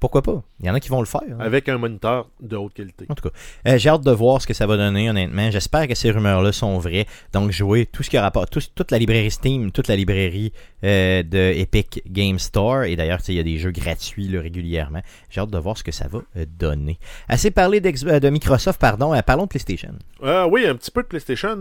Pourquoi 0.02 0.22
pas? 0.24 0.42
Il 0.60 0.66
y 0.66 0.70
en 0.70 0.74
a 0.74 0.80
qui 0.82 0.90
vont 0.90 1.00
le 1.00 1.06
faire. 1.06 1.22
hein. 1.32 1.38
avec 1.40 1.70
un 1.70 1.78
moniteur 1.78 2.28
de 2.42 2.58
haute 2.58 2.74
qualité. 2.74 3.06
En 3.08 3.14
tout 3.16 3.30
cas, 3.30 3.36
euh, 3.68 3.78
j'ai 3.78 3.88
hâte 3.90 4.02
de 4.04 4.12
voir 4.12 4.42
ce 4.42 4.48
que 4.48 4.54
ça 4.54 4.66
va 4.66 4.76
donner, 4.76 5.10
honnêtement. 5.10 5.50
J'espère 5.52 5.88
que 5.88 5.94
ces 5.96 6.12
rumeurs-là 6.12 6.52
sont 6.52 6.78
vraies. 6.80 7.06
Donc, 7.34 7.52
jouer 7.52 7.86
tout 7.86 8.02
ce 8.04 8.10
qui 8.10 8.18
a 8.18 8.22
rapport, 8.24 8.50
tout- 8.50 8.60
toute 8.76 8.90
la 8.92 8.98
librairie 8.98 9.30
Steam, 9.32 9.72
toute 9.72 9.88
la 9.88 9.96
librairie 9.96 10.52
euh, 10.84 11.22
de 11.24 11.38
Epic 11.38 12.02
Game 12.08 12.40
Store. 12.40 12.84
Et 12.84 12.96
d'ailleurs, 12.96 13.20
il 13.28 13.36
y 13.36 13.40
a 13.40 13.44
des 13.44 13.58
jeux 13.60 13.70
gratuits 13.72 14.28
là, 14.28 14.42
régulièrement. 14.42 15.02
J'ai 15.30 15.40
hâte 15.40 15.52
de 15.52 15.58
voir 15.60 15.78
ce 15.78 15.84
que 15.84 15.92
ça 15.92 16.08
va 16.08 16.20
euh, 16.36 16.46
donner. 16.60 16.98
Assez 17.30 17.52
parlé 17.52 17.80
euh, 17.86 18.20
de 18.20 18.30
Microsoft, 18.30 18.82
pardon. 18.82 19.14
parlons 19.26 19.44
de 19.44 19.50
PlayStation. 19.50 19.94
Euh, 20.24 20.48
oui, 20.52 20.66
un 20.66 20.76
petit 20.76 20.90
peu 20.92 21.04
de 21.04 21.08
PlayStation. 21.08 21.56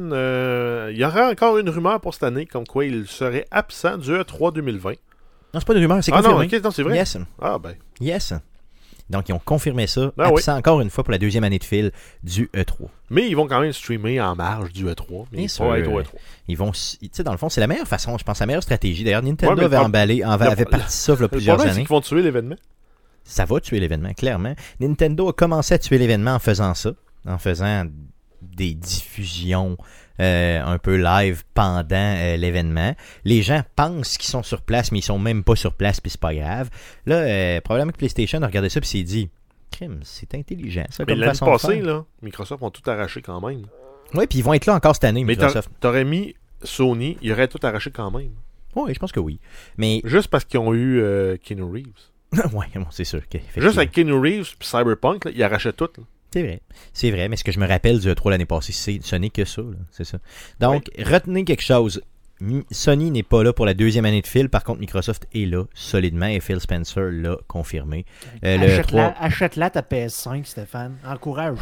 Il 0.90 0.96
y 0.96 1.04
aura 1.04 1.28
encore 1.30 1.58
une 1.58 1.68
rumeur 1.68 2.00
pour 2.00 2.14
cette 2.14 2.22
année, 2.24 2.46
comme 2.46 2.66
quoi 2.66 2.86
il 2.86 3.06
serait 3.06 3.44
absent 3.50 3.98
du 3.98 4.10
E 4.12 4.22
E3 4.22 4.54
2020. 4.54 4.94
Non, 5.52 5.60
c'est 5.60 5.66
pas 5.66 5.74
de 5.74 5.80
rumeur, 5.80 6.02
c'est 6.02 6.12
Ah 6.12 6.16
non, 6.22 6.34
confirmé. 6.34 6.56
ok, 6.56 6.64
non, 6.64 6.70
c'est 6.70 6.82
vrai. 6.82 6.94
Yes. 6.96 7.16
Ah 7.40 7.58
ben, 7.58 7.74
Yes. 8.00 8.32
Donc, 9.08 9.28
ils 9.28 9.32
ont 9.32 9.40
confirmé 9.44 9.88
ça. 9.88 10.12
Oui. 10.16 10.24
absent 10.24 10.56
encore 10.56 10.80
une 10.80 10.88
fois 10.90 11.02
pour 11.02 11.10
la 11.10 11.18
deuxième 11.18 11.42
année 11.42 11.58
de 11.58 11.64
fil 11.64 11.90
du 12.22 12.48
E 12.54 12.60
E3. 12.62 12.86
mais 13.10 13.26
ils 13.28 13.34
vont 13.34 13.48
quand 13.48 13.58
même 13.60 13.72
streamer 13.72 14.20
en 14.20 14.36
marge 14.36 14.72
du 14.72 14.86
E3. 14.86 15.26
Mais 15.32 15.42
ils 15.44 15.50
vont 15.58 15.74
être 15.74 15.88
au 15.90 15.98
E 15.98 16.02
E3. 16.04 16.06
Ils 16.46 16.56
vont, 16.56 16.70
tu 16.70 17.08
sais, 17.10 17.24
dans 17.24 17.32
le 17.32 17.38
fond, 17.38 17.48
c'est 17.48 17.60
la 17.60 17.66
meilleure 17.66 17.88
façon, 17.88 18.16
je 18.18 18.22
pense, 18.22 18.38
la 18.38 18.46
meilleure 18.46 18.62
stratégie. 18.62 19.02
D'ailleurs, 19.02 19.24
Nintendo 19.24 19.56
Ouais, 19.56 19.64
avait 19.64 19.76
le- 19.78 19.82
emballé, 19.82 20.16
le- 20.18 20.26
avait 20.26 20.64
parti 20.64 20.92
ça 20.96 21.14
il 21.14 21.20
y 21.20 21.24
a 21.24 21.28
plusieurs 21.28 21.56
problème, 21.56 21.74
années. 21.74 21.82
qu'ils 21.84 21.88
vont 21.88 22.00
tuer 22.00 22.22
l'événement. 22.22 22.54
Ça 23.24 23.44
va 23.44 23.58
tuer 23.60 23.80
l'événement, 23.80 24.12
clairement. 24.14 24.54
Nintendo 24.78 25.28
a 25.28 25.32
commencé 25.32 25.74
à 25.74 25.78
tuer 25.78 25.98
l'événement 25.98 26.34
en 26.34 26.38
faisant 26.38 26.74
ça, 26.74 26.92
en 27.26 27.38
faisant 27.38 27.86
des 28.42 28.74
diffusions 28.74 29.76
euh, 30.20 30.62
un 30.62 30.78
peu 30.78 30.96
live 30.96 31.42
pendant 31.54 31.84
euh, 32.16 32.36
l'événement. 32.36 32.94
Les 33.24 33.42
gens 33.42 33.62
pensent 33.74 34.18
qu'ils 34.18 34.30
sont 34.30 34.42
sur 34.42 34.62
place, 34.62 34.92
mais 34.92 34.98
ils 34.98 35.02
sont 35.02 35.18
même 35.18 35.42
pas 35.42 35.56
sur 35.56 35.72
place, 35.74 36.00
puis 36.00 36.10
c'est 36.10 36.20
pas 36.20 36.34
grave. 36.34 36.70
Là, 37.06 37.16
euh, 37.16 37.60
probablement 37.62 37.92
que 37.92 37.96
PlayStation 37.98 38.42
a 38.42 38.46
regardé 38.46 38.68
ça, 38.68 38.80
puis 38.80 38.88
s'est 38.88 39.02
dit, 39.02 39.30
crime, 39.70 40.00
c'est 40.02 40.34
intelligent, 40.34 40.84
ça, 40.90 41.04
Mais 41.06 41.14
l'année 41.14 41.38
passée, 41.38 41.80
là, 41.80 42.04
Microsoft 42.22 42.62
ont 42.62 42.70
tout 42.70 42.88
arraché 42.90 43.22
quand 43.22 43.40
même. 43.40 43.62
Oui, 44.14 44.26
puis 44.26 44.38
ils 44.38 44.44
vont 44.44 44.54
être 44.54 44.66
là 44.66 44.74
encore 44.74 44.94
cette 44.94 45.04
année, 45.04 45.24
Mais 45.24 45.34
Microsoft. 45.34 45.70
t'aurais 45.80 46.04
mis 46.04 46.34
Sony, 46.62 47.16
ils 47.22 47.32
auraient 47.32 47.48
tout 47.48 47.64
arraché 47.64 47.90
quand 47.90 48.10
même. 48.10 48.32
Oui, 48.76 48.92
je 48.94 48.98
pense 48.98 49.12
que 49.12 49.20
oui. 49.20 49.40
Mais, 49.78 50.00
Juste 50.04 50.28
parce 50.28 50.44
qu'ils 50.44 50.60
ont 50.60 50.74
eu 50.74 51.00
euh, 51.00 51.36
Keanu 51.42 51.64
Reeves. 51.64 52.10
ouais, 52.54 52.66
bon, 52.74 52.86
c'est 52.90 53.04
sûr. 53.04 53.20
Juste 53.56 53.78
avec 53.78 53.90
Keanu 53.92 54.14
Reeves 54.14 54.54
puis 54.58 54.68
Cyberpunk, 54.68 55.24
là, 55.24 55.30
ils 55.34 55.42
arrachaient 55.42 55.72
tout. 55.72 55.88
là. 55.96 56.04
C'est 56.32 56.42
vrai. 56.42 56.60
C'est 56.92 57.10
vrai, 57.10 57.28
mais 57.28 57.36
ce 57.36 57.44
que 57.44 57.52
je 57.52 57.58
me 57.58 57.66
rappelle 57.66 57.98
du 57.98 58.08
E3 58.08 58.30
l'année 58.30 58.44
passée, 58.46 58.72
c'est, 58.72 59.00
ce 59.02 59.16
n'est 59.16 59.30
que 59.30 59.44
ça. 59.44 59.62
là. 59.62 59.76
C'est 59.90 60.04
ça. 60.04 60.18
Donc, 60.60 60.84
retenez 60.98 61.44
quelque 61.44 61.62
chose. 61.62 62.00
Sony 62.70 63.10
n'est 63.10 63.22
pas 63.22 63.42
là 63.42 63.52
pour 63.52 63.66
la 63.66 63.74
deuxième 63.74 64.06
année 64.06 64.22
de 64.22 64.26
fil. 64.26 64.48
Par 64.48 64.64
contre, 64.64 64.80
Microsoft 64.80 65.26
est 65.34 65.44
là 65.44 65.64
solidement 65.74 66.24
et 66.26 66.40
Phil 66.40 66.58
Spencer 66.58 67.10
l'a 67.12 67.36
confirmé. 67.48 68.06
Euh, 68.44 68.56
Achète-la 68.58 69.10
3 69.10 69.14
achète-la 69.20 69.70
ta 69.70 69.82
PS5, 69.82 70.44
Stéphane. 70.46 70.94
Encourage 71.06 71.58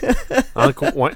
ça. 0.00 0.08
Enco- 0.54 0.92
ouais. 0.94 1.10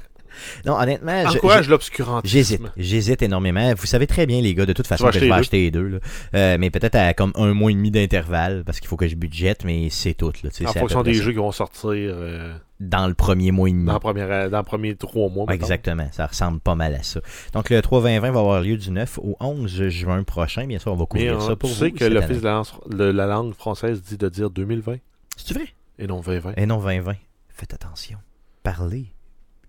Non, 0.65 0.73
honnêtement, 0.77 1.23
Encourage 1.23 1.69
l'obscurantisme. 1.69 2.27
J'hésite, 2.33 2.61
j'hésite 2.77 3.21
énormément. 3.21 3.73
Vous 3.75 3.85
savez 3.85 4.07
très 4.07 4.25
bien, 4.25 4.41
les 4.41 4.53
gars, 4.55 4.65
de 4.65 4.73
toute 4.73 4.87
façon, 4.87 5.07
que 5.07 5.13
je 5.13 5.19
vais 5.19 5.31
acheter 5.31 5.57
les 5.59 5.71
deux. 5.71 5.87
là. 5.87 5.97
Euh, 6.35 6.57
mais 6.59 6.69
peut-être 6.69 6.95
à 6.95 7.13
comme 7.13 7.31
un 7.35 7.53
mois 7.53 7.71
et 7.71 7.75
demi 7.75 7.91
d'intervalle, 7.91 8.63
parce 8.65 8.79
qu'il 8.79 8.87
faut 8.89 8.97
que 8.97 9.07
je 9.07 9.15
budgète, 9.15 9.63
mais 9.65 9.89
c'est 9.89 10.13
tout. 10.13 10.31
Là, 10.43 10.49
En 10.67 10.73
fonction 10.73 11.03
des 11.03 11.13
ça. 11.13 11.23
jeux 11.23 11.31
qui 11.31 11.37
vont 11.37 11.51
sortir 11.51 11.91
euh, 11.95 12.53
Dans 12.81 13.07
le 13.07 13.13
premier 13.13 13.51
mois 13.51 13.69
et 13.69 13.73
demi. 13.73 13.85
dans, 13.85 13.99
première, 13.99 14.49
dans 14.49 14.57
les 14.57 14.63
premiers 14.63 14.95
trois 14.95 15.29
mois. 15.29 15.45
Mettons. 15.47 15.53
Exactement, 15.53 16.07
ça 16.11 16.25
ressemble 16.25 16.59
pas 16.59 16.73
mal 16.73 16.95
à 16.95 17.03
ça. 17.03 17.21
Donc 17.53 17.69
le 17.69 17.77
3-20-20 17.79 18.19
va 18.19 18.27
avoir 18.27 18.61
lieu 18.61 18.75
du 18.75 18.89
9 18.89 19.19
au 19.19 19.37
11 19.39 19.87
juin 19.89 20.23
prochain. 20.23 20.65
Bien 20.65 20.79
sûr, 20.79 20.91
on 20.91 20.95
va 20.95 21.01
Mais 21.13 21.27
couvrir 21.27 21.37
euh, 21.37 21.47
ça 21.47 21.55
pour 21.55 21.69
tu 21.69 21.75
vous. 21.75 21.79
sais 21.79 21.91
que 21.91 22.05
l'Office 22.05 22.41
de 22.41 23.03
la, 23.03 23.27
langue 23.27 23.53
française 23.53 24.01
dit 24.01 24.17
de 24.17 24.27
dire 24.29 24.49
2020 24.49 24.97
C'est 25.37 25.53
vrai? 25.53 25.67
et 25.99 26.07
non 26.07 26.21
2020. 26.21 26.53
Et 26.57 26.65
non 26.65 26.79
2020. 26.79 27.13
Faites 27.49 27.73
attention. 27.75 28.17
Parlez 28.63 29.13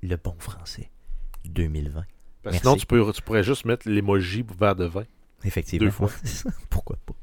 le 0.02 0.16
bon 0.16 0.34
français. 0.38 0.90
2020. 1.44 2.04
Parce 2.42 2.56
sinon, 2.56 2.76
tu, 2.76 2.86
peux, 2.86 3.12
tu 3.12 3.20
pourrais 3.22 3.42
juste 3.44 3.66
mettre 3.66 3.88
l'emoji 3.88 4.44
verre 4.58 4.74
de 4.74 4.86
vin. 4.86 5.04
Effectivement. 5.44 5.86
Deux 5.86 5.92
fois. 5.92 6.10
Pourquoi 6.70 6.96
pas? 7.04 7.14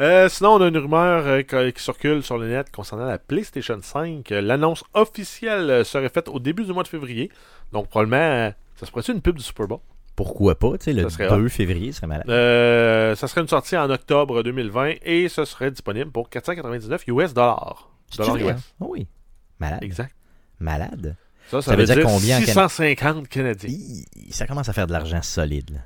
Euh, 0.00 0.28
sinon, 0.28 0.54
on 0.54 0.60
a 0.60 0.68
une 0.68 0.78
rumeur 0.78 1.24
euh, 1.26 1.70
qui 1.70 1.82
circule 1.82 2.22
sur 2.22 2.38
le 2.38 2.48
net 2.48 2.70
concernant 2.70 3.06
la 3.06 3.18
PlayStation 3.18 3.78
5. 3.80 4.30
Euh, 4.32 4.40
L'annonce 4.40 4.84
officielle 4.94 5.84
serait 5.84 6.08
faite 6.08 6.28
au 6.28 6.38
début 6.38 6.64
du 6.64 6.72
mois 6.72 6.82
de 6.82 6.88
février. 6.88 7.30
Donc, 7.72 7.88
probablement, 7.88 8.52
ça 8.76 8.86
se 8.86 8.90
pourrait 8.90 9.04
une 9.08 9.20
pub 9.20 9.36
du 9.36 9.42
Super 9.44 9.68
Bowl? 9.68 9.78
Pourquoi 10.16 10.54
pas? 10.58 10.76
Tu 10.78 10.84
sais, 10.86 10.92
le 10.92 11.04
Ça 11.04 11.10
serait 11.10 11.28
2 11.28 11.48
février 11.48 11.90
serait 11.92 12.06
malade. 12.06 12.28
Euh, 12.28 13.14
ça 13.16 13.28
serait 13.28 13.40
une 13.40 13.48
sortie 13.48 13.76
en 13.78 13.88
octobre 13.88 14.42
2020 14.42 14.94
et 15.02 15.28
ce 15.28 15.44
serait 15.46 15.70
disponible 15.70 16.10
pour 16.10 16.28
499 16.28 17.04
US 17.08 17.32
dollars. 17.32 17.88
Dollars? 18.18 18.36
US. 18.36 18.46
Ah 18.80 18.84
Oui. 18.88 19.06
Malade. 19.58 19.82
Exact. 19.82 20.14
Malade. 20.60 21.16
Ça, 21.50 21.62
ça, 21.62 21.70
Ça 21.70 21.76
veut, 21.76 21.78
veut 21.78 21.86
dire 21.86 21.96
dire, 21.96 22.04
combien 22.04 22.36
en 22.36 22.40
Can- 22.40 22.46
650 22.46 23.28
Canadiens. 23.28 23.78
Ça 24.30 24.46
commence 24.46 24.68
à 24.68 24.72
faire 24.74 24.86
de 24.86 24.92
l'argent 24.92 25.22
solide. 25.22 25.70
là. 25.70 25.80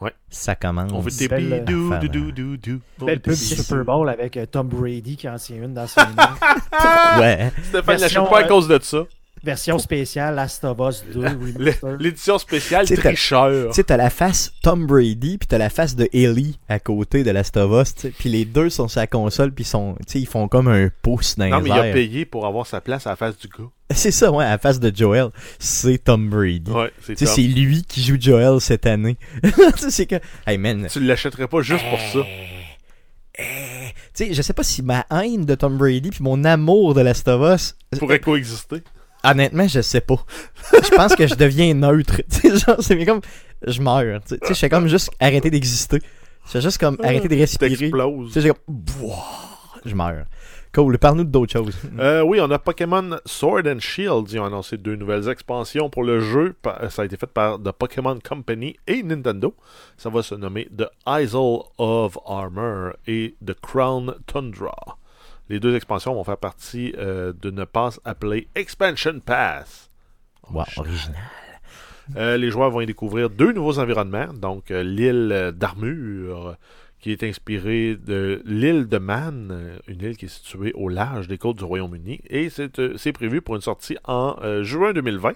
Ouais. 0.00 0.12
Ça 0.28 0.54
commence. 0.54 0.92
On 0.92 1.00
veut 1.00 1.10
des 1.10 1.26
Belle, 1.28 1.64
bidou, 1.64 1.92
affaire, 1.92 2.10
dou, 2.10 2.28
hein. 2.28 2.32
dou, 2.34 2.56
dou. 2.58 2.80
On 3.00 3.06
Belle 3.06 3.20
pub 3.20 3.32
du. 3.32 3.38
Super 3.38 3.84
Bowl 3.84 4.08
avec 4.10 4.36
euh, 4.36 4.44
Tom 4.44 4.68
Brady 4.68 5.16
qui 5.16 5.28
en 5.28 5.36
tient 5.36 5.56
une 5.56 5.72
dans 5.72 5.86
ses 5.86 6.00
mains. 6.16 7.18
Ouais. 7.18 7.50
Stéphane 7.62 7.96
Version, 7.96 8.22
l'achète 8.24 8.30
pas 8.30 8.40
à 8.40 8.48
cause 8.48 8.68
de 8.68 8.78
ça. 8.82 8.98
Version 9.44 9.78
spéciale 9.78 10.34
Last 10.34 10.64
of 10.64 10.78
Us 10.80 11.04
2 11.12 11.24
L- 11.24 11.38
remaster. 11.56 11.96
L'édition 11.98 12.38
spéciale 12.38 12.86
tricheur. 12.86 13.68
Tu 13.68 13.74
sais, 13.76 13.84
t'as 13.84 13.96
la 13.96 14.10
face 14.10 14.52
Tom 14.62 14.86
Brady, 14.86 15.38
puis 15.38 15.46
t'as 15.46 15.58
la 15.58 15.70
face 15.70 15.94
de 15.94 16.08
Ellie 16.12 16.58
à 16.68 16.80
côté 16.80 17.22
de 17.22 17.30
Last 17.30 17.56
of 17.56 17.86
Us, 17.86 18.10
puis 18.18 18.28
les 18.28 18.44
deux 18.44 18.70
sont 18.70 18.88
sur 18.88 19.00
la 19.00 19.06
console, 19.06 19.52
puis 19.52 19.64
ils 20.14 20.26
font 20.26 20.48
comme 20.48 20.68
un 20.68 20.88
pouce 21.02 21.36
dans 21.36 21.48
Non, 21.48 21.58
les 21.60 21.70
mais 21.70 21.76
il 21.76 21.78
a 21.90 21.92
payé 21.92 22.24
pour 22.24 22.46
avoir 22.46 22.66
sa 22.66 22.80
place 22.80 23.06
à 23.06 23.10
la 23.10 23.16
face 23.16 23.38
du 23.38 23.46
gars. 23.48 23.68
C'est 23.94 24.10
ça, 24.10 24.32
ouais, 24.32 24.44
à 24.44 24.50
la 24.50 24.58
face 24.58 24.80
de 24.80 24.90
Joel, 24.92 25.28
c'est 25.60 25.98
Tom 26.02 26.28
Brady. 26.28 26.72
Ouais, 26.72 26.90
c'est 27.00 27.14
Tu 27.14 27.18
sais, 27.20 27.24
top. 27.26 27.34
c'est 27.36 27.42
lui 27.42 27.84
qui 27.84 28.02
joue 28.02 28.16
Joel 28.18 28.60
cette 28.60 28.84
année. 28.84 29.16
tu 29.44 29.50
sais, 29.76 29.90
c'est 29.92 30.06
que, 30.06 30.16
hey 30.44 30.58
man, 30.58 30.88
Tu 30.90 30.98
l'achèterais 30.98 31.46
pas 31.46 31.60
juste 31.60 31.84
pour 31.88 32.00
ça. 32.00 32.26
tu 33.36 33.42
sais, 34.14 34.34
je 34.34 34.42
sais 34.42 34.52
pas 34.54 34.64
si 34.64 34.82
ma 34.82 35.06
haine 35.12 35.44
de 35.44 35.54
Tom 35.54 35.76
Brady 35.78 36.10
puis 36.10 36.22
mon 36.24 36.42
amour 36.44 36.94
de 36.94 37.00
Last 37.02 37.28
of 37.28 37.54
Us, 37.54 37.76
Pourrait 38.00 38.18
coexister. 38.18 38.82
Honnêtement, 39.30 39.68
je 39.68 39.80
sais 39.80 40.00
pas. 40.00 40.24
je 40.72 40.94
pense 40.94 41.14
que 41.14 41.26
je 41.26 41.34
deviens 41.34 41.74
neutre. 41.74 42.22
Genre, 42.44 42.76
c'est 42.80 43.04
comme, 43.04 43.20
je 43.66 43.80
meurs. 43.80 44.20
Tu 44.22 44.34
sais, 44.34 44.40
je 44.48 44.54
fais 44.54 44.68
comme 44.68 44.88
juste 44.88 45.10
arrêter 45.20 45.50
d'exister. 45.50 46.00
Je 46.46 46.50
fais 46.50 46.60
juste 46.60 46.78
comme 46.78 46.96
arrêter 47.02 47.28
de 47.28 47.36
respirer. 47.36 47.76
Tu 47.76 48.40
j'ai 48.40 48.48
comme, 48.48 48.84
je 49.84 49.94
meurs. 49.94 50.26
Cool, 50.76 50.98
parle-nous 50.98 51.24
d'autres 51.24 51.54
choses. 51.54 51.74
Euh, 51.98 52.20
oui, 52.20 52.38
on 52.42 52.50
a 52.50 52.58
Pokémon 52.58 53.16
Sword 53.24 53.62
and 53.66 53.80
Shield. 53.80 54.30
Ils 54.30 54.38
ont 54.38 54.44
annoncé 54.44 54.76
deux 54.76 54.94
nouvelles 54.94 55.26
expansions 55.30 55.88
pour 55.88 56.04
le 56.04 56.20
jeu. 56.20 56.54
Ça 56.90 57.02
a 57.02 57.04
été 57.06 57.16
fait 57.16 57.26
par 57.26 57.58
The 57.58 57.72
Pokémon 57.72 58.18
Company 58.22 58.76
et 58.86 59.02
Nintendo. 59.02 59.54
Ça 59.96 60.10
va 60.10 60.22
se 60.22 60.34
nommer 60.34 60.68
The 60.76 60.88
Isle 61.06 61.62
of 61.78 62.18
Armor 62.26 62.92
et 63.06 63.36
The 63.44 63.54
Crown 63.58 64.16
Tundra. 64.26 64.98
Les 65.48 65.60
deux 65.60 65.76
expansions 65.76 66.14
vont 66.14 66.24
faire 66.24 66.38
partie 66.38 66.92
euh, 66.98 67.32
d'une 67.32 67.66
passe 67.66 68.00
appelée 68.04 68.48
Expansion 68.56 69.20
Pass. 69.20 69.90
Wow, 70.50 70.64
original. 70.76 71.20
Euh, 72.16 72.36
les 72.36 72.50
joueurs 72.50 72.70
vont 72.70 72.80
y 72.80 72.86
découvrir 72.86 73.30
deux 73.30 73.52
nouveaux 73.52 73.78
environnements. 73.78 74.32
Donc, 74.32 74.70
euh, 74.70 74.82
l'île 74.82 75.52
d'Armure, 75.56 76.56
qui 77.00 77.12
est 77.12 77.22
inspirée 77.22 77.96
de 77.96 78.42
l'île 78.44 78.88
de 78.88 78.98
Man, 78.98 79.80
une 79.86 80.02
île 80.02 80.16
qui 80.16 80.24
est 80.24 80.28
située 80.28 80.72
au 80.74 80.88
large 80.88 81.28
des 81.28 81.38
côtes 81.38 81.58
du 81.58 81.64
Royaume-Uni. 81.64 82.20
Et 82.28 82.48
c'est 82.50 83.12
prévu 83.12 83.40
pour 83.40 83.54
une 83.54 83.62
sortie 83.62 83.96
en 84.04 84.36
juin 84.62 84.92
2020. 84.92 85.32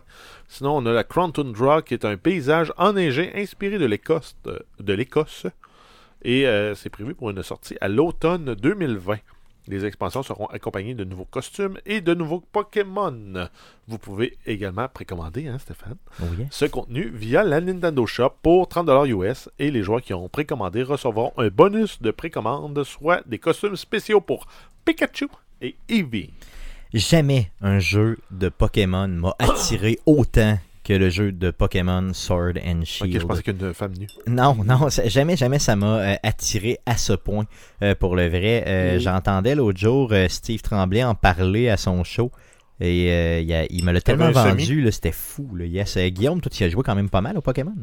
Sinon, 0.48 0.76
on 0.76 0.86
a 0.86 0.92
la 0.92 1.04
Crown 1.04 1.32
Tundra, 1.32 1.82
qui 1.82 1.94
est 1.94 2.04
un 2.04 2.16
paysage 2.16 2.72
enneigé 2.76 3.30
inspiré 3.36 3.78
de 3.78 3.86
l'Écosse. 3.86 4.36
De, 4.44 4.92
l'Écosse. 4.92 5.46
Et 6.22 6.46
c'est 6.74 6.90
prévu 6.90 7.14
pour 7.14 7.30
une 7.30 7.42
sortie 7.42 7.76
à 7.80 7.88
l'automne 7.88 8.54
2020. 8.54 9.18
Les 9.66 9.84
expansions 9.84 10.22
seront 10.22 10.46
accompagnées 10.46 10.94
de 10.94 11.04
nouveaux 11.04 11.24
costumes 11.24 11.78
et 11.86 12.00
de 12.00 12.14
nouveaux 12.14 12.42
Pokémon. 12.52 13.48
Vous 13.86 13.98
pouvez 13.98 14.36
également 14.46 14.88
précommander, 14.88 15.48
hein, 15.48 15.58
Stéphane? 15.58 15.96
Oh 16.22 16.26
ce 16.50 16.64
contenu 16.64 17.08
via 17.08 17.44
la 17.44 17.60
Nintendo 17.60 18.06
Shop 18.06 18.34
pour 18.42 18.66
30$ 18.68 19.08
US 19.08 19.48
et 19.58 19.70
les 19.70 19.82
joueurs 19.82 20.02
qui 20.02 20.14
ont 20.14 20.28
précommandé 20.28 20.82
recevront 20.82 21.32
un 21.36 21.48
bonus 21.48 22.00
de 22.00 22.10
précommande, 22.10 22.82
soit 22.84 23.22
des 23.26 23.38
costumes 23.38 23.76
spéciaux 23.76 24.20
pour 24.20 24.46
Pikachu 24.84 25.28
et 25.60 25.76
Eevee. 25.88 26.32
Jamais 26.92 27.52
un 27.60 27.78
jeu 27.78 28.18
de 28.30 28.48
Pokémon 28.48 29.06
m'a 29.06 29.34
attiré 29.38 29.98
autant 30.06 30.58
que 30.90 30.98
le 30.98 31.08
jeu 31.08 31.30
de 31.30 31.50
Pokémon 31.52 32.12
Sword 32.12 32.54
and 32.66 32.80
Ok, 32.80 32.84
Shield. 32.86 33.20
je 33.20 33.26
pensais 33.26 33.42
qu'il 33.44 33.60
y 33.60 33.64
a 33.64 33.68
une 33.68 33.74
femme 33.74 33.92
nue. 33.96 34.08
Non, 34.26 34.54
non, 34.64 34.88
jamais, 35.06 35.36
jamais 35.36 35.58
ça 35.60 35.76
m'a 35.76 35.98
euh, 36.00 36.14
attiré 36.24 36.78
à 36.84 36.96
ce 36.96 37.12
point. 37.12 37.44
euh, 37.82 37.94
pour 37.94 38.16
le 38.16 38.28
vrai, 38.28 38.64
Euh, 38.66 38.96
Mm. 38.96 39.00
j'entendais 39.00 39.54
l'autre 39.54 39.78
jour 39.78 40.08
euh, 40.12 40.26
Steve 40.28 40.62
Tremblay 40.62 41.04
en 41.04 41.14
parler 41.14 41.68
à 41.68 41.76
son 41.76 42.02
show. 42.02 42.32
Et 42.80 43.10
euh, 43.12 43.40
il, 43.40 43.52
a- 43.52 43.66
il 43.70 43.84
me 43.84 43.92
l'a 43.92 44.00
tellement 44.00 44.30
vendu, 44.32 44.90
c'était 44.90 45.12
fou. 45.12 45.54
Là. 45.54 45.64
Yes. 45.66 45.96
Guillaume, 45.98 46.40
toi, 46.40 46.50
tu 46.52 46.64
as 46.64 46.68
joué 46.70 46.82
quand 46.82 46.94
même 46.96 47.10
pas 47.10 47.20
mal 47.20 47.36
au 47.38 47.40
Pokémon? 47.42 47.74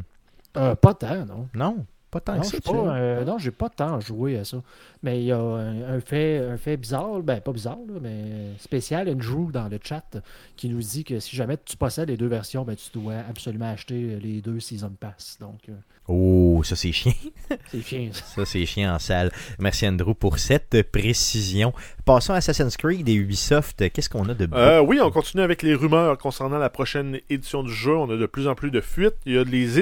Euh, 0.58 0.76
pas 0.76 0.93
tant, 0.93 1.26
non. 1.26 1.47
Non? 1.53 1.86
Pas 2.10 2.22
tant 2.22 2.36
Non, 2.36 2.41
que 2.41 2.47
ça, 2.47 2.58
pas, 2.62 2.72
euh, 2.72 3.26
non, 3.26 3.38
j'ai 3.38 3.51
pas 3.51 3.70
tant 3.70 3.99
joué 3.99 4.38
à 4.38 4.45
ça. 4.45 4.62
Mais 5.03 5.20
il 5.22 5.26
y 5.26 5.32
a 5.34 5.39
un, 5.39 5.95
un 5.95 5.99
fait, 5.99 6.38
un 6.38 6.58
fait 6.58 6.78
bizarre, 6.78 7.22
ben 7.22 7.41
pas 7.41 7.51
bizarre, 7.51 7.80
là, 7.88 7.99
mais 8.01 8.53
spécial, 8.60 9.10
Andrew 9.10 9.51
dans 9.51 9.68
le 9.68 9.78
chat, 9.84 10.18
qui 10.55 10.70
nous 10.70 10.80
dit 10.80 11.03
que 11.03 11.20
si 11.20 11.36
jamais 11.36 11.58
tu 11.58 11.76
possèdes 11.76 12.08
les 12.10 12.16
deux 12.18 12.28
versions, 12.28 12.64
ben, 12.64 12.76
tu 12.78 12.89
dois 12.97 13.16
absolument 13.30 13.70
acheter 13.70 14.20
les 14.22 14.41
deux 14.41 14.62
Season 14.62 14.91
Pass. 14.97 15.38
Donc, 15.41 15.68
euh, 15.68 15.74
Oh, 16.10 16.62
ça 16.64 16.76
c'est 16.78 16.91
chiant. 16.93 17.12
c'est 17.72 17.82
chiant. 17.82 18.10
ça. 18.14 18.24
Ça 18.24 18.45
c'est 18.45 18.66
chiant 18.66 18.93
en 18.95 18.99
salle. 18.99 19.32
Merci 19.60 19.88
Andrew 19.88 20.14
pour 20.14 20.39
cette 20.39 20.89
précision. 20.91 21.74
Passons 22.05 22.34
à 22.34 22.38
Assassin's 22.38 22.78
Creed 22.78 23.10
et 23.10 23.14
Ubisoft. 23.14 23.89
Qu'est-ce 23.91 24.10
qu'on 24.10 24.28
a 24.30 24.34
de 24.34 24.45
beau? 24.45 24.55
Euh, 24.55 24.80
oui, 24.80 24.99
on 25.01 25.12
continue 25.12 25.43
avec 25.43 25.64
les 25.64 25.76
rumeurs 25.76 26.18
concernant 26.18 26.58
la 26.60 26.70
prochaine 26.70 27.20
édition 27.30 27.62
du 27.64 27.74
jeu. 27.74 27.95
On 27.95 28.10
a 28.10 28.16
de 28.16 28.26
plus 28.26 28.47
en 28.47 28.55
plus 28.55 28.72
de 28.72 28.80
fuites. 28.80 29.16
Il 29.26 29.34
y 29.34 29.38
a 29.38 29.43
des 29.43 29.80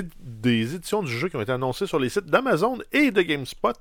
éditions 0.76 1.03
du 1.03 1.11
jeu 1.11 1.30
qui 1.30 1.36
ont 1.36 1.41
été 1.41 1.51
annoncées 1.51 1.86
sur 1.86 1.99
les 1.99 2.09
sites 2.09 2.26
d'Amazon 2.26 2.80
et 2.91 3.11
de 3.11 3.21
GameSpot. 3.21 3.73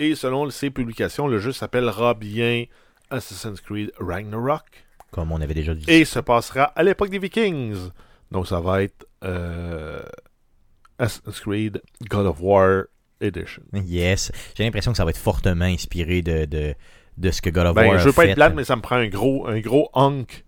Et 0.00 0.14
selon 0.16 0.50
ces 0.50 0.70
publications, 0.70 1.28
le 1.28 1.38
jeu 1.38 1.52
s'appellera 1.52 2.14
bien 2.14 2.64
Assassin's 3.10 3.60
Creed 3.60 3.92
Ragnarok 4.00 4.64
Comme 5.12 5.30
on 5.32 5.40
avait 5.40 5.54
déjà 5.54 5.74
dit. 5.74 5.84
et 5.88 6.04
se 6.04 6.18
passera 6.18 6.64
à 6.64 6.82
l'époque 6.82 7.10
des 7.10 7.18
Vikings. 7.20 7.76
Donc 8.32 8.48
ça 8.48 8.60
va 8.60 8.82
être 8.82 9.06
euh, 9.24 10.02
Assassin's 10.98 11.40
Creed 11.40 11.80
God 12.08 12.26
of 12.26 12.36
War 12.40 12.84
Edition. 13.20 13.62
Yes. 13.72 14.30
J'ai 14.56 14.64
l'impression 14.64 14.92
que 14.92 14.96
ça 14.96 15.04
va 15.04 15.10
être 15.10 15.18
fortement 15.18 15.64
inspiré 15.64 16.22
de, 16.22 16.44
de, 16.44 16.74
de 17.16 17.30
ce 17.30 17.40
que 17.42 17.50
God 17.50 17.66
of 17.66 17.74
Ben, 17.74 17.86
War 17.88 17.98
je 17.98 18.04
veux 18.04 18.10
a 18.10 18.12
pas 18.12 18.22
fait. 18.22 18.28
être 18.30 18.34
plate, 18.36 18.54
mais 18.54 18.64
ça 18.64 18.76
me 18.76 18.80
prend 18.82 18.96
un 18.96 19.08
gros, 19.08 19.46
un 19.46 19.60
gros 19.60 19.90
hunk 19.94 20.44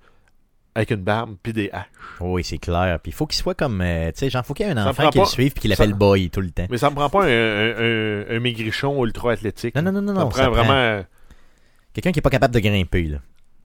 avec 0.74 0.90
une 0.90 1.03
barbe 1.03 1.36
puis 1.42 1.53
des 1.53 1.68
haches. 1.72 1.86
Oui, 2.20 2.44
c'est 2.44 2.59
clair. 2.59 2.98
Puis 3.03 3.11
il 3.11 3.14
faut 3.14 3.26
qu'il 3.26 3.36
soit 3.38 3.55
comme. 3.55 3.80
euh, 3.80 4.12
tu 4.12 4.18
sais, 4.20 4.30
genre, 4.30 4.46
faut 4.46 4.55
qu'il 4.55 4.66
y 4.66 4.68
ait 4.68 4.72
un 4.72 4.86
enfant 4.86 5.11
qui 5.11 5.18
le 5.18 5.24
suive 5.24 5.53
puis 5.53 5.62
qu'il 5.62 5.74
ça- 5.74 5.82
l'appelle 5.82 5.96
Boy 5.98 6.30
tout 6.30 6.40
le 6.40 6.51
temps. 6.51 6.66
Mais 6.70 6.78
ça 6.78 6.90
me 6.90 6.94
prend 6.94 7.09
pas 7.11 7.24
un, 7.24 7.28
un, 7.28 7.74
un- 7.76 8.36
un 8.36 8.40
maigrichon 8.40 9.05
ultra 9.05 9.32
athlétique. 9.32 9.74
Non, 9.74 9.82
non, 9.82 9.92
non, 9.92 10.03
non. 10.03 10.14
ça 10.14 10.20
non, 10.20 10.26
me 10.28 10.32
ça 10.32 10.42
prend 10.44 10.53
prend 10.53 10.64
vraiment. 10.64 11.05
Quelqu'un 11.92 12.12
qui 12.12 12.20
est 12.20 12.22
pas 12.22 12.30
capable 12.30 12.55
de 12.55 12.61
grimper, 12.61 13.03
là. 13.03 13.18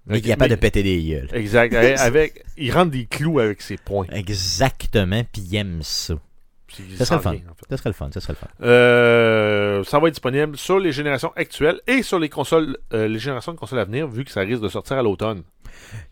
Ok, 0.09 0.13
qui 0.13 0.17
est 0.19 0.21
capable 0.29 0.49
mais- 0.49 0.55
de 0.55 0.59
péter 0.61 0.81
des 0.83 1.03
gueules. 1.03 1.29
Exact. 1.31 1.73
avec, 1.75 1.99
avec- 1.99 2.45
il 2.57 2.71
rentre 2.71 2.89
des 2.91 3.05
clous 3.05 3.39
avec 3.39 3.61
ses 3.61 3.77
poings. 3.77 4.07
Exactement, 4.11 5.21
puis 5.31 5.43
il 5.43 5.55
aime 5.57 5.79
ça. 5.83 6.15
Il 6.79 6.97
Ça 6.97 7.05
serait 7.05 7.15
le 7.17 7.21
fun. 7.21 7.31
vient, 7.31 7.41
en 7.49 7.53
fait. 7.53 7.65
Ça 7.69 7.77
serait 7.77 7.89
le 7.89 7.93
fun, 7.93 8.09
ça 8.13 8.19
serait 8.21 8.33
le 8.33 8.37
fun. 8.37 8.47
Euh, 8.65 9.83
ça 9.83 9.99
va 9.99 10.07
être 10.07 10.13
disponible 10.13 10.57
sur 10.57 10.79
les 10.79 10.91
générations 10.91 11.31
actuelles 11.35 11.79
et 11.87 12.03
sur 12.03 12.19
les 12.19 12.29
consoles, 12.29 12.77
euh, 12.93 13.07
les 13.07 13.19
générations 13.19 13.53
de 13.53 13.57
consoles 13.57 13.79
à 13.79 13.85
venir, 13.85 14.07
vu 14.07 14.23
que 14.25 14.31
ça 14.31 14.41
risque 14.41 14.61
de 14.61 14.67
sortir 14.69 14.97
à 14.97 15.03
l'automne. 15.03 15.43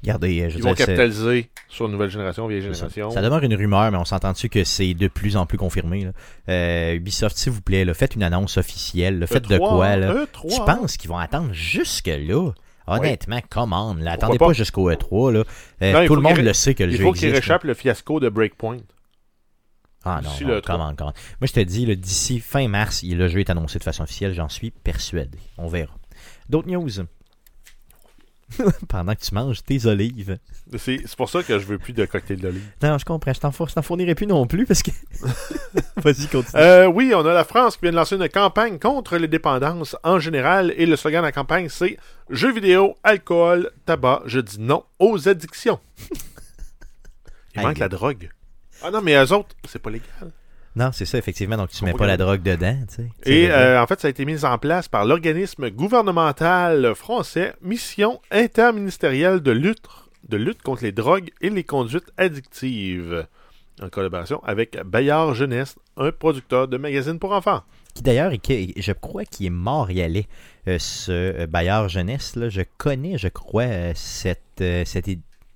Regardez, 0.03 0.41
euh, 0.41 0.49
je 0.49 0.57
Ils 0.57 0.63
vont 0.63 0.73
capitaliser 0.73 1.49
sur 1.69 1.87
nouvelle 1.87 2.09
génération, 2.09 2.47
vieille 2.47 2.61
c'est 2.61 2.73
ça. 2.73 2.87
génération. 2.89 3.11
Ça 3.11 3.21
demeure 3.21 3.43
une 3.43 3.55
rumeur, 3.55 3.91
mais 3.91 3.97
on 3.97 4.05
s'entend 4.05 4.31
dessus 4.33 4.49
que 4.49 4.63
c'est 4.63 4.93
de 4.93 5.07
plus 5.07 5.37
en 5.37 5.45
plus 5.45 5.57
confirmé. 5.57 6.05
là? 6.05 6.11
Euh, 6.49 6.93
Ubisoft, 6.95 7.37
s'il 7.37 7.51
vous 7.53 7.61
plaît, 7.61 7.85
là, 7.85 7.93
faites 7.93 8.15
une 8.15 8.23
annonce 8.23 8.57
officielle. 8.57 9.19
là. 9.19 9.27
Faites 9.27 9.47
de 9.47 9.55
E3, 9.55 9.59
quoi, 9.69 9.95
là? 9.95 10.13
E3. 10.25 10.53
Je 10.55 10.61
pense 10.79 10.97
qu'ils 10.97 11.09
vont 11.09 11.17
attendre 11.17 11.53
jusque-là? 11.53 12.51
Honnêtement, 12.85 13.39
commande. 13.49 14.05
Attendez 14.05 14.37
pas, 14.37 14.47
pas? 14.47 14.53
jusqu'au 14.53 14.91
E3. 14.91 15.31
Là. 15.31 15.43
Euh, 15.81 15.93
Non, 15.93 16.01
il 16.01 16.07
tout 16.07 16.15
le 16.15 16.21
monde 16.21 16.37
le 16.37 16.51
sait 16.53 16.73
que 16.75 16.83
le 16.83 16.91
Il 16.91 16.97
jeu 16.97 17.03
faut 17.05 17.13
qu'il 17.13 17.31
réchappe 17.33 17.63
le 17.63 17.73
fiasco 17.73 18.19
de 18.19 18.27
Breakpoint. 18.27 18.77
Ah 20.05 20.19
non, 20.23 20.29
non 20.41 20.47
le 20.55 20.61
3. 20.61 20.75
commande, 20.75 20.97
commande. 20.97 21.13
Moi, 21.39 21.47
je 21.47 21.53
te 21.53 21.59
dis, 21.61 21.85
d'ici 21.97 22.39
fin 22.39 22.67
mars, 22.67 23.03
le 23.03 23.27
jeu 23.27 23.39
est 23.39 23.49
annoncé 23.49 23.79
de 23.79 23.83
façon 23.83 24.03
officielle. 24.03 24.33
J'en 24.33 24.49
suis 24.49 24.71
persuadé. 24.71 25.37
On 25.57 25.67
verra. 25.67 25.93
D'autres 26.49 26.67
news? 26.67 26.89
Pendant 28.87 29.15
que 29.15 29.21
tu 29.21 29.33
manges 29.33 29.63
tes 29.63 29.85
olives. 29.87 30.37
C'est 30.77 31.01
pour 31.15 31.29
ça 31.29 31.41
que 31.41 31.57
je 31.57 31.65
veux 31.65 31.79
plus 31.79 31.93
de 31.93 32.05
cocktail 32.05 32.39
d'olive. 32.39 32.69
Non, 32.83 32.97
je 32.99 33.05
comprends. 33.05 33.33
Je 33.33 33.39
t'en 33.39 33.51
four- 33.51 33.69
je 33.69 33.73
t'en 33.73 33.81
fournirai 33.81 34.13
plus 34.13 34.27
non 34.27 34.45
plus 34.45 34.65
parce 34.65 34.83
que. 34.83 34.91
Vas-y, 35.97 36.27
continue. 36.27 36.61
Euh, 36.61 36.85
oui, 36.85 37.13
on 37.15 37.25
a 37.25 37.33
la 37.33 37.45
France 37.45 37.77
qui 37.77 37.81
vient 37.83 37.91
de 37.91 37.95
lancer 37.95 38.15
une 38.15 38.29
campagne 38.29 38.77
contre 38.77 39.17
les 39.17 39.27
dépendances 39.27 39.95
en 40.03 40.19
général 40.19 40.71
et 40.77 40.85
le 40.85 40.95
slogan 40.97 41.21
de 41.21 41.27
la 41.27 41.31
campagne 41.31 41.67
c'est 41.69 41.97
Jeux 42.29 42.53
vidéo, 42.53 42.95
alcool, 43.03 43.71
tabac, 43.85 44.21
je 44.25 44.39
dis 44.39 44.59
non 44.59 44.83
aux 44.99 45.27
addictions. 45.27 45.79
Il 47.55 47.61
manque 47.61 47.79
la 47.79 47.89
drogue. 47.89 48.29
Ah 48.83 48.91
non, 48.91 49.01
mais 49.01 49.15
eux 49.15 49.31
autres, 49.31 49.55
c'est 49.65 49.81
pas 49.81 49.89
légal. 49.89 50.31
Non, 50.75 50.89
c'est 50.91 51.05
ça, 51.05 51.17
effectivement. 51.17 51.55
Donc, 51.55 51.69
tu 51.69 51.77
Faut 51.77 51.85
mets 51.85 51.93
pas 51.93 52.07
la 52.07 52.17
drogue 52.17 52.41
dedans, 52.41 52.77
tu 52.89 52.95
sais. 52.95 53.09
Et 53.25 53.51
euh, 53.51 53.81
en 53.81 53.87
fait, 53.87 53.99
ça 54.01 54.07
a 54.07 54.11
été 54.11 54.25
mis 54.25 54.43
en 54.43 54.57
place 54.57 54.87
par 54.87 55.05
l'organisme 55.05 55.69
gouvernemental 55.69 56.95
français 56.95 57.53
Mission 57.61 58.19
interministérielle 58.31 59.39
de 59.41 59.51
lutte, 59.51 59.87
de 60.27 60.37
lutte 60.37 60.63
contre 60.63 60.83
les 60.83 60.91
drogues 60.91 61.29
et 61.41 61.49
les 61.49 61.63
conduites 61.63 62.11
addictives, 62.17 63.27
en 63.81 63.89
collaboration 63.89 64.41
avec 64.43 64.81
Bayard 64.83 65.35
Jeunesse, 65.35 65.75
un 65.95 66.11
producteur 66.11 66.67
de 66.67 66.77
magazines 66.77 67.19
pour 67.19 67.33
enfants. 67.33 67.61
Qui 67.93 68.01
d'ailleurs, 68.01 68.31
je 68.33 68.91
crois 68.93 69.25
qu'il 69.25 69.45
est 69.45 69.51
montréalais, 69.51 70.25
euh, 70.67 70.79
ce 70.79 71.11
euh, 71.11 71.45
Bayard 71.45 71.89
Jeunesse. 71.89 72.35
Là. 72.35 72.49
Je 72.49 72.63
connais, 72.79 73.19
je 73.19 73.27
crois, 73.27 73.93
cette, 73.93 74.63
cette, 74.85 75.07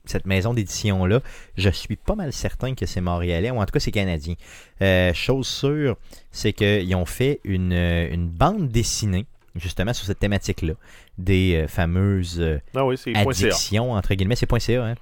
cette 0.09 0.25
maison 0.25 0.53
d'édition-là. 0.53 1.21
Je 1.57 1.69
suis 1.69 1.95
pas 1.95 2.15
mal 2.15 2.33
certain 2.33 2.75
que 2.75 2.85
c'est 2.85 3.01
montréalais, 3.01 3.51
ou 3.51 3.57
en 3.57 3.65
tout 3.65 3.71
cas 3.71 3.79
c'est 3.79 3.91
canadien. 3.91 4.35
Euh, 4.81 5.13
chose 5.13 5.47
sûre, 5.47 5.97
c'est 6.31 6.53
qu'ils 6.53 6.95
ont 6.95 7.05
fait 7.05 7.39
une, 7.43 7.73
euh, 7.73 8.11
une 8.11 8.27
bande 8.27 8.69
dessinée, 8.69 9.25
justement, 9.55 9.93
sur 9.93 10.05
cette 10.05 10.19
thématique-là, 10.19 10.73
des 11.17 11.55
euh, 11.55 11.67
fameuses 11.67 12.39
euh, 12.39 12.59
Ah 12.75 12.85
oui, 12.85 12.97
c'est 12.97 13.11
point 13.13 13.33
.ca. 13.33 13.47
addiction, 13.47 13.91
entre 13.93 14.13
guillemets, 14.13 14.35
c'est 14.35 14.45
point 14.45 14.59
.ca, 14.59 14.83
hein? 14.85 14.95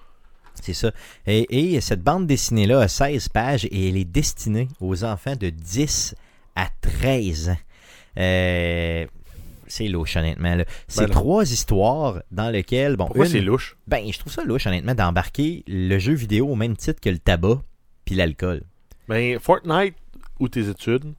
C'est 0.62 0.74
ça. 0.74 0.92
Et, 1.28 1.74
et 1.76 1.82
cette 1.82 2.02
bande 2.02 2.28
dessinée-là 2.28 2.80
a 2.80 2.88
16 2.88 3.28
pages 3.30 3.66
et 3.66 3.90
elle 3.90 3.98
est 3.98 4.06
destinée 4.06 4.70
aux 4.80 5.04
enfants 5.04 5.36
de 5.36 5.50
10 5.50 6.16
à 6.56 6.70
13 6.82 7.50
ans. 7.50 7.58
Euh, 8.18 9.06
c'est 9.76 9.88
louche, 9.88 10.16
honnêtement. 10.18 10.56
là. 10.56 10.66
C'est 10.88 11.06
Ben 11.08 11.12
trois 11.12 11.52
histoires 11.52 12.22
dans 12.32 12.50
lesquelles... 12.50 12.96
Bon, 12.96 13.06
Pourquoi 13.06 13.26
une- 13.26 13.32
c'est 13.32 13.42
louche? 13.42 13.78
Ben, 13.88 14.12
je 14.12 14.18
trouve 14.20 14.32
ça 14.34 14.44
louche, 14.44 14.66
honnêtement, 14.68 14.96
d'embarquer 14.96 15.64
le 15.68 15.98
jeu 16.00 16.14
vidéo 16.14 16.48
au 16.50 16.56
même 16.56 16.76
titre 16.78 17.00
que 17.02 17.10
le 17.10 17.20
tabac 17.20 17.62
puis 18.06 18.16
l'alcool. 18.16 18.62
Ben, 19.08 19.38
Fortnite 19.40 19.96
ou 20.40 20.48
tes 20.50 20.70
études, 20.70 21.14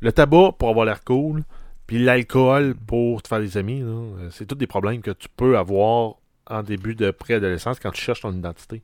le 0.00 0.12
tabac 0.12 0.52
pour 0.58 0.68
avoir 0.68 0.84
l'air 0.86 1.04
cool, 1.04 1.44
puis 1.86 1.98
l'alcool 2.02 2.74
pour 2.86 3.22
te 3.22 3.28
faire 3.28 3.40
des 3.40 3.56
amis, 3.56 3.80
là, 3.80 3.86
euh, 3.86 4.28
c'est 4.30 4.46
tous 4.46 4.54
des 4.54 4.66
problèmes 4.66 5.00
que 5.02 5.10
tu 5.10 5.28
peux 5.36 5.58
avoir 5.58 6.14
en 6.48 6.62
début 6.62 6.94
de 6.94 7.10
préadolescence 7.10 7.78
quand 7.80 7.90
tu 7.92 8.00
cherches 8.02 8.20
ton 8.22 8.32
identité. 8.32 8.82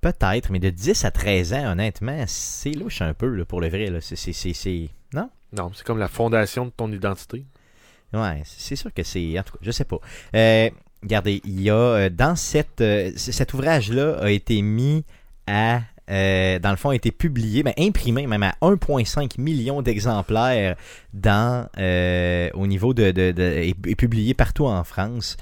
Peut-être, 0.00 0.50
mais 0.50 0.58
de 0.58 0.70
10 0.70 1.04
à 1.04 1.10
13 1.12 1.52
ans, 1.52 1.72
honnêtement, 1.72 2.24
c'est 2.26 2.72
louche 2.72 3.02
un 3.02 3.14
peu, 3.14 3.28
là, 3.28 3.44
pour 3.44 3.60
le 3.60 3.68
vrai. 3.68 3.86
Là. 3.86 4.00
C'est, 4.00 4.16
c'est, 4.16 4.32
c'est- 4.32 4.88
Non? 5.14 5.30
Non, 5.52 5.70
c'est 5.74 5.84
comme 5.86 5.98
la 5.98 6.08
fondation 6.08 6.64
de 6.66 6.70
ton 6.70 6.90
identité. 6.90 7.44
Ouais, 8.12 8.42
c'est 8.44 8.76
sûr 8.76 8.92
que 8.92 9.02
c'est. 9.02 9.38
En 9.38 9.42
tout 9.42 9.52
cas, 9.52 9.58
je 9.62 9.70
sais 9.70 9.84
pas. 9.84 9.98
Euh, 10.34 10.68
regardez, 11.02 11.40
il 11.44 11.62
y 11.62 11.70
a 11.70 11.74
euh, 11.74 12.10
dans 12.10 12.36
cette. 12.36 12.80
euh, 12.80 13.12
cet 13.16 13.54
ouvrage-là 13.54 14.18
a 14.20 14.30
été 14.30 14.60
mis 14.62 15.04
à. 15.46 15.80
dans 16.08 16.70
le 16.70 16.76
fond, 16.76 16.90
a 16.90 16.94
été 16.94 17.10
publié, 17.10 17.62
ben, 17.62 17.72
imprimé 17.78 18.26
même 18.26 18.42
à 18.42 18.54
1,5 18.60 19.40
million 19.40 19.80
d'exemplaires 19.80 20.76
au 21.14 22.66
niveau 22.66 22.92
de, 22.92 23.10
de, 23.12 23.34
et, 23.40 23.96
publié 23.96 24.34
partout 24.34 24.66
en 24.66 24.84
France. 24.84 25.36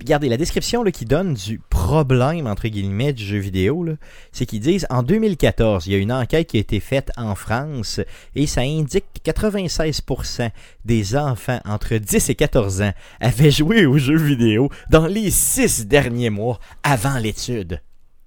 Regardez, 0.00 0.28
la 0.28 0.36
description 0.36 0.82
là, 0.82 0.90
qui 0.90 1.04
donne 1.04 1.34
du 1.34 1.60
problème, 1.70 2.46
entre 2.46 2.68
guillemets, 2.68 3.12
du 3.12 3.24
jeu 3.24 3.38
vidéo, 3.38 3.84
là, 3.84 3.94
c'est 4.32 4.46
qu'ils 4.46 4.60
disent 4.60 4.86
en 4.90 5.02
2014, 5.02 5.86
il 5.86 5.92
y 5.92 5.96
a 5.96 5.98
une 5.98 6.12
enquête 6.12 6.48
qui 6.48 6.56
a 6.56 6.60
été 6.60 6.80
faite 6.80 7.10
en 7.16 7.34
France 7.34 8.00
et 8.34 8.46
ça 8.46 8.62
indique 8.62 9.04
que 9.24 9.30
96% 9.30 10.50
des 10.84 11.16
enfants 11.16 11.60
entre 11.64 11.96
10 11.96 12.30
et 12.30 12.34
14 12.34 12.82
ans 12.82 12.92
avaient 13.20 13.50
joué 13.50 13.86
aux 13.86 13.98
jeux 13.98 14.18
vidéo 14.18 14.70
dans 14.90 15.06
les 15.06 15.30
six 15.30 15.86
derniers 15.86 16.30
mois 16.30 16.58
avant 16.82 17.18
l'étude. 17.18 17.80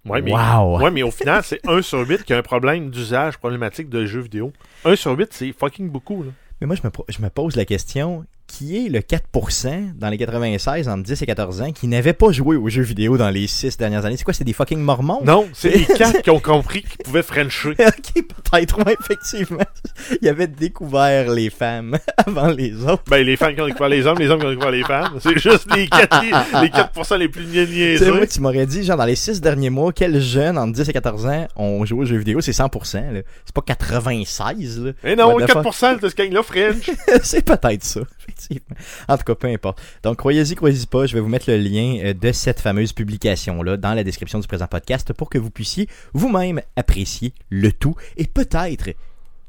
Ouais, 0.06 0.22
mais, 0.22 0.32
Wow! 0.32 0.80
ouais, 0.80 0.91
mais 0.91 1.04
au 1.04 1.12
final, 1.12 1.41
c'est 1.43 1.60
1 1.68 1.82
sur 1.82 2.08
8 2.08 2.24
qui 2.24 2.34
a 2.34 2.38
un 2.38 2.41
problème 2.41 2.89
d'usage 2.89 3.38
problématique 3.38 3.89
de 3.89 4.06
jeux 4.06 4.22
vidéo. 4.22 4.54
1 4.86 4.95
sur 4.95 5.12
8, 5.18 5.28
c'est 5.32 5.52
fucking 5.52 5.89
beaucoup. 5.89 6.24
Là. 6.24 6.32
Mais 6.62 6.68
moi, 6.68 6.76
je 6.76 6.88
me, 6.88 6.91
je 7.10 7.22
me 7.22 7.30
pose 7.30 7.56
la 7.56 7.66
question 7.66 8.26
qui 8.48 8.86
est 8.86 8.89
le 8.89 9.00
4% 9.00 9.98
dans 9.98 10.10
les 10.10 10.18
96 10.18 10.88
entre 10.88 11.04
10 11.04 11.22
et 11.22 11.26
14 11.26 11.62
ans 11.62 11.72
qui 11.72 11.88
n'avait 11.88 12.14
pas 12.14 12.32
joué 12.32 12.56
aux 12.56 12.70
jeux 12.70 12.82
vidéo 12.82 13.18
dans 13.18 13.30
les 13.30 13.48
6 13.48 13.78
dernières 13.78 14.06
années? 14.06 14.18
C'est 14.18 14.24
quoi 14.24 14.34
C'est 14.34 14.43
des 14.43 14.54
fucking 14.54 14.80
mormons? 14.80 15.22
Non, 15.24 15.48
c'est 15.54 15.70
les 15.70 15.86
4 15.86 16.22
qui 16.22 16.30
ont 16.30 16.39
compris 16.39 16.84
qu'ils 16.84 17.04
pouvaient 17.04 17.24
frencher. 17.24 17.70
ok, 17.80 18.24
peut-être, 18.24 18.86
ouais, 18.86 18.95
effectivement. 19.00 19.66
Il 20.22 20.28
avait 20.30 20.48
découvert 20.48 21.30
les 21.30 21.50
femmes 21.50 21.98
avant 22.18 22.48
les 22.48 22.74
autres. 22.86 23.04
Ben, 23.08 23.26
les 23.26 23.36
femmes 23.36 23.56
qui 23.56 23.62
ont 23.62 23.68
découvert 23.68 23.89
les 23.89 24.06
hommes, 24.06 24.18
les 24.18 24.30
hommes 24.30 24.39
qui 24.39 24.45
ont 24.45 24.52
découvert 24.52 24.72
les 24.72 24.84
femmes. 24.84 25.18
C'est 25.20 25.38
juste 25.38 25.68
les 25.76 25.88
4, 25.88 26.22
les 26.62 26.70
4% 26.70 27.18
les 27.18 27.28
plus 27.28 27.45
Tu 27.45 27.98
sais, 27.98 28.12
moi, 28.12 28.26
tu 28.26 28.41
m'aurais 28.41 28.66
dit, 28.66 28.84
genre, 28.84 28.98
dans 28.98 29.06
les 29.06 29.16
6 29.16 29.41
derniers 29.41 29.70
mois, 29.70 29.91
quels 29.91 30.22
jeunes 30.22 30.58
entre 30.58 30.74
10 30.74 30.89
et 30.89 30.93
14 30.93 31.26
ans 31.28 31.48
ont 31.56 31.86
joué 31.86 32.00
aux 32.02 32.06
jeux 32.06 32.18
vidéo? 32.18 32.41
C'est 32.41 32.52
100%, 32.52 33.14
là. 33.14 33.22
C'est 33.45 33.54
pas 33.54 33.62
96, 33.62 34.82
là. 34.84 34.91
Eh 35.04 35.16
non, 35.16 35.34
What 35.34 35.45
the 35.45 35.52
4% 35.52 36.00
de 36.00 36.10
ce 36.10 36.16
gang-là 36.16 36.43
French. 36.43 36.89
c'est 37.24 37.43
peut-être 37.43 37.84
ça, 37.84 38.02
effectivement. 38.38 38.77
En 39.07 39.17
tout 39.17 39.23
cas, 39.23 39.35
peu 39.35 39.47
importe. 39.47 39.81
Donc, 40.03 40.17
croyez-y, 40.17 40.55
croyez-y 40.55 40.85
pas, 40.85 41.05
je 41.05 41.13
vais 41.13 41.19
vous 41.19 41.29
mettre 41.29 41.49
le 41.49 41.57
lien 41.57 41.99
euh, 42.03 42.13
de 42.13 42.31
cette 42.31 42.59
fameuse 42.59 42.93
publication-là 42.93 43.77
dans 43.77 43.93
la 43.93 44.03
description 44.03 44.39
du 44.39 44.47
présent 44.47 44.67
podcast 44.67 45.13
pour 45.13 45.29
que 45.29 45.38
vous 45.38 45.49
puissiez 45.49 45.88
vous-même 46.13 46.61
apprécier 46.75 47.33
le 47.49 47.71
tout 47.71 47.95
et 48.17 48.25
peut-être 48.25 48.89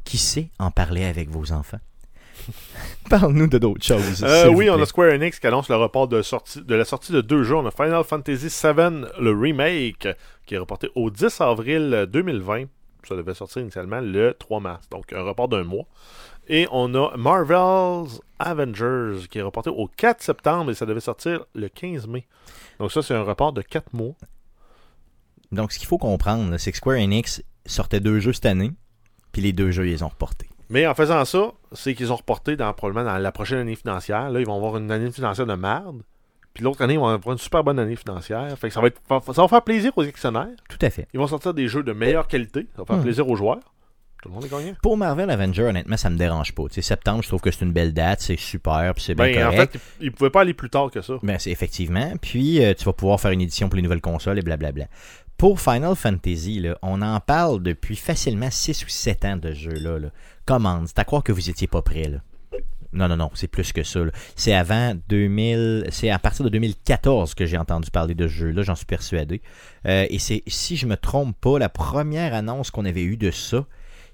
qui 0.04 0.18
sait 0.18 0.48
en 0.58 0.70
parler 0.70 1.04
avec 1.04 1.28
vos 1.28 1.52
enfants? 1.52 1.80
Parle-nous 3.10 3.46
de 3.46 3.58
d'autres 3.58 3.84
choses. 3.84 4.24
Euh, 4.24 4.48
oui, 4.48 4.70
on 4.70 4.80
a 4.80 4.86
Square 4.86 5.12
Enix 5.12 5.38
qui 5.38 5.46
annonce 5.46 5.68
le 5.68 5.76
report 5.76 6.08
de, 6.08 6.22
sortie, 6.22 6.62
de 6.62 6.74
la 6.74 6.84
sortie 6.84 7.12
de 7.12 7.20
deux 7.20 7.42
jeux. 7.42 7.56
On 7.56 7.66
a 7.66 7.70
Final 7.70 8.04
Fantasy 8.04 8.48
VII, 8.48 9.04
le 9.20 9.32
remake, 9.38 10.08
qui 10.46 10.54
est 10.54 10.58
reporté 10.58 10.90
au 10.94 11.10
10 11.10 11.40
avril 11.40 12.06
2020. 12.10 12.64
Ça 13.06 13.16
devait 13.16 13.34
sortir 13.34 13.62
initialement 13.62 14.00
le 14.00 14.34
3 14.38 14.60
mars, 14.60 14.88
donc 14.90 15.12
un 15.12 15.22
report 15.22 15.48
d'un 15.48 15.64
mois. 15.64 15.86
Et 16.48 16.66
on 16.72 16.94
a 16.94 17.14
Marvel's 17.16 18.20
Avengers, 18.38 19.26
qui 19.30 19.38
est 19.38 19.42
reporté 19.42 19.70
au 19.70 19.86
4 19.86 20.22
septembre 20.22 20.70
et 20.70 20.74
ça 20.74 20.86
devait 20.86 21.00
sortir 21.00 21.44
le 21.54 21.68
15 21.68 22.06
mai. 22.06 22.26
Donc 22.78 22.90
ça, 22.92 23.02
c'est 23.02 23.14
un 23.14 23.22
report 23.22 23.52
de 23.52 23.62
4 23.62 23.92
mois. 23.92 24.14
Donc, 25.52 25.72
ce 25.72 25.78
qu'il 25.78 25.88
faut 25.88 25.98
comprendre, 25.98 26.56
c'est 26.58 26.70
que 26.72 26.76
Square 26.76 26.98
Enix 26.98 27.42
sortait 27.66 28.00
deux 28.00 28.20
jeux 28.20 28.32
cette 28.34 28.46
année, 28.46 28.72
puis 29.32 29.40
les 29.42 29.52
deux 29.52 29.70
jeux, 29.70 29.86
ils 29.86 29.90
les 29.92 30.02
ont 30.02 30.08
reportés. 30.08 30.48
Mais 30.70 30.86
en 30.86 30.94
faisant 30.94 31.24
ça, 31.24 31.52
c'est 31.72 31.94
qu'ils 31.94 32.12
ont 32.12 32.16
reporté 32.16 32.54
dans, 32.56 32.72
probablement 32.74 33.10
dans 33.10 33.16
la 33.18 33.32
prochaine 33.32 33.58
année 33.58 33.74
financière. 33.74 34.28
Là, 34.30 34.40
ils 34.40 34.46
vont 34.46 34.56
avoir 34.56 34.76
une 34.76 34.90
année 34.90 35.10
financière 35.10 35.46
de 35.46 35.54
merde. 35.54 36.02
Puis 36.52 36.62
l'autre 36.64 36.82
année, 36.82 36.94
ils 36.94 36.98
vont 37.00 37.06
avoir 37.08 37.32
une 37.32 37.38
super 37.38 37.64
bonne 37.64 37.78
année 37.78 37.96
financière. 37.96 38.58
Fait 38.58 38.68
que 38.68 38.74
ça 38.74 38.80
va, 38.82 38.88
être, 38.88 39.00
ça 39.08 39.42
va 39.42 39.48
faire 39.48 39.62
plaisir 39.62 39.92
aux 39.96 40.02
actionnaires. 40.02 40.48
Tout 40.68 40.78
à 40.82 40.90
fait. 40.90 41.08
Ils 41.14 41.20
vont 41.20 41.26
sortir 41.26 41.54
des 41.54 41.68
jeux 41.68 41.82
de 41.82 41.92
meilleure 41.92 42.26
qualité. 42.26 42.66
Ça 42.76 42.82
va 42.82 42.84
faire 42.84 42.96
Hmm. 42.98 43.02
plaisir 43.02 43.28
aux 43.28 43.36
joueurs. 43.36 43.60
Tout 44.22 44.28
le 44.30 44.34
monde 44.34 44.44
est 44.44 44.48
gagnant. 44.48 44.74
Pour 44.82 44.96
Marvel 44.96 45.30
Avenger, 45.30 45.62
honnêtement, 45.62 45.96
ça 45.96 46.10
me 46.10 46.16
dérange 46.16 46.52
pas. 46.54 46.64
Tu 46.64 46.74
sais, 46.74 46.82
septembre, 46.82 47.22
je 47.22 47.28
trouve 47.28 47.40
que 47.40 47.50
c'est 47.50 47.64
une 47.64 47.72
belle 47.72 47.92
date, 47.92 48.20
c'est 48.20 48.38
super, 48.38 48.92
puis 48.94 49.04
c'est 49.04 49.14
bien 49.14 49.26
Ben, 49.26 49.46
en 49.46 49.50
correct. 49.52 49.72
fait, 49.74 49.80
ils, 50.00 50.10
pouvaient 50.12 50.30
pas 50.30 50.40
aller 50.40 50.54
plus 50.54 50.70
tard 50.70 50.90
que 50.90 51.00
ça. 51.00 51.14
Ben, 51.22 51.38
c'est 51.38 51.50
effectivement. 51.50 52.12
Puis, 52.20 52.64
euh, 52.64 52.74
tu 52.74 52.84
vas 52.84 52.92
pouvoir 52.92 53.20
faire 53.20 53.30
une 53.30 53.40
édition 53.40 53.68
pour 53.68 53.76
les 53.76 53.82
nouvelles 53.82 54.00
consoles 54.00 54.38
et 54.38 54.42
blablabla. 54.42 54.86
Pour 55.36 55.60
Final 55.60 55.94
Fantasy, 55.94 56.58
là, 56.58 56.76
on 56.82 57.00
en 57.00 57.20
parle 57.20 57.62
depuis 57.62 57.94
facilement 57.94 58.50
6 58.50 58.84
ou 58.84 58.88
7 58.88 59.24
ans 59.24 59.36
de 59.36 59.52
ce 59.52 59.58
jeu-là. 59.70 60.00
Là. 60.00 60.08
Commande, 60.46 60.88
c'est 60.88 60.98
à 60.98 61.04
croire 61.04 61.22
que 61.22 61.30
vous 61.30 61.48
étiez 61.48 61.68
pas 61.68 61.82
prêt. 61.82 62.08
Là. 62.08 62.18
Non, 62.92 63.06
non, 63.06 63.16
non, 63.16 63.30
c'est 63.34 63.48
plus 63.48 63.72
que 63.72 63.82
ça. 63.84 64.00
là. 64.00 64.10
C'est 64.34 64.54
avant 64.54 64.94
2000, 65.08 65.86
c'est 65.90 66.10
à 66.10 66.18
partir 66.18 66.44
de 66.44 66.50
2014 66.50 67.34
que 67.34 67.46
j'ai 67.46 67.58
entendu 67.58 67.90
parler 67.90 68.14
de 68.14 68.26
ce 68.26 68.32
jeu-là, 68.32 68.62
j'en 68.62 68.74
suis 68.74 68.86
persuadé. 68.86 69.42
Euh, 69.86 70.06
et 70.08 70.18
c'est, 70.18 70.42
si 70.46 70.76
je 70.76 70.86
me 70.86 70.96
trompe 70.96 71.36
pas, 71.38 71.58
la 71.58 71.68
première 71.68 72.34
annonce 72.34 72.70
qu'on 72.70 72.84
avait 72.86 73.02
eue 73.02 73.18
de 73.18 73.30
ça, 73.30 73.66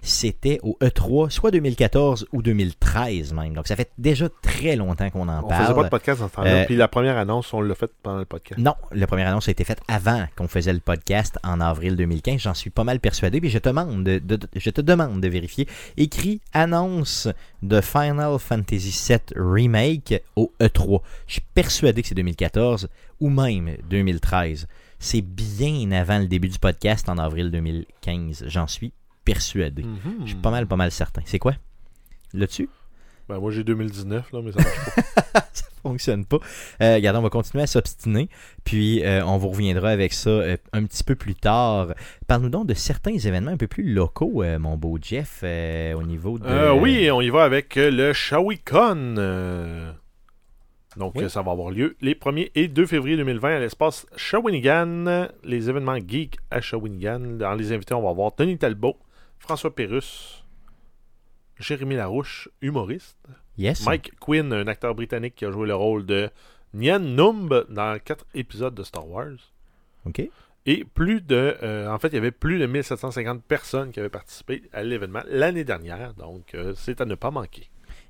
c'était 0.05 0.59
au 0.62 0.76
E3, 0.82 1.30
soit 1.30 1.50
2014 1.50 2.26
ou 2.32 2.42
2013 2.42 3.32
même. 3.32 3.55
Donc 3.55 3.66
ça 3.66 3.74
fait 3.76 3.90
déjà 3.98 4.28
très 4.42 4.76
longtemps 4.76 5.09
qu'on 5.11 5.28
en 5.28 5.42
On 5.42 5.48
parle. 5.48 5.62
faisait 5.64 5.74
pas 5.74 5.84
de 5.84 5.88
podcast 5.88 6.20
dans 6.20 6.28
ce 6.28 6.34
temps-là. 6.34 6.50
Euh, 6.50 6.64
Puis 6.66 6.76
la 6.76 6.88
première 6.88 7.16
annonce, 7.16 7.52
on 7.55 7.61
l'a 7.61 7.74
faite 7.74 7.92
pendant 8.02 8.18
le 8.18 8.24
podcast. 8.24 8.61
Non, 8.61 8.74
la 8.92 9.07
première 9.07 9.28
annonce 9.28 9.48
a 9.48 9.50
été 9.50 9.64
faite 9.64 9.80
avant 9.88 10.24
qu'on 10.36 10.46
faisait 10.48 10.72
le 10.72 10.80
podcast 10.80 11.38
en 11.42 11.61
avril 11.61 11.96
2015. 11.96 12.40
J'en 12.40 12.55
suis 12.55 12.70
pas 12.70 12.84
mal 12.84 13.00
persuadé, 13.00 13.40
puis 13.40 13.50
je 13.50 13.59
te 13.59 13.68
demande 13.68 14.05
de, 14.05 14.18
de- 14.18 14.38
je 14.55 14.70
te 14.70 14.80
demande 14.80 15.20
de 15.20 15.28
vérifier. 15.28 15.66
Écrit 15.96 16.40
annonce 16.52 17.28
de 17.62 17.80
Final 17.80 18.38
Fantasy 18.38 18.94
VII 19.09 19.18
Remake 19.36 20.22
au 20.36 20.52
E3. 20.61 21.00
Je 21.26 21.32
suis 21.34 21.42
persuadé 21.55 22.02
que 22.02 22.09
c'est 22.09 22.14
2014 22.14 22.88
ou 23.20 23.30
même 23.30 23.76
2013. 23.88 24.66
C'est 24.98 25.22
bien 25.22 25.90
avant 25.92 26.18
le 26.18 26.26
début 26.26 26.48
du 26.48 26.59
podcast 26.59 27.09
en 27.09 27.18
avril 27.18 27.50
2015. 27.50 28.44
J'en 28.48 28.66
suis 28.66 28.92
persuadé. 29.24 29.84
Je 30.22 30.28
suis 30.28 30.36
pas 30.36 30.50
mal, 30.50 30.66
pas 30.66 30.76
mal 30.76 30.90
certain. 30.90 31.22
C'est 31.24 31.38
quoi? 31.38 31.54
Là-dessus? 32.32 32.68
Ben, 33.28 33.38
moi, 33.38 33.50
j'ai 33.52 33.64
2019, 33.64 34.32
là, 34.32 34.40
mais 34.42 34.52
ça 34.52 34.58
marche 34.58 34.94
pas. 35.32 35.40
ça 35.54 35.64
fonctionne 35.82 36.26
pas. 36.26 36.36
Euh, 36.82 36.96
regardez, 36.96 37.18
on 37.18 37.22
va 37.22 37.30
continuer 37.30 37.62
à 37.64 37.66
s'obstiner, 37.66 38.28
puis 38.64 39.02
euh, 39.02 39.24
on 39.24 39.38
vous 39.38 39.48
reviendra 39.48 39.88
avec 39.90 40.12
ça 40.12 40.28
euh, 40.28 40.56
un 40.74 40.84
petit 40.84 41.02
peu 41.04 41.14
plus 41.14 41.34
tard. 41.34 41.94
Parle-nous 42.26 42.50
donc 42.50 42.66
de 42.66 42.74
certains 42.74 43.16
événements 43.16 43.52
un 43.52 43.56
peu 43.56 43.66
plus 43.66 43.94
locaux, 43.94 44.42
euh, 44.42 44.58
mon 44.58 44.76
beau 44.76 44.98
Jeff, 45.00 45.42
au 45.42 46.02
niveau 46.02 46.38
de... 46.38 46.70
Oui, 46.78 47.10
on 47.10 47.22
y 47.22 47.30
va 47.30 47.44
avec 47.44 47.76
le 47.76 48.12
ShawiCon. 48.12 49.94
Donc, 50.96 51.14
Oui. 51.16 51.28
ça 51.28 51.42
va 51.42 51.52
avoir 51.52 51.70
lieu 51.70 51.96
les 52.02 52.14
1er 52.14 52.50
et 52.54 52.68
2 52.68 52.86
février 52.86 53.16
2020 53.16 53.56
à 53.56 53.58
l'espace 53.58 54.06
Shawinigan. 54.16 55.28
Les 55.42 55.68
événements 55.70 55.96
geeks 55.96 56.36
à 56.50 56.60
Shawinigan. 56.60 57.20
Dans 57.38 57.54
les 57.54 57.72
invités, 57.72 57.94
on 57.94 58.02
va 58.02 58.10
avoir 58.10 58.32
Denis 58.38 58.58
Talbot, 58.58 58.96
François 59.45 59.74
Pérus, 59.74 60.42
Jérémy 61.59 61.97
Larouche, 61.97 62.49
humoriste, 62.62 63.18
Yes. 63.59 63.84
Mike 63.86 64.12
Quinn, 64.18 64.53
un 64.53 64.66
acteur 64.66 64.95
britannique 64.97 65.34
qui 65.36 65.45
a 65.45 65.51
joué 65.53 65.68
le 65.68 65.76
rôle 65.76 66.05
de 66.07 66.28
Nyan 66.72 66.99
Numb 66.99 67.66
dans 67.68 67.99
quatre 68.03 68.24
épisodes 68.34 68.74
de 68.74 68.82
Star 68.82 69.07
Wars. 69.07 69.36
OK. 70.07 70.22
Et 70.66 70.84
plus 70.84 71.20
de. 71.20 71.57
euh, 71.62 71.88
en 71.88 71.99
fait, 71.99 72.09
il 72.09 72.14
y 72.14 72.18
avait 72.18 72.30
plus 72.32 72.59
de 72.59 72.66
1750 72.66 73.45
personnes 73.45 73.92
qui 73.92 74.01
avaient 74.01 74.09
participé 74.09 74.62
à 74.72 74.82
l'événement 74.82 75.20
l'année 75.28 75.62
dernière. 75.62 76.14
Donc, 76.14 76.55
euh, 76.55 76.72
c'est 76.74 77.01
à 77.01 77.05
ne 77.05 77.14
pas 77.14 77.30
manquer. 77.30 77.68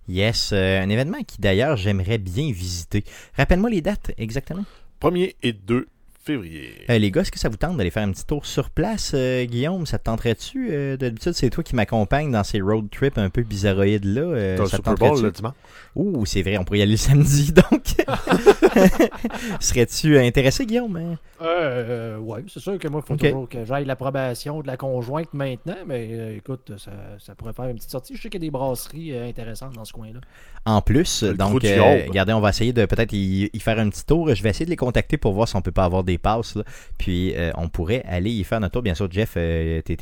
Yes, 0.08 0.52
euh, 0.52 0.80
un 0.80 0.88
événement 0.88 1.22
qui 1.26 1.40
d'ailleurs 1.40 1.76
j'aimerais 1.76 2.18
bien 2.18 2.50
visiter. 2.52 3.04
Rappelle-moi 3.36 3.70
les 3.70 3.80
dates 3.82 4.12
exactement. 4.16 4.64
1er 5.02 5.34
et 5.42 5.52
2 5.52 5.88
février. 6.24 6.72
Euh, 6.90 6.98
les 6.98 7.10
gars, 7.10 7.20
est-ce 7.22 7.30
que 7.32 7.38
ça 7.38 7.48
vous 7.48 7.56
tente 7.56 7.76
d'aller 7.76 7.90
faire 7.90 8.02
un 8.02 8.10
petit 8.12 8.24
tour 8.26 8.46
sur 8.46 8.70
place, 8.70 9.12
euh, 9.14 9.44
Guillaume? 9.44 9.86
Ça 9.86 9.98
te 9.98 10.04
tenterait-tu? 10.04 10.68
Euh, 10.70 10.96
D'habitude, 10.96 11.32
c'est 11.32 11.50
toi 11.50 11.62
qui 11.62 11.74
m'accompagne 11.76 12.30
dans 12.30 12.44
ces 12.44 12.60
road 12.60 12.86
trips 12.90 13.18
un 13.18 13.30
peu 13.30 13.42
bizarroïdes-là. 13.42 14.20
Euh, 14.22 14.56
T'as 14.56 14.62
le 14.64 14.68
ça 14.68 14.78
te 14.78 14.82
Super 14.88 14.94
Bowl 14.94 15.08
tenterait-tu? 15.08 15.24
le 15.24 15.30
dimanche? 15.32 15.54
Ouh, 15.96 16.26
c'est 16.26 16.42
vrai, 16.42 16.56
on 16.58 16.64
pourrait 16.64 16.80
y 16.80 16.82
aller 16.82 16.92
le 16.92 16.96
samedi, 16.96 17.52
donc. 17.70 17.84
Serais-tu 19.60 20.18
intéressé, 20.18 20.66
Guillaume? 20.66 20.96
hein? 20.96 21.18
Euh, 21.42 22.18
ouais, 22.18 22.44
c'est 22.48 22.60
sûr 22.60 22.78
que 22.78 22.88
moi, 22.88 23.02
il 23.04 23.06
faut 23.06 23.16
toujours 23.16 23.48
que 23.48 23.64
j'aille 23.64 23.84
l'approbation 23.84 24.60
de 24.62 24.66
la 24.66 24.76
conjointe 24.76 25.32
maintenant, 25.34 25.76
mais 25.86 26.08
euh, 26.12 26.36
écoute, 26.36 26.72
ça, 26.78 26.92
ça 27.18 27.34
pourrait 27.34 27.52
faire 27.52 27.66
une 27.66 27.76
petite 27.76 27.90
sortie. 27.90 28.16
Je 28.16 28.22
sais 28.22 28.28
qu'il 28.30 28.40
y 28.40 28.44
a 28.44 28.46
des 28.46 28.50
brasseries 28.50 29.12
euh, 29.12 29.28
intéressantes 29.28 29.74
dans 29.74 29.84
ce 29.84 29.92
coin-là. 29.92 30.20
En 30.66 30.80
plus, 30.80 31.22
Le 31.22 31.34
donc, 31.34 31.64
euh, 31.64 32.04
regardez, 32.08 32.32
on 32.32 32.40
va 32.40 32.48
essayer 32.50 32.72
de 32.72 32.86
peut-être 32.86 33.12
y, 33.12 33.50
y 33.52 33.60
faire 33.60 33.78
un 33.78 33.90
petit 33.90 34.04
tour. 34.06 34.34
Je 34.34 34.42
vais 34.42 34.50
essayer 34.50 34.64
de 34.64 34.70
les 34.70 34.76
contacter 34.76 35.18
pour 35.18 35.32
voir 35.34 35.46
si 35.48 35.56
on 35.56 35.60
peut 35.62 35.72
pas 35.72 35.84
avoir 35.84 36.04
des 36.04 36.13
passes. 36.18 36.56
là. 36.56 36.64
Puis, 36.98 37.34
euh, 37.36 37.50
on 37.56 37.68
pourrait 37.68 38.02
aller 38.06 38.30
y 38.30 38.44
faire 38.44 38.60
notre 38.60 38.72
tour. 38.72 38.82
Bien 38.82 38.94
sûr, 38.94 39.08
Jeff, 39.10 39.34
euh, 39.36 39.80
t'es, 39.82 39.96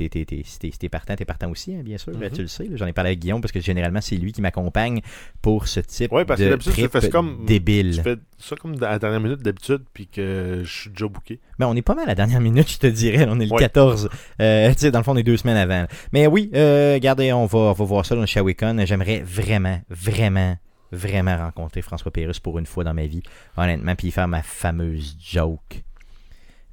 partant, 0.91 1.17
t'es 1.17 1.25
partant 1.25 1.51
aussi, 1.51 1.75
hein, 1.75 1.83
bien 1.85 1.99
sûr. 1.99 2.13
Mhm. 2.17 2.31
Tu 2.31 2.43
le 2.43 2.49
sais. 2.49 2.65
là. 2.65 2.77
J'en 2.77 2.87
ai 2.87 2.93
parlé 2.93 3.09
avec 3.11 3.21
Guillaume 3.21 3.41
parce 3.41 3.53
que 3.53 3.61
généralement, 3.61 4.01
c'est 4.01 4.17
lui 4.17 4.33
qui 4.33 4.41
m'accompagne 4.43 5.01
pour 5.41 5.69
ce 5.69 5.81
type 5.81 6.13
Ouais, 6.13 6.25
parce 6.25 6.41
que 6.41 6.45
de 6.45 6.51
d'habitude, 6.51 6.75
tu 6.75 6.89
trip 6.89 7.11
comme- 7.11 7.45
débile. 7.47 7.93
Je 7.95 8.03
fais 8.03 8.17
ça 8.39 8.57
comme 8.57 8.75
à 8.83 8.91
la 8.91 8.99
dernière 8.99 9.21
minute 9.21 9.43
d'habitude, 9.43 9.83
puis 9.93 10.07
que 10.07 10.63
je 10.65 10.71
suis 10.81 10.91
déjà 10.91 11.07
booké. 11.09 11.41
Mais 11.59 11.65
on 11.65 11.75
est 11.75 11.83
pas 11.83 11.95
mal 11.95 12.05
à 12.05 12.09
la 12.09 12.15
dernière 12.15 12.41
minute, 12.41 12.71
je 12.71 12.79
te 12.79 12.87
dirais. 12.87 13.27
On 13.29 13.39
est 13.41 13.47
le 13.47 13.53
Ouais. 13.53 13.59
14. 13.59 14.09
Euh, 14.41 14.71
tu 14.73 14.79
sais, 14.79 14.91
dans 14.91 14.99
le 14.99 15.05
fond, 15.05 15.13
on 15.13 15.17
est 15.17 15.23
deux 15.23 15.37
semaines 15.37 15.57
avant. 15.57 15.87
Mais 16.13 16.27
oui, 16.27 16.51
euh, 16.55 16.95
regardez, 16.95 17.33
on 17.33 17.47
va, 17.47 17.59
on 17.59 17.73
va 17.73 17.85
voir 17.85 18.05
ça 18.07 18.15
dans 18.15 18.21
le 18.21 18.27
ShawiCon. 18.27 18.83
J'aimerais 18.87 19.21
vraiment, 19.21 19.81
vraiment, 19.91 20.57
vraiment 20.91 21.37
rencontrer 21.37 21.83
François 21.83 22.11
Pérus 22.11 22.39
pour 22.41 22.59
une 22.59 22.67
fois 22.67 22.85
dans 22.85 22.95
ma 22.95 23.07
vie. 23.07 23.23
Honnêtement, 23.57 23.95
puis 23.95 24.11
faire 24.11 24.29
ma 24.29 24.43
fameuse 24.43 25.17
joke 25.21 25.83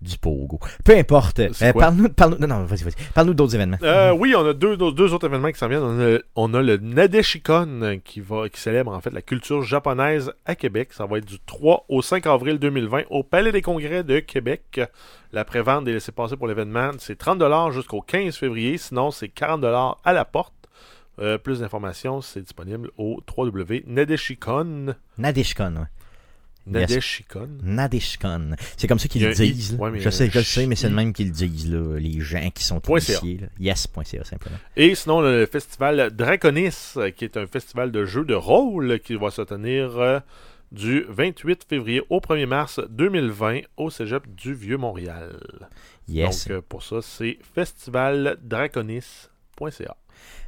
du 0.02 0.18
pogo. 0.18 0.60
Peu 0.84 0.98
importe. 0.98 1.40
Euh, 1.40 1.74
parle-nous, 1.74 2.10
parle-nous, 2.10 2.48
non, 2.48 2.60
non, 2.60 2.66
vas-y, 2.66 2.84
vas-y. 2.84 2.96
Parle-nous 3.14 3.34
d'autres 3.34 3.56
événements. 3.56 3.78
Euh, 3.84 4.12
oui, 4.12 4.34
on 4.36 4.46
a 4.46 4.54
deux, 4.54 4.82
autres 4.82 5.28
événements 5.28 5.52
qui 5.52 5.60
s'en 5.60 5.68
viennent. 5.68 5.84
On 5.84 6.00
a, 6.00 6.20
on 6.36 6.54
a 6.54 6.62
le 6.62 6.78
Nadeshikon 6.78 7.82
euh, 7.82 7.98
qui, 8.04 8.22
va, 8.22 8.48
qui 8.50 8.60
célèbre 8.60 8.94
en 8.94 9.02
fait 9.02 9.12
la 9.12 9.22
culture 9.22 9.62
japonaise 9.62 10.32
à 10.46 10.56
Québec. 10.56 10.94
Ça 10.94 11.06
va 11.06 11.18
être 11.18 11.26
du 11.26 11.40
3 11.40 11.86
au 11.90 12.02
5 12.02 12.26
avril 12.28 12.60
2020 12.60 13.04
au 13.10 13.24
Palais 13.24 13.52
des 13.52 13.62
Congrès 13.62 14.04
de 14.04 14.20
Québec. 14.20 14.82
La 15.32 15.46
prévente 15.46 15.86
des 15.86 15.94
laissés-passer 15.94 16.38
pour 16.38 16.48
l'événement, 16.48 16.92
c'est 16.98 17.20
30$ 17.20 17.72
jusqu'au 17.72 18.02
15 18.02 18.36
février. 18.36 18.78
Sinon, 18.78 19.12
c'est 19.12 19.28
40$ 19.28 19.96
à 20.04 20.14
la 20.14 20.26
porte. 20.26 20.54
Euh, 21.20 21.38
plus 21.38 21.60
d'informations, 21.60 22.22
c'est 22.22 22.42
disponible 22.42 22.92
au 22.98 23.22
www.nadeshikon. 23.38 24.96
Nadeshkon, 25.18 25.76
ouais. 25.76 25.88
Nadeshikon. 26.70 27.50
Nadeshkon. 27.64 28.56
C'est 28.78 28.88
comme 28.88 29.00
ça 29.00 29.08
qu'ils 29.08 29.26
le 29.26 29.34
disent. 29.34 29.76
Ouais, 29.80 30.00
je 30.00 30.10
sais, 30.10 30.30
je 30.30 30.38
le 30.38 30.44
sais, 30.44 30.66
mais 30.66 30.76
c'est 30.76 30.90
le 30.90 30.96
même 30.96 31.14
qu'ils 31.14 31.28
le 31.28 31.34
disent, 31.34 31.72
là, 31.72 31.98
les 31.98 32.20
gens 32.22 32.50
qui 32.54 32.64
sont 32.64 32.82
initiés. 32.82 33.42
Yes.ca, 33.60 34.24
simplement. 34.24 34.58
Et 34.76 34.96
sinon, 34.96 35.22
le 35.22 35.46
festival 35.46 36.16
Draconis, 36.16 36.94
qui 37.16 37.26
est 37.26 37.38
un 37.38 37.48
festival 37.48 37.92
de 37.92 38.06
jeux 38.06 38.26
de 38.26 38.36
rôle 38.36 39.00
qui 39.00 39.16
va 39.16 39.32
se 39.32 39.42
tenir 39.42 39.98
euh, 39.98 40.20
du 40.72 41.06
28 41.10 41.66
février 41.68 42.04
au 42.10 42.20
1er 42.20 42.46
mars 42.46 42.80
2020 42.90 43.62
au 43.78 43.90
cégep 43.90 44.24
du 44.36 44.54
Vieux-Montréal. 44.54 45.40
Yes. 46.08 46.48
Donc, 46.48 46.58
euh, 46.58 46.62
pour 46.68 46.84
ça, 46.84 47.02
c'est 47.02 47.40
festivaldraconis.ca. 47.56 49.98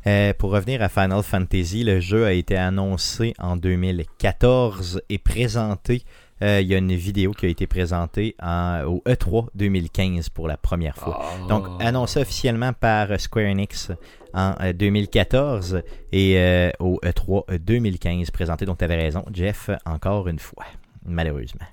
Euh, 0.07 0.34
pour 0.38 0.51
revenir 0.51 0.82
à 0.82 0.89
Final 0.89 1.22
Fantasy, 1.22 1.84
le 1.84 1.99
jeu 1.99 2.26
a 2.26 2.34
été 2.34 2.57
annoncé 2.57 3.34
en 3.39 3.55
2014 3.55 5.01
et 5.09 5.17
présenté. 5.17 6.03
euh, 6.43 6.59
il 6.59 6.67
y 6.69 6.74
a 6.74 6.80
une 6.80 6.95
vidéo 6.95 7.34
qui 7.34 7.45
a 7.45 7.49
été 7.49 7.67
présentée 7.67 8.36
en- 8.41 8.84
au 8.86 9.03
E3 9.07 9.49
2015 9.53 10.30
pour 10.30 10.47
la 10.47 10.57
première 10.57 10.95
fois. 10.95 11.22
Donc, 11.47 11.67
annoncé 11.80 12.19
officiellement 12.19 12.74
par 12.74 13.09
Square 13.19 13.45
Enix 13.51 13.91
en 14.34 14.55
euh, 14.59 14.74
2014 14.74 15.84
et 16.11 16.39
euh, 16.39 16.72
au 16.80 16.99
E3 17.05 17.59
2015 17.59 18.32
présenté. 18.32 18.65
Donc, 18.65 18.80
tu 18.80 18.84
avais 18.86 18.95
raison, 18.95 19.24
Jeff, 19.32 19.69
encore 19.86 20.28
une 20.30 20.39
fois, 20.39 20.65
malheureusement. 21.05 21.67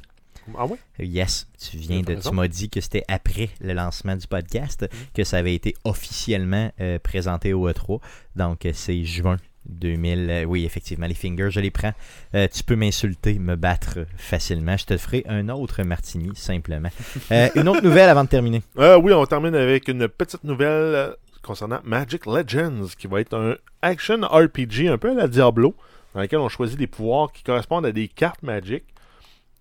Ah 0.57 0.67
ouais? 0.67 0.79
Yes, 0.99 1.47
tu 1.59 1.77
viens 1.77 2.01
de, 2.01 2.15
tu 2.15 2.31
m'as 2.33 2.49
dit 2.49 2.71
que 2.71 2.81
c'était 2.81 3.05
après 3.09 3.51
le 3.61 3.73
lancement 3.73 4.17
du 4.17 4.27
podcast 4.27 4.83
Mm. 4.83 4.97
que 5.15 5.25
ça 5.25 5.39
avait 5.39 5.55
été 5.55 5.75
officiellement 5.85 6.71
euh, 6.81 6.99
présenté 6.99 7.53
au 7.53 7.69
E3. 7.71 8.01
Donc 8.37 8.65
euh, 8.67 8.71
c'est 8.75 9.03
juin 9.05 9.37
2000. 9.69 10.31
euh, 10.31 10.45
oui, 10.45 10.65
effectivement, 10.65 11.07
les 11.07 11.15
fingers, 11.15 11.51
je 11.51 11.61
les 11.61 11.71
prends. 11.71 11.93
Euh, 12.35 12.49
tu 12.53 12.63
peux 12.65 12.77
m'insulter, 12.77 13.39
me 13.39 13.55
battre 13.57 13.99
facilement. 14.17 14.77
Je 14.77 14.87
te 14.87 14.97
ferai 14.97 15.25
un 15.29 15.49
autre 15.51 15.83
martini 15.83 16.31
simplement. 16.35 16.89
Euh, 17.33 17.49
une 17.57 17.69
autre 17.69 17.83
nouvelle 17.83 18.09
avant 18.09 18.25
de 18.25 18.29
terminer. 18.29 18.63
Oui, 18.77 19.13
on 19.13 19.27
termine 19.27 19.55
avec 19.55 19.89
une 19.89 20.09
petite 20.09 20.45
nouvelle 20.45 21.15
concernant 21.43 21.81
Magic 21.85 22.25
Legends, 22.27 22.87
qui 22.99 23.07
va 23.07 23.21
être 23.21 23.35
un 23.35 23.57
action 23.83 24.21
RPG 24.23 24.87
un 24.89 24.97
peu 24.99 25.11
à 25.11 25.15
la 25.15 25.29
Diablo, 25.29 25.75
dans 26.15 26.21
lequel 26.23 26.39
on 26.39 26.49
choisit 26.49 26.79
des 26.79 26.87
pouvoirs 26.87 27.33
qui 27.33 27.43
correspondent 27.43 27.85
à 27.87 27.93
des 27.93 28.09
cartes 28.09 28.43
Magic, 28.43 28.85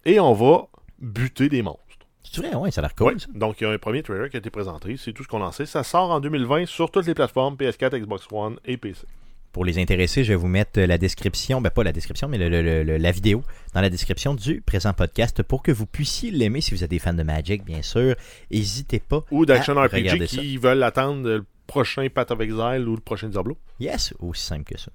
et 0.05 0.19
on 0.19 0.33
va 0.33 0.67
buter 0.99 1.49
des 1.49 1.61
monstres. 1.61 1.83
C'est 2.23 2.41
vrai, 2.45 2.53
ouais, 2.55 2.71
ça 2.71 2.81
a 2.81 2.83
l'air 2.83 2.95
cool. 2.95 3.13
Ouais. 3.13 3.19
ça. 3.19 3.27
Donc, 3.33 3.61
il 3.61 3.63
y 3.63 3.67
a 3.67 3.71
un 3.71 3.77
premier 3.77 4.03
trailer 4.03 4.29
qui 4.29 4.35
a 4.35 4.39
été 4.39 4.49
présenté, 4.49 4.97
c'est 4.97 5.13
tout 5.13 5.23
ce 5.23 5.27
qu'on 5.29 5.41
en 5.41 5.51
sait. 5.53 5.65
Ça 5.65 5.83
sort 5.83 6.11
en 6.11 6.19
2020 6.19 6.65
sur 6.65 6.91
toutes 6.91 7.05
les 7.07 7.13
plateformes, 7.13 7.55
PS4, 7.55 7.97
Xbox 8.01 8.25
One 8.31 8.57
et 8.65 8.75
PC. 8.77 9.05
Pour 9.53 9.63
les 9.65 9.79
intéressés, 9.79 10.23
je 10.23 10.33
vais 10.33 10.35
vous 10.35 10.47
mettre 10.49 10.79
la 10.79 10.97
description, 10.97 11.61
ben 11.61 11.69
pas 11.71 11.83
la 11.83 11.93
description, 11.93 12.27
mais 12.27 12.37
le- 12.37 12.49
le- 12.49 12.61
le- 12.61 12.83
le- 12.83 12.97
la 12.97 13.11
vidéo 13.11 13.43
dans 13.73 13.81
la 13.81 13.89
description 13.89 14.35
du 14.35 14.61
présent 14.61 14.93
podcast 14.93 15.41
pour 15.41 15.63
que 15.63 15.71
vous 15.71 15.85
puissiez 15.87 16.29
l'aimer 16.29 16.61
si 16.61 16.75
vous 16.75 16.83
êtes 16.83 16.91
des 16.91 16.99
fans 16.99 17.13
de 17.13 17.23
Magic, 17.23 17.63
bien 17.63 17.81
sûr. 17.81 18.15
N'hésitez 18.51 18.99
pas. 18.99 19.23
Ou 19.31 19.45
d'action 19.45 19.73
RPG 19.75 20.09
ça. 20.19 20.25
qui 20.27 20.57
veulent 20.57 20.83
attendre 20.83 21.27
le 21.27 21.45
prochain 21.65 22.07
Path 22.13 22.29
of 22.31 22.41
Exile 22.41 22.85
ou 22.87 22.95
le 22.95 23.01
prochain 23.01 23.29
Diablo. 23.29 23.57
Yes, 23.79 24.13
aussi 24.19 24.43
simple 24.45 24.65
que 24.65 24.77
ça. 24.79 24.91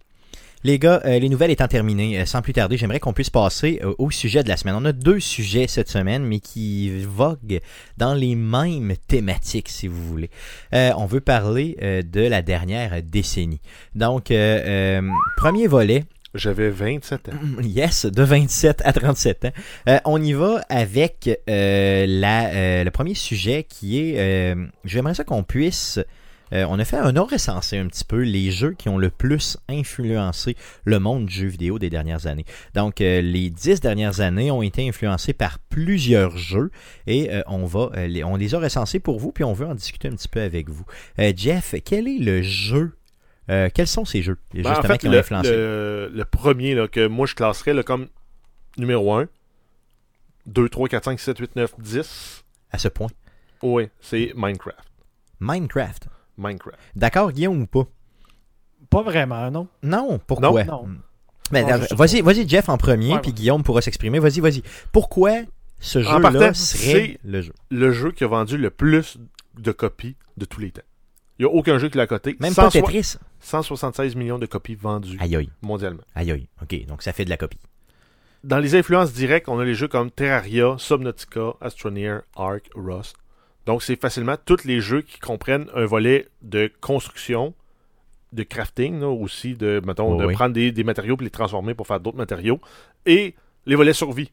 Les 0.64 0.78
gars, 0.78 1.00
euh, 1.04 1.18
les 1.18 1.28
nouvelles 1.28 1.50
étant 1.50 1.66
terminées, 1.66 2.20
euh, 2.20 2.24
sans 2.26 2.40
plus 2.40 2.52
tarder, 2.52 2.76
j'aimerais 2.76 3.00
qu'on 3.00 3.12
puisse 3.12 3.30
passer 3.30 3.80
euh, 3.82 3.94
au 3.98 4.10
sujet 4.12 4.44
de 4.44 4.48
la 4.48 4.56
semaine. 4.56 4.76
On 4.78 4.84
a 4.84 4.92
deux 4.92 5.18
sujets 5.18 5.66
cette 5.66 5.88
semaine, 5.88 6.24
mais 6.24 6.38
qui 6.38 7.02
voguent 7.04 7.60
dans 7.98 8.14
les 8.14 8.36
mêmes 8.36 8.94
thématiques, 9.08 9.68
si 9.68 9.88
vous 9.88 10.04
voulez. 10.06 10.30
Euh, 10.72 10.92
on 10.96 11.06
veut 11.06 11.20
parler 11.20 11.76
euh, 11.82 12.02
de 12.02 12.20
la 12.20 12.42
dernière 12.42 13.02
décennie. 13.02 13.60
Donc, 13.96 14.32
premier 15.36 15.66
volet, 15.66 16.04
J'avais 16.34 16.70
27 16.70 17.28
ans. 17.28 17.32
Yes, 17.62 18.06
de 18.06 18.22
27 18.22 18.82
à 18.84 18.92
37 18.92 19.44
ans. 19.46 19.50
Euh, 19.88 19.98
on 20.04 20.22
y 20.22 20.32
va 20.32 20.62
avec 20.68 21.28
euh, 21.50 22.06
la, 22.08 22.46
euh, 22.50 22.84
le 22.84 22.90
premier 22.90 23.14
sujet 23.14 23.64
qui 23.68 23.98
est... 23.98 24.14
euh, 24.54 24.66
J'aimerais 24.84 25.14
ça 25.14 25.24
qu'on 25.24 25.42
puisse... 25.42 25.98
euh, 26.52 26.66
on 26.68 26.78
a 26.78 26.84
fait 26.84 26.96
un 26.98 27.12
recensé 27.20 27.78
un 27.78 27.86
petit 27.86 28.04
peu 28.04 28.20
les 28.22 28.50
jeux 28.50 28.72
qui 28.72 28.88
ont 28.88 28.98
le 28.98 29.10
plus 29.10 29.56
influencé 29.68 30.56
le 30.84 30.98
monde 30.98 31.26
du 31.26 31.32
jeu 31.34 31.46
vidéo 31.46 31.78
des 31.78 31.90
dernières 31.90 32.26
années. 32.26 32.44
Donc, 32.74 33.00
euh, 33.00 33.20
les 33.20 33.50
dix 33.50 33.80
dernières 33.80 34.20
années 34.20 34.50
ont 34.50 34.62
été 34.62 34.88
influencées 34.88 35.32
par 35.32 35.58
plusieurs 35.58 36.36
jeux 36.36 36.70
et 37.06 37.30
euh, 37.32 37.42
on 37.46 37.64
va, 37.64 37.90
les, 38.06 38.24
on 38.24 38.36
les 38.36 38.54
a 38.54 38.58
recensés 38.58 39.00
pour 39.00 39.18
vous 39.18 39.32
puis 39.32 39.44
on 39.44 39.52
veut 39.52 39.66
en 39.66 39.74
discuter 39.74 40.08
un 40.08 40.12
petit 40.12 40.28
peu 40.28 40.40
avec 40.40 40.68
vous. 40.68 40.84
Jeff, 41.36 41.74
quel 41.84 42.08
est 42.08 42.18
le 42.18 42.42
jeu 42.42 42.92
euh, 43.50 43.68
Quels 43.72 43.86
sont 43.86 44.04
ces 44.04 44.22
jeux 44.22 44.38
Ben, 44.54 44.64
en 44.66 44.68
justement 44.70 44.92
fait, 44.92 44.98
qui 44.98 45.08
ont 45.08 45.12
le, 45.12 45.18
influencé? 45.18 45.50
le- 45.50 46.10
le 46.14 46.24
premier 46.24 46.74
là, 46.74 46.88
que 46.88 47.06
moi 47.06 47.26
je 47.26 47.34
classerais 47.34 47.74
là, 47.74 47.82
comme 47.82 48.08
numéro 48.78 49.12
1, 49.14 49.28
2, 50.46 50.68
3, 50.68 50.88
4, 50.88 51.04
5, 51.04 51.20
7, 51.20 51.38
8, 51.38 51.56
9, 51.56 51.74
10. 51.78 52.44
à 52.70 52.78
ce 52.78 52.88
point? 52.88 53.08
Oui, 53.62 53.88
c'est 54.00 54.32
Minecraft. 54.34 54.78
Minecraft. 55.40 56.06
Minecraft. 56.38 56.78
D'accord, 56.96 57.32
Guillaume 57.32 57.62
ou 57.62 57.66
pas? 57.66 57.86
Pas 58.90 59.02
vraiment, 59.02 59.50
non. 59.50 59.68
Non, 59.82 60.18
pourquoi? 60.26 60.64
Non? 60.64 60.88
Mais, 61.50 61.62
Non, 61.64 61.78
je 61.82 61.86
sais 61.88 61.94
vas-y, 61.94 62.20
vas-y, 62.22 62.48
Jeff 62.48 62.68
en 62.68 62.78
premier, 62.78 63.12
Ouais, 63.14 63.18
puis 63.20 63.30
ouais. 63.30 63.34
Guillaume 63.34 63.62
pourra 63.62 63.82
s'exprimer. 63.82 64.18
Vas-y, 64.18 64.40
vas-y. 64.40 64.62
Pourquoi 64.92 65.32
ce 65.78 65.98
En 65.98 66.02
jeu-là 66.02 66.20
partant, 66.20 66.54
serait 66.54 66.54
c'est- 66.54 67.18
le 67.24 67.42
jeu? 67.42 67.52
Le 67.70 67.90
jeu 67.92 68.12
qui 68.12 68.24
a 68.24 68.26
vendu 68.26 68.56
le 68.56 68.70
plus 68.70 69.18
de 69.58 69.72
copies 69.72 70.16
de 70.36 70.44
tous 70.46 70.60
les 70.60 70.70
temps. 70.70 70.82
Il 71.38 71.44
n'y 71.46 71.50
a 71.50 71.54
aucun 71.54 71.78
jeu 71.78 71.88
qui 71.88 71.98
l'a 71.98 72.06
coté. 72.06 72.36
Même 72.40 72.54
pas 72.54 72.70
100 72.70 72.80
Tetris? 72.80 73.16
176 73.40 74.14
millions 74.16 74.38
de 74.38 74.46
copies 74.46 74.76
vendues 74.76 75.16
Aïe 75.20 75.34
aïe, 75.36 75.50
mondialement. 75.62 76.02
aïe 76.14 76.30
aïe. 76.30 76.48
Ok, 76.62 76.86
donc 76.86 77.02
ça 77.02 77.12
fait 77.12 77.24
de 77.24 77.30
la 77.30 77.36
copie. 77.36 77.58
Dans 78.44 78.58
les 78.58 78.74
influences 78.74 79.12
directes, 79.12 79.48
on 79.48 79.58
a 79.58 79.64
les 79.64 79.74
jeux 79.74 79.88
comme 79.88 80.10
Terraria, 80.10 80.74
Subnautica, 80.78 81.54
Astroneer, 81.60 82.20
Ark, 82.36 82.70
Rust. 82.74 83.16
Donc, 83.66 83.82
c'est 83.82 84.00
facilement 84.00 84.36
tous 84.44 84.64
les 84.64 84.80
jeux 84.80 85.02
qui 85.02 85.18
comprennent 85.20 85.68
un 85.74 85.84
volet 85.84 86.28
de 86.42 86.70
construction, 86.80 87.54
de 88.32 88.42
crafting, 88.42 89.00
là, 89.00 89.08
aussi, 89.08 89.54
de, 89.54 89.80
mettons, 89.84 90.14
Oui, 90.14 90.20
de 90.20 90.26
oui. 90.26 90.34
prendre 90.34 90.54
des, 90.54 90.72
des 90.72 90.84
matériaux 90.84 91.16
et 91.20 91.24
les 91.24 91.30
transformer 91.30 91.74
pour 91.74 91.86
faire 91.86 92.00
d'autres 92.00 92.16
matériaux, 92.16 92.60
et 93.06 93.34
les 93.66 93.74
volets 93.76 93.92
survie. 93.92 94.30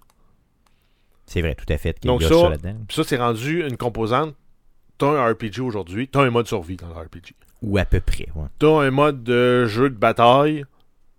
C'est 1.25 1.41
vrai, 1.41 1.53
tout 1.55 1.71
à 1.71 1.77
fait. 1.77 1.95
Donc 2.03 2.23
ça, 2.23 2.29
ça- 2.89 3.03
c'est 3.03 3.17
rendu 3.17 3.63
une 3.67 3.77
composante. 3.77 4.33
T'as 4.97 5.07
un 5.11 5.31
RPG 5.31 5.59
aujourd'hui, 5.61 6.07
t'as 6.07 6.23
un 6.23 6.29
mode 6.31 6.47
survie 6.47 6.75
dans 6.75 6.87
le 6.87 6.93
RPG. 6.95 7.35
Ou 7.61 7.77
à 7.77 7.85
peu 7.85 7.99
près, 8.01 8.27
ouais. 8.35 8.47
T'as 8.57 8.81
un 8.81 8.89
mode 8.91 9.23
de 9.23 9.65
jeu 9.67 9.89
de 9.89 9.95
bataille, 9.95 10.65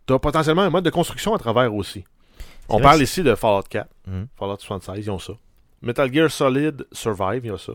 t'as 0.06 0.18
potentiellement 0.18 0.62
un 0.62 0.70
mode 0.70 0.84
de 0.84 0.90
construction 0.90 1.34
à 1.34 1.38
travers 1.38 1.72
aussi. 1.74 2.04
On 2.68 2.74
vrai 2.74 2.82
parle 2.82 3.02
ici 3.02 3.22
de 3.22 3.34
Fallout 3.34 3.62
4, 3.70 3.88
Mhm. 4.06 4.26
Fallout 4.36 4.56
76, 4.58 4.98
ils 5.06 5.10
ont 5.10 5.18
ça. 5.18 5.34
Metal 5.82 6.12
Gear 6.12 6.30
Solid 6.30 6.86
Survive, 6.92 7.42
il 7.44 7.48
y 7.48 7.54
a 7.54 7.58
ça. 7.58 7.72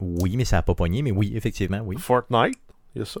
Oui, 0.00 0.36
mais 0.36 0.44
ça 0.44 0.56
n'a 0.56 0.62
pas 0.62 0.74
pogné, 0.74 1.02
mais 1.02 1.10
oui, 1.12 1.32
effectivement, 1.34 1.80
oui. 1.84 1.96
Fortnite, 1.98 2.58
il 2.94 3.00
y 3.00 3.02
a 3.02 3.04
ça. 3.04 3.20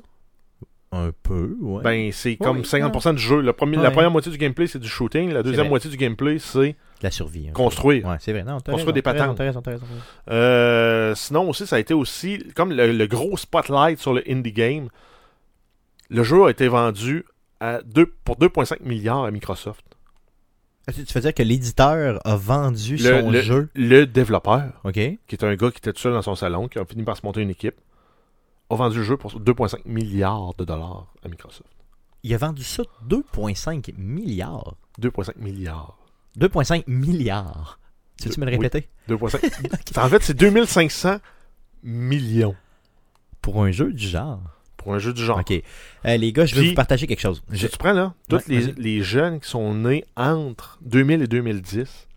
Un 0.92 1.12
peu, 1.22 1.56
ouais. 1.60 1.82
Ben, 1.84 2.10
c'est 2.12 2.34
comme 2.36 2.58
Oui, 2.58 2.64
50% 2.64 3.14
du 3.14 3.20
jeu. 3.22 3.40
Le 3.40 3.52
premier- 3.52 3.76
La 3.76 3.92
première 3.92 4.10
moitié 4.10 4.32
du 4.32 4.38
gameplay, 4.38 4.66
c'est 4.66 4.80
du 4.80 4.88
shooting. 4.88 5.30
La 5.32 5.44
deuxième 5.44 5.68
moitié 5.68 5.88
du 5.88 5.96
gameplay, 5.96 6.40
c'est 6.40 6.74
la 7.00 7.12
survie. 7.12 7.46
peu. 7.46 7.52
construire. 7.52 8.06
Ouais, 8.06 8.16
c'est 8.18 8.32
vrai. 8.32 8.42
Non, 8.42 8.54
Construire 8.56 8.78
raison, 8.78 8.90
des 8.92 9.02
patentes. 9.02 9.38
Raison, 9.38 9.60
raison, 9.64 9.84
raison. 9.86 9.86
Euh, 10.30 11.14
sinon 11.14 11.48
aussi, 11.48 11.64
ça 11.66 11.76
a 11.76 11.78
été 11.78 11.94
aussi 11.94 12.44
comme 12.56 12.72
le, 12.72 12.90
le 12.92 13.06
gros 13.06 13.36
spotlight 13.36 14.00
sur 14.00 14.12
le 14.14 14.22
indie 14.28 14.50
game. 14.52 14.88
Le 16.08 16.24
jeu 16.24 16.44
a 16.44 16.50
été 16.50 16.66
vendu 16.66 17.24
à 17.60 17.80
deux, 17.82 18.06
pour 18.24 18.36
2,5 18.36 18.82
milliards 18.82 19.24
à 19.24 19.30
Microsoft. 19.30 19.84
Tu 20.88 21.04
veux 21.14 21.20
dire 21.20 21.34
que 21.34 21.42
l'éditeur 21.42 22.20
a 22.26 22.36
vendu 22.36 22.96
Le, 22.96 23.20
son 23.20 23.30
le- 23.30 23.40
jeu? 23.42 23.68
le 23.74 24.06
développeur, 24.06 24.72
qui 24.92 25.00
est 25.00 25.44
un 25.44 25.54
gars 25.54 25.70
qui 25.70 25.78
était 25.78 25.92
tout 25.92 26.00
seul 26.00 26.12
dans 26.14 26.22
son 26.22 26.34
salon, 26.34 26.68
qui 26.68 26.78
a 26.78 26.84
fini 26.84 27.04
par 27.04 27.16
se 27.16 27.24
monter 27.24 27.42
une 27.42 27.50
équipe, 27.50 27.76
a 28.70 28.74
vendu 28.74 28.98
le 28.98 29.04
jeu 29.04 29.16
pour 29.16 29.32
2,5 29.40 29.82
milliards 29.84 30.54
de 30.58 30.64
dollars 30.64 31.06
à 31.24 31.28
Microsoft. 31.28 31.68
Il 32.22 32.34
a 32.34 32.38
vendu 32.38 32.64
ça 32.64 32.82
2,5 33.08 33.94
milliards. 33.98 34.74
2,5 35.00 35.36
milliards. 35.38 35.96
2,5 36.38 36.84
milliards. 36.86 37.78
Tu 38.20 38.28
veux-tu 38.28 38.40
me 38.40 38.46
le 38.46 38.52
Oui. 38.52 38.58
répéter? 38.58 38.88
2,5. 39.08 39.98
en 40.04 40.08
fait, 40.08 40.22
c'est 40.22 40.34
2500 40.36 41.18
millions 41.82 42.54
Pour 43.40 43.62
un 43.64 43.70
jeu 43.70 43.92
du 43.92 44.06
genre. 44.06 44.40
Pour 44.82 44.94
un 44.94 44.98
jeu 44.98 45.12
du 45.12 45.22
genre. 45.22 45.38
OK. 45.38 45.52
Euh, 46.06 46.16
les 46.16 46.32
gars, 46.32 46.46
je 46.46 46.54
vais 46.54 46.68
vous 46.68 46.74
partager 46.74 47.06
quelque 47.06 47.20
chose. 47.20 47.42
Je-. 47.50 47.66
Tu 47.66 47.76
prends 47.76 47.92
là, 47.92 48.14
tous 48.28 48.36
Ouais, 48.36 48.42
les, 48.48 48.72
les 48.78 49.02
jeunes 49.02 49.40
qui 49.40 49.48
sont 49.48 49.74
nés 49.74 50.04
entre 50.16 50.78
2000 50.82 51.22
et 51.22 51.26
2010, 51.26 52.08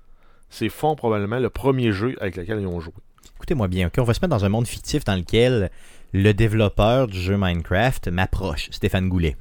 c'est 0.50 0.70
font 0.70 0.96
probablement 0.96 1.40
le 1.40 1.50
premier 1.50 1.92
jeu 1.92 2.16
avec 2.22 2.38
lequel 2.38 2.62
ils 2.62 2.68
ont 2.68 2.80
joué. 2.80 2.94
Écoutez-moi 3.36 3.68
bien, 3.68 3.88
ok? 3.88 3.96
On 3.98 4.04
va 4.04 4.14
se 4.14 4.20
mettre 4.22 4.30
dans 4.36 4.46
un 4.46 4.50
monde 4.50 4.68
fictif 4.68 5.04
dans 5.04 5.16
lequel 5.16 5.70
le 6.14 6.34
développeur 6.34 7.08
du 7.08 7.20
jeu 7.20 7.36
Minecraft 7.38 8.08
m'approche, 8.08 8.70
Stéphane 8.72 9.10
Goulet, 9.10 9.36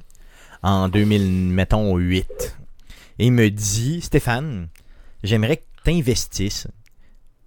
en 0.61 0.89
2000, 0.89 1.21
mettons, 1.49 1.95
8. 1.95 2.57
Et 3.19 3.27
il 3.27 3.31
me 3.31 3.49
dit, 3.49 4.01
Stéphane, 4.01 4.67
j'aimerais 5.23 5.57
que 5.57 5.63
tu 5.85 5.91
investisses 5.91 6.67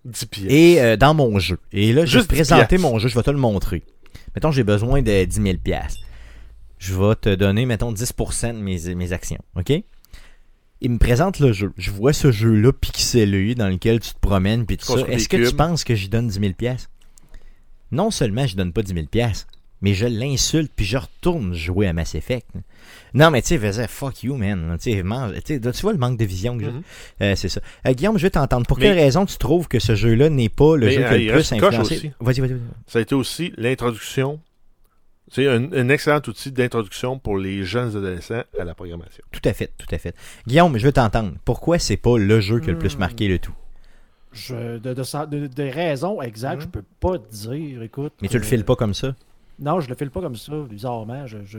10 0.04 0.26
pièces. 0.26 0.46
et, 0.52 0.80
euh, 0.80 0.96
dans 0.96 1.12
mon 1.12 1.38
jeu. 1.38 1.58
Et 1.72 1.92
là, 1.92 2.06
je 2.06 2.18
vais 2.18 2.24
te 2.24 2.28
10 2.28 2.34
présenter 2.36 2.78
mon 2.78 2.98
jeu, 2.98 3.08
je 3.08 3.14
vais 3.16 3.22
te 3.22 3.30
le 3.30 3.38
montrer. 3.38 3.82
Mettons, 4.34 4.50
j'ai 4.50 4.64
besoin 4.64 5.02
de 5.02 5.24
10 5.24 5.42
000 5.42 5.56
piastres. 5.62 6.02
Je 6.78 6.94
vais 6.94 7.14
te 7.14 7.34
donner, 7.34 7.66
mettons, 7.66 7.92
10% 7.92 8.54
de 8.54 8.58
mes, 8.58 8.94
mes 8.94 9.12
actions, 9.12 9.42
OK? 9.56 9.72
Il 10.82 10.90
me 10.90 10.98
présente 10.98 11.40
le 11.40 11.52
jeu. 11.52 11.72
Je 11.78 11.90
vois 11.90 12.12
ce 12.12 12.30
jeu-là 12.30 12.72
pixelé 12.72 13.54
dans 13.54 13.68
lequel 13.68 13.98
tu 14.00 14.12
te 14.12 14.18
promènes 14.20 14.66
puis 14.66 14.76
tout 14.76 14.84
ça. 14.84 15.06
Est-ce 15.08 15.28
que 15.28 15.48
tu 15.48 15.56
penses 15.56 15.84
que 15.84 15.94
j'y 15.94 16.08
donne 16.08 16.28
10 16.28 16.38
000 16.38 16.52
piastres? 16.52 16.90
Non 17.92 18.10
seulement 18.10 18.46
je 18.46 18.56
donne 18.56 18.72
pas 18.72 18.82
10 18.82 18.92
000 18.92 19.06
piastres, 19.06 19.46
mais 19.82 19.94
je 19.94 20.06
l'insulte 20.06 20.72
puis 20.74 20.84
je 20.84 20.96
retourne 20.96 21.54
jouer 21.54 21.86
à 21.86 21.92
Mass 21.92 22.14
Effect. 22.14 22.46
Non, 23.14 23.30
mais 23.30 23.42
tu 23.42 23.48
sais, 23.48 23.58
faisais 23.58 23.88
fuck 23.88 24.22
you, 24.22 24.36
man. 24.36 24.76
Tu 24.80 25.02
tu 25.02 25.60
vois 25.82 25.92
le 25.92 25.98
manque 25.98 26.18
de 26.18 26.24
vision 26.24 26.56
que 26.58 26.64
j'ai? 26.64 26.70
Mhm. 26.70 26.82
Euh, 27.22 27.34
c'est 27.36 27.48
ça. 27.48 27.60
Euh, 27.86 27.92
Guillaume, 27.92 28.18
je 28.18 28.22
vais 28.22 28.30
t'entendre. 28.30 28.66
Pour 28.66 28.78
Mais- 28.78 28.84
quelle 28.86 28.98
raison 28.98 29.24
tu 29.26 29.36
trouves 29.38 29.68
que 29.68 29.78
ce 29.78 29.94
jeu-là 29.94 30.28
n'est 30.30 30.48
pas 30.48 30.76
le 30.76 30.86
Mais, 30.86 30.92
jeu 30.92 30.98
qui 31.00 31.04
a 31.04 31.12
euh, 31.12 31.18
le 31.18 31.32
plus 31.32 31.52
influencé? 31.52 32.12
Vas-y, 32.20 32.40
vas-y. 32.40 32.56
Ça 32.86 32.98
a 32.98 33.02
été 33.02 33.14
aussi 33.14 33.52
l'introduction. 33.56 34.40
C'est 35.28 35.48
un, 35.48 35.72
un 35.72 35.88
excellent 35.88 36.20
outil 36.28 36.52
d'introduction 36.52 37.18
pour 37.18 37.36
les 37.36 37.64
jeunes 37.64 37.88
adolescents 37.96 38.44
à 38.58 38.64
la 38.64 38.74
programmation. 38.74 39.24
Tout 39.32 39.40
à 39.48 39.52
fait, 39.52 39.72
tout 39.76 39.92
à 39.92 39.98
fait. 39.98 40.14
Guillaume, 40.46 40.78
je 40.78 40.84
veux 40.86 40.92
t'entendre. 40.92 41.32
Pourquoi 41.44 41.78
c'est 41.80 41.96
pas 41.96 42.16
le 42.16 42.38
jeu 42.40 42.60
qui 42.60 42.68
a 42.70 42.72
le 42.72 42.78
plus 42.78 42.94
Hmm. 42.96 43.00
marqué 43.00 43.26
le 43.28 43.38
tout? 43.40 43.54
Je, 44.32 44.78
de, 44.78 44.92
de, 44.94 45.26
de- 45.26 45.46
des 45.46 45.70
raisons 45.70 46.20
exactes, 46.22 46.56
Mhm. 46.56 46.62
je 46.62 46.68
peux 46.68 46.84
pas 47.00 47.18
te 47.18 47.32
dire. 47.34 47.82
Écoute. 47.82 48.12
Mais 48.22 48.28
tu 48.28 48.36
le 48.38 48.44
files 48.44 48.64
pas 48.64 48.76
comme 48.76 48.94
ça? 48.94 49.16
Non, 49.58 49.80
je 49.80 49.88
le 49.88 49.94
file 49.94 50.10
pas 50.10 50.20
comme 50.20 50.36
ça, 50.36 50.52
bizarrement. 50.68 51.26
Je, 51.26 51.38
je, 51.44 51.58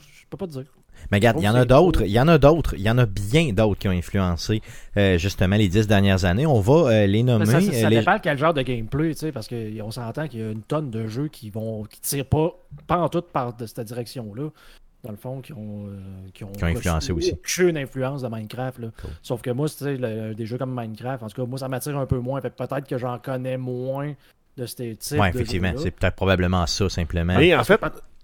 je 0.00 0.24
peux 0.30 0.36
pas 0.36 0.46
te 0.46 0.52
dire. 0.52 0.64
Mais 1.12 1.18
regarde, 1.18 1.36
il 1.38 1.44
y 1.44 1.48
en 1.48 1.54
a 1.54 1.64
d'autres, 1.64 2.02
il 2.02 2.10
y 2.10 2.18
en 2.18 2.26
a 2.26 2.38
d'autres, 2.38 2.74
il 2.74 2.80
y 2.80 2.90
en 2.90 2.98
a 2.98 3.06
bien 3.06 3.52
d'autres 3.52 3.78
qui 3.78 3.86
ont 3.86 3.92
influencé 3.92 4.60
euh, 4.96 5.16
justement 5.16 5.54
les 5.54 5.68
dix 5.68 5.86
dernières 5.86 6.24
années. 6.24 6.44
On 6.44 6.58
va 6.58 6.90
euh, 6.90 7.06
les 7.06 7.22
nommer. 7.22 7.46
Ça, 7.46 7.60
ça, 7.60 7.72
ça 7.72 7.86
euh, 7.86 7.88
les- 7.90 7.98
dépend 8.00 8.18
quel 8.18 8.36
genre 8.36 8.52
de 8.52 8.62
gameplay, 8.62 9.12
tu 9.14 9.20
sais, 9.20 9.30
parce 9.32 9.46
qu'on 9.48 9.90
s'entend 9.92 10.26
qu'il 10.26 10.40
y 10.40 10.42
a 10.42 10.50
une 10.50 10.62
tonne 10.62 10.90
de 10.90 11.06
jeux 11.06 11.28
qui 11.28 11.50
vont 11.50 11.84
qui 11.84 12.00
tirent 12.00 12.26
pas, 12.26 12.52
pas 12.88 12.98
en 12.98 13.08
tout 13.08 13.22
par 13.22 13.56
de 13.56 13.64
cette 13.66 13.80
direction-là. 13.86 14.48
Dans 15.04 15.12
le 15.12 15.16
fond, 15.16 15.40
qui 15.40 15.52
ont, 15.52 15.86
euh, 15.86 16.00
qui 16.34 16.42
ont, 16.42 16.50
Qui 16.50 16.64
ont 16.64 16.66
influencé 16.66 17.12
aussi. 17.12 17.30
aucune 17.30 17.76
influence 17.78 18.22
de 18.22 18.28
Minecraft. 18.28 18.80
Là. 18.80 18.88
Cool. 19.00 19.10
Sauf 19.22 19.40
que 19.42 19.50
moi, 19.50 19.68
tu 19.68 19.76
sais, 19.76 19.96
des 20.34 20.46
jeux 20.46 20.58
comme 20.58 20.74
Minecraft, 20.74 21.22
en 21.22 21.28
tout 21.28 21.40
cas, 21.40 21.48
moi, 21.48 21.60
ça 21.60 21.68
m'attire 21.68 21.96
un 21.96 22.06
peu 22.06 22.18
moins. 22.18 22.40
Peut-être 22.40 22.88
que 22.88 22.98
j'en 22.98 23.16
connais 23.20 23.56
moins 23.56 24.14
de 24.58 24.66
ces 24.66 24.96
types 24.96 25.18
Ouais, 25.18 25.30
effectivement, 25.30 25.72
c'est 25.76 25.90
peut-être 25.90 26.16
probablement 26.16 26.66
ça 26.66 26.88
simplement. 26.88 27.36
Mais 27.38 27.54
en 27.54 27.64
fait, 27.64 27.80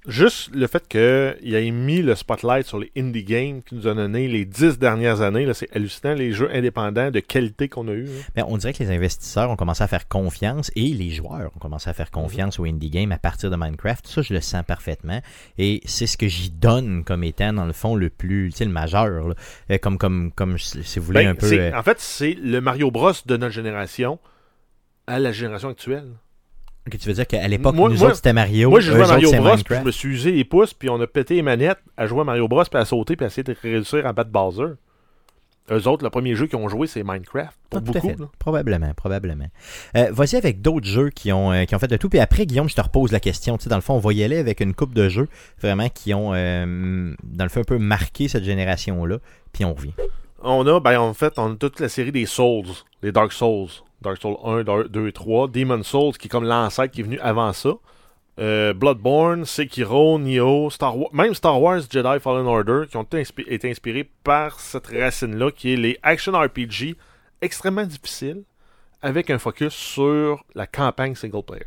juste 0.06 0.50
le 0.54 0.66
fait 0.66 0.86
qu'il 0.86 1.54
ait 1.54 1.70
mis 1.70 2.02
le 2.02 2.14
spotlight 2.14 2.66
sur 2.66 2.78
les 2.78 2.92
indie 2.94 3.24
games 3.24 3.62
qui 3.62 3.74
nous 3.74 3.86
a 3.88 3.94
donné 3.94 4.28
les 4.28 4.44
dix 4.44 4.78
dernières 4.78 5.22
années, 5.22 5.48
c'est 5.54 5.74
hallucinant, 5.74 6.12
les 6.12 6.32
jeux 6.32 6.50
indépendants 6.54 7.10
de 7.10 7.20
qualité 7.20 7.68
qu'on 7.70 7.88
a 7.88 7.92
eu. 7.92 8.06
hein. 8.06 8.22
Ben, 8.34 8.44
on 8.48 8.58
dirait 8.58 8.74
que 8.74 8.82
les 8.82 8.90
investisseurs 8.90 9.48
ont 9.50 9.56
commencé 9.56 9.82
à 9.82 9.86
faire 9.88 10.06
confiance 10.06 10.70
et 10.76 10.88
les 10.88 11.10
joueurs 11.10 11.50
ont 11.56 11.58
commencé 11.58 11.88
à 11.88 11.94
faire 11.94 12.10
confiance 12.10 12.58
aux 12.58 12.64
indie 12.66 12.90
games 12.90 13.12
à 13.12 13.18
partir 13.18 13.50
de 13.50 13.56
Minecraft. 13.56 14.06
Ça, 14.06 14.20
je 14.20 14.34
le 14.34 14.40
sens 14.42 14.62
parfaitement. 14.66 15.22
Et 15.56 15.80
c'est 15.86 16.06
ce 16.06 16.18
que 16.18 16.28
j'y 16.28 16.50
donne 16.50 17.02
comme 17.04 17.24
étant, 17.24 17.52
dans 17.54 17.64
le 17.64 17.72
fond, 17.72 17.94
le 17.94 18.10
plus, 18.10 18.50
tu 18.50 18.58
sais, 18.58 18.64
le 18.66 18.72
majeur. 18.72 19.28
là. 19.28 19.34
Euh, 19.70 19.78
comme, 19.78 19.96
comme, 19.96 20.32
comme, 20.32 20.58
si 20.58 20.98
vous 20.98 21.06
voulez, 21.06 21.24
Ben, 21.24 21.30
un 21.30 21.34
peu. 21.34 21.50
euh, 21.50 21.72
En 21.78 21.82
fait, 21.82 21.98
c'est 22.00 22.34
le 22.34 22.60
Mario 22.60 22.90
Bros 22.90 23.12
de 23.24 23.36
notre 23.38 23.54
génération 23.54 24.18
à 25.06 25.18
la 25.18 25.32
génération 25.32 25.68
actuelle. 25.70 26.08
Tu 26.90 27.08
veux 27.08 27.14
dire 27.14 27.26
qu'à 27.26 27.46
l'époque, 27.48 27.74
nous 27.74 27.80
moi- 27.88 27.90
autres, 28.08 28.16
c'était 28.16 28.32
Mario. 28.32 28.70
Moi, 28.70 28.80
joué 28.80 28.98
eux 28.98 29.02
à 29.04 29.06
Mario 29.08 29.28
autres, 29.28 29.38
Bros, 29.40 29.56
puis 29.64 29.74
je 29.76 29.80
me 29.84 29.90
suis 29.90 30.08
usé 30.10 30.30
les 30.32 30.44
pouces, 30.44 30.74
puis 30.74 30.90
on 30.90 31.00
a 31.00 31.06
pété 31.06 31.34
les 31.36 31.42
manettes 31.42 31.78
à 31.96 32.06
jouer 32.06 32.20
à 32.20 32.24
Mario 32.24 32.46
Bros, 32.48 32.62
puis 32.64 32.78
à 32.80 32.84
sauter, 32.84 33.16
puis 33.16 33.24
à 33.24 33.28
essayer 33.28 33.42
de 33.42 33.56
réussir 33.62 34.06
à 34.06 34.12
battre 34.12 34.30
Bowser. 34.30 34.74
Eux 35.70 35.88
autres, 35.88 36.04
le 36.04 36.10
premier 36.10 36.34
jeu 36.34 36.46
qu'ils 36.46 36.58
ont 36.58 36.68
joué, 36.68 36.86
c'est 36.86 37.02
Minecraft. 37.02 37.56
Pour 37.70 37.78
Ah, 37.78 37.80
beaucoup. 37.80 38.08
là. 38.08 38.28
Probablement, 38.38 38.92
probablement. 38.92 39.46
Euh, 39.96 40.08
Vas-y 40.12 40.36
avec 40.36 40.60
d'autres 40.60 40.86
jeux 40.86 41.08
qui 41.08 41.32
ont, 41.32 41.52
euh, 41.52 41.64
qui 41.64 41.74
ont 41.74 41.78
fait 41.78 41.88
de 41.88 41.96
tout. 41.96 42.10
Puis 42.10 42.18
après, 42.18 42.44
Guillaume, 42.44 42.68
je 42.68 42.74
te 42.74 42.82
repose 42.82 43.12
la 43.12 43.20
question. 43.20 43.56
Tu 43.56 43.64
sais, 43.64 43.70
dans 43.70 43.76
le 43.76 43.80
fond, 43.82 43.94
on 43.94 43.98
va 43.98 44.12
y 44.12 44.22
aller 44.22 44.36
avec 44.36 44.60
une 44.60 44.74
coupe 44.74 44.92
de 44.92 45.08
jeux 45.08 45.26
vraiment 45.62 45.88
qui 45.88 46.12
ont, 46.12 46.32
euh, 46.34 47.14
dans 47.24 47.44
le 47.44 47.48
fond, 47.48 47.60
un 47.60 47.64
peu 47.64 47.78
marqué 47.78 48.28
cette 48.28 48.44
génération-là. 48.44 49.20
Puis 49.54 49.64
on 49.64 49.72
revient. 49.72 49.94
On 50.46 50.66
a, 50.66 50.78
ben, 50.78 51.00
en 51.00 51.14
fait, 51.14 51.38
on 51.38 51.54
a 51.54 51.56
toute 51.56 51.80
la 51.80 51.88
série 51.88 52.12
des 52.12 52.26
Souls, 52.26 52.66
les 53.02 53.12
Dark 53.12 53.32
Souls. 53.32 53.70
Dark 54.02 54.20
Souls 54.20 54.36
1, 54.44 54.64
2 54.88 55.08
et 55.08 55.12
3. 55.12 55.48
Demon 55.48 55.82
Souls, 55.82 56.12
qui 56.18 56.26
est 56.26 56.28
comme 56.28 56.44
l'ancêtre 56.44 56.92
qui 56.92 57.00
est 57.00 57.04
venu 57.04 57.18
avant 57.20 57.54
ça. 57.54 57.70
Euh, 58.38 58.74
Bloodborne, 58.74 59.46
Sekiro, 59.46 60.18
Nioh, 60.18 60.68
Star 60.68 60.98
Wars, 60.98 61.08
même 61.14 61.32
Star 61.32 61.62
Wars 61.62 61.80
Jedi 61.88 62.20
Fallen 62.20 62.46
Order, 62.46 62.82
qui 62.90 62.98
ont 62.98 63.04
été 63.04 63.70
inspirés 63.70 64.10
par 64.22 64.60
cette 64.60 64.88
racine-là, 64.88 65.50
qui 65.50 65.72
est 65.72 65.76
les 65.76 65.98
action 66.02 66.32
RPG 66.32 66.96
extrêmement 67.40 67.86
difficiles, 67.86 68.42
avec 69.00 69.30
un 69.30 69.38
focus 69.38 69.72
sur 69.72 70.44
la 70.54 70.66
campagne 70.66 71.14
single 71.14 71.42
player. 71.42 71.64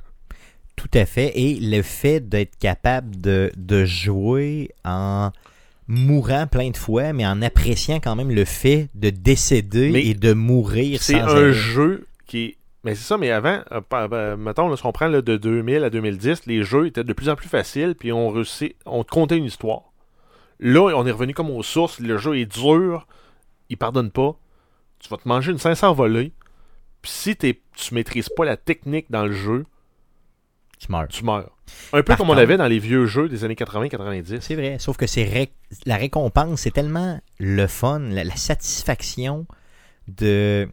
Tout 0.75 0.91
à 0.93 1.07
fait. 1.07 1.32
Et 1.36 1.59
le 1.59 1.82
fait 1.82 2.19
d'être 2.19 2.55
capable 2.59 3.19
de, 3.19 3.51
de 3.55 3.86
jouer 3.86 4.69
en 4.86 5.32
mourant 5.88 6.47
plein 6.47 6.69
de 6.69 6.77
fois, 6.77 7.13
mais 7.13 7.25
en 7.25 7.41
appréciant 7.41 7.99
quand 7.99 8.15
même 8.15 8.31
le 8.31 8.45
fait 8.45 8.89
de 8.95 9.09
décéder 9.09 9.91
Mais 9.91 10.05
et 10.05 10.13
de 10.13 10.33
mourir 10.33 11.01
C'est 11.01 11.15
un 11.15 11.27
arrêt. 11.27 11.53
jeu 11.53 12.05
qui 12.25 12.38
est. 12.45 12.57
Mais 12.83 12.95
c'est 12.95 13.03
ça, 13.03 13.17
mais 13.17 13.31
avant, 13.31 13.59
euh, 13.71 13.81
pa- 13.81 14.35
mettons, 14.38 14.69
là, 14.69 14.77
si 14.77 14.85
on 14.85 14.91
prend 14.93 15.07
là, 15.07 15.21
de 15.21 15.35
2000 15.35 15.83
à 15.83 15.89
2010, 15.89 16.45
les 16.45 16.63
jeux 16.63 16.88
étaient 16.88 17.03
de 17.03 17.11
plus 17.13 17.27
en 17.29 17.35
plus 17.35 17.49
faciles, 17.49 17.95
puis 17.99 18.11
on 18.13 18.29
réussit, 18.29 18.75
on 18.85 19.03
te 19.03 19.09
contait 19.11 19.38
une 19.38 19.45
histoire. 19.45 19.81
Là, 20.59 20.81
on 20.95 21.05
est 21.05 21.11
revenu 21.11 21.33
comme 21.33 21.49
aux 21.49 21.63
sources, 21.63 21.99
le 21.99 22.17
jeu 22.17 22.38
est 22.38 22.45
dur, 22.45 23.05
il 23.69 23.77
pardonne 23.77 24.09
pas, 24.11 24.38
tu 24.99 25.09
vas 25.09 25.17
te 25.17 25.27
manger 25.27 25.51
une 25.51 25.57
500 25.57 25.93
volée, 25.93 26.31
puis 27.01 27.11
si 27.11 27.35
tu 27.35 27.55
maîtrises 27.93 28.29
pas 28.29 28.45
la 28.45 28.55
technique 28.57 29.07
dans 29.09 29.25
le 29.25 29.33
jeu, 29.33 29.65
Tu 30.80 30.91
meurs. 30.91 31.07
tu 31.07 31.23
meurs. 31.23 31.51
Un 31.91 31.97
peu 31.97 32.03
Par 32.03 32.17
comme 32.17 32.28
on 32.28 32.34
contre- 32.34 32.41
avait 32.41 32.57
dans 32.57 32.67
les 32.67 32.80
vieux 32.80 33.05
jeux 33.07 33.28
des 33.30 33.43
années 33.43 33.55
80-90. 33.55 34.39
C'est 34.41 34.55
vrai, 34.55 34.78
sauf 34.80 34.95
que 34.95 35.07
c'est 35.07 35.23
ré- 35.23 35.51
la 35.86 35.95
récompense, 35.97 36.61
c'est 36.61 36.71
tellement 36.71 37.19
le 37.39 37.67
fun, 37.67 37.99
la, 37.99 38.23
la 38.23 38.36
satisfaction 38.36 39.45
de 40.07 40.69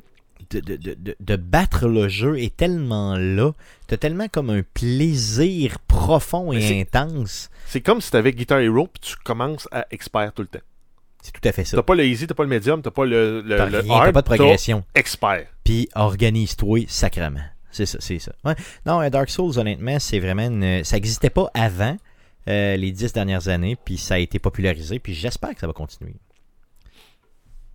de, 0.50 0.61
de, 0.61 0.76
de, 0.76 1.16
de- 1.18 1.36
battre 1.36 1.88
le 1.88 2.07
jeu 2.09 2.38
est 2.38 2.55
tellement 2.55 3.16
là. 3.16 3.52
T'as 3.86 3.96
tellement 3.96 4.28
comme 4.28 4.50
un 4.50 4.62
plaisir 4.62 5.78
profond 5.88 6.52
et 6.52 6.80
intense. 6.82 7.50
C'est 7.66 7.80
comme 7.80 8.00
si 8.02 8.11
t'avais 8.11 8.32
Guitar 8.32 8.59
Hero, 8.61 8.86
puis 8.86 9.00
tu 9.00 9.16
commences 9.24 9.66
à 9.72 9.86
expert 9.90 10.32
tout 10.34 10.42
le 10.42 10.48
temps. 10.48 10.64
C'est 11.22 11.32
tout 11.32 11.48
à 11.48 11.52
fait 11.52 11.64
ça. 11.64 11.78
T'as 11.78 11.82
pas 11.82 11.94
le 11.94 12.05
easy, 12.05 12.26
t'as 12.26 12.34
pas 12.34 12.42
le 12.42 12.50
medium, 12.50 12.82
t'as 12.82 12.90
pas 12.90 13.07
le, 13.07 13.40
le, 13.40 13.57
T'as 13.57 14.12
pas 14.12 14.20
de 14.20 14.26
progression. 14.26 14.84
expert. 14.94 15.46
Puis 15.64 15.88
organise-toi 15.94 16.80
sacrement. 16.88 17.40
C'est 17.74 17.86
ça, 17.86 17.98
c'est 18.00 18.18
ça. 18.18 18.32
Ouais. 18.44 18.54
Non, 18.86 19.02
euh, 19.02 19.10
Dark 19.10 19.28
Souls, 19.28 19.58
honnêtement, 19.58 19.98
c'est 19.98 20.20
vraiment 20.20 20.46
une... 20.46 20.84
Ça 20.84 20.96
n'existait 20.96 21.30
pas 21.30 21.50
avant 21.54 21.96
euh, 22.48 22.76
les 22.76 22.92
dix 22.92 23.12
dernières 23.12 23.48
années, 23.48 23.76
puis 23.76 23.98
ça 23.98 24.14
a 24.14 24.18
été 24.18 24.38
popularisé, 24.38 24.98
puis 24.98 25.12
j'espère 25.12 25.54
que 25.54 25.60
ça 25.60 25.66
va 25.66 25.72
continuer. 25.72 26.14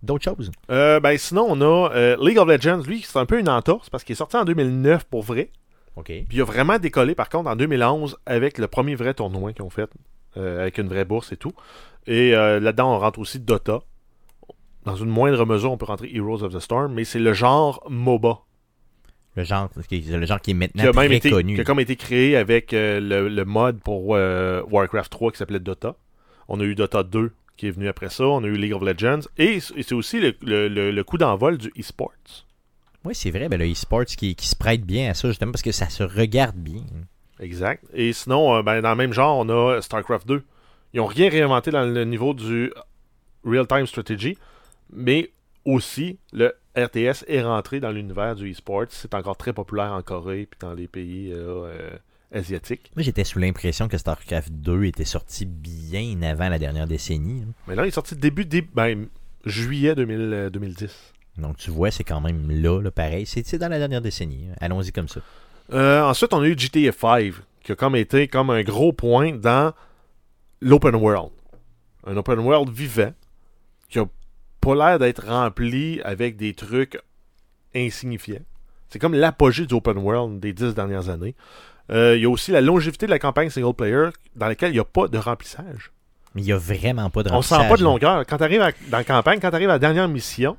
D'autres 0.02 0.24
choses? 0.24 0.50
Euh, 0.70 0.98
ben 1.00 1.16
sinon, 1.18 1.46
on 1.50 1.60
a 1.60 1.90
euh, 1.92 2.16
League 2.20 2.38
of 2.38 2.48
Legends, 2.48 2.82
lui, 2.86 3.02
c'est 3.06 3.18
un 3.18 3.26
peu 3.26 3.38
une 3.38 3.48
entorse 3.48 3.90
parce 3.90 4.02
qu'il 4.02 4.14
est 4.14 4.16
sorti 4.16 4.36
en 4.36 4.44
2009 4.44 5.04
pour 5.04 5.22
vrai. 5.22 5.50
OK. 5.96 6.06
Puis 6.06 6.26
il 6.30 6.40
a 6.40 6.44
vraiment 6.44 6.78
décollé 6.78 7.14
par 7.14 7.28
contre 7.28 7.50
en 7.50 7.56
2011 7.56 8.16
avec 8.24 8.56
le 8.56 8.66
premier 8.66 8.94
vrai 8.94 9.12
tournoi 9.12 9.52
qu'ils 9.52 9.64
ont 9.64 9.70
fait, 9.70 9.90
euh, 10.38 10.62
avec 10.62 10.78
une 10.78 10.88
vraie 10.88 11.04
bourse 11.04 11.32
et 11.32 11.36
tout. 11.36 11.52
Et 12.06 12.34
euh, 12.34 12.60
là-dedans, 12.60 12.94
on 12.94 12.98
rentre 12.98 13.18
aussi 13.18 13.40
Dota. 13.40 13.80
Dans 14.86 14.96
une 14.96 15.10
moindre 15.10 15.44
mesure, 15.44 15.72
on 15.72 15.76
peut 15.76 15.84
rentrer 15.84 16.10
Heroes 16.14 16.42
of 16.42 16.54
the 16.54 16.60
Storm, 16.60 16.94
mais 16.94 17.04
c'est 17.04 17.18
le 17.18 17.34
genre 17.34 17.86
MOBA 17.90 18.38
Le 19.36 19.44
genre, 19.44 19.70
qui- 19.88 20.00
le 20.00 20.26
genre 20.26 20.40
qui 20.40 20.50
est 20.50 20.54
qui 20.54 20.58
maintenant 20.58 20.84
même 20.84 20.92
très 20.94 21.16
été, 21.16 21.30
connu. 21.30 21.54
qui 21.54 21.60
a 21.60 21.64
comme 21.64 21.80
été 21.80 21.94
créé 21.96 22.36
avec 22.36 22.72
euh, 22.74 22.98
le, 23.00 23.28
le 23.28 23.44
mode 23.44 23.78
pour 23.80 24.16
euh, 24.16 24.62
Warcraft 24.70 25.10
3 25.12 25.30
qui 25.32 25.38
s'appelait 25.38 25.60
Dota. 25.60 25.94
On 26.48 26.58
a 26.60 26.64
eu 26.64 26.74
Dota 26.74 27.02
2 27.04 27.32
qui 27.56 27.68
est 27.68 27.70
venu 27.70 27.86
après 27.88 28.08
ça. 28.10 28.24
On 28.26 28.42
a 28.42 28.46
eu 28.48 28.56
League 28.56 28.72
of 28.72 28.82
Legends. 28.82 29.20
Et 29.38 29.60
c'est 29.60 29.92
aussi 29.92 30.18
le, 30.20 30.34
le- 30.42 30.90
le- 30.90 31.04
coup 31.04 31.16
d'envol 31.16 31.58
du 31.58 31.68
e-sports. 31.78 32.10
Oui, 33.04 33.14
c'est 33.14 33.30
vrai, 33.30 33.48
ben, 33.48 33.58
le 33.58 33.70
e-sport 33.70 34.04
qui, 34.04 34.34
qui 34.34 34.46
se 34.48 34.56
prête 34.56 34.82
bien 34.84 35.10
à 35.10 35.14
ça, 35.14 35.28
justement, 35.28 35.52
parce 35.52 35.62
que 35.62 35.72
ça 35.72 35.88
se 35.88 36.02
regarde 36.02 36.56
bien. 36.56 36.82
Exact. 37.38 37.84
Et 37.94 38.12
sinon, 38.12 38.56
euh, 38.56 38.62
ben, 38.62 38.80
dans 38.82 38.90
le 38.90 38.96
même 38.96 39.12
genre, 39.12 39.38
on 39.38 39.48
a 39.48 39.80
StarCraft 39.80 40.26
2. 40.26 40.42
Ils 40.92 40.96
n'ont 40.98 41.06
rien 41.06 41.30
réinventé 41.30 41.70
dans 41.70 41.84
le 41.84 42.04
niveau 42.04 42.34
du 42.34 42.72
real-time 43.44 43.86
strategy, 43.86 44.36
mais 44.92 45.30
aussi 45.64 46.18
le 46.32 46.52
RTS 46.76 47.24
est 47.28 47.42
rentré 47.42 47.80
dans 47.80 47.90
l'univers 47.90 48.34
du 48.36 48.50
e-sport. 48.52 48.84
C'est 48.90 49.14
encore 49.14 49.36
très 49.36 49.52
populaire 49.52 49.92
en 49.92 50.02
Corée 50.02 50.42
et 50.42 50.48
dans 50.60 50.74
les 50.74 50.86
pays 50.88 51.32
euh, 51.32 51.64
euh, 51.66 51.90
asiatiques. 52.32 52.90
Moi, 52.94 53.02
j'étais 53.02 53.24
sous 53.24 53.38
l'impression 53.38 53.88
que 53.88 53.98
StarCraft 53.98 54.52
2 54.52 54.84
était 54.84 55.04
sorti 55.04 55.46
bien 55.46 56.22
avant 56.22 56.48
la 56.48 56.58
dernière 56.58 56.86
décennie. 56.86 57.42
hein. 57.42 57.52
Mais 57.66 57.74
là, 57.74 57.84
il 57.84 57.88
est 57.88 57.92
sorti 57.92 58.14
début, 58.16 58.44
début 58.44 58.70
ben, 58.72 59.06
juillet 59.44 59.94
2000, 59.94 60.18
euh, 60.32 60.50
2010. 60.50 61.12
Donc, 61.38 61.56
tu 61.56 61.70
vois, 61.70 61.90
c'est 61.90 62.04
quand 62.04 62.20
même 62.20 62.50
là, 62.50 62.80
là 62.80 62.90
pareil. 62.90 63.26
C'est 63.26 63.46
c'est 63.46 63.58
dans 63.58 63.68
la 63.68 63.78
dernière 63.78 64.00
décennie. 64.00 64.46
hein. 64.50 64.54
Allons-y 64.60 64.92
comme 64.92 65.08
ça. 65.08 65.20
Euh, 65.72 66.02
ensuite, 66.02 66.32
on 66.34 66.40
a 66.40 66.46
eu 66.46 66.56
GTA 66.58 66.92
5, 66.92 67.32
qui 67.64 67.72
a 67.72 67.76
comme 67.76 67.96
été 67.96 68.28
comme 68.28 68.50
un 68.50 68.62
gros 68.62 68.92
point 68.92 69.32
dans 69.32 69.72
l'open 70.60 70.94
world. 70.94 71.30
Un 72.06 72.16
open 72.16 72.38
world 72.40 72.70
vivant, 72.70 73.12
qui 73.88 73.98
a 73.98 74.04
pas 74.60 74.74
l'air 74.74 74.98
d'être 74.98 75.26
rempli 75.26 76.00
avec 76.02 76.36
des 76.36 76.54
trucs 76.54 76.98
insignifiants. 77.74 78.42
C'est 78.88 78.98
comme 78.98 79.14
l'apogée 79.14 79.66
du 79.66 79.74
open 79.74 79.98
world 79.98 80.40
des 80.40 80.52
dix 80.52 80.74
dernières 80.74 81.08
années. 81.08 81.34
Euh, 81.90 82.16
Il 82.16 82.22
y 82.22 82.26
a 82.26 82.28
aussi 82.30 82.50
la 82.50 82.60
longévité 82.60 83.06
de 83.06 83.10
la 83.10 83.18
campagne 83.18 83.50
single 83.50 83.74
player, 83.74 84.08
dans 84.36 84.46
laquelle 84.48 84.70
il 84.70 84.74
n'y 84.74 84.80
a 84.80 84.84
pas 84.84 85.08
de 85.08 85.18
remplissage. 85.18 85.92
Mais 86.34 86.42
il 86.42 86.44
n'y 86.44 86.52
a 86.52 86.58
vraiment 86.58 87.10
pas 87.10 87.22
de 87.22 87.30
On 87.30 87.42
sent 87.42 87.54
remplissage, 87.54 87.68
pas 87.70 87.76
de 87.76 87.82
longueur. 87.84 88.26
Quand 88.26 88.36
tu 88.38 88.44
arrives 88.44 88.60
dans 88.88 88.98
la 88.98 89.04
campagne, 89.04 89.40
quand 89.40 89.50
tu 89.50 89.56
arrives 89.56 89.70
à 89.70 89.74
la 89.74 89.78
dernière 89.78 90.08
mission, 90.08 90.56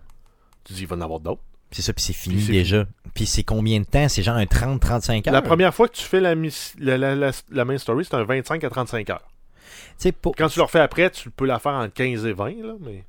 tu 0.64 0.74
dis, 0.74 0.82
il 0.82 0.88
va 0.88 0.96
en 0.96 1.02
avoir 1.02 1.20
d'autres. 1.20 1.42
C'est 1.72 1.82
ça, 1.82 1.94
puis 1.94 2.04
c'est 2.04 2.12
fini 2.14 2.36
Puis 2.36 2.48
déjà. 2.48 2.86
Puis 3.14 3.26
c'est 3.26 3.44
combien 3.44 3.80
de 3.80 3.86
temps? 3.86 4.10
C'est 4.10 4.24
genre 4.24 4.36
un 4.36 4.44
30-35 4.44 5.28
heures? 5.28 5.34
La 5.34 5.42
première 5.42 5.74
fois 5.74 5.88
que 5.88 5.96
tu 5.96 6.04
fais 6.04 6.20
la, 6.20 6.36
miss- 6.36 6.76
la, 6.80 6.98
la, 6.98 7.16
la- 7.16 7.32
la 7.50 7.66
main 7.66 7.78
story, 7.78 8.04
c'est 8.04 8.16
un 8.16 8.24
25 8.26 8.62
à 8.66 8.70
35 8.70 9.10
heures. 9.10 9.28
Pour- 10.22 10.36
Quand 10.36 10.50
tu 10.50 10.60
le 10.60 10.64
refais 10.64 10.80
après, 10.82 11.10
tu 11.12 11.30
peux 11.30 11.46
la 11.46 11.60
faire 11.60 11.74
en 11.74 11.88
15 11.90 12.26
et 12.26 12.34
20, 12.34 12.50
là, 12.62 12.74
mais... 12.82 13.06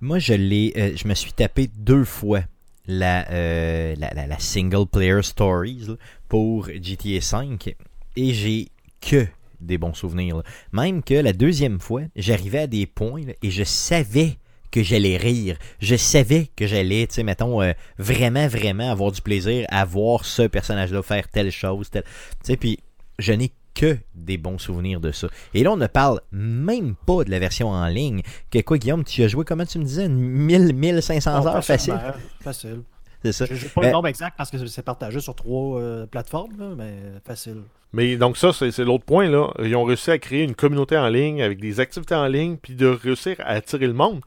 Moi, 0.00 0.18
je 0.18 0.34
l'ai, 0.34 0.72
euh, 0.76 0.92
je 0.94 1.08
me 1.08 1.14
suis 1.14 1.32
tapé 1.32 1.70
deux 1.74 2.04
fois 2.04 2.42
la, 2.86 3.28
euh, 3.30 3.94
single 4.38 4.86
player 4.86 5.22
stories 5.22 5.86
pour 6.28 6.68
GTA 6.68 7.18
V 7.18 7.76
et 8.16 8.34
j'ai 8.34 8.68
que 9.00 9.26
des 9.60 9.78
bons 9.78 9.94
souvenirs. 9.94 10.42
Même 10.72 11.02
que 11.02 11.14
la 11.14 11.32
deuxième 11.32 11.80
fois, 11.80 12.02
j'arrivais 12.14 12.60
à 12.60 12.66
des 12.66 12.86
points 12.86 13.22
et 13.42 13.50
je 13.50 13.64
savais 13.64 14.36
que 14.70 14.82
j'allais 14.82 15.16
rire. 15.16 15.56
Je 15.80 15.96
savais 15.96 16.50
que 16.54 16.66
j'allais, 16.66 17.06
tu 17.06 17.14
sais, 17.14 17.22
mettons, 17.22 17.62
euh, 17.62 17.72
vraiment, 17.98 18.48
vraiment 18.48 18.90
avoir 18.90 19.12
du 19.12 19.22
plaisir 19.22 19.64
à 19.70 19.86
voir 19.86 20.26
ce 20.26 20.42
personnage-là 20.42 21.02
faire 21.02 21.28
telle 21.28 21.50
chose, 21.50 21.88
telle. 21.88 22.04
Tu 22.04 22.08
sais, 22.42 22.56
puis 22.58 22.80
je 23.18 23.32
n'ai 23.32 23.50
que 23.76 23.96
des 24.14 24.38
bons 24.38 24.58
souvenirs 24.58 25.00
de 25.00 25.12
ça. 25.12 25.28
Et 25.54 25.62
là, 25.62 25.70
on 25.72 25.76
ne 25.76 25.86
parle 25.86 26.20
même 26.32 26.94
pas 27.06 27.22
de 27.24 27.30
la 27.30 27.38
version 27.38 27.68
en 27.68 27.86
ligne. 27.86 28.22
Que 28.50 28.60
quoi, 28.62 28.78
Guillaume, 28.78 29.04
tu 29.04 29.22
as 29.22 29.28
joué, 29.28 29.44
comment 29.44 29.66
tu 29.66 29.78
me 29.78 29.84
disais, 29.84 30.08
1000, 30.08 30.72
1500 30.74 31.30
Ah, 31.32 31.36
heures 31.38 31.64
facile? 31.64 31.92
facilement, 31.94 32.14
Facile. 32.40 32.82
C'est 33.22 33.32
ça. 33.32 33.46
J'ai 33.50 33.68
pas 33.68 33.80
Euh, 33.82 33.86
le 33.86 33.92
nombre 33.92 34.08
exact 34.08 34.34
parce 34.36 34.50
que 34.50 34.64
c'est 34.66 34.82
partagé 34.82 35.20
sur 35.20 35.34
trois 35.34 35.80
euh, 35.80 36.06
plateformes, 36.06 36.52
là, 36.58 36.66
mais 36.76 36.94
facile. 37.24 37.62
Mais 37.92 38.16
donc 38.16 38.36
ça, 38.36 38.52
c'est 38.52 38.78
l'autre 38.84 39.04
point. 39.04 39.28
là. 39.28 39.48
Ils 39.62 39.74
ont 39.76 39.84
réussi 39.84 40.10
à 40.10 40.18
créer 40.18 40.42
une 40.44 40.54
communauté 40.54 40.96
en 40.96 41.08
ligne 41.08 41.42
avec 41.42 41.58
des 41.60 41.80
activités 41.80 42.14
en 42.14 42.26
ligne, 42.26 42.56
puis 42.56 42.74
de 42.74 42.86
réussir 42.86 43.36
à 43.40 43.50
attirer 43.52 43.86
le 43.86 43.92
monde. 43.94 44.20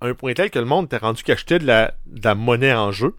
À 0.00 0.06
un 0.06 0.14
point 0.14 0.32
tel 0.34 0.50
que 0.50 0.58
le 0.58 0.64
monde 0.64 0.86
était 0.86 0.96
rendu 0.98 1.22
qu'achetait 1.22 1.58
de 1.58 1.66
la, 1.66 1.92
de 2.06 2.20
la 2.24 2.34
monnaie 2.34 2.72
en 2.74 2.90
jeu 2.92 3.14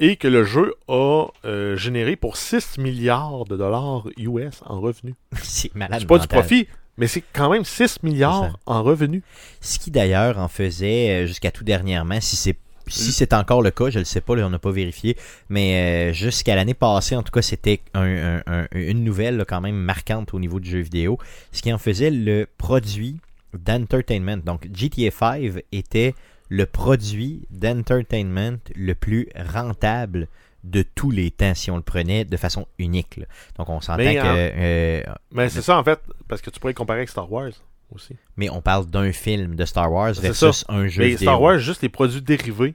et 0.00 0.16
que 0.16 0.26
le 0.26 0.42
jeu 0.42 0.74
a 0.88 1.26
euh, 1.44 1.76
généré 1.76 2.16
pour 2.16 2.36
6 2.36 2.78
milliards 2.78 3.44
de 3.44 3.56
dollars 3.56 4.08
US 4.18 4.62
en 4.66 4.80
revenus. 4.80 5.14
C'est 5.42 5.72
malade. 5.76 6.00
C'est 6.00 6.06
pas 6.08 6.18
du 6.18 6.26
profit, 6.26 6.66
mais 6.98 7.06
c'est 7.06 7.22
quand 7.32 7.50
même 7.50 7.64
6 7.64 7.76
C'est 7.76 7.88
ça. 7.88 8.00
milliards 8.02 8.58
en 8.66 8.82
revenus. 8.82 9.22
Ce 9.60 9.78
qui 9.78 9.90
d'ailleurs 9.92 10.38
en 10.38 10.48
faisait 10.48 11.22
euh, 11.22 11.26
jusqu'à 11.26 11.50
tout 11.52 11.62
dernièrement, 11.64 12.20
si 12.20 12.34
c'est 12.34 12.56
si 12.88 13.12
c'est 13.12 13.34
encore 13.34 13.62
le 13.62 13.70
cas, 13.70 13.88
je 13.88 13.98
ne 13.98 14.00
le 14.00 14.04
sais 14.04 14.20
pas, 14.20 14.34
là, 14.34 14.44
on 14.46 14.50
n'a 14.50 14.58
pas 14.58 14.72
vérifié, 14.72 15.16
mais 15.48 16.10
euh, 16.10 16.12
jusqu'à 16.12 16.56
l'année 16.56 16.74
passée, 16.74 17.14
en 17.14 17.22
tout 17.22 17.30
cas, 17.30 17.42
c'était 17.42 17.82
un- 17.94 18.38
un- 18.38 18.42
un- 18.48 18.66
une 18.72 19.04
nouvelle 19.04 19.36
là, 19.36 19.44
quand 19.44 19.60
même 19.60 19.76
marquante 19.76 20.34
au 20.34 20.40
niveau 20.40 20.58
du 20.58 20.68
jeu 20.70 20.80
vidéo, 20.80 21.16
ce 21.52 21.62
qui 21.62 21.72
en 21.72 21.78
faisait 21.78 22.10
le 22.10 22.48
produit 22.58 23.18
d'entertainment. 23.56 24.38
Donc 24.44 24.66
GTA 24.74 25.10
5 25.12 25.62
était 25.70 26.14
le 26.50 26.66
produit 26.66 27.46
d'entertainment 27.50 28.58
le 28.76 28.94
plus 28.94 29.28
rentable 29.34 30.28
de 30.64 30.82
tous 30.82 31.10
les 31.10 31.30
temps 31.30 31.54
si 31.54 31.70
on 31.70 31.76
le 31.76 31.82
prenait 31.82 32.24
de 32.26 32.36
façon 32.36 32.66
unique. 32.78 33.16
là. 33.16 33.24
Donc 33.56 33.70
on 33.70 33.80
s'entend 33.80 33.96
Mais 33.98 34.16
que... 34.16 34.20
en- 34.20 34.34
euh, 34.36 35.02
Mais 35.32 35.48
c'est 35.48 35.62
ça 35.62 35.78
en 35.78 35.84
fait, 35.84 36.00
parce 36.28 36.42
que 36.42 36.50
tu 36.50 36.60
pourrais 36.60 36.74
comparer 36.74 36.98
avec 37.00 37.08
Star 37.08 37.30
Wars 37.32 37.52
aussi. 37.94 38.14
mais 38.36 38.50
on 38.50 38.60
parle 38.60 38.86
d'un 38.86 39.10
film 39.12 39.56
de 39.56 39.64
Star 39.64 39.90
Wars 39.90 40.12
versus 40.14 40.64
un 40.68 40.86
jeu 40.86 41.02
Mais. 41.04 41.16
Star 41.16 41.40
Wars, 41.40 41.58
juste 41.58 41.80
les 41.82 41.88
produits 41.88 42.20
dérivés, 42.20 42.74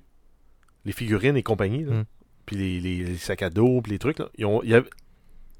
les 0.85 0.91
figurines 0.93 1.37
et 1.37 1.43
compagnie, 1.43 1.83
là, 1.83 1.91
Mm. 1.93 2.05
puis 2.45 2.55
les, 2.55 2.79
les- 2.79 3.03
les 3.03 3.17
sacs 3.17 3.43
à 3.43 3.49
dos, 3.51 3.81
puis 3.81 3.91
les 3.91 3.99
trucs, 3.99 4.17
là, 4.19 4.29
ils 4.37 4.45
ont, 4.45 4.63
il 4.63 4.69
y 4.71 4.73
avait- 4.73 4.89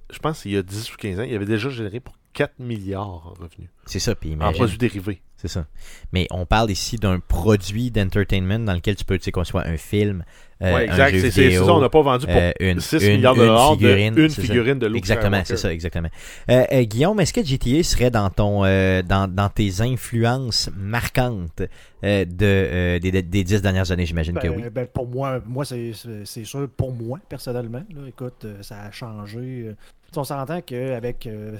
je 0.09 0.19
pense 0.19 0.41
qu'il 0.41 0.51
y 0.51 0.57
a 0.57 0.63
10 0.63 0.91
ou 0.93 0.97
15 0.97 1.19
ans, 1.19 1.23
il 1.23 1.31
y 1.31 1.35
avait 1.35 1.45
déjà 1.45 1.69
généré 1.69 1.99
pour 1.99 2.15
4 2.35 2.59
milliards 2.59 3.09
en 3.09 3.19
revenus. 3.39 3.69
C'est 3.87 3.99
ça, 3.99 4.13
puis 4.13 4.37
En 4.39 4.51
produits 4.51 4.77
dérivés. 4.77 5.21
c'est 5.37 5.47
ça. 5.47 5.65
Mais 6.11 6.27
on 6.31 6.45
parle 6.45 6.69
ici 6.71 6.97
d'un 6.97 7.19
produit 7.19 7.89
d'entertainment 7.91 8.59
dans 8.59 8.73
lequel 8.73 8.95
tu 8.95 9.05
peux, 9.05 9.17
tu 9.17 9.23
sais, 9.25 9.31
qu'on 9.31 9.43
soit 9.43 9.65
un 9.65 9.77
film, 9.77 10.23
euh, 10.61 10.73
ouais, 10.73 10.89
un 10.89 10.91
exact. 10.91 11.13
jeu 11.15 11.19
C'est 11.21 11.31
c'est- 11.31 11.41
vidéo, 11.43 11.61
c'est 11.61 11.67
ça, 11.67 11.73
on 11.73 11.81
n'a 11.81 11.89
pas 11.89 12.01
vendu 12.01 12.25
pour 12.25 12.35
euh, 12.35 12.51
une, 12.59 12.79
6 12.79 13.03
une- 13.03 13.15
milliards 13.17 13.35
de 13.35 13.39
une 13.41 13.45
dollars 13.47 13.71
figurine, 13.73 14.15
de 14.15 14.21
une 14.23 14.29
figurine 14.29 14.79
de 14.79 14.87
Luke 14.87 14.97
Exactement, 14.97 15.41
c'est 15.45 15.57
ça, 15.57 15.71
exactement. 15.73 16.09
Euh, 16.49 16.63
euh, 16.71 16.83
Guillaume, 16.83 17.19
est-ce 17.19 17.33
que 17.33 17.43
GTA 17.43 17.83
serait 17.83 18.11
dans 18.11 18.29
ton, 18.29 18.65
euh, 18.65 19.01
dans, 19.01 19.27
dans 19.31 19.49
tes 19.49 19.81
influences 19.81 20.69
marquantes 20.75 21.61
euh, 22.03 22.25
de, 22.25 22.35
euh, 22.45 22.99
des, 22.99 23.11
des 23.21 23.43
dix 23.43 23.61
dernières 23.61 23.91
années, 23.91 24.05
j'imagine 24.05 24.33
que 24.35 24.47
Ben, 24.47 24.55
oui. 24.57 24.69
ben, 24.71 24.87
pour 24.87 25.07
moi, 25.07 25.41
moi 25.45 25.63
c'est- 25.65 25.93
sûr, 26.43 26.67
pour 26.75 26.91
moi, 26.93 27.19
personnellement, 27.29 27.83
là, 27.93 28.01
écoute, 28.07 28.45
ça 28.61 28.81
a 28.81 28.91
changé. 28.91 29.67
Tu 29.69 30.11
sais, 30.13 30.17
on 30.19 30.23
s'entend 30.23 30.61
qu'avec 30.61 31.27
euh, 31.27 31.57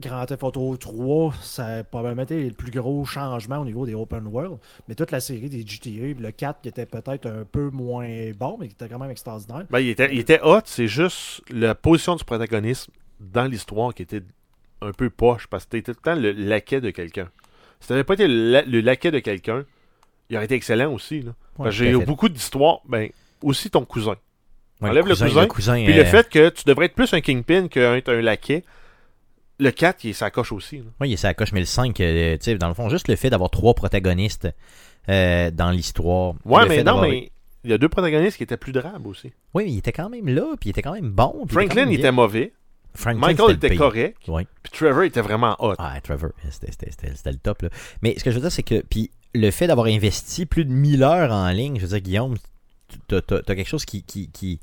Grand 0.00 0.26
Theft 0.26 0.44
Auto 0.44 0.76
3, 0.76 1.34
ça 1.42 1.66
a 1.66 1.84
probablement 1.84 2.22
été 2.22 2.44
le 2.44 2.52
plus 2.52 2.70
gros 2.70 3.04
changement 3.04 3.58
au 3.58 3.64
niveau 3.64 3.84
des 3.84 3.94
open 3.94 4.26
world. 4.28 4.58
Mais 4.86 4.94
toute 4.94 5.10
la 5.10 5.20
série 5.20 5.48
des 5.48 5.66
GTA, 5.66 6.20
le 6.20 6.30
4 6.30 6.60
qui 6.62 6.68
était 6.68 6.86
peut-être 6.86 7.26
un 7.26 7.44
peu 7.44 7.70
moins 7.70 8.08
bon, 8.38 8.56
mais 8.60 8.68
qui 8.68 8.74
était 8.74 8.88
quand 8.88 8.98
même 9.00 9.10
extraordinaire. 9.10 9.64
Ben, 9.70 9.80
il, 9.80 9.88
était, 9.88 10.08
il 10.12 10.20
était 10.20 10.40
hot, 10.42 10.60
c'est 10.66 10.86
juste 10.86 11.42
la 11.50 11.74
position 11.74 12.14
du 12.14 12.24
protagoniste 12.24 12.90
dans 13.18 13.44
l'histoire 13.46 13.92
qui 13.92 14.02
était 14.02 14.22
un 14.80 14.92
peu 14.92 15.10
poche, 15.10 15.48
parce 15.48 15.64
que 15.64 15.70
t'étais 15.70 15.92
tout 15.92 15.98
le 16.04 16.14
temps 16.14 16.20
le 16.20 16.30
laquais 16.30 16.80
de 16.80 16.90
quelqu'un. 16.90 17.28
Si 17.80 17.88
t'avais 17.88 18.04
pas 18.04 18.14
été 18.14 18.28
le, 18.28 18.52
la- 18.52 18.62
le 18.62 18.80
laquais 18.80 19.10
de 19.10 19.18
quelqu'un, 19.18 19.64
il 20.30 20.36
aurait 20.36 20.44
été 20.44 20.54
excellent 20.54 20.92
aussi. 20.92 21.22
Là. 21.22 21.32
Parce 21.56 21.70
que 21.70 21.74
j'ai 21.74 21.90
eu 21.90 22.04
beaucoup 22.04 22.28
d'histoires, 22.28 22.80
ben, 22.88 23.08
aussi 23.42 23.70
ton 23.70 23.84
cousin. 23.84 24.14
Ouais, 24.80 24.90
enlève 24.90 25.08
le 25.08 25.16
cousin, 25.16 25.46
cousin, 25.46 25.74
Puis 25.84 25.92
euh, 25.92 25.96
le 25.96 26.04
fait 26.04 26.28
que 26.28 26.50
tu 26.50 26.62
devrais 26.64 26.86
être 26.86 26.94
plus 26.94 27.12
un 27.12 27.20
kingpin 27.20 27.66
qu'un 27.66 28.00
un 28.06 28.20
laquais, 28.20 28.62
le 29.58 29.70
4, 29.70 30.04
il 30.04 30.10
est 30.10 30.12
sa 30.14 30.30
coche 30.30 30.52
aussi. 30.52 30.78
là. 30.78 30.84
Oui, 31.00 31.10
il 31.10 31.12
est 31.14 31.16
sa 31.16 31.34
coche, 31.34 31.52
mais 31.52 31.60
le 31.60 31.66
5, 31.66 31.98
euh, 32.00 32.36
tu 32.36 32.44
sais, 32.44 32.54
dans 32.56 32.68
le 32.68 32.74
fond, 32.74 32.88
juste 32.88 33.08
le 33.08 33.16
fait 33.16 33.30
d'avoir 33.30 33.50
trois 33.50 33.74
protagonistes 33.74 34.48
euh, 35.08 35.50
dans 35.50 35.70
l'histoire. 35.70 36.34
Ouais, 36.44 36.66
mais 36.68 36.84
non, 36.84 37.00
mais 37.00 37.32
il 37.64 37.70
y 37.70 37.72
a 37.72 37.78
deux 37.78 37.88
protagonistes 37.88 38.36
qui 38.36 38.42
étaient 38.42 38.56
plus 38.56 38.72
drables 38.72 39.06
aussi. 39.08 39.32
Oui, 39.54 39.64
mais 39.64 39.72
il 39.72 39.78
était 39.78 39.92
quand 39.92 40.08
même 40.08 40.28
là, 40.28 40.54
puis 40.60 40.68
il 40.68 40.70
était 40.70 40.82
quand 40.82 40.92
même 40.94 41.10
bon. 41.10 41.44
puis 41.46 41.54
Franklin, 41.54 41.88
il 41.90 41.98
était 41.98 42.12
mauvais. 42.12 42.52
Franklin, 42.94 43.28
Michael 43.28 43.56
était 43.56 43.68
pire. 43.70 43.78
correct. 43.78 44.16
Ouais. 44.28 44.46
Puis 44.62 44.72
Trevor 44.72 45.04
était 45.04 45.20
vraiment 45.20 45.56
hot. 45.58 45.74
Ah, 45.78 46.00
Trevor, 46.02 46.30
c'était- 46.50 47.30
le 47.30 47.36
top. 47.36 47.62
Là. 47.62 47.68
Mais 48.02 48.18
ce 48.18 48.24
que 48.24 48.30
je 48.30 48.36
veux 48.36 48.40
dire, 48.40 48.50
c'est 48.50 48.62
que 48.62 48.80
puis 48.80 49.10
le 49.34 49.50
fait 49.50 49.66
d'avoir 49.66 49.86
investi 49.86 50.46
plus 50.46 50.64
de 50.64 50.72
1000 50.72 51.02
heures 51.02 51.30
en 51.30 51.48
ligne, 51.50 51.76
je 51.76 51.82
veux 51.82 51.88
dire, 51.88 52.00
Guillaume, 52.00 52.36
tu 53.08 53.14
as, 53.16 53.20
quelque 53.20 53.68
chose 53.68 53.84
qui, 53.84 54.02
qui, 54.02 54.30
qui, 54.30 54.60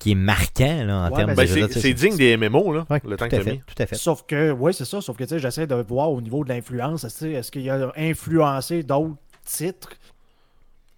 qui 0.00 0.10
est 0.12 0.16
marquant 0.16 0.82
là, 0.84 0.96
en 1.02 1.10
Ouais, 1.10 1.16
termes 1.18 1.34
ben, 1.34 1.46
de. 1.46 1.68
C'est 1.72 1.80
tu 1.80 1.94
digne 1.94 2.16
des 2.16 2.36
MMO, 2.36 2.72
là, 2.72 2.86
Ouais, 2.90 3.00
le 3.06 3.16
temps 3.16 3.26
tout 3.28 3.36
que 3.36 3.42
fait, 3.42 3.52
mis. 3.52 3.58
tout 3.60 3.80
à 3.82 3.86
fait. 3.86 3.94
Sauf 3.94 4.24
que, 4.26 4.50
oui, 4.50 4.74
c'est 4.74 4.84
ça. 4.84 5.00
Sauf 5.00 5.16
que, 5.16 5.22
tu 5.24 5.28
sais, 5.30 5.38
j'essaie 5.38 5.66
de 5.68 5.74
voir 5.76 6.10
au 6.10 6.20
niveau 6.20 6.42
de 6.42 6.48
l'influence, 6.48 7.06
tu 7.18 7.32
est-ce 7.34 7.52
qu'il 7.52 7.68
a 7.70 7.92
influencé 7.96 8.82
d'autres 8.82 9.14
titres? 9.44 9.90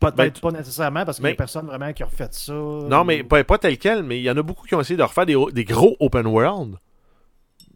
Peut-être 0.00 0.16
Ben, 0.16 0.30
tu- 0.32 0.40
pas 0.40 0.50
nécessairement, 0.50 1.04
parce 1.04 1.18
qu'il 1.18 1.26
n'y 1.26 1.32
a 1.32 1.34
personne 1.36 1.66
vraiment 1.66 1.92
qui 1.92 2.02
a 2.02 2.06
refait 2.06 2.28
ça. 2.30 2.52
Non, 2.52 3.04
mais 3.04 3.22
pas, 3.22 3.44
pas 3.44 3.58
tel 3.58 3.76
quel, 3.78 4.02
mais 4.02 4.18
il 4.18 4.22
y 4.22 4.30
en 4.30 4.36
a 4.36 4.42
beaucoup 4.42 4.66
qui 4.66 4.74
ont 4.74 4.80
essayé 4.80 4.96
de 4.96 5.02
refaire 5.02 5.26
des, 5.26 5.36
des 5.52 5.64
gros 5.64 5.96
open 6.00 6.26
world. 6.26 6.76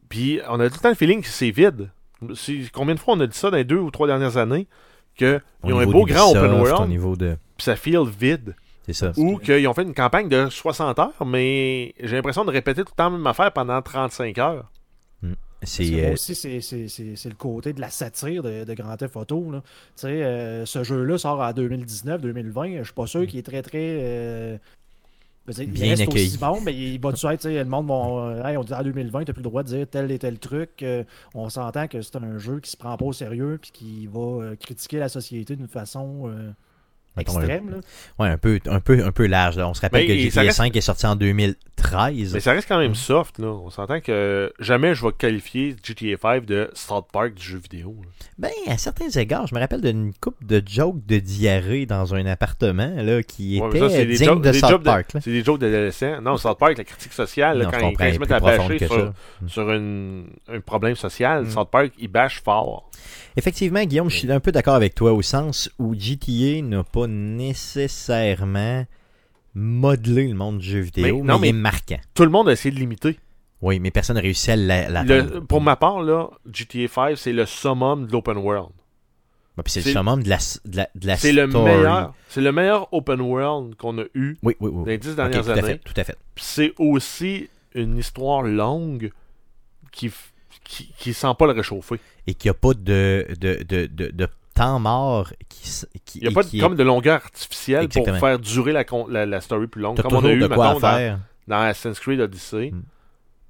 Puis 0.08 0.40
on 0.48 0.58
a 0.60 0.68
tout 0.68 0.76
le 0.76 0.80
temps 0.80 0.88
le 0.88 0.94
feeling 0.94 1.20
que 1.22 1.28
c'est 1.28 1.50
vide. 1.50 1.90
C'est- 2.34 2.70
Combien 2.72 2.94
de 2.94 3.00
fois 3.00 3.14
on 3.14 3.20
a 3.20 3.26
dit 3.26 3.36
ça 3.36 3.50
dans 3.50 3.56
les 3.56 3.64
deux 3.64 3.78
ou 3.78 3.90
trois 3.90 4.06
dernières 4.06 4.36
années 4.36 4.66
qu'ils 5.16 5.40
Au 5.62 5.72
ont 5.72 5.78
un 5.78 5.86
beau 5.86 6.04
grand 6.04 6.30
open 6.30 6.50
Au 6.52 6.60
world, 6.62 6.88
niveau 6.88 7.16
de. 7.16 7.36
puis 7.56 7.64
ça 7.64 7.76
feel 7.76 8.04
vide. 8.06 8.54
C'est 8.86 8.92
ça. 8.92 9.12
Ou 9.16 9.38
qu'ils 9.38 9.66
ont 9.66 9.74
fait 9.74 9.82
une 9.82 9.94
campagne 9.94 10.28
de 10.28 10.48
60 10.48 10.98
heures, 10.98 11.26
mais 11.26 11.94
j'ai 12.00 12.14
l'impression 12.16 12.44
de 12.44 12.50
répéter 12.50 12.82
tout 12.84 12.92
le 12.92 12.96
temps 12.96 13.10
la 13.10 13.16
même 13.16 13.26
affaire 13.26 13.52
pendant 13.52 13.80
35 13.82 14.38
heures. 14.38 14.70
C'est. 15.62 15.84
Que 15.86 15.90
moi 15.92 16.00
euh, 16.10 16.12
aussi, 16.12 16.34
c'est- 16.34 16.60
c'est 16.60 16.86
c'est- 16.86 17.16
c'est 17.16 17.28
le 17.30 17.34
côté 17.34 17.72
de 17.72 17.80
la 17.80 17.88
satire 17.88 18.42
de, 18.42 18.64
de 18.64 18.74
Grand 18.74 18.94
Theft 18.96 19.16
Auto. 19.16 19.50
là. 19.50 19.62
Tu 19.64 20.02
sais, 20.02 20.22
euh, 20.22 20.66
ce 20.66 20.84
jeu-là 20.84 21.16
sort 21.18 21.40
en 21.40 21.50
2019-2020. 21.52 22.78
Je 22.78 22.84
suis 22.84 22.92
pas 22.92 23.06
sûr 23.06 23.26
qu'il 23.26 23.38
est 23.38 23.42
très, 23.42 23.62
très. 23.62 23.78
euh, 24.00 24.58
dire, 25.48 25.62
il 25.64 25.70
Bien 25.70 25.88
reste 25.90 26.02
accueilli. 26.02 26.26
aussi 26.26 26.38
bon, 26.38 26.60
mais 26.60 26.74
il 26.74 27.00
va 27.00 27.12
tu 27.14 27.26
être, 27.26 27.40
tu 27.40 27.48
sais, 27.48 27.54
le 27.54 27.64
monde 27.64 27.88
va. 27.88 27.94
euh, 27.94 28.44
Hey, 28.44 28.56
on 28.58 28.64
dit 28.64 28.74
en 28.74 28.82
2020, 28.82 29.24
tu 29.24 29.32
plus 29.32 29.40
le 29.40 29.44
droit 29.44 29.62
de 29.62 29.68
dire 29.68 29.86
tel 29.90 30.10
et 30.12 30.18
tel 30.18 30.38
truc. 30.38 30.82
euh, 30.82 31.04
on 31.34 31.48
s'entend 31.48 31.88
que 31.88 32.02
c'est 32.02 32.16
un 32.16 32.36
jeu 32.38 32.60
qui 32.60 32.70
se 32.70 32.76
prend 32.76 32.96
pas 32.96 33.06
au 33.06 33.12
sérieux 33.14 33.58
puis 33.60 33.70
qui 33.72 34.06
va 34.06 34.20
euh, 34.44 34.56
critiquer 34.56 34.98
la 34.98 35.08
société 35.08 35.56
d'une 35.56 35.68
façon 35.68 36.24
euh, 36.28 36.50
mettons, 37.16 37.38
extrême. 37.38 37.70
là. 37.70 37.76
ouais, 38.18 38.28
un 38.30 38.38
peu, 38.38 38.58
un 38.66 38.80
peu, 38.80 39.04
un 39.04 39.12
peu 39.12 39.26
large. 39.26 39.56
là. 39.56 39.68
On 39.68 39.74
se 39.74 39.80
rappelle 39.80 40.06
Mais 40.06 40.16
que 40.16 40.20
GTA 40.22 40.40
reste- 40.42 40.56
5 40.56 40.76
est 40.76 40.80
sorti 40.80 41.06
en 41.06 41.16
2013. 41.16 42.34
Mais 42.34 42.40
ça 42.40 42.52
reste 42.52 42.68
quand 42.68 42.78
même 42.78 42.92
Mm. 42.92 42.94
soft, 42.96 43.38
là. 43.38 43.48
On 43.48 43.70
s'entend 43.70 44.00
que 44.00 44.52
jamais 44.58 44.94
je 44.94 45.04
vais 45.04 45.12
qualifier 45.16 45.76
GTA 45.82 46.16
5 46.20 46.44
de 46.46 46.70
South 46.74 47.06
Park 47.12 47.34
du 47.34 47.42
jeu 47.42 47.58
vidéo. 47.58 47.96
là. 48.02 48.08
Ben, 48.38 48.50
à 48.72 48.76
certains 48.78 49.08
égards, 49.08 49.46
je 49.46 49.54
me 49.54 49.60
rappelle 49.60 49.80
d'une 49.80 50.12
coupe 50.20 50.44
de 50.44 50.62
jokes 50.66 51.04
de 51.06 51.18
diarrhée 51.18 51.86
dans 51.86 52.14
un 52.14 52.26
appartement 52.26 52.92
là, 52.96 53.22
qui 53.22 53.60
Ouais, 53.60 53.68
était 53.68 53.78
ça, 53.78 53.90
c'est 53.90 54.06
des 54.06 54.16
digne 54.16 54.26
jokes- 54.26 54.42
de 54.42 54.52
South 54.52 54.82
Park. 54.82 55.12
là. 55.14 55.20
C'est 55.22 55.30
des 55.30 55.42
jokes 55.44 55.60
d'adolescents. 55.60 56.20
Non, 56.20 56.36
South 56.36 56.58
Park, 56.58 56.76
la 56.78 56.84
critique 56.84 57.12
sociale, 57.12 57.58
Non, 57.58 57.64
quand, 57.70 57.78
ils- 57.78 57.80
comprends, 57.80 57.92
quand 57.98 58.06
ils 58.06 58.14
se 58.14 58.18
mettent 58.18 58.32
à 58.32 58.40
bâcher 58.40 58.78
sur, 58.78 58.88
ça. 58.94 59.12
Mm. 59.42 59.48
sur 59.48 59.70
une- 59.72 60.26
un 60.48 60.60
problème 60.60 60.96
social, 60.96 61.44
Mm. 61.44 61.50
South 61.50 61.70
Park, 61.70 61.92
il 61.98 62.08
bâche 62.08 62.42
fort. 62.42 62.90
Effectivement, 63.38 63.82
Guillaume, 63.84 64.10
je 64.10 64.16
suis 64.16 64.32
un 64.32 64.40
peu 64.40 64.50
d'accord 64.52 64.74
avec 64.74 64.94
toi 64.94 65.12
au 65.12 65.20
sens 65.22 65.70
où 65.78 65.94
GTA 65.94 66.62
n'a 66.62 66.82
pas 66.84 67.05
nécessairement 67.06 68.86
modelé 69.54 70.28
le 70.28 70.34
monde 70.34 70.58
du 70.58 70.66
jeu 70.68 70.80
vidéo, 70.80 71.18
Mais- 71.22 71.22
non, 71.32 71.38
mais- 71.38 71.52
marquant. 71.52 71.98
Tout 72.14 72.24
le 72.24 72.30
monde 72.30 72.48
a 72.48 72.52
essayé 72.52 72.74
de 72.74 72.78
l'imiter. 72.80 73.18
Oui, 73.62 73.80
mais 73.80 73.90
personne 73.90 74.16
n'a 74.16 74.20
réussi 74.22 74.50
à 74.50 74.56
la- 74.56 75.02
Le-. 75.02 75.40
Pour 75.40 75.60
ma 75.62 75.76
part, 75.76 76.02
là, 76.02 76.28
GTA 76.52 76.88
5, 76.88 77.16
c'est 77.16 77.32
le 77.32 77.46
summum 77.46 78.06
de 78.06 78.12
l'open 78.12 78.36
world. 78.36 78.70
C'est 79.64 79.82
le 79.86 79.92
summum 79.92 80.22
de 80.22 80.28
la, 80.28 80.36
de 80.66 80.76
la, 80.76 80.88
de 80.94 81.06
la 81.06 81.16
C'est 81.16 81.32
le 81.32 81.46
meilleur. 81.46 82.12
C'est 82.28 82.42
le 82.42 82.52
meilleur 82.52 82.92
open 82.92 83.22
world 83.22 83.74
qu'on 83.76 83.98
a 83.98 84.04
eu 84.14 84.36
Oui, 84.42 84.54
oui, 84.60 84.70
oui. 84.70 84.70
dans 84.80 84.84
les 84.84 84.98
dix 84.98 85.16
dernières 85.16 85.42
tout 85.42 85.48
à 85.50 85.52
années. 85.54 85.62
fait, 85.62 85.78
tout 85.78 85.94
à 85.96 86.04
fait. 86.04 86.16
C'est 86.36 86.74
aussi 86.78 87.48
une 87.74 87.96
histoire 87.96 88.42
longue 88.42 89.10
qui, 89.92 90.12
qui, 90.62 90.92
qui 90.98 91.14
sent 91.14 91.32
pas 91.38 91.46
le 91.46 91.52
réchauffer. 91.52 91.98
Et 92.26 92.34
qu'il 92.34 92.50
n'y 92.50 92.56
a 92.56 92.58
pas 92.60 92.74
de, 92.74 93.26
de, 93.40 93.64
de, 93.66 93.86
de, 93.86 94.08
de 94.12 94.28
temps 94.56 94.78
mort 94.80 95.32
qui, 95.48 95.70
Il 96.16 96.22
n'y 96.22 96.28
a 96.28 96.30
pas 96.32 96.42
de, 96.42 96.56
est- 96.56 96.60
comme 96.60 96.74
de 96.76 96.82
longueur 96.82 97.16
artificielle 97.16 97.84
Exactement. 97.84 98.18
pour 98.18 98.26
faire 98.28 98.38
durer 98.38 98.72
la, 98.72 98.84
la, 99.08 99.26
la 99.26 99.40
story 99.40 99.66
plus 99.66 99.82
longue. 99.82 100.00
Comme 100.00 100.14
on 100.14 100.24
a 100.24 100.32
eu, 100.32 100.40
de 100.40 100.46
quoi 100.48 100.68
mettons, 100.74 100.80
faire. 100.80 101.18
dans 101.46 101.60
Assassin's 101.60 102.00
Creed 102.00 102.20
Odyssey. 102.20 102.70
Mm. 102.72 102.82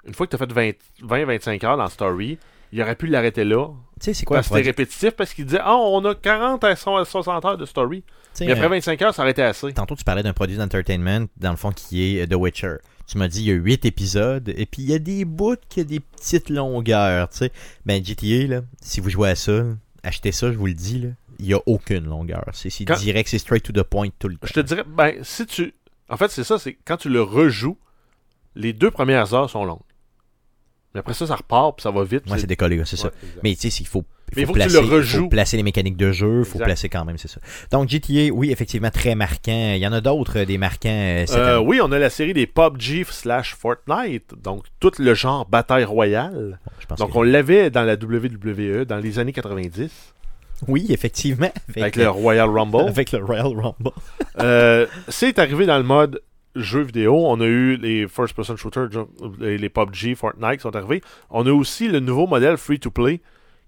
Une 0.08 0.14
fois 0.14 0.26
que 0.26 0.36
tu 0.36 0.42
as 0.42 0.46
fait 0.46 0.76
20-25 1.02 1.64
heures 1.66 1.76
dans 1.76 1.82
la 1.84 1.90
story, 1.90 2.38
il 2.72 2.80
aurait 2.82 2.94
pu 2.96 3.06
l'arrêter 3.06 3.44
là. 3.44 3.68
Tu 4.00 4.04
sais, 4.06 4.14
c'est 4.14 4.24
quoi 4.26 4.36
Parce 4.38 4.48
que 4.48 4.54
c'était 4.56 4.68
répétitif 4.68 5.10
parce 5.12 5.32
qu'il 5.34 5.46
disait 5.46 5.60
Ah, 5.62 5.74
on 5.76 6.04
a 6.04 6.14
40 6.14 6.62
à 6.64 6.76
60 6.76 7.44
heures 7.44 7.56
de 7.58 7.64
story. 7.66 8.04
Mais 8.40 8.50
après 8.52 8.66
un- 8.66 8.68
25 8.68 9.02
heures, 9.02 9.14
ça 9.14 9.22
aurait 9.22 9.30
été 9.30 9.42
assez. 9.42 9.72
Tantôt, 9.72 9.96
tu 9.96 10.04
parlais 10.04 10.22
d'un 10.22 10.34
produit 10.34 10.56
d'entertainment, 10.58 11.26
dans 11.38 11.50
le 11.50 11.56
fond, 11.56 11.72
qui 11.72 12.16
est 12.18 12.22
euh, 12.22 12.26
The 12.26 12.34
Witcher. 12.34 12.74
Tu 13.06 13.16
m'as 13.18 13.28
dit 13.28 13.40
il 13.42 13.46
y 13.46 13.50
a 13.52 13.54
8 13.54 13.84
épisodes, 13.86 14.48
et 14.54 14.66
puis 14.66 14.82
il 14.82 14.90
y 14.90 14.94
a 14.94 14.98
des 14.98 15.24
bouts 15.24 15.54
qui 15.68 15.80
ont 15.80 15.84
des 15.84 16.00
petites 16.00 16.50
longueurs, 16.50 17.28
tu 17.30 17.38
sais. 17.38 17.52
Ben 17.86 18.04
GTA, 18.04 18.46
là, 18.48 18.60
si 18.82 19.00
vous 19.00 19.08
jouez 19.10 19.30
à 19.30 19.34
ça, 19.36 19.62
achetez 20.06 20.32
ça, 20.32 20.50
je 20.52 20.56
vous 20.56 20.66
le 20.66 20.74
dis, 20.74 21.00
là. 21.00 21.08
Il 21.38 21.46
n'y 21.46 21.54
a 21.54 21.60
aucune 21.66 22.04
longueur. 22.06 22.44
C'est 22.54 22.70
Quand- 22.86 22.96
direct, 22.96 23.28
c'est 23.28 23.38
straight 23.38 23.62
to 23.62 23.72
the 23.72 23.82
point 23.82 24.08
tout 24.18 24.28
le 24.28 24.36
temps. 24.36 24.46
Je 24.46 24.54
te 24.54 24.60
dirais, 24.60 24.84
ben, 24.86 25.22
si 25.22 25.44
tu. 25.46 25.74
En 26.08 26.16
fait, 26.16 26.30
c'est 26.30 26.44
ça, 26.44 26.58
c'est 26.58 26.78
quand 26.84 26.96
tu 26.96 27.08
le 27.10 27.20
rejoues, 27.20 27.76
les 28.54 28.72
deux 28.72 28.90
premières 28.90 29.34
heures 29.34 29.50
sont 29.50 29.64
longues. 29.64 29.80
Mais 30.96 31.00
après 31.00 31.12
ça, 31.12 31.26
ça 31.26 31.34
repart, 31.36 31.76
puis 31.76 31.82
ça 31.82 31.90
va 31.90 32.04
vite. 32.04 32.26
Moi, 32.26 32.38
c'est 32.38 32.46
décollé, 32.46 32.80
c'est 32.86 32.96
ça. 32.96 33.08
Exact. 33.22 33.40
Mais 33.42 33.54
tu 33.54 33.70
sais, 33.70 33.82
il 33.82 33.86
faut, 33.86 34.02
il 34.34 34.46
faut 34.46 34.54
que 34.54 34.58
tu 34.58 34.64
placer, 34.64 34.80
le 34.80 34.86
rejoues. 34.88 35.22
faut 35.24 35.28
placer 35.28 35.56
les 35.58 35.62
mécaniques 35.62 35.98
de 35.98 36.10
jeu, 36.10 36.38
il 36.38 36.44
faut 36.46 36.54
Exact. 36.54 36.64
placer 36.64 36.88
quand 36.88 37.04
même, 37.04 37.18
c'est 37.18 37.28
ça. 37.28 37.38
Donc 37.70 37.90
GTA, 37.90 38.32
oui, 38.32 38.50
effectivement, 38.50 38.88
très 38.88 39.14
marquant. 39.14 39.72
Il 39.74 39.78
y 39.78 39.86
en 39.86 39.92
a 39.92 40.00
d'autres, 40.00 40.38
euh, 40.38 40.44
des 40.46 40.56
marquants 40.56 40.88
euh, 40.88 41.26
Euh, 41.34 41.58
oui, 41.58 41.80
on 41.82 41.92
a 41.92 41.98
la 41.98 42.08
série 42.08 42.32
des 42.32 42.46
PUBG 42.46 43.04
slash 43.10 43.54
Fortnite, 43.54 44.32
donc 44.42 44.64
tout 44.80 44.92
le 44.98 45.12
genre 45.12 45.44
bataille 45.44 45.84
royale. 45.84 46.58
Donc 46.98 47.14
on 47.14 47.22
l'avait 47.22 47.68
dans 47.68 47.82
la 47.82 47.92
WWE 47.96 48.86
dans 48.86 48.96
les 48.96 49.18
années 49.18 49.34
90 49.34 49.90
Oui, 50.66 50.86
effectivement. 50.88 51.52
avec 51.76 51.96
le 51.96 52.08
Royal 52.08 52.48
Rumble. 52.48 52.88
avec 52.88 53.12
le 53.12 53.22
Royal 53.22 53.48
Rumble. 53.48 53.90
Euh, 54.40 54.86
c'est 55.08 55.38
arrivé 55.38 55.66
dans 55.66 55.76
le 55.76 55.84
mode 55.84 56.22
jeu 56.56 56.80
vidéo. 56.82 57.14
On 57.26 57.40
a 57.40 57.44
eu 57.46 57.76
les 57.76 58.08
first 58.08 58.34
person 58.34 58.56
shooters, 58.56 58.88
les 59.40 59.68
PUBG, 59.68 60.14
Fortnite 60.14 60.56
qui 60.56 60.62
sont 60.62 60.74
arrivés. 60.76 61.02
On 61.30 61.46
a 61.46 61.52
aussi 61.52 61.88
le 61.88 62.00
nouveau 62.00 62.26
modèle 62.26 62.56
free 62.56 62.78
to 62.80 62.90
play 62.90 63.20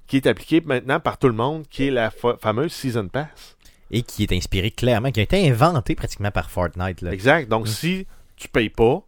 qui 0.07 0.17
est 0.17 0.27
appliqué 0.27 0.63
maintenant 0.65 1.01
par 1.01 1.19
tout 1.19 1.27
le 1.29 1.35
monde, 1.35 1.65
qui 1.69 1.89
est 1.89 1.91
la 1.91 2.11
fa- 2.11 2.37
fameuse 2.41 2.73
Season 2.73 3.09
Pass. 3.09 3.57
Et 3.91 4.03
qui 4.03 4.23
est 4.23 4.33
inspiré 4.33 4.71
clairement, 4.71 5.11
qui 5.11 5.21
a 5.21 5.23
été 5.23 5.49
inventé 5.49 5.95
pratiquement 5.95 6.31
par 6.31 6.51
Fortnite. 6.51 7.03
Là. 7.03 7.13
Exact. 7.13 7.49
Donc 7.49 7.65
Mm. 7.65 7.69
si 7.69 8.07
tu 8.37 8.49
payes 8.49 8.71
pas, 8.71 9.03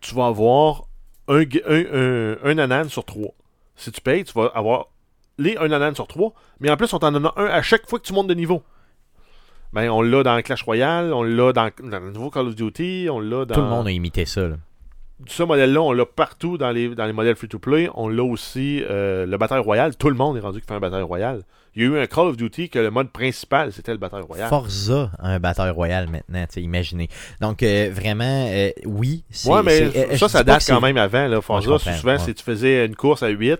tu 0.00 0.14
vas 0.14 0.26
avoir 0.26 0.84
un, 1.28 1.42
gu- 1.42 1.62
un, 1.66 1.84
un, 1.92 2.36
un 2.50 2.58
anan 2.58 2.88
sur 2.88 3.04
trois. 3.04 3.32
Si 3.76 3.90
tu 3.92 4.00
payes, 4.00 4.24
tu 4.24 4.32
vas 4.34 4.46
avoir 4.54 4.86
les 5.38 5.56
un 5.56 5.70
anan 5.72 5.94
sur 5.94 6.06
trois, 6.06 6.32
mais 6.60 6.70
en 6.70 6.76
plus 6.76 6.92
on 6.92 6.98
t'en 6.98 7.12
donne 7.12 7.30
un 7.36 7.44
à 7.46 7.60
chaque 7.62 7.88
fois 7.88 7.98
que 7.98 8.04
tu 8.06 8.12
montes 8.12 8.28
de 8.28 8.34
niveau. 8.34 8.62
Ben, 9.74 9.90
on 9.90 10.02
l'a 10.02 10.22
dans 10.22 10.40
Clash 10.42 10.62
Royale, 10.62 11.12
on 11.12 11.22
l'a 11.24 11.52
dans, 11.52 11.68
dans 11.82 11.98
le 12.00 12.10
nouveau 12.12 12.30
Call 12.30 12.46
of 12.46 12.54
Duty, 12.54 13.08
on 13.10 13.18
l'a 13.20 13.44
dans... 13.44 13.54
Tout 13.54 13.60
le 13.60 13.66
monde 13.66 13.86
a 13.88 13.90
imité 13.90 14.24
ça. 14.24 14.42
là. 14.46 14.56
ce 15.26 15.42
modèle-là, 15.42 15.82
on 15.82 15.92
l'a 15.92 16.06
partout 16.06 16.56
dans 16.58 16.70
les, 16.70 16.94
dans 16.94 17.06
les 17.06 17.12
modèles 17.12 17.34
free-to-play. 17.36 17.90
On 17.94 18.08
l'a 18.08 18.22
aussi, 18.22 18.82
euh, 18.88 19.26
le 19.26 19.36
Bataille 19.36 19.60
Royale. 19.60 19.96
Tout 19.96 20.08
le 20.10 20.14
monde 20.16 20.36
est 20.36 20.40
rendu 20.40 20.60
qui 20.60 20.66
fait 20.66 20.74
un 20.74 20.80
Bataille 20.80 21.02
Royale. 21.02 21.42
Il 21.76 21.82
y 21.82 21.86
a 21.86 21.88
eu 21.88 21.98
un 21.98 22.06
Call 22.06 22.26
of 22.28 22.36
Duty 22.36 22.68
que 22.68 22.78
le 22.78 22.92
mode 22.92 23.10
principal, 23.10 23.72
c'était 23.72 23.90
le 23.90 23.98
Bataille 23.98 24.22
Royale. 24.22 24.48
Forza 24.48 25.10
a 25.18 25.30
un 25.30 25.40
bataille 25.40 25.70
royal 25.70 26.08
maintenant, 26.08 26.44
imaginez. 26.56 27.08
Donc, 27.40 27.64
euh, 27.64 27.90
vraiment, 27.92 28.46
euh, 28.48 28.70
oui. 28.86 29.24
c'est- 29.30 29.50
Ouais, 29.50 29.60
mais 29.64 29.82
euh, 29.82 30.16
ça, 30.16 30.28
ça 30.28 30.44
date 30.44 30.64
quand 30.68 30.80
même 30.80 30.96
avant. 30.98 31.26
Là, 31.26 31.40
Forza, 31.40 31.68
Ouais, 31.72 31.78
souvent, 31.78 32.12
ouais. 32.12 32.18
c'est 32.18 32.34
tu 32.34 32.44
faisais 32.44 32.86
une 32.86 32.94
course 32.94 33.24
à 33.24 33.28
8, 33.28 33.58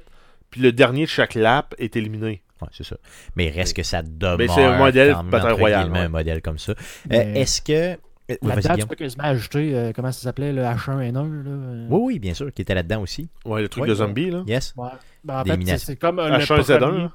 puis 0.51 0.61
le 0.61 0.70
dernier 0.70 1.07
de 1.07 1.09
chaque 1.11 1.35
lap 1.35 1.74
est 1.78 1.97
éliminé. 1.97 2.41
Ouais, 2.65 2.70
c'est 2.73 2.85
ça. 2.85 2.97
Mais 3.36 3.51
reste 3.51 3.77
que 3.77 3.82
ça 3.82 4.03
demeure. 4.03 4.39
Mais 4.39 4.49
c'est 4.49 4.65
un 4.65 4.78
modèle 4.78 5.15
ouais. 5.61 5.74
un 5.74 6.09
modèle 6.09 6.43
comme 6.43 6.59
ça. 6.59 6.73
Euh, 7.12 7.35
Est-ce 7.35 7.61
que. 7.62 7.73
euh, 7.93 8.36
oui, 8.43 8.53
tu 8.78 8.86
peux 8.86 8.95
quasiment 8.95 9.24
ajouter, 9.24 9.74
euh, 9.74 9.93
comment 9.95 10.11
ça 10.12 10.23
s'appelait, 10.23 10.53
le 10.53 10.62
H1N1. 10.62 11.12
Là, 11.12 11.51
euh? 11.51 11.86
Oui, 11.91 12.01
oui, 12.15 12.19
bien 12.19 12.35
sûr, 12.35 12.53
qui 12.53 12.62
était 12.62 12.74
là-dedans 12.74 13.03
aussi. 13.03 13.28
Ouais, 13.45 13.62
le 13.62 13.69
truc 13.69 13.82
Ouais, 13.82 13.89
de 13.89 13.95
zombie, 13.95 14.31
là. 14.31 14.43
Yes. 14.47 14.73
Ouais. 14.77 14.89
Ben, 15.24 15.41
en 15.41 15.45
fait, 15.45 15.65
c'est- 15.66 15.78
c'est 15.78 15.97
comme 15.97 16.19
euh, 16.19 16.28
le 16.31 16.36
H1Z1. 16.39 16.78
premier- 16.78 16.99
là. 17.03 17.11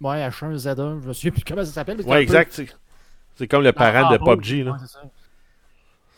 Ouais, 0.00 0.28
H1Z1, 0.28 1.00
je 1.02 1.08
me 1.08 1.12
souviens 1.12 1.30
plus 1.30 1.44
comment 1.44 1.64
ça 1.64 1.72
s'appelle. 1.72 1.96
peu- 1.98 2.12
exact. 2.16 2.52
c'est- 2.52 2.74
C'est 3.36 3.48
comme 3.48 3.64
le 3.64 3.72
parent 3.72 4.06
Ah, 4.10 4.16
de 4.16 4.18
ah, 4.22 4.24
PUBG, 4.36 4.62
là. 4.62 4.72
ouais, 4.72 4.78
c'est 4.80 4.92
ça. 4.92 5.02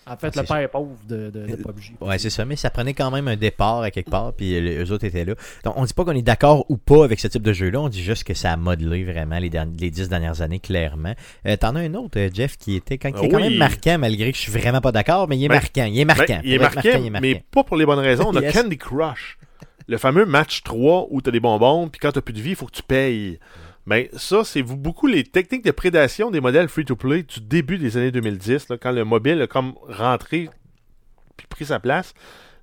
En 0.08 0.12
Ah, 0.12 0.16
fait, 0.16 0.30
c'est 0.32 0.40
le 0.40 0.46
père 0.46 0.70
pauvre 0.70 0.96
de, 1.08 1.30
de, 1.30 1.46
de 1.46 1.56
PUBG. 1.56 1.94
Ouais, 2.00 2.16
c'est 2.18 2.30
ça, 2.30 2.44
mais 2.44 2.54
ça 2.54 2.70
prenait 2.70 2.94
quand 2.94 3.10
même 3.10 3.26
un 3.26 3.34
départ 3.34 3.80
à 3.82 3.90
quelque 3.90 4.08
part, 4.10 4.32
puis 4.34 4.60
les- 4.60 4.78
eux 4.84 4.92
autres 4.92 5.04
étaient 5.04 5.24
là. 5.24 5.34
Donc, 5.64 5.74
on 5.76 5.84
dit 5.84 5.92
pas 5.94 6.04
qu'on 6.04 6.12
est 6.12 6.22
d'accord 6.22 6.64
ou 6.68 6.76
pas 6.76 7.04
avec 7.04 7.18
ce 7.18 7.26
type 7.26 7.42
de 7.42 7.52
jeu-là, 7.52 7.80
on 7.80 7.88
dit 7.88 8.02
juste 8.02 8.22
que 8.22 8.32
ça 8.32 8.52
a 8.52 8.56
modelé 8.56 9.02
vraiment 9.02 9.38
les, 9.40 9.50
derni- 9.50 9.76
les 9.80 9.90
dix 9.90 10.08
dernières 10.08 10.42
années, 10.42 10.60
clairement. 10.60 11.14
Euh, 11.46 11.56
T'en 11.56 11.74
as 11.74 11.80
un 11.80 11.94
autre, 11.94 12.18
euh, 12.20 12.30
Jeff, 12.32 12.56
qui 12.56 12.76
était 12.76 12.98
quand, 12.98 13.10
qui 13.10 13.24
est 13.24 13.26
Ah 13.26 13.30
quand 13.32 13.36
oui. 13.38 13.48
même 13.50 13.58
marquant, 13.58 13.98
malgré 13.98 14.30
que 14.30 14.36
je 14.38 14.42
suis 14.42 14.52
vraiment 14.52 14.80
pas 14.80 14.92
d'accord, 14.92 15.26
mais 15.28 15.36
il 15.38 15.44
est 15.44 15.48
Ben, 15.48 15.54
marquant, 15.56 15.84
il 15.86 15.98
est 15.98 16.04
marquant. 16.04 16.24
Ben, 16.28 16.40
il 16.44 16.52
est 16.52 16.58
marquant, 16.58 16.80
il 16.84 16.88
est 17.06 17.10
mais 17.10 17.20
marquant. 17.20 17.40
pas 17.50 17.64
pour 17.64 17.76
les 17.76 17.84
bonnes 17.86 17.98
raisons. 17.98 18.26
On 18.28 18.36
a 18.36 18.42
Yes. 18.42 18.54
Candy 18.54 18.78
Crush. 18.78 19.38
Le 19.88 19.98
fameux 19.98 20.24
match 20.24 20.62
3 20.62 21.08
où 21.10 21.20
tu 21.20 21.28
as 21.28 21.32
des 21.32 21.40
bonbons, 21.40 21.88
puis 21.88 21.98
quand 22.00 22.12
tu 22.12 22.20
plus 22.20 22.32
de 22.34 22.40
vie, 22.40 22.50
il 22.50 22.56
faut 22.56 22.66
que 22.66 22.72
tu 22.76 22.82
payes. 22.84 23.38
Mais 23.86 24.10
ça, 24.16 24.42
c'est 24.44 24.62
beaucoup 24.62 25.06
les 25.06 25.22
techniques 25.22 25.64
de 25.64 25.70
prédation 25.70 26.30
des 26.32 26.40
modèles 26.40 26.68
free-to-play 26.68 27.22
du 27.22 27.40
début 27.40 27.78
des 27.78 27.96
années 27.96 28.10
2010, 28.10 28.68
là, 28.68 28.78
quand 28.78 28.90
le 28.90 29.04
mobile 29.04 29.40
a 29.42 29.46
comme 29.46 29.74
rentré 29.88 30.48
puis 31.36 31.46
pris 31.48 31.66
sa 31.66 31.78
place. 31.78 32.14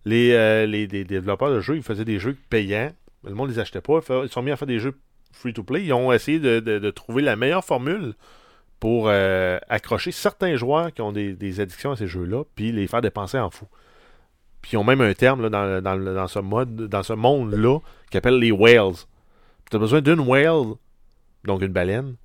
Les, 0.06 0.32
euh, 0.34 0.66
les, 0.66 0.88
développeurs 0.88 1.50
de 1.50 1.62
jeux, 1.62 1.78
ils 1.78 1.84
faisaient 1.84 2.06
des 2.06 2.20
jeux 2.20 2.36
payants. 2.50 2.92
Le 3.24 3.34
monde 3.34 3.50
les 3.50 3.60
achetait 3.60 3.82
pas. 3.82 4.00
Ils 4.24 4.30
sont 4.30 4.42
mis 4.42 4.52
à 4.52 4.58
faire 4.58 4.68
des 4.68 4.80
jeux 4.80 4.98
free-to-play. 5.32 5.86
Ils 5.86 5.94
ont 5.94 6.12
essayé 6.12 6.40
de, 6.40 6.60
de- 6.60 6.92
trouver 6.92 7.22
la 7.22 7.38
meilleure 7.38 7.64
formule 7.64 8.16
pour 8.82 9.06
euh, 9.08 9.60
accrocher 9.70 10.12
certains 10.12 10.58
joueurs 10.58 10.94
qui 10.94 11.02
ont 11.02 11.14
des, 11.14 11.34
des 11.34 11.62
addictions 11.62 11.92
à 11.92 11.96
ces 11.96 12.08
jeux-là, 12.08 12.44
puis 12.56 12.74
les 12.74 12.86
faire 12.88 13.02
dépenser 13.02 13.40
en 13.40 13.50
fou. 13.50 13.66
Puis 14.62 14.74
ils 14.74 14.78
ont 14.78 14.84
même 14.84 15.00
un 15.00 15.14
terme 15.14 15.42
là, 15.42 15.50
dans, 15.50 15.82
dans, 15.82 15.98
dans 15.98 16.28
ce 16.28 16.40
mode, 16.40 16.76
dans 16.76 17.04
ce 17.04 17.14
monde-là, 17.14 17.80
qui 18.12 18.18
appelle 18.18 18.40
les 18.40 18.52
whales. 18.52 18.96
Tu 19.72 19.78
as 19.78 19.80
besoin 19.80 20.02
d'une 20.02 20.20
whale, 20.20 20.76
donc 21.46 21.62
une 21.62 21.74
baleine, 21.74 22.16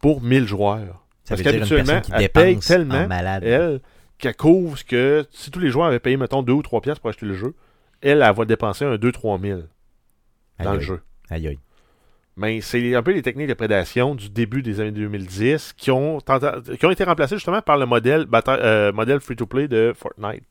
pour 0.00 0.20
1000 0.22 0.46
joueurs. 0.46 1.04
Ça 1.24 1.34
Parce 1.34 1.40
veut 1.42 1.44
dire 1.44 1.62
une 1.62 1.68
qu'habituellement, 1.68 2.00
elle 2.14 2.28
paye 2.30 2.58
tellement, 2.58 3.06
malade. 3.06 3.44
elle, 3.44 3.80
qu'elle 4.18 4.36
couvre 4.36 4.78
ce 4.78 4.84
que 4.84 5.26
si 5.30 5.50
tous 5.50 5.60
les 5.60 5.70
joueurs 5.70 5.86
avaient 5.86 5.98
payé, 6.00 6.16
mettons, 6.16 6.42
2 6.42 6.52
ou 6.52 6.62
3 6.62 6.80
piastres 6.80 7.00
pour 7.00 7.10
acheter 7.10 7.26
le 7.26 7.34
jeu, 7.34 7.54
elle, 8.00 8.22
elle 8.22 8.34
va 8.34 8.44
dépenser 8.44 8.84
un 8.84 8.94
2-3 8.96 9.40
000 9.40 9.60
dans 9.60 10.70
Aïe, 10.70 10.76
le 10.76 10.78
aïe. 10.80 10.80
jeu. 10.80 11.00
Aïe, 11.30 11.48
aïe. 11.48 11.58
Mais 12.36 12.60
c'est 12.60 12.94
un 12.94 13.02
peu 13.02 13.10
les 13.12 13.22
techniques 13.22 13.48
de 13.48 13.54
prédation 13.54 14.14
du 14.14 14.30
début 14.30 14.62
des 14.62 14.78
années 14.80 14.92
2010 14.92 15.72
qui 15.76 15.90
ont, 15.90 16.18
qui 16.20 16.86
ont 16.86 16.90
été 16.90 17.02
remplacées 17.02 17.34
justement 17.34 17.60
par 17.62 17.76
le 17.78 17.84
modèle, 17.86 18.26
euh, 18.48 18.92
modèle 18.92 19.18
free-to-play 19.20 19.66
de 19.66 19.92
Fortnite. 19.96 20.44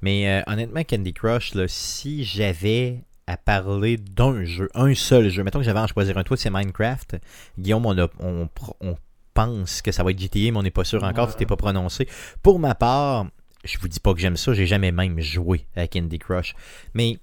Mais 0.00 0.28
euh, 0.30 0.42
honnêtement, 0.50 0.82
Candy 0.82 1.12
Crush, 1.12 1.54
là, 1.54 1.66
si 1.68 2.24
j'avais 2.24 3.04
à 3.30 3.36
parler 3.36 3.96
d'un 3.96 4.44
jeu, 4.44 4.68
un 4.74 4.94
seul 4.94 5.28
jeu, 5.28 5.42
mettons 5.44 5.60
que 5.60 5.64
j'avais 5.64 5.78
à 5.78 5.84
en 5.84 5.86
choisir 5.86 6.18
un, 6.18 6.24
toi 6.24 6.36
c'est 6.36 6.50
Minecraft. 6.50 7.16
Guillaume, 7.58 7.86
on, 7.86 7.96
a- 7.98 8.08
on, 8.18 8.46
pr- 8.46 8.74
on 8.80 8.96
pense 9.34 9.82
que 9.82 9.92
ça 9.92 10.02
va 10.02 10.10
être 10.10 10.18
GTA, 10.20 10.50
mais 10.50 10.56
on 10.56 10.62
n'est 10.62 10.70
pas 10.70 10.84
sûr 10.84 11.02
encore, 11.04 11.26
Ouais. 11.26 11.32
c'était 11.32 11.46
pas 11.46 11.56
prononcé. 11.56 12.08
Pour 12.42 12.58
ma 12.58 12.74
part, 12.74 13.26
je 13.64 13.78
vous 13.78 13.86
dis 13.88 14.00
pas 14.00 14.12
que 14.14 14.20
j'aime 14.20 14.36
ça, 14.36 14.52
j'ai 14.52 14.66
jamais 14.66 14.90
même 14.90 15.20
joué 15.20 15.66
à 15.76 15.86
Candy 15.86 16.18
Crush. 16.18 16.54
Mais 16.94 17.18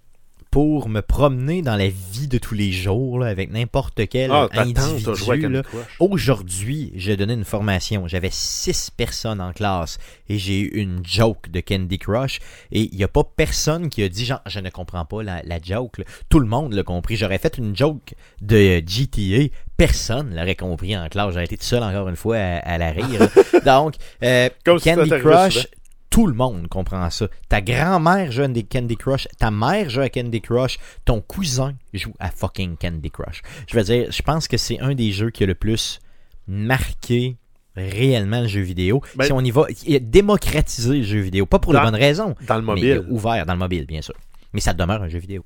pour 0.57 0.89
me 0.89 1.01
promener 1.03 1.61
dans 1.61 1.75
la 1.75 1.87
vie 1.87 2.27
de 2.27 2.39
tous 2.39 2.55
les 2.55 2.71
jours, 2.71 3.19
là, 3.19 3.27
avec 3.27 3.51
n'importe 3.51 4.07
quel 4.09 4.31
Ah, 4.31 4.49
individu. 4.53 5.03
Aujourd'hui, 5.99 6.91
j'ai 6.95 7.15
donné 7.15 7.33
une 7.33 7.45
formation. 7.45 8.07
J'avais 8.07 8.31
six 8.31 8.89
personnes 8.89 9.39
en 9.39 9.53
classe 9.53 9.99
et 10.29 10.39
j'ai 10.39 10.59
eu 10.61 10.69
une 10.69 11.05
joke 11.05 11.51
de 11.51 11.59
Candy 11.59 11.99
Crush. 11.99 12.39
Et 12.71 12.89
il 12.91 12.97
n'y 12.97 13.03
a 13.03 13.07
pas 13.07 13.23
personne 13.23 13.89
qui 13.89 14.01
a 14.01 14.09
dit 14.09 14.25
genre, 14.25 14.41
je 14.47 14.59
ne 14.59 14.71
comprends 14.71 15.05
pas 15.05 15.21
la, 15.21 15.43
la 15.43 15.59
joke. 15.61 15.99
là. 15.99 16.05
Tout 16.27 16.39
le 16.39 16.47
monde 16.47 16.73
l'a 16.73 16.81
compris. 16.81 17.17
J'aurais 17.17 17.37
fait 17.37 17.59
une 17.59 17.75
joke 17.75 18.15
de 18.41 18.81
GTA. 18.83 19.53
Personne 19.77 20.33
l'aurait 20.33 20.55
compris 20.55 20.97
en 20.97 21.07
classe. 21.07 21.33
J'aurais 21.33 21.45
été 21.45 21.57
tout 21.57 21.65
seul 21.65 21.83
encore 21.83 22.09
une 22.09 22.15
fois 22.15 22.37
à, 22.37 22.57
à 22.57 22.77
la 22.79 22.89
rire. 22.89 23.29
Donc, 23.63 23.93
euh, 24.23 24.49
Candy 24.65 25.07
Crush. 25.19 25.67
Tout 26.09 26.27
le 26.27 26.33
monde 26.33 26.67
comprend 26.67 27.09
ça. 27.09 27.27
Ta 27.49 27.61
grand-mère 27.61 28.31
joue 28.31 28.43
à 28.43 28.47
Candy 28.47 28.95
Crush, 28.97 29.27
ta 29.37 29.51
mère 29.51 29.89
joue 29.89 30.01
à 30.01 30.09
Candy 30.09 30.41
Crush, 30.41 30.77
ton 31.05 31.21
cousin 31.21 31.73
joue 31.93 32.13
à 32.19 32.31
fucking 32.31 32.77
Candy 32.77 33.11
Crush. 33.11 33.41
Je 33.67 33.75
veux 33.77 33.83
dire, 33.83 34.11
je 34.11 34.21
pense 34.21 34.47
que 34.47 34.57
c'est 34.57 34.79
un 34.79 34.93
des 34.95 35.11
jeux 35.11 35.29
qui 35.29 35.43
a 35.43 35.47
le 35.47 35.55
plus 35.55 35.99
marqué 36.47 37.35
réellement 37.75 38.41
le 38.41 38.47
jeu 38.47 38.61
vidéo. 38.61 39.01
Ben- 39.15 39.25
si 39.25 39.31
on 39.33 39.41
y 39.41 39.51
va, 39.51 39.65
il 39.85 39.95
a 39.95 39.99
démocratisé 39.99 40.97
le 40.97 41.03
jeu 41.03 41.19
vidéo, 41.19 41.45
pas 41.45 41.59
pour 41.59 41.73
Dans- 41.73 41.79
les 41.81 41.85
bonnes 41.91 41.99
raisons, 41.99 42.35
Dans 42.47 42.55
le 42.55 42.61
mais 42.61 42.65
mobile. 42.67 43.05
ouvert 43.09 43.45
dans 43.45 43.53
le 43.53 43.59
mobile, 43.59 43.85
bien 43.85 44.01
sûr. 44.01 44.15
Mais 44.53 44.61
ça 44.61 44.73
demeure 44.73 45.03
un 45.03 45.09
jeu 45.09 45.19
vidéo. 45.19 45.45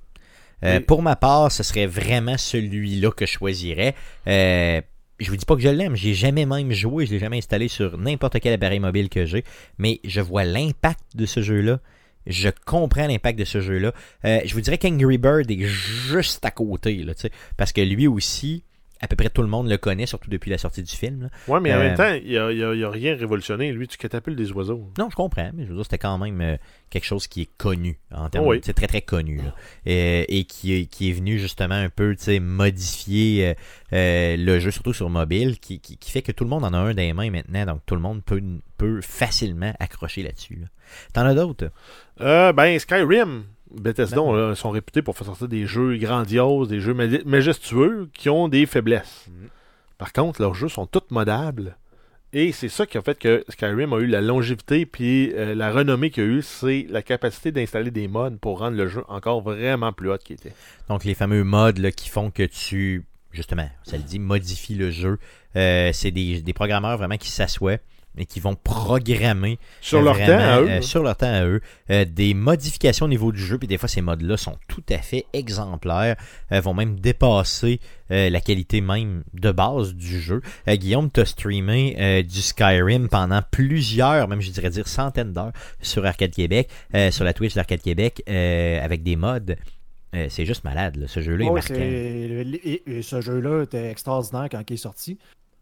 Euh, 0.63 0.79
Pour 0.79 1.01
ma 1.01 1.15
part, 1.15 1.51
ce 1.51 1.63
serait 1.63 1.87
vraiment 1.87 2.37
celui-là 2.37 3.09
que 3.11 3.25
je 3.25 3.31
choisirais. 3.31 3.95
Euh, 4.27 4.79
je 5.21 5.29
vous 5.29 5.37
dis 5.37 5.45
pas 5.45 5.55
que 5.55 5.61
je 5.61 5.69
l'aime, 5.69 5.95
j'ai 5.95 6.13
jamais 6.13 6.45
même 6.45 6.71
joué, 6.71 7.05
je 7.05 7.11
l'ai 7.11 7.19
jamais 7.19 7.37
installé 7.37 7.67
sur 7.67 7.97
n'importe 7.97 8.39
quel 8.39 8.53
appareil 8.53 8.79
mobile 8.79 9.09
que 9.09 9.25
j'ai, 9.25 9.43
mais 9.77 9.99
je 10.03 10.19
vois 10.19 10.43
l'impact 10.43 11.15
de 11.15 11.25
ce 11.25 11.41
jeu-là. 11.41 11.79
Je 12.27 12.49
comprends 12.65 13.07
l'impact 13.07 13.39
de 13.39 13.45
ce 13.45 13.61
jeu-là. 13.61 13.93
Euh, 14.25 14.41
je 14.45 14.53
vous 14.53 14.61
dirais 14.61 14.77
qu'Angry 14.77 15.17
Bird 15.17 15.49
est 15.49 15.63
juste 15.63 16.45
à 16.45 16.51
côté, 16.51 16.97
là, 16.97 17.13
parce 17.57 17.71
que 17.71 17.81
lui 17.81 18.07
aussi 18.07 18.63
à 19.01 19.07
peu 19.07 19.15
près 19.15 19.29
tout 19.29 19.41
le 19.41 19.47
monde 19.47 19.67
le 19.67 19.77
connaît, 19.77 20.05
surtout 20.05 20.29
depuis 20.29 20.51
la 20.51 20.57
sortie 20.57 20.83
du 20.83 20.95
film. 20.95 21.29
Ouais, 21.47 21.59
mais 21.59 21.73
en 21.73 21.77
Euh, 21.77 21.79
même 21.79 21.97
temps, 21.97 22.13
il 22.23 22.37
a, 22.37 22.51
il 22.51 22.63
a- 22.83 22.89
rien 22.89 23.15
révolutionné. 23.15 23.71
Lui, 23.71 23.87
tu 23.87 23.97
catapultes 23.97 24.37
des 24.37 24.51
oiseaux. 24.51 24.89
Non, 24.97 25.09
je 25.09 25.15
comprends, 25.15 25.49
mais 25.53 25.63
je 25.63 25.69
veux 25.69 25.75
dire, 25.75 25.83
c'était 25.85 25.97
quand 25.97 26.17
même 26.17 26.39
euh, 26.41 26.57
quelque 26.89 27.05
chose 27.05 27.27
qui 27.27 27.41
est 27.41 27.49
connu 27.57 27.97
en 28.13 28.29
termes, 28.29 28.45
Oui. 28.45 28.59
c'est 28.63 28.73
très 28.73 28.87
très 28.87 29.01
connu, 29.01 29.37
là. 29.37 29.55
Euh, 29.87 30.23
et 30.27 30.43
qui 30.45 30.73
est, 30.73 30.85
qui 30.85 31.09
est 31.09 31.13
venu 31.13 31.39
justement 31.39 31.75
un 31.75 31.89
peu, 31.89 32.15
tu 32.15 32.23
sais, 32.25 32.39
modifier 32.39 33.47
euh, 33.47 33.53
euh, 33.93 34.37
le 34.37 34.59
jeu, 34.59 34.71
surtout 34.71 34.93
sur 34.93 35.09
mobile, 35.09 35.59
qui, 35.59 35.79
qui, 35.79 35.97
qui 35.97 36.11
fait 36.11 36.21
que 36.21 36.31
tout 36.31 36.43
le 36.43 36.49
monde 36.49 36.63
en 36.63 36.73
a 36.73 36.77
un 36.77 36.93
des 36.93 37.13
mains 37.13 37.29
maintenant, 37.31 37.65
donc 37.65 37.81
tout 37.85 37.95
le 37.95 38.01
monde 38.01 38.23
peut, 38.23 38.41
peut 38.77 39.01
facilement 39.01 39.73
accrocher 39.79 40.23
là-dessus. 40.23 40.55
là. 40.55 40.67
T'en 41.13 41.25
as 41.25 41.33
d'autres? 41.33 41.71
Euh, 42.19 42.53
ben, 42.53 42.77
Skyrim, 42.77 43.43
Bethesda, 43.79 44.15
Ben 44.17 44.21
on- 44.21 44.33
là, 44.33 44.55
sont 44.55 44.69
réputés 44.71 45.01
pour 45.01 45.15
faire 45.17 45.27
sortir 45.27 45.47
des 45.47 45.65
jeux 45.65 45.97
grandioses, 45.97 46.67
des 46.67 46.79
jeux 46.79 46.93
ma- 46.93 47.07
majestueux 47.25 48.09
qui 48.13 48.29
ont 48.29 48.47
des 48.47 48.65
faiblesses. 48.65 49.27
Mhm. 49.29 49.49
Par 49.97 50.13
contre, 50.13 50.41
leurs 50.41 50.55
jeux 50.55 50.69
sont 50.69 50.85
tous 50.85 51.03
modables. 51.11 51.77
Et 52.33 52.53
c'est 52.53 52.69
ça 52.69 52.85
qui 52.85 52.97
a 52.97 53.01
fait 53.01 53.19
que 53.19 53.43
Skyrim 53.49 53.91
a 53.91 53.97
eu 53.99 54.07
la 54.07 54.21
longévité 54.21 54.85
puis 54.85 55.33
euh, 55.33 55.53
la 55.53 55.69
renommée 55.71 56.09
qu'il 56.11 56.23
a 56.23 56.27
eu, 56.27 56.41
c'est 56.41 56.87
la 56.89 57.01
capacité 57.01 57.51
d'installer 57.51 57.91
des 57.91 58.07
mods 58.07 58.37
pour 58.39 58.59
rendre 58.59 58.77
le 58.77 58.87
jeu 58.87 59.03
encore 59.09 59.41
vraiment 59.41 59.91
plus 59.91 60.09
hot 60.09 60.17
qu'il 60.17 60.35
était. 60.35 60.53
Donc 60.87 61.03
les 61.03 61.13
fameux 61.13 61.43
mods 61.43 61.73
là, 61.77 61.91
qui 61.91 62.07
font 62.07 62.31
que 62.31 62.43
tu, 62.43 63.03
justement, 63.33 63.69
ça 63.83 63.97
le 63.97 64.03
dit, 64.03 64.17
modifie 64.17 64.75
le 64.75 64.91
jeu. 64.91 65.17
Euh, 65.57 65.91
c'est 65.93 66.11
des, 66.11 66.41
des 66.41 66.53
programmeurs 66.53 66.97
vraiment 66.97 67.17
qui 67.17 67.29
s'assoient 67.29 67.79
et 68.17 68.25
qui 68.25 68.39
vont 68.39 68.55
programmer 68.55 69.57
Sur 69.79 70.01
leur 70.01 70.15
vraiment, 70.15 70.37
temps 70.37 70.43
à 70.43 70.61
eux. 70.61 70.69
euh, 70.69 70.81
sur 70.81 71.03
leur 71.03 71.15
temps 71.15 71.33
à 71.33 71.45
eux, 71.45 71.61
euh, 71.89 72.05
des 72.05 72.33
modifications 72.33 73.05
au 73.05 73.09
niveau 73.09 73.31
du 73.31 73.41
jeu, 73.41 73.57
puis 73.57 73.67
des 73.67 73.77
fois 73.77 73.87
ces 73.87 74.01
modes-là 74.01 74.35
sont 74.37 74.57
tout 74.67 74.83
à 74.89 74.97
fait 74.97 75.25
exemplaires, 75.33 76.15
euh, 76.51 76.59
vont 76.59 76.73
même 76.73 76.99
dépasser 76.99 77.79
euh, 78.11 78.29
la 78.29 78.41
qualité 78.41 78.81
même 78.81 79.23
de 79.33 79.51
base 79.51 79.93
du 79.93 80.19
jeu. 80.19 80.41
Euh, 80.67 80.75
Guillaume, 80.75 81.09
t'as 81.09 81.23
streamé 81.25 81.95
euh, 81.99 82.21
du 82.23 82.41
Skyrim 82.41 83.07
pendant 83.07 83.41
plusieurs, 83.49 84.27
même 84.27 84.41
je 84.41 84.51
dirais 84.51 84.69
dire 84.69 84.87
centaines 84.87 85.31
d'heures 85.31 85.53
sur 85.81 86.05
Arcade 86.05 86.31
Québec, 86.31 86.69
euh, 86.93 87.11
sur 87.11 87.23
la 87.23 87.33
Twitch 87.33 87.53
d'Arcade 87.53 87.81
Québec, 87.81 88.21
euh, 88.29 88.83
avec 88.83 89.03
des 89.03 89.15
mods. 89.15 89.55
Euh, 90.13 90.27
c'est 90.29 90.45
juste 90.45 90.65
malade, 90.65 90.97
là. 90.97 91.07
ce 91.07 91.21
jeu-là 91.21 91.45
est 91.45 91.49
marquant. 91.49 91.73
et 91.77 93.01
ce 93.01 93.21
jeu-là 93.21 93.63
était 93.63 93.89
extraordinaire 93.89 94.47
quand 94.51 94.61
il 94.69 94.73
est 94.73 94.77
sorti. 94.77 95.17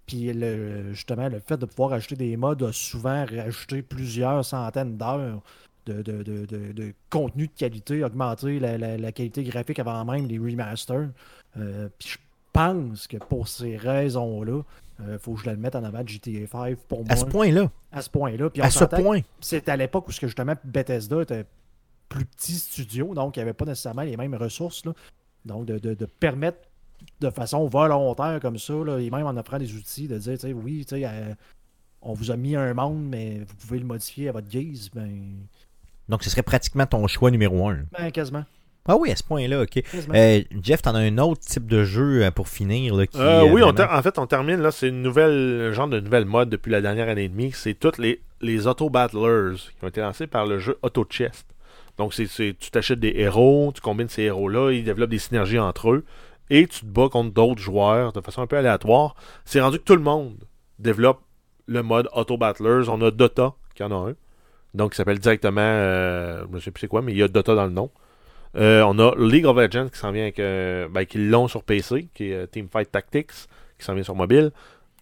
Puis 0.09 0.33
le- 0.33 0.91
justement, 0.93 1.29
le 1.29 1.39
fait 1.39 1.57
de 1.57 1.65
pouvoir 1.67 1.93
ajouter 1.93 2.15
des 2.15 2.35
mods 2.35 2.63
a 2.65 2.73
souvent 2.73 3.25
rajouté 3.25 3.83
plusieurs 3.83 4.43
centaines 4.43 4.97
d'heures 4.97 5.41
de, 5.85 6.01
de, 6.01 6.23
de- 6.23 6.45
de- 6.71 6.93
contenu 7.11 7.45
de 7.47 7.51
qualité, 7.55 8.03
augmenter 8.03 8.59
la, 8.59 8.77
la- 8.79 8.97
la 8.97 9.11
qualité 9.11 9.43
graphique 9.43 9.77
avant 9.79 10.03
même 10.05 10.25
les 10.27 10.39
remasters. 10.39 11.09
Euh, 11.57 11.89
puis 11.99 12.09
je 12.09 12.17
pense 12.51 13.05
que 13.07 13.17
pour 13.17 13.47
ces 13.47 13.77
raisons-là, 13.77 14.61
il 15.07 15.17
faut 15.19 15.33
que 15.35 15.41
je 15.43 15.49
le 15.51 15.57
mette 15.57 15.75
en 15.75 15.83
avant 15.83 16.03
de 16.03 16.09
GTA 16.09 16.45
5 16.51 16.75
pour 16.87 16.99
moi. 17.05 17.13
À 17.13 17.15
ce 17.15 17.25
point-là, 17.25 17.69
À 17.91 18.01
ce 18.01 18.09
point-là. 18.09 18.49
À 18.65 18.69
ce 18.71 18.79
point. 19.03 19.19
c'est 19.39 19.69
à 19.69 19.77
l'époque 19.77 20.07
où 20.07 20.11
justement 20.11 20.53
Bethesda 20.63 21.21
était 21.21 21.45
plus 22.09 22.25
petit 22.25 22.53
studio, 22.55 23.13
donc 23.13 23.37
il 23.37 23.39
n'y 23.39 23.43
avait 23.43 23.53
pas 23.53 23.65
nécessairement 23.65 24.01
les 24.01 24.17
mêmes 24.17 24.33
ressources. 24.33 24.83
là. 24.85 24.93
Donc 25.45 25.65
de, 25.67 25.77
de- 25.77 25.93
de 25.93 26.05
permettre 26.05 26.57
de 27.21 27.29
façon 27.29 27.67
volontaire 27.67 28.39
comme 28.41 28.57
ça, 28.57 28.73
là, 28.85 28.97
et 28.99 29.09
même 29.09 29.25
en 29.25 29.35
offrant 29.37 29.57
des 29.59 29.73
outils, 29.75 30.07
de 30.07 30.17
dire, 30.17 30.33
tu 30.33 30.39
sais, 30.47 30.53
oui, 30.53 30.85
tu 30.87 30.95
sais, 30.95 31.05
euh, 31.05 31.33
on 32.01 32.13
vous 32.13 32.31
a 32.31 32.37
mis 32.37 32.55
un 32.55 32.73
monde, 32.73 33.03
mais 33.09 33.39
vous 33.47 33.55
pouvez 33.55 33.79
le 33.79 33.85
modifier 33.85 34.29
à 34.29 34.31
votre 34.31 34.47
guise, 34.47 34.89
ben, 34.93 35.09
Donc 36.07 36.23
ce 36.23 36.29
serait 36.29 36.43
pratiquement 36.43 36.85
ton 36.85 37.05
choix 37.07 37.29
numéro 37.31 37.67
un. 37.69 37.79
ben 37.97 38.11
quasiment. 38.11 38.45
Ah 38.87 38.95
oui, 38.97 39.11
à 39.11 39.15
ce 39.15 39.23
point-là, 39.23 39.61
ok. 39.61 39.83
Euh, 40.15 40.41
Jeff, 40.63 40.81
t'en 40.81 40.95
as 40.95 40.99
un 40.99 41.17
autre 41.19 41.41
type 41.41 41.67
de 41.67 41.83
jeu 41.83 42.23
euh, 42.23 42.31
pour 42.31 42.47
finir 42.47 42.95
là, 42.95 43.05
qui, 43.05 43.19
Euh, 43.19 43.43
oui, 43.43 43.61
vraiment- 43.61 43.93
en 43.93 44.01
fait, 44.01 44.17
on 44.17 44.25
termine 44.25 44.61
là. 44.61 44.71
C'est 44.71 44.87
une 44.87 45.03
nouvelle 45.03 45.71
genre 45.73 45.87
de 45.89 45.99
nouvelle 45.99 46.25
mode 46.25 46.49
depuis 46.49 46.71
la 46.71 46.81
dernière 46.81 47.07
année 47.09 47.25
et 47.25 47.29
demie. 47.29 47.51
C'est 47.53 47.75
toutes 47.75 47.99
les, 47.99 48.19
les 48.41 48.65
auto-battlers 48.65 49.57
qui 49.77 49.83
ont 49.85 49.89
été 49.89 50.01
lancés 50.01 50.25
par 50.27 50.47
le 50.47 50.57
jeu 50.59 50.77
Auto 50.81 51.05
Chest. 51.07 51.45
Donc, 51.97 52.13
c'est, 52.13 52.25
c'est- 52.25 52.55
tu 52.57 52.71
t'achètes 52.71 52.99
des 53.01 53.13
héros, 53.17 53.71
tu 53.75 53.81
combines 53.81 54.09
ces 54.09 54.23
héros-là, 54.23 54.71
ils 54.71 54.83
développent 54.85 55.09
des 55.11 55.19
synergies 55.19 55.59
entre 55.59 55.91
eux, 55.91 56.05
et 56.49 56.67
tu 56.67 56.81
te 56.81 56.85
bats 56.85 57.09
contre 57.09 57.33
d'autres 57.33 57.61
joueurs 57.61 58.13
de 58.13 58.21
façon 58.21 58.41
un 58.41 58.47
peu 58.47 58.57
aléatoire. 58.57 59.15
C'est 59.45 59.61
rendu 59.61 59.79
que 59.79 59.83
tout 59.83 59.95
le 59.95 60.01
monde 60.01 60.35
développe 60.79 61.21
le 61.67 61.83
mode 61.83 62.09
Auto-battlers. 62.13 62.89
On 62.89 63.01
a 63.01 63.11
Dota 63.11 63.53
qui 63.75 63.83
en 63.83 63.91
a 63.91 64.09
un. 64.09 64.15
Donc, 64.73 64.93
il 64.93 64.97
s'appelle 64.97 65.19
directement, 65.19 65.61
euh, 65.61 66.43
je 66.49 66.55
ne 66.55 66.59
sais 66.59 66.71
plus 66.71 66.81
c'est 66.81 66.87
quoi, 66.87 67.01
mais 67.01 67.11
il 67.11 67.17
y 67.17 67.23
a 67.23 67.27
Dota 67.27 67.55
dans 67.55 67.65
le 67.65 67.71
nom. 67.71 67.89
Euh, 68.55 68.83
on 68.83 68.97
a 68.99 69.15
League 69.17 69.45
of 69.45 69.57
Legends 69.57 69.89
qui 69.89 69.97
s'en 69.99 70.11
vient 70.11 70.23
avec, 70.23 70.39
euh, 70.39 70.87
ben, 70.89 71.05
qui 71.05 71.17
l'ont 71.19 71.47
sur 71.47 71.63
PC, 71.63 72.09
qui 72.13 72.31
est 72.31 72.47
Teamfight 72.47 72.91
Tactics, 72.91 73.31
qui 73.77 73.85
s'en 73.85 73.93
vient 73.93 74.03
sur 74.03 74.15
mobile. 74.15 74.51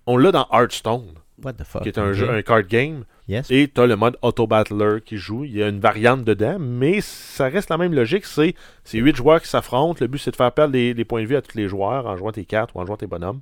On 0.06 0.18
l'a 0.18 0.32
dans 0.32 0.48
Hearthstone, 0.52 1.14
What 1.44 1.54
the 1.54 1.64
fuck? 1.64 1.84
qui 1.84 1.90
est 1.90 1.98
un 1.98 2.14
jeu, 2.14 2.30
un 2.30 2.42
card 2.42 2.64
game. 2.64 3.04
Yes. 3.28 3.52
Et 3.52 3.70
tu 3.74 3.82
as 3.82 3.86
le 3.88 3.96
mode 3.96 4.18
Auto 4.22 4.48
Battler 4.48 5.00
qui 5.06 5.18
joue. 5.18 5.44
Il 5.44 5.56
y 5.56 5.62
a 5.62 5.68
une 5.68 5.80
variante 5.80 6.24
dedans, 6.24 6.58
mais 6.60 7.02
ça 7.02 7.50
reste 7.50 7.70
la 7.70 7.78
même 7.78 7.94
logique. 7.94 8.26
C'est 8.26 8.56
c'est 8.86 9.00
8 9.00 9.16
joueurs 9.18 9.42
qui 9.42 9.50
s'affrontent. 9.50 9.98
Le 10.00 10.08
but, 10.08 10.20
c'est 10.20 10.32
de 10.32 10.36
faire 10.38 10.52
perdre 10.52 10.74
les, 10.74 10.94
les 10.94 11.06
points 11.06 11.22
de 11.22 11.28
vie 11.28 11.36
à 11.36 11.42
tous 11.42 11.58
les 11.58 11.68
joueurs 11.68 12.06
en 12.06 12.16
jouant 12.16 12.32
tes 12.32 12.46
cartes 12.46 12.72
ou 12.74 12.80
en 12.80 12.86
jouant 12.86 12.98
tes 12.98 13.08
bonhommes. 13.08 13.42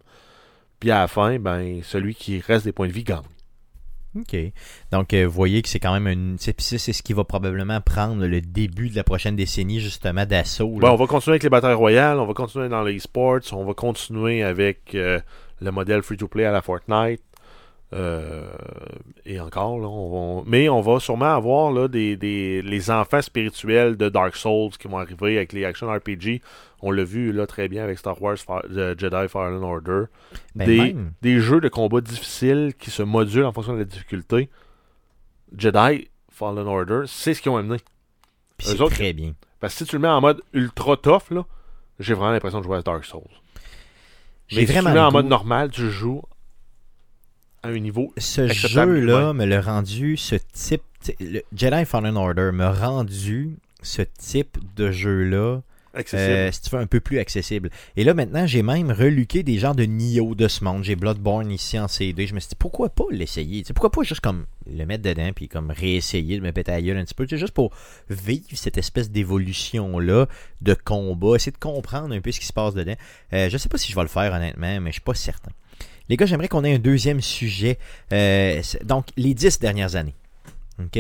Puis 0.80 0.92
à 0.92 1.02
la 1.02 1.08
fin, 1.08 1.38
ben, 1.38 1.82
celui 1.84 2.16
qui 2.16 2.40
reste 2.40 2.66
des 2.66 2.72
points 2.72 2.88
de 2.88 2.94
vie 2.94 3.04
gagne. 3.04 3.22
OK. 4.16 4.36
Donc, 4.92 5.14
euh, 5.14 5.26
vous 5.26 5.34
voyez 5.34 5.62
que 5.62 5.70
c'est 5.70 5.80
quand 5.80 5.94
même 5.94 6.08
une. 6.08 6.38
C'est 6.40 6.60
ce 6.60 7.04
qui 7.04 7.14
va 7.14 7.24
probablement 7.24 7.82
prendre 7.82 8.26
le 8.26 8.42
début 8.42 8.90
de 8.90 8.96
la 8.96 9.04
prochaine 9.04 9.36
décennie, 9.36 9.80
justement, 9.80 10.26
d'assaut. 10.26 10.70
Bon, 10.70 10.90
on 10.90 10.96
va 10.96 11.08
continuer 11.08 11.34
avec 11.34 11.44
les 11.44 11.50
batailles 11.50 11.74
royales, 11.74 12.20
on 12.20 12.26
va 12.26 12.34
continuer 12.34 12.70
dans 12.70 12.84
les 12.84 13.00
sports, 13.00 13.42
on 13.52 13.66
va 13.66 13.74
continuer 13.74 14.42
avec 14.42 14.96
euh, 14.96 15.20
le 15.62 15.72
modèle 15.72 16.02
free-to-play 16.02 16.46
à 16.46 16.52
la 16.52 16.62
Fortnite. 16.62 17.22
Euh, 17.96 18.52
et 19.26 19.40
encore, 19.40 19.80
là, 19.80 19.88
on 19.88 20.40
va- 20.40 20.44
mais 20.46 20.68
on 20.70 20.82
va 20.82 21.00
sûrement 21.00 21.34
avoir 21.34 21.72
là, 21.72 21.88
des, 21.88 22.18
des- 22.18 22.62
les 22.62 22.92
enfants 22.92 23.22
spirituels 23.22 23.96
de 23.96 24.10
Dark 24.10 24.36
Souls 24.36 24.72
qui 24.78 24.88
vont 24.88 24.98
arriver 24.98 25.38
avec 25.38 25.54
les 25.54 25.64
action 25.66 25.88
RPG. 25.92 26.42
On 26.82 26.92
l'a 26.92 27.04
vu 27.06 27.32
là 27.32 27.48
très 27.48 27.68
bien 27.70 27.84
avec 27.84 27.98
Star 27.98 28.22
Wars 28.22 28.36
euh, 28.72 28.96
Jedi 28.98 29.28
Fallen 29.30 29.64
Order. 29.64 30.04
Ben, 30.56 30.66
des, 30.68 30.78
même. 30.78 31.12
des 31.22 31.40
jeux 31.40 31.62
de 31.62 31.70
combat 31.70 32.02
difficiles 32.02 32.74
qui 32.78 32.92
se 32.92 33.02
modulent 33.02 33.46
en 33.46 33.54
fonction 33.54 33.74
de 33.74 33.80
la 33.80 33.86
difficulté. 33.86 34.50
Jedi 35.58 36.10
Fallen 36.32 36.68
Order, 36.68 37.04
c'est 37.08 37.34
ce 37.34 37.42
qu'ils 37.42 37.52
ont 37.52 37.58
amené. 37.58 37.78
C'est 38.60 38.80
autres- 38.82 38.96
très 38.96 39.14
bien. 39.14 39.34
Parce 39.60 39.74
que 39.74 39.80
si 39.80 39.86
tu 39.90 39.96
le 39.96 40.02
mets 40.02 40.08
en 40.10 40.22
mode 40.22 40.42
ultra 40.54 40.98
tough, 40.98 41.32
là, 41.32 41.46
j'ai 42.00 42.14
vraiment 42.14 42.32
l'impression 42.34 42.60
de 42.60 42.66
jouer 42.66 42.78
à 42.78 42.82
Dark 42.82 43.06
Souls. 43.06 43.22
Mais 44.52 44.66
si 44.66 44.74
tu 44.74 44.74
le 44.90 44.94
mets 44.94 45.00
en 45.00 45.12
mode 45.12 45.26
normal, 45.28 45.72
tu 45.72 45.90
joues 45.90 46.22
à 47.66 47.70
un 47.70 47.80
niveau. 47.80 48.14
Ce 48.18 48.48
jeu-là 48.48 49.34
me 49.34 49.46
l'a 49.46 49.62
rendu, 49.62 50.18
ce 50.18 50.36
type. 50.54 50.82
le 51.20 51.42
Jedi 51.56 51.86
Fallen 51.86 52.18
Order 52.18 52.52
m'a 52.54 52.72
rendu 52.72 53.58
ce 53.82 54.02
type 54.02 54.58
de 54.76 54.92
jeu-là, 54.92 55.62
accessible. 55.94 56.32
euh, 56.32 56.52
si 56.52 56.62
tu 56.62 56.70
veux, 56.72 56.82
un 56.82 56.88
peu 56.88 57.00
plus 57.00 57.20
accessible. 57.20 57.70
Et 57.96 58.04
là, 58.04 58.14
maintenant, 58.16 58.48
j'ai 58.48 58.64
même 58.64 58.92
reluqué 58.92 59.44
des 59.44 59.60
genres 59.60 59.76
de 59.76 59.84
Nioh 59.84 60.34
de 60.36 60.48
ce 60.48 60.64
monde. 60.64 60.84
J'ai 60.84 60.96
Bloodborne 60.96 61.52
ici 61.52 61.78
en 61.80 61.88
CD. 61.88 62.26
Je 62.28 62.34
me 62.34 62.40
suis 62.40 62.50
dit, 62.50 62.56
pourquoi 62.58 62.90
pas 62.90 63.06
l'essayer? 63.12 63.62
Tu 63.62 63.68
sais, 63.68 63.74
Pourquoi 63.74 63.92
pas 63.92 64.02
juste 64.04 64.22
comme 64.22 64.46
le 64.68 64.86
mettre 64.86 65.04
dedans 65.04 65.30
puis 65.36 65.48
comme 65.48 65.70
réessayer 65.72 66.38
de 66.40 66.44
me 66.44 66.52
péter 66.52 66.72
la 66.72 66.82
gueule 66.82 66.98
un 66.98 67.06
petit 67.06 67.14
peu? 67.14 67.26
Tu 67.28 67.36
sais, 67.36 67.40
Juste 67.40 67.54
pour 67.54 67.72
vivre 68.10 68.46
cette 68.54 68.78
espèce 68.80 69.12
d'évolution-là 69.12 70.28
de 70.62 70.74
combat, 70.74 71.36
essayer 71.36 71.52
de 71.52 71.58
comprendre 71.58 72.14
un 72.16 72.22
peu 72.22 72.32
ce 72.32 72.40
qui 72.40 72.46
se 72.48 72.54
passe 72.54 72.74
dedans. 72.74 72.96
Euh, 73.34 73.50
je 73.50 73.58
sais 73.58 73.70
pas 73.70 73.78
si 73.78 73.92
je 73.92 73.96
vais 73.96 74.02
le 74.02 74.08
faire, 74.08 74.34
honnêtement, 74.34 74.82
mais 74.82 74.90
je 74.90 74.94
suis 74.96 75.02
pas 75.02 75.14
certain. 75.14 75.52
Les 76.10 76.18
gars, 76.18 76.26
j'aimerais 76.26 76.48
qu'on 76.48 76.64
ait 76.64 76.76
un 76.76 76.80
deuxième 76.80 77.22
sujet. 77.22 77.78
Euh, 78.14 78.62
donc, 78.84 79.08
les 79.18 79.34
dix 79.34 79.60
dernières 79.60 79.96
années. 79.96 80.16
OK? 80.80 81.00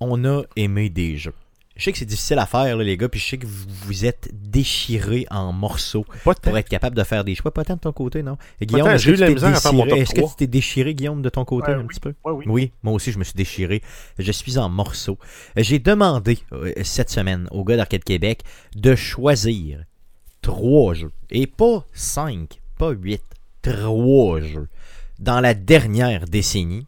On 0.00 0.24
a 0.24 0.42
aimé 0.56 0.88
des 0.90 1.16
jeux. 1.16 1.34
Je 1.76 1.84
sais 1.84 1.92
que 1.92 1.98
c'est 1.98 2.04
difficile 2.06 2.40
à 2.40 2.46
faire, 2.46 2.76
là, 2.76 2.82
les 2.82 2.96
gars, 2.96 3.08
puis 3.08 3.20
je 3.20 3.24
sais 3.28 3.38
que 3.38 3.46
vous 3.46 3.66
vous 3.84 4.04
êtes 4.04 4.28
déchirés 4.32 5.26
en 5.30 5.52
morceaux 5.52 6.04
pas 6.24 6.34
pour 6.34 6.58
être 6.58 6.68
capable 6.68 6.96
de 6.96 7.04
faire 7.04 7.22
des 7.22 7.36
choix. 7.36 7.52
Pas 7.54 7.62
tant 7.64 7.74
de 7.76 7.78
ton 7.80 7.92
côté, 7.92 8.24
non? 8.24 8.36
Guillaume, 8.60 8.88
est-ce 8.88 9.04
j'ai 9.04 9.10
que 9.10 9.14
eu 9.14 9.16
de 9.18 9.20
la 9.20 9.26
tu 9.28 9.34
t'es 9.34 9.34
misère 9.46 9.56
à 9.56 9.60
faire 9.60 9.72
mon 9.72 9.84
déchiré? 9.84 9.90
top 9.90 10.02
Est-ce 10.02 10.14
que 10.14 10.20
3? 10.20 10.30
tu 10.30 10.36
t'es 10.38 10.46
déchiré, 10.48 10.94
Guillaume, 10.96 11.22
de 11.22 11.28
ton 11.28 11.44
côté, 11.44 11.68
Ouais, 11.70 11.74
un 11.76 11.80
oui. 11.82 11.86
petit 11.86 12.00
peu? 12.00 12.14
Ouais, 12.24 12.32
oui. 12.32 12.44
Oui, 12.48 12.72
moi 12.82 12.94
aussi, 12.94 13.12
je 13.12 13.18
me 13.20 13.22
suis 13.22 13.36
déchiré. 13.36 13.80
Je 14.18 14.32
suis 14.32 14.58
en 14.58 14.68
morceaux. 14.68 15.18
J'ai 15.56 15.78
demandé 15.78 16.38
euh, 16.52 16.72
cette 16.82 17.10
semaine 17.10 17.46
au 17.52 17.62
gars 17.62 17.76
d'Arcade 17.76 18.02
Québec 18.02 18.42
de 18.74 18.96
choisir 18.96 19.84
trois 20.42 20.94
jeux. 20.94 21.12
Et 21.30 21.46
pas 21.46 21.86
cinq, 21.92 22.60
pas 22.76 22.90
huit, 22.90 23.22
trois 23.62 24.40
jeux 24.40 24.68
dans 25.18 25.40
la 25.40 25.54
dernière 25.54 26.26
décennie 26.26 26.86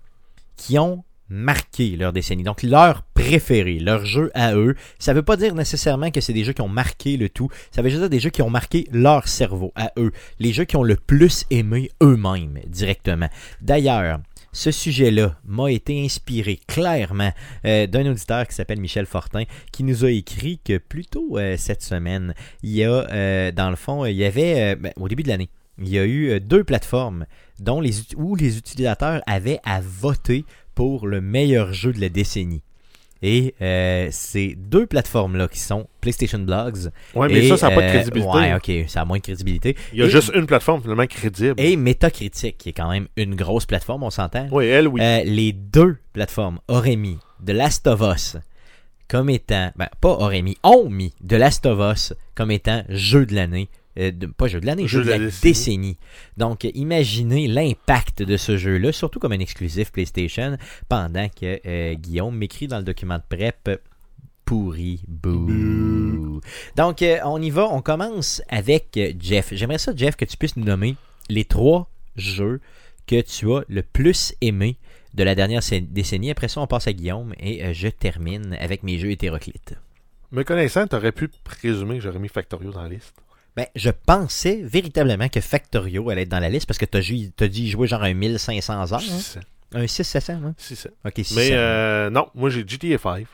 qui 0.57 0.79
ont 0.79 1.05
marqué 1.31 1.97
leur 1.97 2.13
décennie. 2.13 2.43
Donc, 2.43 2.63
leur 2.63 3.03
préféré, 3.15 3.79
leur 3.79 4.05
jeu 4.05 4.31
à 4.35 4.55
eux. 4.55 4.75
Ça 4.99 5.15
veut 5.15 5.23
pas 5.23 5.37
dire 5.37 5.55
nécessairement 5.55 6.11
que 6.11 6.21
c'est 6.21 6.33
des 6.33 6.45
jeux 6.45 6.53
qui 6.53 6.61
ont 6.61 6.69
marqué 6.69 7.17
le 7.17 7.29
tout. 7.29 7.49
Ça 7.71 7.83
veut 7.83 7.89
juste 7.89 8.01
dire 8.01 8.11
des 8.11 8.21
jeux 8.21 8.31
qui 8.31 8.43
ont 8.43 8.51
marqué 8.51 8.89
leur 8.93 9.29
cerveau 9.29 9.73
à 9.77 9.93
eux. 9.97 10.11
Les 10.39 10.53
jeux 10.53 10.65
qui 10.65 10.77
ont 10.77 10.83
le 10.83 10.97
plus 10.97 11.47
aimé 11.51 11.91
eux-mêmes 12.03 12.59
directement. 12.67 13.29
D'ailleurs, 13.63 14.19
ce 14.53 14.73
sujet-là 14.73 15.37
m'a 15.45 15.71
été 15.71 16.05
inspiré 16.05 16.59
clairement 16.67 17.31
euh, 17.65 17.87
d'un 17.87 18.11
auditeur 18.11 18.49
qui 18.49 18.55
s'appelle 18.55 18.81
Michel 18.81 19.07
Fortin, 19.07 19.45
qui 19.71 19.85
nous 19.85 20.05
a 20.05 20.11
écrit 20.11 20.59
que 20.65 20.79
plus 20.79 21.07
tôt 21.07 21.39
euh, 21.39 21.57
cette 21.57 21.83
semaine, 21.83 22.35
il 22.65 22.71
y 22.71 22.85
a, 22.85 22.91
euh, 22.91 23.53
dans 23.53 23.71
le 23.71 23.77
fond, 23.77 24.05
il 24.05 24.17
y 24.17 24.25
avait, 24.25 24.75
ben, 24.75 24.93
au 24.97 25.09
début 25.09 25.23
de 25.23 25.29
l'année, 25.29 25.51
il 25.81 25.89
y 25.89 25.99
a 25.99 26.05
eu 26.05 26.31
euh, 26.31 26.41
deux 26.41 26.65
plateformes 26.65 27.27
dont 27.59 27.81
les, 27.81 27.93
où 28.17 28.37
les 28.37 28.59
utilisateurs 28.59 29.23
avaient 29.27 29.61
à 29.65 29.81
voter 29.81 30.45
pour 30.75 31.07
le 31.07 31.21
meilleur 31.21 31.73
jeu 31.73 31.93
de 31.93 32.01
la 32.01 32.09
décennie. 32.09 32.63
Et 33.23 33.55
euh, 33.61 34.09
ces 34.11 34.55
deux 34.57 34.87
plateformes-là 34.87 35.47
qui 35.49 35.59
sont 35.59 35.87
PlayStation 36.01 36.39
Blogs. 36.39 36.91
Ouais, 37.15 37.29
mais 37.29 37.45
et, 37.45 37.49
ça, 37.51 37.59
ça 37.59 37.69
n'a 37.69 37.75
pas 37.75 37.83
de 37.83 37.87
euh, 37.89 37.93
crédibilité. 37.93 38.31
Ouais, 38.31 38.55
ok, 38.55 38.89
ça 38.89 39.03
a 39.03 39.05
moins 39.05 39.19
de 39.19 39.23
crédibilité. 39.23 39.77
Il 39.93 39.99
y 39.99 40.03
a 40.03 40.07
Et- 40.07 40.11
juste 40.11 40.33
une 40.35 40.47
plateforme 40.47 40.81
finalement 40.81 41.07
crédible. 41.07 41.55
Et 41.59 41.77
Metacritic, 41.77 42.57
qui 42.57 42.71
est 42.71 42.73
quand 42.73 42.91
même 42.91 43.09
une 43.17 43.35
grosse 43.35 43.67
plateforme, 43.67 44.05
on 44.05 44.11
s'entend. 44.11 44.49
Oui, 44.51 44.65
elle, 44.67 44.89
oui. 44.89 45.03
Euh, 45.03 45.23
les 45.25 45.53
deux 45.53 45.99
plateformes 46.15 46.61
auraient 46.67 46.97
mis 46.97 47.19
The 47.45 47.51
Last 47.51 47.87
of 47.87 48.01
Us 48.01 48.37
comme 49.07 49.29
étant, 49.29 49.73
ben, 49.77 49.89
pas 50.01 50.13
auraient 50.13 50.41
mis, 50.41 50.57
ont 50.63 50.89
mis 50.89 51.13
The 51.27 51.33
Last 51.33 51.67
of 51.67 51.79
Us 51.95 52.15
comme 52.35 52.51
étant 52.51 52.85
jeu 52.89 53.27
de 53.27 53.35
l'année. 53.35 53.69
Euh, 53.99 54.11
de- 54.13 54.27
pas 54.27 54.47
jeu 54.49 54.61
de 54.61 54.67
l'année, 54.67 54.87
jeu, 54.87 55.03
de 55.03 55.11
la, 55.11 55.19
décennie. 55.43 55.99
Donc, 56.37 56.65
imaginez 56.65 57.49
l'impact 57.49 58.23
de 58.23 58.37
ce 58.37 58.57
jeu-là, 58.57 58.93
surtout 58.93 59.19
comme 59.19 59.33
un 59.33 59.39
exclusif 59.41 59.91
PlayStation, 59.93 60.57
pendant 60.89 61.29
que 61.29 61.61
euh, 61.67 61.95
Guillaume 61.95 62.37
m'écrit 62.37 62.69
dans 62.69 62.79
le 62.79 62.85
document 62.85 63.19
de 63.19 63.37
prep 63.37 63.81
pourri, 64.45 65.03
bouh. 65.07 66.41
Donc, 66.77 67.03
euh, 67.03 67.19
on 67.25 67.41
y 67.41 67.51
va, 67.51 67.69
on 67.71 67.83
commence 67.83 68.43
avec 68.49 68.99
Jeff. 69.21 69.53
J'aimerais 69.53 69.79
ça, 69.79 69.93
Jeff, 69.95 70.17
que 70.17 70.25
tu 70.25 70.37
puisses 70.37 70.57
nous 70.57 70.65
nommer 70.65 70.97
les 71.29 71.45
trois 71.45 71.89
jeux 72.17 72.61
que 73.07 73.21
tu 73.21 73.53
as 73.53 73.63
le 73.69 73.83
plus 73.83 74.35
aimé 74.41 74.77
de 75.15 75.25
la 75.25 75.35
dernière 75.35 75.63
décennie. 75.83 76.31
Après 76.31 76.49
ça, 76.49 76.61
on 76.61 76.67
passe 76.67 76.87
à 76.87 76.93
Guillaume 76.93 77.35
et 77.41 77.75
je 77.75 77.89
termine 77.89 78.57
avec 78.61 78.83
mes 78.83 78.99
jeux 78.99 79.11
hétéroclites. 79.11 79.75
Me 80.33 80.45
connaissant, 80.45 80.87
t'aurais 80.87 81.11
pu 81.13 81.29
présumer 81.29 81.97
que 81.97 82.03
j'aurais 82.03 82.21
mis 82.21 82.29
Factorio 82.29 82.71
dans 82.71 82.83
la 82.83 82.89
liste. 82.89 83.17
Ben, 83.57 83.67
je 83.75 83.91
pensais 83.91 84.61
véritablement 84.63 85.29
que 85.29 85.41
Factorio 85.41 86.09
allait 86.11 86.23
être 86.23 86.29
dans 86.29 86.39
la 86.39 86.49
liste 86.49 86.67
parce 86.67 86.79
que 86.79 86.87
tu 86.87 86.97
as, 87.45 87.49
dit 87.49 87.69
jouer 87.71 87.89
genre 87.89 88.03
un 88.03 88.15
1500 88.15 88.93
heures. 88.93 88.93
hein? 88.95 88.99
600. 88.99 89.41
Un 89.73 89.87
600 89.87 90.33
hein? 90.33 90.55
600. 90.57 90.89
Ok, 91.05 91.13
600. 91.17 91.35
Mais 91.37 91.51
euh, 91.53 92.11
non, 92.11 92.29
moi 92.35 92.51
j'ai 92.51 92.65
GTA 92.67 92.99
5. 92.99 93.27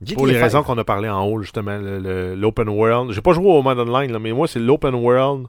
GTA 0.00 0.14
Pour 0.14 0.26
les 0.26 0.34
5. 0.34 0.42
raisons 0.42 0.62
qu'on 0.62 0.78
a 0.78 0.84
parlé 0.84 1.08
en 1.08 1.24
haut, 1.24 1.42
justement, 1.42 1.76
l'open 1.78 2.68
world. 2.68 3.12
J'ai 3.12 3.20
pas 3.20 3.32
joué 3.32 3.46
au 3.46 3.62
mode 3.62 3.78
online, 3.80 4.12
là, 4.12 4.18
mais 4.18 4.32
moi, 4.32 4.46
c'est 4.46 4.60
l'open 4.60 4.94
world 4.94 5.48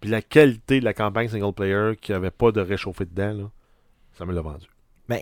puis 0.00 0.10
la 0.10 0.22
qualité 0.22 0.80
de 0.80 0.84
la 0.84 0.94
campagne 0.94 1.28
single 1.28 1.52
player 1.52 1.96
qui 2.00 2.12
avait 2.12 2.30
pas 2.30 2.52
de 2.52 2.60
réchauffé 2.60 3.04
dedans. 3.04 3.32
Là. 3.32 3.50
Ça 4.16 4.24
me 4.24 4.32
l'a 4.32 4.40
vendu. 4.40 4.66
Ben, 5.08 5.20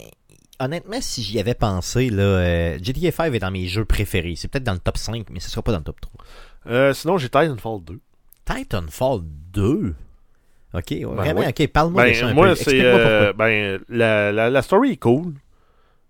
honnêtement, 0.60 1.00
si 1.00 1.22
j'y 1.22 1.38
avais 1.38 1.54
pensé, 1.54 2.10
là, 2.10 2.22
euh, 2.22 2.78
GTA 2.82 3.10
5 3.10 3.34
est 3.34 3.38
dans 3.38 3.50
mes 3.50 3.66
jeux 3.66 3.84
préférés. 3.84 4.34
C'est 4.36 4.48
peut-être 4.48 4.64
dans 4.64 4.74
le 4.74 4.78
top 4.78 4.98
5, 4.98 5.30
mais 5.30 5.40
ce 5.40 5.50
sera 5.50 5.62
pas 5.62 5.72
dans 5.72 5.78
le 5.78 5.84
top 5.84 6.00
3. 6.00 6.24
Euh, 6.66 6.92
sinon, 6.92 7.18
j'ai 7.18 7.28
Titanfall 7.28 7.84
2. 7.84 8.00
Titanfall 8.46 9.20
2 9.52 9.94
Ok, 10.74 10.84
ouais, 10.90 11.04
vraiment, 11.04 11.40
oui. 11.40 11.46
ok, 11.48 11.68
parle-moi 11.68 12.08
de 12.08 12.12
ça 12.14 12.22
Ben, 12.26 12.30
un 12.30 12.34
moi, 12.34 12.48
peu. 12.48 12.54
c'est. 12.54 12.60
Explique-moi 12.62 13.00
euh, 13.00 13.32
ben, 13.32 13.80
la, 13.88 14.32
la, 14.32 14.50
la 14.50 14.62
story 14.62 14.92
est 14.92 14.96
cool. 14.96 15.34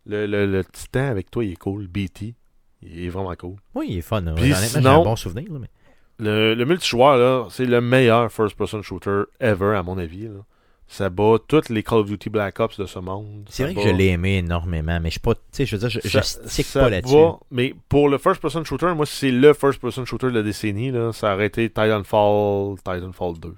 Le, 0.07 0.27
le, 0.27 0.47
le 0.47 0.65
titan 0.65 1.07
avec 1.09 1.31
toi, 1.31 1.45
il 1.45 1.53
est 1.53 1.57
cool. 1.57 1.87
BT. 1.89 2.35
Il 2.83 3.05
est 3.05 3.09
vraiment 3.09 3.35
cool. 3.37 3.57
Oui, 3.75 3.87
il 3.91 3.99
est 3.99 4.03
fun. 4.03 4.23
Puis 4.23 4.31
Honnêtement, 4.31 4.57
j'ai 4.61 4.67
sinon- 4.67 5.01
un 5.01 5.05
bon 5.05 5.17
souvenir. 5.17 5.53
là, 5.53 5.59
mais... 5.61 5.69
Le, 6.19 6.55
le 6.55 6.65
multijoueur, 6.65 7.17
là, 7.19 7.47
c'est 7.51 7.67
le 7.67 7.81
meilleur 7.81 8.31
first-person 8.33 8.83
shooter 8.83 9.23
ever, 9.41 9.75
à 9.77 9.83
mon 9.83 9.99
avis. 9.99 10.25
Là. 10.29 10.41
Ça 10.89 11.11
bat 11.11 11.37
toutes 11.49 11.69
les 11.69 11.83
Call 11.83 11.99
of 11.99 12.07
Duty 12.07 12.31
Black 12.31 12.61
Ops 12.61 12.79
de 12.79 12.87
ce 12.87 12.99
monde. 13.01 13.45
C'est 13.51 13.65
vrai 13.65 13.75
que 13.75 13.83
je 13.83 13.89
l'ai 13.89 14.07
aimé 14.09 14.37
énormément, 14.39 15.01
mais 15.01 15.09
je 15.09 15.15
suis 15.15 15.21
pas. 15.21 15.35
Tu 15.35 15.41
sais, 15.51 15.67
je 15.67 15.75
veux 15.77 15.81
dire, 15.81 15.91
je, 15.91 15.99
je 16.09 16.21
ça- 16.21 16.23
stick 16.49 16.65
ça 16.67 16.81
pas 16.81 16.91
là-dessus. 16.91 17.15
mais 17.51 17.75
pour 17.89 18.09
le 18.09 18.19
first-person 18.19 18.63
shooter, 18.65 18.95
moi, 18.95 19.05
c'est 19.05 19.33
le 19.33 19.53
first-person 19.53 20.05
shooter 20.05 20.27
de 20.29 20.33
la 20.33 20.43
décennie. 20.45 20.93
Là, 20.93 21.13
ça 21.13 21.35
aurait 21.35 21.47
été 21.47 21.69
Titanfall, 21.69 22.77
Titanfall 22.79 23.39
2. 23.41 23.55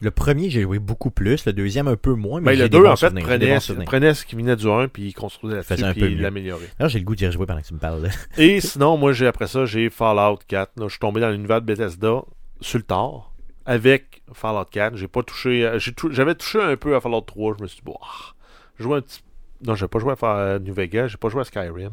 Le 0.00 0.10
premier, 0.12 0.48
j'ai 0.50 0.62
joué 0.62 0.78
beaucoup 0.78 1.10
plus. 1.10 1.44
Le 1.44 1.52
deuxième, 1.52 1.88
un 1.88 1.96
peu 1.96 2.14
moins. 2.14 2.40
Mais 2.40 2.52
Ben, 2.52 2.58
le 2.58 2.68
des 2.68 2.76
2, 2.78 2.82
bons 2.84 2.90
en 2.90 2.96
fait, 2.96 3.10
prenait, 3.14 3.58
prenait 3.84 4.14
ce 4.14 4.24
qui 4.24 4.36
venait 4.36 4.54
du 4.54 4.68
1 4.68 4.86
puis 4.88 5.06
il 5.08 5.12
construisait 5.12 5.58
un 5.58 5.92
puis 5.92 6.00
peu 6.00 6.10
il 6.10 6.20
l'améliorait. 6.20 6.68
Alors, 6.78 6.88
j'ai 6.88 7.00
le 7.00 7.04
goût 7.04 7.16
d'y 7.16 7.26
rejouer 7.26 7.46
pendant 7.46 7.60
que 7.60 7.66
tu 7.66 7.74
me 7.74 7.80
parles. 7.80 8.02
là. 8.02 8.08
Et 8.36 8.60
sinon, 8.60 8.96
moi, 8.96 9.12
j'ai 9.12 9.26
après 9.26 9.46
ça, 9.48 9.64
j'ai 9.64 9.90
Fallout 9.90 10.38
4. 10.46 10.72
Là, 10.78 10.84
je 10.86 10.90
suis 10.90 10.98
tombé 11.00 11.20
dans 11.20 11.30
l'univers 11.30 11.60
de 11.60 11.66
Bethesda 11.66 12.22
sur 12.60 12.78
le 12.78 12.84
tard 12.84 13.32
avec 13.68 14.22
Fallout 14.32 14.64
4. 14.70 14.96
J'ai 14.96 15.06
pas 15.08 15.22
touché. 15.22 15.64
euh, 15.64 15.78
J'avais 16.10 16.34
touché 16.34 16.60
un 16.60 16.76
peu 16.76 16.96
à 16.96 17.00
Fallout 17.00 17.20
3. 17.20 17.54
Je 17.58 17.62
me 17.62 17.68
suis 17.68 17.76
dit, 17.76 17.82
bon, 17.84 17.96
ah, 18.02 18.34
joué 18.80 18.98
un 18.98 19.00
petit. 19.02 19.22
Non, 19.64 19.74
j'ai 19.74 19.86
pas 19.88 19.98
joué 19.98 20.12
à 20.12 20.16
Fa- 20.16 20.58
New 20.58 20.72
Vegas, 20.74 21.08
j'ai 21.08 21.16
pas 21.16 21.28
joué 21.28 21.40
à 21.42 21.44
Skyrim. 21.44 21.92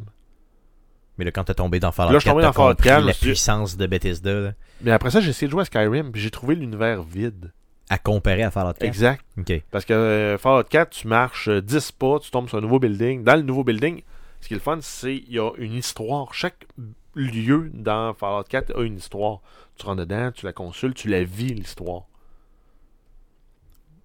Mais 1.17 1.25
là, 1.25 1.31
quand 1.31 1.43
t'es 1.45 1.53
tombé 1.53 1.79
dans 1.79 1.91
Fallout 1.91 2.11
Là, 2.13 2.19
je 2.19 2.23
suis 2.23 2.27
4, 2.29 2.33
tombé 2.33 2.43
t'as 2.43 2.53
Fallout 2.53 2.69
compris 2.75 2.89
4, 2.89 3.01
je 3.01 3.07
la 3.07 3.13
puissance 3.13 3.77
de 3.77 3.87
Bethesda 3.87 4.33
là, 4.33 4.51
Mais 4.81 4.91
après 4.91 5.09
ça, 5.11 5.19
j'ai 5.21 5.29
essayé 5.29 5.47
de 5.47 5.51
jouer 5.51 5.61
à 5.61 5.65
Skyrim, 5.65 6.11
puis 6.11 6.21
j'ai 6.21 6.29
trouvé 6.31 6.55
l'univers 6.55 7.01
vide. 7.03 7.51
à 7.89 7.97
comparer 7.97 8.43
à 8.43 8.51
Fallout 8.51 8.73
4. 8.73 8.83
Exact. 8.83 9.25
Parce 9.71 9.85
que 9.85 9.93
euh, 9.93 10.37
Fallout 10.37 10.63
4, 10.69 10.89
tu 10.91 11.07
marches 11.07 11.47
euh, 11.49 11.61
10 11.61 11.91
pas, 11.93 12.19
tu 12.19 12.31
tombes 12.31 12.47
sur 12.49 12.57
un 12.57 12.61
nouveau 12.61 12.79
building. 12.79 13.23
Dans 13.23 13.35
le 13.35 13.41
nouveau 13.43 13.63
building, 13.63 14.01
ce 14.41 14.47
qui 14.47 14.53
est 14.53 14.57
le 14.57 14.61
fun, 14.61 14.77
c'est 14.81 15.19
qu'il 15.19 15.33
y 15.33 15.39
a 15.39 15.51
une 15.57 15.73
histoire. 15.73 16.33
Chaque 16.33 16.65
lieu 17.15 17.71
dans 17.73 18.13
Fallout 18.13 18.43
4 18.47 18.77
a 18.77 18.83
une 18.83 18.97
histoire. 18.97 19.39
Tu 19.77 19.85
rentres 19.85 20.01
dedans, 20.01 20.31
tu 20.33 20.45
la 20.45 20.53
consultes, 20.53 20.95
tu 20.97 21.07
la 21.09 21.23
vis, 21.23 21.53
l'histoire. 21.53 22.03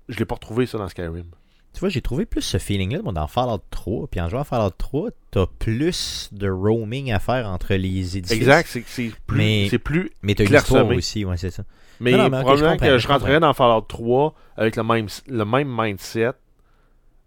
Je 0.08 0.18
l'ai 0.18 0.24
pas 0.24 0.34
retrouvé 0.34 0.66
ça 0.66 0.78
dans 0.78 0.88
Skyrim. 0.88 1.26
Tu 1.72 1.78
vois, 1.80 1.88
j'ai 1.88 2.02
trouvé 2.02 2.26
plus 2.26 2.42
ce 2.42 2.58
feeling-là 2.58 2.98
dans 3.12 3.26
Fallout 3.28 3.62
3. 3.70 4.08
Puis 4.08 4.20
en 4.20 4.28
jouant 4.28 4.40
à 4.40 4.44
Fallout 4.44 4.70
3, 4.76 5.10
t'as 5.30 5.46
plus 5.46 6.28
de 6.32 6.50
roaming 6.50 7.12
à 7.12 7.20
faire 7.20 7.46
entre 7.46 7.74
les 7.74 8.16
édifices. 8.18 8.36
Exact, 8.36 8.68
c'est 8.68 9.10
plus, 9.26 9.36
Mais- 9.38 9.68
c'est 9.70 9.78
plus. 9.78 10.10
Mais 10.22 10.34
t'as 10.34 10.44
une 10.46 10.54
histoire 10.54 10.86
aussi, 10.88 11.24
ouais, 11.24 11.36
c'est 11.36 11.50
ça. 11.52 11.62
Mais 12.00 12.12
Non, 12.12 12.18
non, 12.18 12.30
mais 12.30 12.40
probablement 12.40 12.72
je 12.74 12.78
que 12.78 12.92
je 12.94 12.98
je 12.98 13.08
rentrerais 13.08 13.40
dans 13.40 13.52
Fallout 13.54 13.82
3 13.82 14.34
avec 14.56 14.74
le 14.74 14.82
même, 14.82 15.06
le 15.28 15.44
même 15.44 15.68
mindset, 15.70 16.32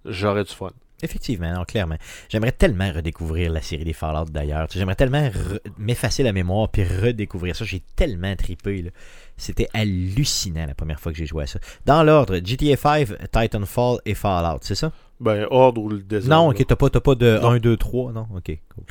j'aurais 0.03 0.43
du 0.43 0.51
fun. 0.53 0.71
Effectivement, 1.03 1.51
non, 1.53 1.63
clairement. 1.65 1.97
J'aimerais 2.29 2.53
tellement 2.53 2.91
redécouvrir 2.91 3.51
la 3.51 3.61
série 3.61 3.83
des 3.83 3.93
Fallout 3.93 4.25
d'ailleurs. 4.31 4.67
J'aimerais 4.73 4.95
tellement 4.95 5.29
m'effacer 5.77 6.23
la 6.23 6.33
mémoire 6.33 6.69
puis 6.69 6.83
redécouvrir 6.83 7.55
ça. 7.55 7.65
J'ai 7.65 7.81
tellement 7.95 8.35
trippé. 8.35 8.81
là. 8.81 8.91
C'était 9.37 9.67
hallucinant 9.73 10.65
la 10.65 10.75
première 10.75 10.99
fois 10.99 11.11
que 11.11 11.17
j'ai 11.17 11.25
joué 11.25 11.43
à 11.43 11.47
ça. 11.47 11.59
Dans 11.85 12.03
l'ordre, 12.03 12.37
GTA 12.43 12.77
5, 12.77 13.07
Titanfall 13.31 13.97
et 14.05 14.13
Fallout, 14.13 14.59
c'est 14.61 14.75
ça? 14.75 14.91
Ben, 15.19 15.47
Horde 15.49 15.77
ou 15.77 15.89
le 15.89 15.99
désert. 15.99 16.29
Non, 16.29 16.49
ok, 16.49 16.65
t'as 16.65 16.75
pas, 16.75 16.89
pas 16.89 17.15
de 17.15 17.39
Non. 17.41 17.49
1, 17.51 17.59
2, 17.59 17.77
3, 17.77 18.11
non? 18.13 18.27
Ok, 18.35 18.57
cool. 18.73 18.83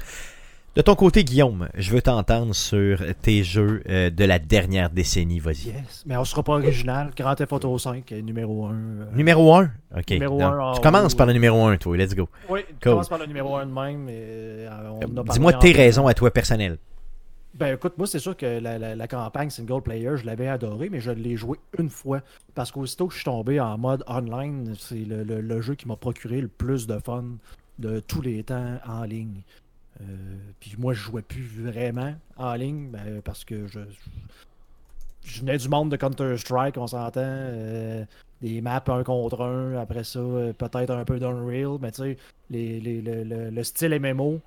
De 0.74 0.80
ton 0.80 0.94
côté, 0.94 1.22
Guillaume, 1.22 1.68
je 1.74 1.90
veux 1.92 2.00
t'entendre 2.00 2.54
sur 2.54 3.02
tes 3.20 3.44
jeux 3.44 3.82
euh, 3.90 4.08
de 4.08 4.24
la 4.24 4.38
dernière 4.38 4.88
décennie, 4.88 5.38
vas-y. 5.38 5.66
Yes. 5.68 6.02
Mais 6.06 6.16
on 6.16 6.24
sera 6.24 6.42
pas 6.42 6.54
original. 6.54 7.10
Grand 7.14 7.34
Theft 7.34 7.52
Auto 7.52 7.76
5, 7.78 8.10
euh, 8.12 8.22
numéro 8.22 8.64
1. 8.64 8.74
Numéro 9.14 9.54
1? 9.54 9.70
Ok. 9.98 10.10
Numéro 10.12 10.38
donc, 10.38 10.50
un, 10.54 10.58
en 10.58 10.72
tu 10.72 10.80
commences 10.80 11.14
par 11.14 11.26
le 11.26 11.34
numéro 11.34 11.62
1, 11.66 11.76
toi, 11.76 11.94
let's 11.98 12.14
go. 12.14 12.26
Oui, 12.48 12.60
Cool. 12.62 12.68
on 12.74 12.90
commence 12.92 13.08
par 13.10 13.18
le 13.18 13.26
numéro 13.26 13.54
1 13.56 13.66
de 13.66 13.70
même. 13.70 14.06
euh, 14.08 14.70
Dis-moi 15.30 15.52
tes 15.52 15.72
raisons 15.72 16.06
à 16.06 16.14
toi 16.14 16.30
personnelles. 16.30 16.78
Ben 17.54 17.74
écoute, 17.74 17.98
moi 17.98 18.06
c'est 18.06 18.18
sûr 18.18 18.34
que 18.34 18.46
la, 18.58 18.78
la- 18.78 18.96
la 18.96 19.06
campagne 19.06 19.50
single 19.50 19.82
player, 19.82 20.12
je 20.16 20.24
l'avais 20.24 20.48
adoré, 20.48 20.88
mais 20.88 21.00
je 21.00 21.10
l'ai 21.10 21.36
joué 21.36 21.58
une 21.78 21.90
fois. 21.90 22.20
Parce 22.54 22.72
qu'aussitôt 22.72 23.08
que 23.08 23.12
je 23.12 23.18
suis 23.18 23.26
tombé 23.26 23.60
en 23.60 23.76
mode 23.76 24.02
online, 24.08 24.72
c'est 24.78 24.94
le, 25.04 25.22
le- 25.22 25.42
le 25.42 25.60
jeu 25.60 25.74
qui 25.74 25.86
m'a 25.86 25.96
procuré 25.96 26.40
le 26.40 26.48
plus 26.48 26.86
de 26.86 26.98
fun 27.04 27.24
de 27.78 28.00
tous 28.00 28.22
les 28.22 28.42
temps 28.42 28.78
en 28.86 29.04
ligne. 29.04 29.42
Euh, 30.00 30.04
puis 30.60 30.74
moi, 30.78 30.92
je 30.94 31.00
jouais 31.00 31.22
plus 31.22 31.42
vraiment 31.44 32.14
en 32.36 32.54
ligne 32.54 32.90
ben, 32.90 33.20
parce 33.22 33.44
que 33.44 33.66
je, 33.66 33.80
je 35.24 35.40
venais 35.40 35.58
du 35.58 35.68
monde 35.68 35.90
de 35.90 35.96
Counter-Strike, 35.96 36.76
on 36.78 36.86
s'entend. 36.86 37.20
euh, 37.22 38.04
des 38.40 38.60
maps 38.60 38.82
un 38.88 39.04
contre 39.04 39.40
un, 39.42 39.76
après 39.76 40.02
ça, 40.02 40.18
euh, 40.18 40.52
peut-être 40.52 40.90
un 40.90 41.04
peu 41.04 41.20
d'Unreal, 41.20 41.78
mais 41.80 41.92
tu 41.92 42.02
sais, 42.02 42.16
les- 42.50 42.80
les- 42.80 43.00
le, 43.00 43.22
le- 43.22 43.50
le 43.50 43.62
style 43.62 43.96
MMO, 44.00 44.40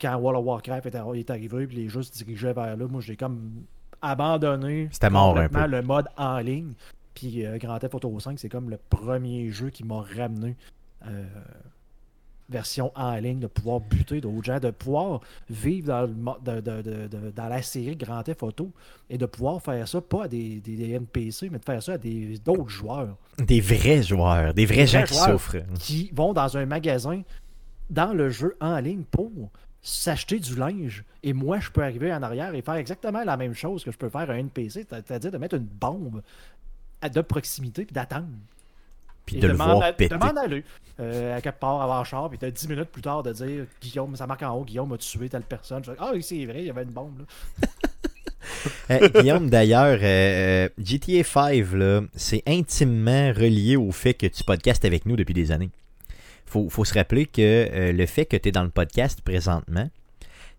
quand 0.00 0.16
World 0.16 0.40
of 0.40 0.46
Warcraft 0.46 0.86
est, 0.86 0.94
arri- 0.96 1.18
est 1.18 1.30
arrivé, 1.30 1.66
puis 1.66 1.76
les 1.76 1.88
jeux 1.90 2.02
se 2.02 2.10
dirigeaient 2.12 2.54
vers 2.54 2.74
là, 2.74 2.86
moi 2.88 3.02
j'ai 3.02 3.16
comme 3.16 3.64
abandonné 4.00 4.88
C'était 4.92 5.10
mort 5.10 5.36
un 5.36 5.42
complètement 5.48 5.64
peu. 5.64 5.70
le 5.70 5.82
mode 5.82 6.06
en 6.16 6.38
ligne. 6.38 6.72
Puis 7.14 7.44
euh, 7.44 7.58
Grand 7.58 7.78
Theft 7.78 7.96
Auto 7.96 8.18
5, 8.18 8.38
c'est 8.38 8.48
comme 8.48 8.70
le 8.70 8.78
premier 8.88 9.50
jeu 9.50 9.68
qui 9.68 9.84
m'a 9.84 10.00
ramené 10.16 10.56
euh, 11.06 11.24
version 12.48 12.90
en 12.94 13.14
ligne, 13.16 13.40
de 13.40 13.46
pouvoir 13.46 13.80
buter 13.80 14.20
d'autres 14.20 14.44
gens, 14.44 14.58
de 14.58 14.70
pouvoir 14.70 15.20
vivre 15.50 15.88
dans, 15.88 16.02
le 16.02 16.14
mo- 16.14 16.36
de- 16.44 16.60
de- 16.60 16.82
de- 16.82 17.06
de- 17.08 17.30
dans 17.34 17.48
la 17.48 17.60
série 17.62 17.94
Grand 17.96 18.22
Theft 18.22 18.42
Auto 18.42 18.72
et 19.10 19.18
de 19.18 19.26
pouvoir 19.26 19.60
faire 19.62 19.86
ça 19.86 20.00
pas 20.00 20.24
à 20.24 20.28
des, 20.28 20.60
des- 20.60 20.76
des 20.76 20.90
NPC, 20.92 21.50
mais 21.50 21.58
de 21.58 21.64
faire 21.64 21.82
ça 21.82 21.92
à 21.92 21.98
d'autres 21.98 22.68
joueurs 22.68 23.16
Des 23.38 23.60
vrais 23.60 24.02
joueurs, 24.02 24.54
des 24.54 24.64
vrais 24.66 24.76
Des 24.76 24.86
gens 24.86 25.04
qui 25.04 25.14
souffrent. 25.14 25.56
qui 25.78 26.10
vont 26.14 26.32
dans 26.32 26.56
un 26.56 26.64
magasin 26.66 27.22
dans 27.90 28.12
le 28.14 28.30
jeu 28.30 28.56
en 28.60 28.78
ligne 28.80 29.02
pour 29.10 29.30
s'acheter 29.82 30.38
du 30.40 30.56
linge. 30.56 31.04
Et 31.22 31.32
moi, 31.32 31.60
je 31.60 31.70
peux 31.70 31.82
arriver 31.82 32.12
en 32.12 32.22
arrière 32.22 32.54
et 32.54 32.62
faire 32.62 32.74
exactement 32.74 33.24
la 33.24 33.36
même 33.36 33.54
chose 33.54 33.84
que 33.84 33.92
je 33.92 33.96
peux 33.98 34.08
faire 34.08 34.28
à 34.30 34.32
un 34.34 34.38
NPC, 34.38 34.86
c'est-à-dire 34.88 35.30
de 35.32 35.38
mettre 35.38 35.54
une 35.56 35.64
bombe 35.66 36.22
de 37.02 37.20
proximité 37.20 37.84
puis 37.84 37.94
d'attendre. 37.94 38.26
Puis 39.32 39.40
de 39.40 39.46
le 39.46 39.52
demande 39.52 39.70
voir 39.70 39.82
à- 39.88 39.92
péter. 39.92 40.14
demande 40.14 40.38
à 40.38 40.46
lui, 40.46 40.64
euh, 41.00 41.36
à 41.36 41.40
quelque 41.40 41.58
part 41.60 41.80
avant 41.82 42.02
char, 42.04 42.28
puis 42.28 42.38
t'as 42.38 42.50
10 42.50 42.68
minutes 42.68 42.90
plus 42.90 43.02
tard 43.02 43.22
de 43.22 43.32
dire 43.32 43.64
Guillaume, 43.80 44.16
ça 44.16 44.26
marque 44.26 44.42
en 44.42 44.54
haut, 44.54 44.64
Guillaume 44.64 44.92
a 44.92 44.98
tué 44.98 45.28
telle 45.28 45.42
personne. 45.42 45.82
Ah 45.98 46.10
oui, 46.14 46.22
c'est 46.22 46.44
vrai, 46.46 46.60
il 46.60 46.66
y 46.66 46.70
avait 46.70 46.82
une 46.82 46.90
bombe. 46.90 47.20
Là. 47.20 47.68
Euh, 48.90 49.08
Guillaume, 49.10 49.50
d'ailleurs, 49.50 49.98
euh, 50.02 50.66
euh, 50.66 50.68
GTA 50.78 51.22
5, 51.22 51.72
là, 51.74 52.00
c'est 52.14 52.42
intimement 52.46 53.28
relié 53.32 53.76
au 53.76 53.92
fait 53.92 54.14
que 54.14 54.26
tu 54.26 54.42
podcastes 54.42 54.84
avec 54.86 55.04
nous 55.06 55.16
depuis 55.16 55.34
des 55.34 55.52
années. 55.52 55.70
Faut, 56.46 56.70
faut 56.70 56.84
se 56.84 56.94
rappeler 56.94 57.26
que 57.26 57.42
euh, 57.42 57.92
le 57.92 58.06
fait 58.06 58.24
que 58.24 58.36
tu 58.38 58.48
es 58.48 58.52
dans 58.52 58.62
le 58.62 58.70
podcast 58.70 59.20
présentement, 59.20 59.90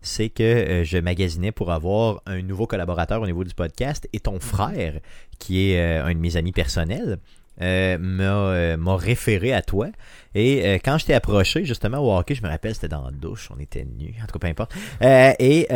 c'est 0.02 0.28
que 0.28 0.82
je 0.84 0.98
magasinais 0.98 1.52
pour 1.52 1.72
avoir 1.72 2.22
un 2.26 2.40
nouveau 2.42 2.66
collaborateur 2.66 3.20
au 3.20 3.26
niveau 3.26 3.44
du 3.44 3.52
podcast 3.54 4.08
et 4.12 4.20
ton 4.20 4.38
frère, 4.40 5.00
qui 5.38 5.72
est 5.72 5.98
un 5.98 6.14
de 6.14 6.18
mes 6.18 6.36
amis 6.36 6.52
personnels, 6.52 7.18
euh, 7.60 7.98
m'a 7.98 8.22
euh, 8.24 8.76
m'a 8.76 8.96
référé 8.96 9.52
à 9.52 9.62
toi. 9.62 9.88
Et 10.34 10.64
euh, 10.66 10.78
quand 10.84 10.98
je 10.98 11.06
t'ai 11.06 11.14
approché, 11.14 11.64
justement, 11.64 11.98
au 11.98 12.16
hockey, 12.16 12.34
je 12.34 12.42
me 12.42 12.48
rappelle, 12.48 12.74
c'était 12.74 12.88
dans 12.88 13.04
la 13.04 13.10
douche, 13.10 13.48
on 13.54 13.60
était 13.60 13.84
nus, 13.84 14.14
en 14.22 14.26
tout 14.26 14.38
cas, 14.38 14.38
peu 14.38 14.46
importe. 14.46 14.74
Euh, 15.02 15.32
et 15.38 15.66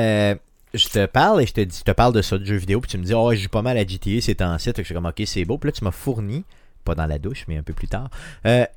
je 0.75 0.89
te 0.89 1.07
parle 1.07 1.43
et 1.43 1.47
je 1.47 1.53
te 1.53 1.61
dis, 1.61 1.79
je 1.79 1.85
te 1.85 1.91
parle 1.93 2.13
de 2.13 2.23
ça, 2.23 2.37
de 2.39 2.45
jeux 2.45 2.57
vidéo, 2.57 2.81
puis 2.81 2.91
tu 2.91 2.99
me 2.99 3.05
dis, 3.05 3.15
oh, 3.15 3.33
je 3.33 3.37
joue 3.43 3.49
pas 3.49 3.63
mal 3.63 3.77
à 3.79 3.87
GTA, 3.87 4.21
c'est 4.21 4.43
en 4.43 4.59
site. 4.59 4.79
Je 4.79 4.83
suis 4.83 4.95
comme, 4.95 5.07
ok, 5.07 5.23
c'est 5.27 5.45
beau. 5.45 5.57
Puis 5.59 5.69
là, 5.69 5.73
tu 5.73 5.85
m'as 5.85 5.91
fourni, 5.93 6.45
pas 6.85 6.95
dans 6.95 7.07
la 7.07 7.19
douche, 7.19 7.45
mais 7.49 7.57
un 7.57 7.63
peu 7.63 7.73
plus 7.75 7.89
tard, 7.89 8.09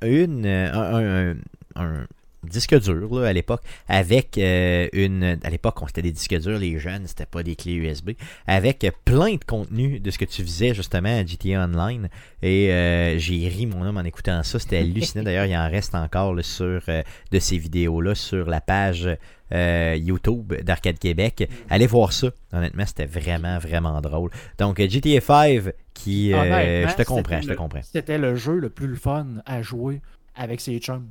une, 0.02 0.46
un, 0.46 0.72
un- 0.74 1.30
un- 1.30 1.36
un 1.76 2.06
disque 2.44 2.78
dur 2.80 3.20
là, 3.20 3.28
à 3.28 3.32
l'époque 3.32 3.62
avec 3.88 4.38
euh, 4.38 4.88
une 4.92 5.38
à 5.42 5.50
l'époque 5.50 5.80
on 5.82 5.86
c'était 5.86 6.02
des 6.02 6.12
disques 6.12 6.38
durs 6.38 6.58
les 6.58 6.78
jeunes 6.78 7.06
c'était 7.06 7.26
pas 7.26 7.42
des 7.42 7.56
clés 7.56 7.74
USB 7.74 8.10
avec 8.46 8.86
plein 9.04 9.34
de 9.34 9.44
contenu 9.44 9.98
de 9.98 10.10
ce 10.10 10.18
que 10.18 10.24
tu 10.24 10.42
faisais 10.42 10.74
justement 10.74 11.08
à 11.08 11.24
GTA 11.24 11.64
Online. 11.64 12.08
Et 12.42 12.72
euh, 12.72 13.18
j'ai 13.18 13.48
ri 13.48 13.66
mon 13.66 13.84
homme 13.84 13.96
en 13.96 14.04
écoutant 14.04 14.42
ça. 14.42 14.58
C'était 14.58 14.78
hallucinant. 14.78 15.22
D'ailleurs 15.24 15.46
il 15.46 15.56
en 15.56 15.68
reste 15.68 15.94
encore 15.94 16.34
là, 16.34 16.42
sur 16.42 16.80
euh, 16.88 17.02
de 17.32 17.38
ces 17.38 17.58
vidéos 17.58 18.00
là 18.00 18.14
sur 18.14 18.46
la 18.48 18.60
page 18.60 19.08
YouTube 19.50 20.54
d'Arcade 20.62 20.98
Québec. 20.98 21.48
Allez 21.70 21.86
voir 21.86 22.12
ça. 22.12 22.28
Honnêtement 22.52 22.84
c'était 22.86 23.06
vraiment 23.06 23.58
vraiment 23.58 24.00
drôle. 24.00 24.30
Donc 24.58 24.78
GTA 24.80 25.20
5 25.20 25.72
qui 25.94 26.30
je 26.30 26.94
te 26.94 27.02
comprends 27.02 27.40
je 27.40 27.48
te 27.48 27.54
comprends. 27.54 27.80
C'était 27.82 28.18
le 28.18 28.36
jeu 28.36 28.58
le 28.58 28.68
plus 28.68 28.96
fun 28.96 29.26
à 29.46 29.62
jouer 29.62 30.00
avec 30.36 30.60
ses 30.60 30.78
chums. 30.78 31.08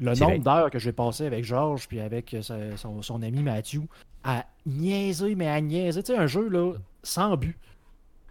Le 0.00 0.14
nombre 0.14 0.38
d'heures 0.38 0.70
que 0.70 0.78
j'ai 0.78 0.92
passé 0.92 1.26
avec 1.26 1.44
Georges 1.44 1.86
puis 1.86 2.00
avec 2.00 2.32
euh, 2.34 2.42
sa- 2.42 2.76
son, 2.76 3.02
son 3.02 3.22
ami 3.22 3.42
Matthew 3.42 3.80
à 4.24 4.46
niaiser, 4.66 5.34
mais 5.34 5.48
à 5.48 5.60
niaiser. 5.60 6.02
Tu 6.02 6.12
sais, 6.12 6.18
un 6.18 6.26
jeu 6.26 6.48
là, 6.48 6.72
sans 7.02 7.36
but. 7.36 7.56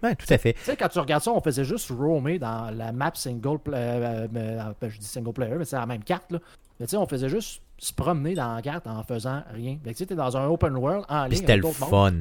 ouais 0.04 0.16
tout 0.16 0.26
à 0.34 0.38
fait 0.38 0.54
Tu 0.54 0.60
sais, 0.62 0.76
quand 0.76 0.88
tu 0.90 1.00
regardes 1.00 1.24
ça, 1.24 1.32
on 1.32 1.42
faisait 1.42 1.64
juste 1.66 1.90
roamer 1.92 2.40
dans 2.40 2.76
la 2.76 2.92
map 2.92 3.12
single 3.14 3.60
player. 3.60 3.80
euh, 4.04 4.28
euh, 4.36 4.74
ben, 4.82 4.90
je 4.90 4.98
dis 5.00 5.06
single 5.06 5.34
player, 5.34 5.56
mais 5.58 5.66
c'est 5.66 5.76
la 5.76 5.86
même 5.86 6.04
carte. 6.04 6.32
Là. 6.32 6.40
Mais 6.80 6.88
tu 6.88 6.92
sais, 6.92 6.98
on 6.98 7.06
faisait 7.08 7.30
juste 7.30 7.62
se 7.84 7.92
promener 7.94 8.36
dans 8.36 8.54
la 8.54 8.62
carte 8.62 8.86
en 8.86 9.02
faisant 9.04 9.42
rien. 9.52 9.76
Fait 9.84 9.90
que 9.92 9.98
tu 9.98 10.04
sais, 10.04 10.06
t'es 10.06 10.14
dans 10.16 10.38
un 10.38 10.46
open 10.46 10.76
world 10.76 11.04
en 11.10 11.26
ligne. 11.26 11.40
c'était 11.40 11.58
le 11.58 11.64
fun 11.64 12.14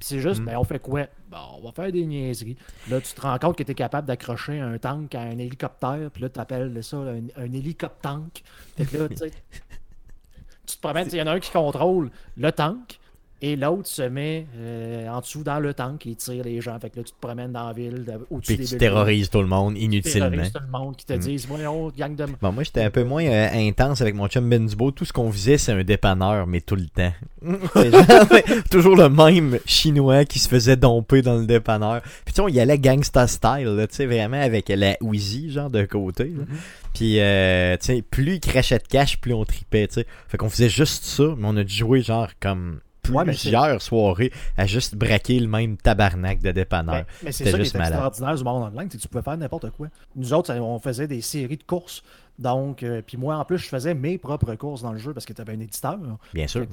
c'est 0.00 0.18
juste, 0.18 0.40
Mm. 0.40 0.44
ben, 0.46 0.56
on 0.58 0.64
fait 0.64 0.80
quoi? 0.80 1.06
Bon, 1.30 1.38
on 1.60 1.66
va 1.66 1.70
faire 1.72 1.92
des 1.92 2.04
niaiseries. 2.04 2.56
Là, 2.90 3.00
tu 3.00 3.12
te 3.14 3.20
rends 3.20 3.38
compte 3.38 3.56
que 3.56 3.62
tu 3.62 3.70
es 3.70 3.74
capable 3.76 4.08
d'accrocher 4.08 4.58
un 4.58 4.76
tank 4.78 5.14
à 5.14 5.20
un 5.20 5.38
hélicoptère. 5.38 6.10
Puis 6.12 6.20
là, 6.22 6.28
tu 6.30 6.40
appelles 6.40 6.82
ça 6.82 6.96
un, 6.96 7.20
un 7.36 7.52
hélicoptank. 7.52 8.42
Fait 8.76 8.86
que 8.86 8.96
là, 8.96 9.08
tu 9.08 9.16
sais, 9.18 9.30
tu 10.66 10.76
te 10.76 10.80
promènes. 10.80 11.08
Il 11.12 11.18
y 11.18 11.22
en 11.22 11.26
a 11.28 11.32
un 11.32 11.40
qui 11.40 11.52
contrôle 11.52 12.10
le 12.36 12.50
tank 12.50 12.98
et 13.46 13.56
l'autre 13.56 13.86
se 13.88 14.00
met 14.02 14.46
euh, 14.56 15.06
en 15.08 15.20
dessous 15.20 15.42
dans 15.42 15.58
le 15.60 15.74
tank 15.74 16.06
et 16.06 16.14
tire 16.14 16.44
les 16.44 16.60
gens. 16.60 16.78
Fait 16.78 16.88
que 16.88 16.96
là, 16.98 17.02
tu 17.02 17.12
te 17.12 17.20
promènes 17.20 17.52
dans 17.52 17.66
la 17.66 17.72
ville, 17.74 18.04
au-dessus 18.30 18.56
puis 18.56 18.66
tu 18.66 18.76
terrorises 18.78 19.28
tout 19.28 19.40
le 19.42 19.46
monde 19.48 19.74
Tu 19.74 19.80
inutilement 19.82 20.30
terrorises 20.30 20.52
tout 20.52 20.60
le 20.64 20.78
monde 20.78 20.96
qui 20.96 21.04
te 21.04 21.12
Mm. 21.12 21.18
disent, 21.18 21.46
voyons, 21.46 21.92
gang 21.96 22.14
de. 22.16 22.26
Bon, 22.40 22.52
moi, 22.52 22.62
j'étais 22.62 22.82
un 22.82 22.90
peu 22.90 23.04
moins 23.04 23.24
euh, 23.24 23.48
intense 23.52 24.00
avec 24.00 24.14
mon 24.14 24.28
chum 24.28 24.48
Benzubo. 24.48 24.90
Tout 24.92 25.04
ce 25.04 25.12
qu'on 25.12 25.30
faisait, 25.30 25.58
c'est 25.58 25.72
un 25.72 25.84
dépanneur, 25.84 26.46
mais 26.46 26.60
tout 26.62 26.76
le 26.76 26.86
temps. 26.86 27.12
Genre, 27.44 28.26
toujours 28.70 28.96
le 28.96 29.08
même 29.10 29.58
chinois 29.66 30.24
qui 30.24 30.38
se 30.38 30.48
faisait 30.48 30.76
domper 30.76 31.20
dans 31.22 31.36
le 31.36 31.46
dépanneur. 31.46 32.00
Puis 32.24 32.32
tu 32.32 32.36
sais, 32.36 32.40
on 32.40 32.48
y 32.48 32.58
allait 32.60 32.78
gangsta 32.78 33.26
style, 33.26 33.86
tu 33.90 33.94
sais, 33.96 34.06
vraiment 34.06 34.40
avec 34.40 34.68
la 34.70 34.96
Uzi, 35.02 35.50
genre, 35.52 35.68
de 35.70 35.84
côté. 35.84 36.24
là. 36.24 36.44
Mhm. 36.48 36.56
Puis, 36.94 37.20
euh, 37.20 37.76
tu 37.78 37.86
sais, 37.86 38.02
plus 38.02 38.34
il 38.34 38.40
crachait 38.40 38.78
de 38.78 38.86
cash, 38.88 39.20
plus 39.20 39.34
on 39.34 39.44
tripait, 39.44 39.86
tu 39.88 39.94
sais. 39.94 40.06
Fait 40.28 40.38
qu'on 40.38 40.48
faisait 40.48 40.68
juste 40.68 41.04
ça, 41.04 41.24
mais 41.36 41.46
on 41.48 41.56
a 41.56 41.64
dû 41.64 41.74
jouer, 41.74 42.00
genre, 42.02 42.28
comme 42.40 42.78
Ouais, 43.12 43.24
plusieurs 43.24 43.80
soirées 43.82 44.32
à 44.56 44.66
juste 44.66 44.94
braquer 44.94 45.38
le 45.40 45.46
même 45.48 45.76
tabarnak 45.76 46.40
de 46.40 46.50
dépanneur. 46.52 46.94
Mais, 46.94 47.04
mais 47.24 47.32
c'est 47.32 47.44
qui 47.44 47.50
est 47.50 47.56
juste 47.58 47.74
malade. 47.74 47.92
extraordinaire 47.92 48.34
du 48.36 48.44
monde 48.44 48.62
online, 48.74 48.88
c'est 48.90 48.98
que 48.98 49.02
tu 49.02 49.08
pouvais 49.08 49.22
faire 49.22 49.36
n'importe 49.36 49.70
quoi. 49.70 49.88
Nous 50.16 50.32
autres, 50.32 50.54
on 50.54 50.78
faisait 50.78 51.06
des 51.06 51.20
séries 51.20 51.56
de 51.56 51.62
courses. 51.64 52.02
Donc, 52.38 52.82
euh, 52.82 53.00
puis 53.06 53.16
moi, 53.16 53.36
en 53.36 53.44
plus, 53.44 53.58
je 53.58 53.68
faisais 53.68 53.94
mes 53.94 54.18
propres 54.18 54.54
courses 54.56 54.82
dans 54.82 54.92
le 54.92 54.98
jeu 54.98 55.12
parce 55.12 55.24
que 55.26 55.32
tu 55.32 55.40
avais 55.40 55.52
un 55.54 55.60
éditeur. 55.60 55.98
Bien 56.32 56.46
sûr. 56.46 56.66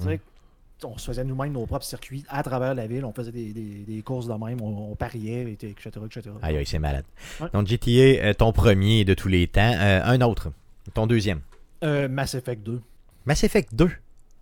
On 0.84 0.98
se 0.98 1.06
faisait 1.06 1.22
nous-mêmes 1.22 1.52
nos 1.52 1.64
propres 1.64 1.84
circuits 1.84 2.24
à 2.28 2.42
travers 2.42 2.74
la 2.74 2.88
ville. 2.88 3.04
On 3.04 3.12
faisait 3.12 3.30
des, 3.30 3.52
des- 3.52 3.84
des 3.86 4.02
courses 4.02 4.26
de 4.26 4.32
même. 4.32 4.60
On, 4.60 4.90
on 4.90 4.96
pariait, 4.96 5.44
et- 5.44 5.52
etc. 5.52 5.90
etc. 6.04 6.30
Aïe, 6.42 6.56
aïe, 6.56 6.66
c'est 6.66 6.80
malade. 6.80 7.04
Ouais. 7.40 7.46
Donc, 7.52 7.68
GTA, 7.68 7.90
euh, 8.24 8.34
ton 8.34 8.52
premier 8.52 9.04
de 9.04 9.14
tous 9.14 9.28
les 9.28 9.46
temps. 9.46 9.60
Euh, 9.78 10.00
un 10.02 10.20
autre. 10.22 10.50
Ton 10.92 11.06
deuxième. 11.06 11.38
Euh, 11.84 12.08
Mass 12.08 12.34
Effect 12.34 12.64
2. 12.64 12.80
Mass 13.26 13.44
Effect 13.44 13.72
2. 13.72 13.92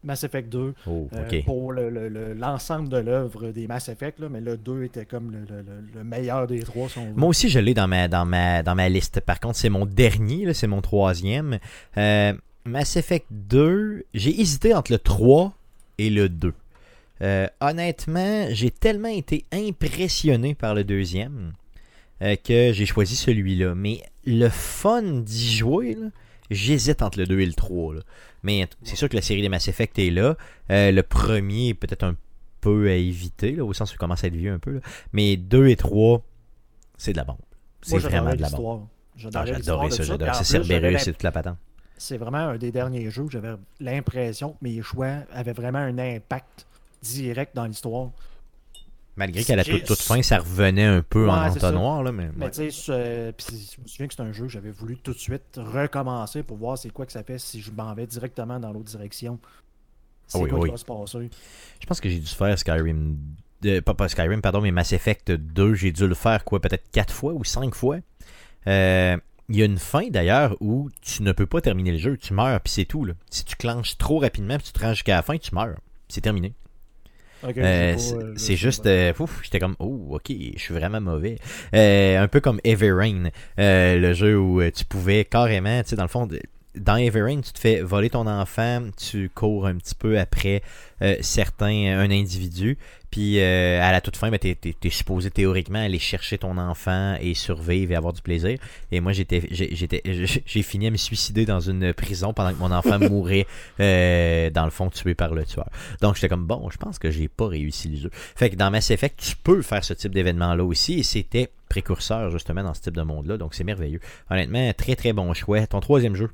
Mass 0.03 0.25
Effect 0.25 0.49
2. 0.49 0.75
Oh, 0.87 1.09
euh, 1.13 1.43
pour 1.45 1.73
le- 1.73 1.91
le- 1.91 2.09
le- 2.09 2.33
l'ensemble 2.35 2.89
de 2.89 2.97
l'œuvre 2.97 3.51
des 3.51 3.67
Mass 3.67 3.89
Effect, 3.89 4.19
là, 4.19 4.29
mais 4.31 4.41
le 4.41 4.57
2 4.57 4.85
était 4.85 5.05
comme 5.05 5.31
le, 5.31 5.41
le- 5.41 5.63
le- 5.63 5.85
le 5.95 6.05
meilleur 6.05 6.47
des 6.47 6.61
trois. 6.63 6.89
Si. 6.89 6.99
Moi 7.17 7.29
aussi, 7.29 7.49
je 7.51 7.59
l'ai 7.59 7.75
dans 7.75 7.87
ma, 7.89 8.09
dans, 8.09 8.25
ma, 8.25 8.63
dans 8.63 8.75
ma 8.75 8.89
liste. 8.89 9.21
Par 9.21 9.41
contre, 9.41 9.57
c'est 9.57 9.69
mon 9.69 9.85
dernier, 9.87 10.53
c'est 10.55 10.67
mon 10.67 10.81
troisième. 10.81 11.59
Euh, 11.99 12.33
Mass 12.65 12.97
Effect 12.97 13.27
2, 13.31 14.05
j'ai 14.15 14.41
hésité 14.41 14.75
entre 14.75 14.93
le 14.93 14.99
3 14.99 15.53
et 15.99 16.09
le 16.11 16.29
2. 16.29 16.55
Euh, 17.23 17.47
honnêtement, 17.61 18.47
j'ai 18.51 18.71
tellement 18.71 19.09
été 19.09 19.45
impressionné 19.53 20.55
par 20.55 20.75
le 20.75 20.85
deuxième 20.85 21.53
que 22.21 22.73
j'ai 22.73 22.85
choisi 22.87 23.17
celui-là. 23.17 23.75
Mais 23.75 24.03
le 24.27 24.49
fun 24.51 25.03
d'y 25.03 25.55
jouer, 25.57 25.95
là, 25.95 26.07
j'hésite 26.51 27.03
entre 27.03 27.19
le 27.19 27.27
2 27.27 27.41
et 27.41 27.47
le 27.47 27.53
3. 27.55 27.95
là. 27.95 28.01
Mais 28.43 28.69
c'est 28.83 28.97
sûr 28.97 29.09
que 29.09 29.17
la 29.17 29.23
série 29.23 29.43
des 29.43 29.49
Mass 29.49 29.69
Effect 29.69 29.99
est 29.99 30.11
là. 30.11 30.37
Euh, 30.71 30.91
le 30.93 31.03
premier 31.03 31.69
est 31.69 31.75
peut-être 31.75 32.05
un 32.05 32.17
peu 32.61 32.89
à 32.89 32.95
éviter, 32.95 33.53
là, 33.53 33.65
au 33.65 33.73
sens 33.73 33.91
où 33.93 33.95
il 33.95 33.99
commence 33.99 34.25
à 34.25 34.27
être 34.29 34.35
vieux 34.35 34.53
un 34.53 34.59
peu. 34.59 34.75
là. 34.75 34.81
Mais 35.13 35.37
2 35.37 35.69
et 35.69 35.77
3, 35.77 36.23
c'est 36.97 37.13
de 37.13 37.17
la 37.19 37.25
bombe. 37.25 37.37
C'est 37.83 37.99
vraiment 37.99 38.35
de 38.35 38.41
la 38.43 38.51
bombe. 38.51 38.87
Ah, 39.35 39.45
J'adorais 39.45 39.89
de 39.89 39.93
ça, 39.95 40.03
j'adorais. 40.03 40.33
C'est 40.35 40.45
Cerberus 40.45 41.05
toute 41.05 41.23
la 41.23 41.33
patente. 41.33 41.59
c'est 41.99 42.17
vraiment 42.17 42.39
un 42.39 42.57
des 42.59 42.73
derniers 42.73 43.11
jeux 43.11 43.23
où 43.25 43.31
j'avais 43.31 43.55
l'impression 43.81 44.53
que 44.53 44.59
mes 44.63 44.81
choix 44.83 45.19
avaient 45.33 45.53
vraiment 45.53 45.79
un 45.81 45.99
impact 45.99 46.67
direct 47.03 47.55
dans 47.55 47.67
l'histoire. 47.67 48.11
Malgré 49.21 49.45
qu'à 49.45 49.55
la 49.55 49.63
J'ai- 49.63 49.79
toute, 49.81 49.85
toute 49.87 50.01
fin, 50.01 50.23
ça 50.23 50.39
revenait 50.39 50.85
un 50.87 51.03
peu 51.03 51.29
en 51.29 51.43
Ouais, 51.45 51.51
entonnoir, 51.51 52.03
là, 52.03 52.11
mais... 52.11 52.31
Mais 52.35 52.47
ouais. 52.47 52.51
tu 52.51 52.57
sais, 52.57 52.71
ce- 52.71 53.31
puis 53.33 53.47
je 53.77 53.81
me 53.83 53.87
souviens 53.87 54.09
que 54.09 54.15
c'est 54.15 54.23
un 54.23 54.33
jeu 54.33 54.47
que 54.47 54.51
j'avais 54.53 54.71
voulu 54.71 54.97
tout 54.97 55.13
de 55.13 55.19
suite 55.19 55.59
recommencer 55.59 56.43
pour 56.43 56.57
voir 56.57 56.79
c'est 56.79 56.91
quoi 56.91 57.05
que 57.05 57.13
ça 57.13 57.23
fait 57.23 57.39
si 57.39 57.61
je 57.61 57.71
m'en 57.71 57.93
vais 57.95 58.07
directement 58.07 58.59
dans 58.59 58.73
l'autre 58.73 58.87
direction. 58.91 59.39
C'est 60.27 60.39
oui, 60.39 60.49
quoi 60.49 60.59
oui. 60.61 60.69
qui 60.69 60.73
va 60.73 60.77
se 60.79 60.85
passer. 60.87 61.31
Je 61.81 61.87
pense 61.87 62.01
que 62.01 62.09
j'ai 62.09 62.19
dû 62.19 62.27
faire 62.27 62.59
Skyrim... 62.59 63.19
euh, 63.67 63.81
pas, 63.83 63.93
pas 63.95 64.09
Skyrim, 64.09 64.41
pardon, 64.41 64.61
mais 64.63 64.71
Mass 64.71 64.93
Effect 64.93 65.31
2, 65.33 65.75
j'ai 65.75 65.93
dû 65.93 66.07
le 66.09 66.15
faire, 66.15 66.43
quoi, 66.45 66.61
peut-être 66.61 66.91
4 66.91 67.13
fois 67.13 67.35
ou 67.35 67.45
5 67.45 67.75
fois. 67.75 67.99
Euh, 68.67 69.17
Il 69.51 69.57
y 69.57 69.63
a 69.63 69.65
une 69.67 69.79
fin, 69.79 70.09
d'ailleurs, 70.09 70.57
où 70.61 70.89
tu 71.03 71.23
ne 71.25 71.33
peux 71.33 71.47
pas 71.47 71.61
terminer 71.61 71.91
le 71.93 71.99
jeu. 71.99 72.17
Tu 72.17 72.33
meurs, 72.33 72.61
puis 72.61 72.73
c'est 72.73 72.85
tout, 72.87 73.05
là. 73.05 73.15
Si 73.31 73.45
tu 73.45 73.57
clenches 73.57 73.99
trop 73.99 74.19
rapidement, 74.21 74.57
puis 74.57 74.67
tu 74.69 74.73
te 74.73 74.79
rends 74.81 74.95
jusqu'à 74.95 75.17
la 75.17 75.23
fin, 75.23 75.37
tu 75.37 75.55
meurs. 75.55 75.77
C'est 76.09 76.21
terminé. 76.23 76.55
Euh, 77.45 77.95
c'est 78.37 78.53
euh, 78.53 78.57
juste, 78.57 78.87
euh, 78.87 79.13
ouf, 79.19 79.41
j'étais 79.43 79.59
comme, 79.59 79.77
oh, 79.79 80.09
ok, 80.11 80.27
je 80.29 80.59
suis 80.59 80.75
vraiment 80.75 81.01
mauvais. 81.01 81.37
Euh, 81.75 82.23
un 82.23 82.29
peu 82.29 82.41
comme 82.41 82.61
Heavy 82.65 82.91
Rain, 82.91 83.31
le 83.57 84.13
jeu 84.13 84.39
où 84.39 84.63
tu 84.71 84.85
pouvais 84.85 85.25
carrément, 85.25 85.83
tu 85.83 85.91
sais, 85.91 85.97
dans 85.97 86.03
le 86.05 86.09
fond, 86.09 86.29
dans 86.75 86.97
Heavy 86.97 87.21
Rain, 87.21 87.41
tu 87.41 87.53
te 87.53 87.59
fais 87.59 87.81
voler 87.81 88.11
ton 88.11 88.27
enfant, 88.27 88.83
tu 88.97 89.31
cours 89.35 89.67
un 89.67 89.77
petit 89.77 89.95
peu 89.95 90.19
après 90.19 90.63
certains, 91.21 91.99
un 91.99 92.11
individu, 92.11 92.79
puis 93.11 93.41
euh, 93.41 93.81
à 93.83 93.93
la 93.93 94.01
toute 94.01 94.17
fin, 94.17 94.31
ben, 94.31 94.39
t'es 94.39 94.57
es, 94.63 94.91
supposé 94.91 95.31
théoriquement 95.31 95.81
aller 95.81 95.99
chercher 95.99 96.39
ton 96.39 96.57
enfant 96.59 97.17
et 97.21 97.35
survivre 97.35 97.93
et 97.93 97.97
avoir 97.97 98.13
du 98.13 98.23
plaisir. 98.23 98.59
Et 98.93 99.01
moi, 99.01 99.13
j'étais, 99.13 99.43
j'ai- 99.51 99.75
j'étais, 99.75 100.01
j'ai 100.05 100.43
j'ai 100.47 100.63
fini 100.63 100.87
à 100.87 100.91
me 100.91 100.97
suicider 100.97 101.45
dans 101.45 101.61
une 101.61 101.93
prison 101.93 102.33
pendant 102.33 102.53
que 102.53 102.59
mon 102.59 102.71
enfant 102.71 102.99
mourait, 103.11 103.47
euh, 103.81 104.51
dans 104.51 104.65
le 104.65 104.71
fond, 104.71 104.91
tué 104.91 105.15
par 105.15 105.35
le 105.35 105.45
tueur. 105.45 105.69
Donc 106.01 106.15
j'étais 106.15 106.29
comme 106.29 106.47
bon, 106.47 106.71
je 106.71 106.77
pense 106.79 106.99
que 106.99 107.11
j'ai 107.11 107.29
pas 107.29 107.49
réussi 107.49 107.89
le 107.89 107.97
jeu. 107.97 108.11
Fait 108.13 108.51
que 108.51 108.57
dans 108.57 108.71
Mass 108.71 108.91
Effect, 108.91 109.21
tu 109.21 109.37
peux 109.37 109.63
faire 109.63 109.85
ce 109.85 109.95
type 109.95 110.15
d'événement 110.15 110.55
là 110.55 110.65
aussi 110.65 111.01
et 111.01 111.03
c'était 111.03 111.51
précurseur 111.69 112.31
justement 112.31 112.63
dans 112.63 112.75
ce 112.75 112.83
type 112.83 112.97
de 112.97 113.03
monde 113.03 113.27
là, 113.27 113.37
donc 113.37 113.55
c'est 113.55 113.65
merveilleux. 113.65 114.01
Honnêtement, 114.31 114.73
très 114.75 114.97
très 114.97 115.13
bon 115.13 115.33
choix. 115.35 115.67
Ton 115.67 115.81
troisième 115.81 116.15
jeu? 116.17 116.31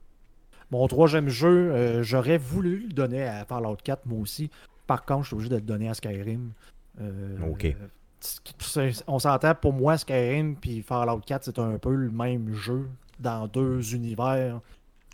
Mon 0.70 0.86
troisième 0.88 1.28
jeu, 1.28 1.70
euh, 1.72 2.02
j'aurais 2.02 2.38
voulu 2.38 2.86
le 2.88 2.92
donner 2.92 3.22
à 3.22 3.44
Fallout 3.44 3.76
4, 3.84 4.06
moi 4.06 4.18
aussi. 4.20 4.50
Par 4.86 5.04
contre, 5.04 5.22
je 5.22 5.26
suis 5.28 5.34
obligé 5.34 5.50
de 5.50 5.56
le 5.56 5.60
donner 5.62 5.88
à 5.88 5.94
Skyrim. 5.94 6.52
Euh, 7.00 7.38
Ok. 7.50 7.74
On 9.06 9.18
s'entend, 9.18 9.54
pour 9.54 9.72
moi, 9.72 9.98
Skyrim 9.98 10.56
puis 10.56 10.82
Fallout 10.82 11.20
4, 11.20 11.44
c'est 11.44 11.58
un 11.58 11.78
peu 11.78 11.94
le 11.94 12.10
même 12.10 12.54
jeu 12.54 12.88
dans 13.20 13.46
deux 13.46 13.94
univers 13.94 14.60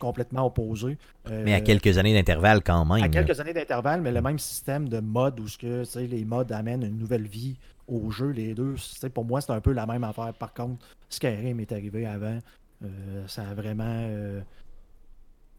complètement 0.03 0.47
opposés. 0.47 0.99
Euh, 1.31 1.43
Mais 1.45 1.55
à 1.55 1.61
quelques 1.61 1.97
années 1.97 2.13
d'intervalle 2.13 2.63
quand 2.65 2.85
même. 2.85 3.05
à 3.05 3.09
quelques 3.09 3.39
années 3.39 3.53
d'intervalle, 3.53 4.01
mais 4.01 4.11
le 4.11 4.21
même 4.21 4.39
système 4.39 4.89
de 4.89 4.99
mode 4.99 5.39
où 5.39 5.47
ce 5.47 5.57
que, 5.57 5.99
les 5.99 6.25
modes 6.25 6.51
amènent 6.51 6.83
une 6.83 6.99
nouvelle 6.99 7.27
vie 7.27 7.57
au 7.87 8.11
jeu, 8.11 8.31
les 8.31 8.55
deux. 8.55 8.75
Pour 9.15 9.25
moi, 9.25 9.41
c'est 9.41 9.53
un 9.53 9.61
peu 9.61 9.73
la 9.73 9.87
même 9.87 10.03
affaire. 10.03 10.35
Par 10.35 10.53
contre, 10.55 10.85
Skyrim 11.09 11.61
est 11.61 11.71
arrivé 11.71 12.05
avant. 12.07 12.39
Euh, 12.85 13.27
ça 13.29 13.43
a 13.49 13.55
vraiment 13.55 13.85
euh, 13.87 14.41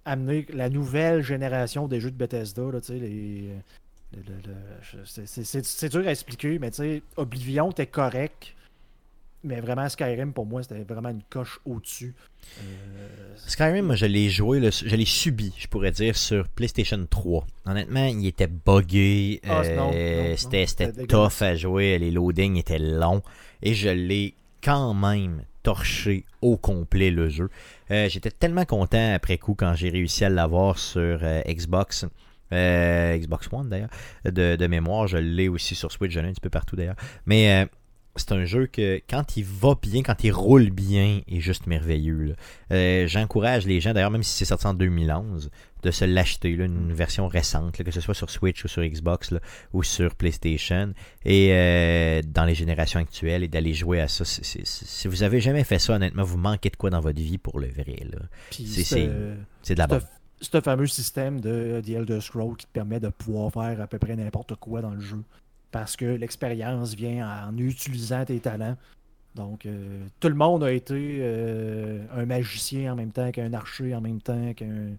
amené 0.04 0.46
la 0.54 0.70
nouvelle 0.70 1.22
génération 1.22 1.88
des 1.88 2.02
jeux 2.02 2.12
de 2.12 2.18
Bethesda. 2.18 2.64
Là, 2.64 2.80
les, 2.90 3.50
c'est- 5.64 5.90
dur 5.90 6.08
à 6.08 6.12
expliquer, 6.12 6.60
mais 6.60 6.72
tu 6.72 6.78
sais, 6.78 7.02
Oblivion 7.18 7.72
était 7.72 7.88
correct. 7.88 8.54
Mais 9.46 9.60
vraiment, 9.60 9.90
Skyrim, 9.90 10.32
pour 10.32 10.46
moi, 10.46 10.64
c'était 10.64 10.84
vraiment 10.84 11.10
une 11.10 11.24
coche 11.30 11.60
au-dessus. 11.66 12.16
Euh, 12.62 13.08
Skyrim, 13.36 13.86
moi, 13.88 13.96
je 13.96 14.06
l'ai 14.06 14.30
joué, 14.30 14.62
je 14.72 14.96
l'ai 14.96 15.04
subi, 15.04 15.54
je 15.58 15.68
pourrais 15.68 15.92
dire, 15.92 16.16
sur 16.16 16.48
PlayStation 16.48 17.06
3. 17.10 17.46
Honnêtement, 17.66 18.06
il 18.06 18.26
était 18.26 18.48
buggé, 18.48 19.42
Ah, 19.46 19.62
euh, 19.64 20.36
c'était 20.38 20.92
tough 21.08 21.42
à 21.42 21.56
jouer, 21.58 22.00
les 22.00 22.10
loadings 22.12 22.56
étaient 22.56 22.80
longs, 22.80 23.22
et 23.62 23.74
je 23.74 23.90
l'ai 23.90 24.34
quand 24.64 24.94
même 24.94 25.44
torché 25.62 26.24
au 26.42 26.56
complet 26.56 27.12
le 27.12 27.28
jeu. 27.28 27.50
Euh, 27.92 28.08
J'étais 28.08 28.32
tellement 28.32 28.64
content 28.66 29.14
après 29.14 29.38
coup 29.38 29.56
quand 29.56 29.76
j'ai 29.76 29.90
réussi 29.90 30.24
à 30.24 30.30
l'avoir 30.30 30.78
sur 30.80 31.20
Xbox. 31.46 32.06
Euh, 32.52 33.18
Xbox 33.18 33.48
One 33.52 33.70
d'ailleurs, 33.70 33.90
de, 34.26 34.56
de 34.56 34.68
mémoire, 34.68 35.08
je 35.08 35.18
l'ai 35.18 35.48
aussi 35.48 35.76
sur 35.76 35.92
Switch, 35.92 36.12
je 36.12 36.20
l'ai 36.20 36.28
un 36.28 36.32
petit 36.34 36.42
peu 36.42 36.50
partout 36.50 36.76
d'ailleurs. 36.76 36.96
Mais 37.26 37.64
euh, 37.64 37.66
c'est 38.16 38.32
un 38.32 38.46
jeu 38.46 38.68
que 38.68 39.02
quand 39.10 39.38
il 39.38 39.44
va 39.46 39.74
bien, 39.82 40.04
quand 40.04 40.24
il 40.24 40.32
roule 40.32 40.70
bien, 40.70 41.22
est 41.28 41.40
juste 41.40 41.66
merveilleux. 41.66 42.36
Euh, 42.72 43.08
J'encourage 43.08 43.66
les 43.66 43.80
gens, 43.82 43.94
d'ailleurs, 43.94 44.12
même 44.12 44.22
si 44.22 44.34
c'est 44.38 44.46
sorti 44.46 44.68
en 44.68 44.76
2011, 44.76 45.50
de 45.82 45.92
se 45.92 46.06
l'acheter, 46.06 46.50
une 46.50 46.94
version 46.94 47.28
récente, 47.28 47.78
là, 47.80 47.84
que 47.84 47.92
ce 47.92 48.00
soit 48.02 48.14
sur 48.14 48.30
Switch 48.30 48.64
ou 48.64 48.68
sur 48.68 48.84
Xbox 48.84 49.32
là, 49.32 49.40
ou 49.74 49.82
sur 49.84 50.14
PlayStation, 50.16 50.94
et 51.26 51.50
euh, 51.52 52.22
dans 52.26 52.46
les 52.46 52.54
générations 52.56 53.00
actuelles, 53.00 53.44
et 53.44 53.48
d'aller 53.50 53.74
jouer 53.74 54.00
à 54.00 54.08
ça. 54.08 54.24
Si 54.26 55.08
vous 55.08 55.24
avez 55.24 55.42
jamais 55.42 55.64
fait 55.64 55.80
ça, 55.80 55.96
honnêtement, 55.96 56.24
vous 56.24 56.38
manquez 56.38 56.70
de 56.70 56.76
quoi 56.78 56.90
dans 56.92 57.02
votre 57.02 57.20
vie 57.20 57.38
pour 57.40 57.60
le 57.60 57.68
vrai. 57.68 57.98
C'est- 58.76 59.74
de 59.74 59.80
la 59.80 59.88
bonne. 59.88 60.08
Ce 60.46 60.62
fameux 60.62 60.88
système 60.88 61.40
de 61.40 61.82
The 61.86 61.90
Elder 61.90 62.22
Scrolls 62.22 62.58
qui 62.58 62.66
te 62.66 62.72
permet 62.72 63.00
de 63.00 63.10
pouvoir 63.10 63.52
faire 63.52 63.80
à 63.82 63.88
peu 63.88 63.98
près 64.00 64.16
n'importe 64.16 64.56
quoi 64.56 64.82
dans 64.82 64.92
le 64.94 65.00
jeu. 65.02 65.22
Parce 65.72 65.96
que 65.96 66.06
l'expérience 66.06 66.94
vient 66.96 67.48
en 67.50 67.58
utilisant 67.58 68.24
tes 68.26 68.40
talents. 68.40 68.78
Donc, 69.36 69.66
euh, 69.66 70.06
tout 70.20 70.30
le 70.30 70.36
monde 70.36 70.64
a 70.64 70.72
été 70.72 70.94
euh, 71.20 72.06
un 72.16 72.26
magicien 72.28 72.94
en 72.94 72.96
même 72.96 73.12
temps 73.12 73.32
qu'un 73.32 73.52
archer, 73.54 73.96
en 73.96 74.02
même 74.02 74.22
temps 74.22 74.54
qu'un. 74.54 74.92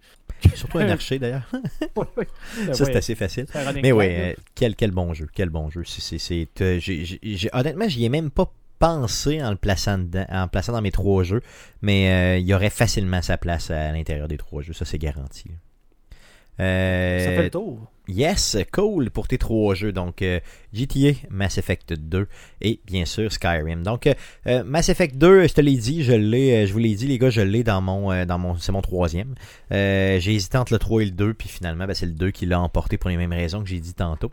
Surtout 0.54 0.78
un 0.78 0.88
archer 0.88 1.20
d'ailleurs. 1.20 1.48
Ouais, 1.96 2.04
ouais. 2.16 2.26
Ça, 2.66 2.74
c'est 2.74 2.84
Ouais, 2.84 2.96
assez 2.96 3.14
facile. 3.14 3.46
Mais 3.80 3.92
oui, 3.92 4.06
euh, 4.08 4.34
quel, 4.56 4.74
quel 4.74 4.90
bon 4.90 5.14
jeu, 5.14 5.28
quel 5.32 5.50
bon 5.50 5.70
jeu. 5.70 5.82
Euh, 5.82 6.78
j'ai- 6.80 7.04
j'ai- 7.04 7.50
honnêtement, 7.52 7.88
j'y 7.88 8.04
ai 8.04 8.08
même 8.08 8.30
pas 8.30 8.52
pensé 8.78 9.42
en 9.42 9.50
le 9.50 9.56
plaçant, 9.56 9.98
dedans, 9.98 10.26
en 10.28 10.42
le 10.42 10.48
plaçant 10.48 10.72
dans 10.72 10.82
mes 10.82 10.92
trois 10.92 11.22
jeux, 11.22 11.42
mais 11.82 12.10
euh, 12.10 12.38
il 12.38 12.46
y 12.46 12.54
aurait 12.54 12.70
facilement 12.70 13.22
sa 13.22 13.38
place 13.38 13.70
à 13.70 13.92
l'intérieur 13.92 14.28
des 14.28 14.36
trois 14.36 14.62
jeux, 14.62 14.72
ça 14.72 14.84
c'est 14.84 14.98
garanti. 14.98 15.50
Euh, 16.60 17.18
Ça 17.18 17.30
fait 17.32 17.42
le 17.44 17.50
tour. 17.50 17.90
Yes, 18.06 18.56
cool 18.70 19.10
pour 19.10 19.26
tes 19.26 19.38
trois 19.38 19.74
jeux. 19.74 19.90
Donc, 19.90 20.20
euh, 20.22 20.38
GTA, 20.72 21.12
Mass 21.30 21.58
Effect 21.58 21.94
2 21.94 22.28
et 22.60 22.80
bien 22.86 23.06
sûr 23.06 23.32
Skyrim. 23.32 23.82
Donc, 23.82 24.06
euh, 24.06 24.14
euh, 24.46 24.62
Mass 24.62 24.88
Effect 24.88 25.16
2, 25.16 25.48
je 25.48 25.54
te 25.54 25.60
l'ai 25.60 25.76
dit, 25.76 26.04
je 26.04 26.12
l'ai, 26.12 26.64
euh, 26.64 26.66
je 26.66 26.72
vous 26.72 26.78
l'ai 26.78 26.94
dit, 26.94 27.06
les 27.06 27.18
gars, 27.18 27.30
je 27.30 27.40
l'ai 27.40 27.64
dans 27.64 27.80
mon, 27.80 28.12
euh, 28.12 28.24
dans 28.24 28.38
mon, 28.38 28.56
c'est 28.58 28.72
mon 28.72 28.82
troisième. 28.82 29.34
Euh, 29.72 30.20
j'ai 30.20 30.34
hésité 30.34 30.58
entre 30.58 30.74
le 30.74 30.78
3 30.78 31.02
et 31.02 31.06
le 31.06 31.10
2, 31.12 31.34
puis 31.34 31.48
finalement, 31.48 31.86
ben, 31.86 31.94
c'est 31.94 32.06
le 32.06 32.12
2 32.12 32.30
qui 32.30 32.46
l'a 32.46 32.60
emporté 32.60 32.98
pour 32.98 33.10
les 33.10 33.16
mêmes 33.16 33.32
raisons 33.32 33.62
que 33.62 33.68
j'ai 33.68 33.80
dit 33.80 33.94
tantôt. 33.94 34.30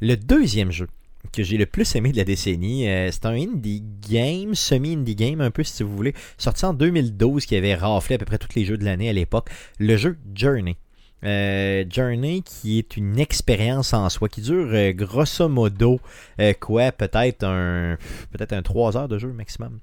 Le 0.00 0.16
deuxième 0.16 0.70
jeu 0.70 0.88
que 1.32 1.42
j'ai 1.42 1.56
le 1.56 1.66
plus 1.66 1.94
aimé 1.96 2.12
de 2.12 2.16
la 2.16 2.24
décennie, 2.24 2.88
euh, 2.88 3.10
c'est 3.10 3.26
un 3.26 3.34
indie 3.34 3.82
game, 4.08 4.54
semi-indie 4.54 5.14
game 5.14 5.40
un 5.40 5.50
peu 5.50 5.62
si 5.62 5.82
vous 5.82 5.94
voulez, 5.94 6.14
sorti 6.38 6.64
en 6.64 6.74
2012 6.74 7.46
qui 7.46 7.56
avait 7.56 7.74
raflé 7.74 8.16
à 8.16 8.18
peu 8.18 8.24
près 8.24 8.38
tous 8.38 8.54
les 8.54 8.64
jeux 8.64 8.76
de 8.76 8.84
l'année 8.84 9.08
à 9.08 9.12
l'époque, 9.12 9.48
le 9.78 9.96
jeu 9.96 10.16
Journey. 10.34 10.76
Euh, 11.24 11.84
Journey 11.88 12.42
qui 12.42 12.78
est 12.78 12.98
une 12.98 13.18
expérience 13.18 13.94
en 13.94 14.10
soi 14.10 14.28
qui 14.28 14.42
dure 14.42 14.68
euh, 14.74 14.92
grosso 14.92 15.48
modo 15.48 15.98
quoi 16.60 16.92
peut-être 16.92 17.44
un 17.44 17.96
peut-être 18.30 18.52
un 18.52 18.60
3 18.60 18.98
heures 18.98 19.08
de 19.08 19.18
jeu 19.18 19.28
maximum. 19.28 19.78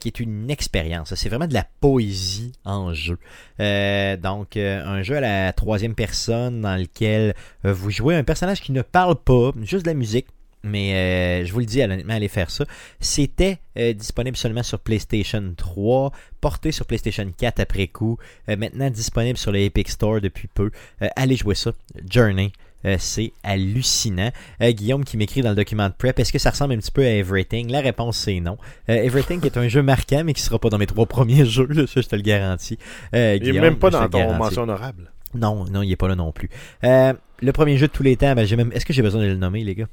Qui 0.00 0.08
est 0.08 0.20
une 0.20 0.48
expérience. 0.48 1.12
C'est 1.16 1.28
vraiment 1.28 1.48
de 1.48 1.54
la 1.54 1.66
poésie 1.80 2.52
en 2.64 2.94
jeu. 2.94 3.18
Donc 3.58 4.56
un 4.56 5.02
jeu 5.02 5.16
à 5.16 5.20
la 5.20 5.52
troisième 5.52 5.94
personne 5.94 6.60
dans 6.60 6.76
lequel 6.76 7.34
vous 7.64 7.90
jouez 7.90 8.14
un 8.14 8.24
personnage 8.24 8.60
qui 8.60 8.70
ne 8.72 8.82
parle 8.82 9.16
pas 9.16 9.50
juste 9.62 9.84
de 9.84 9.90
la 9.90 9.94
musique 9.94 10.26
mais 10.62 10.94
euh, 10.94 11.44
je 11.44 11.52
vous 11.52 11.60
le 11.60 11.66
dis, 11.66 11.82
honnêtement, 11.82 12.14
allez 12.14 12.28
faire 12.28 12.50
ça. 12.50 12.64
C'était 13.00 13.58
euh, 13.78 13.92
disponible 13.92 14.36
seulement 14.36 14.62
sur 14.62 14.78
PlayStation 14.78 15.42
3, 15.56 16.12
porté 16.40 16.72
sur 16.72 16.86
PlayStation 16.86 17.26
4 17.36 17.60
après 17.60 17.88
coup, 17.88 18.18
euh, 18.48 18.56
maintenant 18.56 18.90
disponible 18.90 19.38
sur 19.38 19.52
le 19.52 19.60
Epic 19.60 19.88
Store 19.88 20.20
depuis 20.20 20.48
peu. 20.48 20.70
Euh, 21.02 21.08
allez 21.16 21.36
jouer 21.36 21.54
ça. 21.54 21.72
Journey. 22.08 22.52
Euh, 22.84 22.96
c'est 22.98 23.32
hallucinant. 23.44 24.32
Euh, 24.60 24.72
Guillaume 24.72 25.04
qui 25.04 25.16
m'écrit 25.16 25.40
dans 25.40 25.50
le 25.50 25.54
document 25.56 25.88
de 25.88 25.94
prep, 25.96 26.18
est-ce 26.18 26.32
que 26.32 26.38
ça 26.38 26.50
ressemble 26.50 26.74
un 26.74 26.78
petit 26.78 26.90
peu 26.90 27.02
à 27.04 27.10
Everything? 27.10 27.70
La 27.70 27.80
réponse 27.80 28.18
c'est 28.18 28.40
non. 28.40 28.58
Euh, 28.88 28.94
Everything 28.94 29.44
est 29.44 29.56
un 29.56 29.68
jeu 29.68 29.82
marquant, 29.82 30.22
mais 30.24 30.34
qui 30.34 30.42
sera 30.42 30.58
pas 30.58 30.68
dans 30.68 30.78
mes 30.78 30.86
trois 30.86 31.06
premiers 31.06 31.46
jeux, 31.46 31.68
là, 31.68 31.86
ça 31.86 32.00
je 32.00 32.08
te 32.08 32.16
le 32.16 32.22
garantis. 32.22 32.78
Euh, 33.14 33.38
Il 33.40 33.56
est 33.56 33.60
même 33.60 33.78
pas 33.78 33.90
dans 33.90 34.08
ton 34.08 34.34
mention 34.34 34.62
honorable. 34.62 35.12
Non, 35.34 35.64
non, 35.70 35.82
il 35.82 35.90
est 35.92 35.96
pas 35.96 36.08
là 36.08 36.14
non 36.14 36.32
plus. 36.32 36.50
Euh, 36.84 37.14
le 37.40 37.52
premier 37.52 37.76
jeu 37.78 37.86
de 37.86 37.92
tous 37.92 38.02
les 38.02 38.16
temps, 38.16 38.34
ben, 38.34 38.44
j'ai 38.44 38.56
même... 38.56 38.70
est-ce 38.72 38.84
que 38.84 38.92
j'ai 38.92 39.02
besoin 39.02 39.22
de 39.22 39.28
le 39.28 39.36
nommer, 39.36 39.64
les 39.64 39.74
gars? 39.74 39.88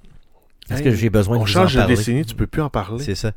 Est-ce 0.72 0.84
que 0.84 0.91
j'ai 0.91 1.10
besoin 1.10 1.36
de 1.36 1.41
On 1.41 1.44
vous 1.46 1.48
change 1.48 1.76
en 1.78 1.84
de 1.84 1.88
décennie, 1.88 2.26
tu 2.26 2.36
peux 2.36 2.48
plus 2.48 2.62
en 2.62 2.70
parler. 2.70 3.04
C'est 3.04 3.16
ça. 3.16 3.32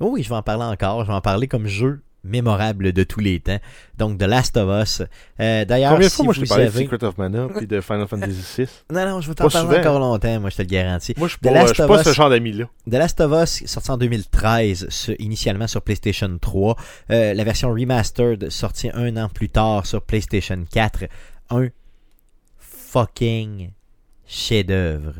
Oh 0.00 0.10
oui, 0.12 0.22
je 0.22 0.28
vais 0.28 0.34
en 0.36 0.42
parler 0.42 0.64
encore. 0.64 1.02
Je 1.02 1.08
vais 1.08 1.14
en 1.16 1.20
parler 1.20 1.48
comme 1.48 1.66
jeu 1.66 2.00
mémorable 2.24 2.92
de 2.92 3.04
tous 3.04 3.20
les 3.20 3.40
temps. 3.40 3.58
Donc, 3.96 4.18
The 4.18 4.24
Last 4.24 4.56
of 4.56 4.68
Us. 4.82 5.02
Euh, 5.40 5.64
D'ailleurs, 5.64 5.92
Combien 5.92 6.06
de 6.08 6.10
si 6.10 6.16
fois, 6.16 6.24
moi, 6.26 6.34
je 6.34 6.40
vous 6.40 6.46
parlé 6.46 6.66
de. 6.66 6.70
Secret 6.70 7.04
of 7.04 7.16
Mana 7.16 7.48
puis 7.56 7.66
de 7.66 7.80
Final 7.80 8.06
Fantasy 8.08 8.44
VI 8.62 8.68
Non, 8.92 9.06
non, 9.08 9.20
je 9.20 9.28
vais 9.28 9.34
t'en 9.34 9.48
parler 9.48 9.78
encore 9.78 9.98
longtemps, 10.00 10.40
moi, 10.40 10.50
je 10.50 10.56
te 10.56 10.62
le 10.62 10.68
garantis. 10.68 11.14
Moi, 11.16 11.28
je 11.28 11.32
suis 11.32 11.40
pas, 11.40 11.66
je 11.66 11.74
suis 11.74 11.82
pas 11.86 12.04
ce 12.04 12.12
genre 12.12 12.28
d'ami-là. 12.28 12.66
The 12.90 12.94
Last 12.94 13.20
of 13.20 13.32
Us, 13.42 13.66
sorti 13.66 13.90
en 13.90 13.96
2013, 13.96 14.86
ce- 14.90 15.12
initialement 15.20 15.66
sur 15.68 15.80
PlayStation 15.80 16.36
3. 16.40 16.76
Euh, 17.10 17.34
la 17.34 17.44
version 17.44 17.70
remastered, 17.72 18.50
sortie 18.50 18.90
un 18.92 19.16
an 19.16 19.28
plus 19.32 19.48
tard 19.48 19.86
sur 19.86 20.02
PlayStation 20.02 20.64
4. 20.70 21.04
Un 21.50 21.68
fucking 22.58 23.70
chef-d'œuvre. 24.26 25.14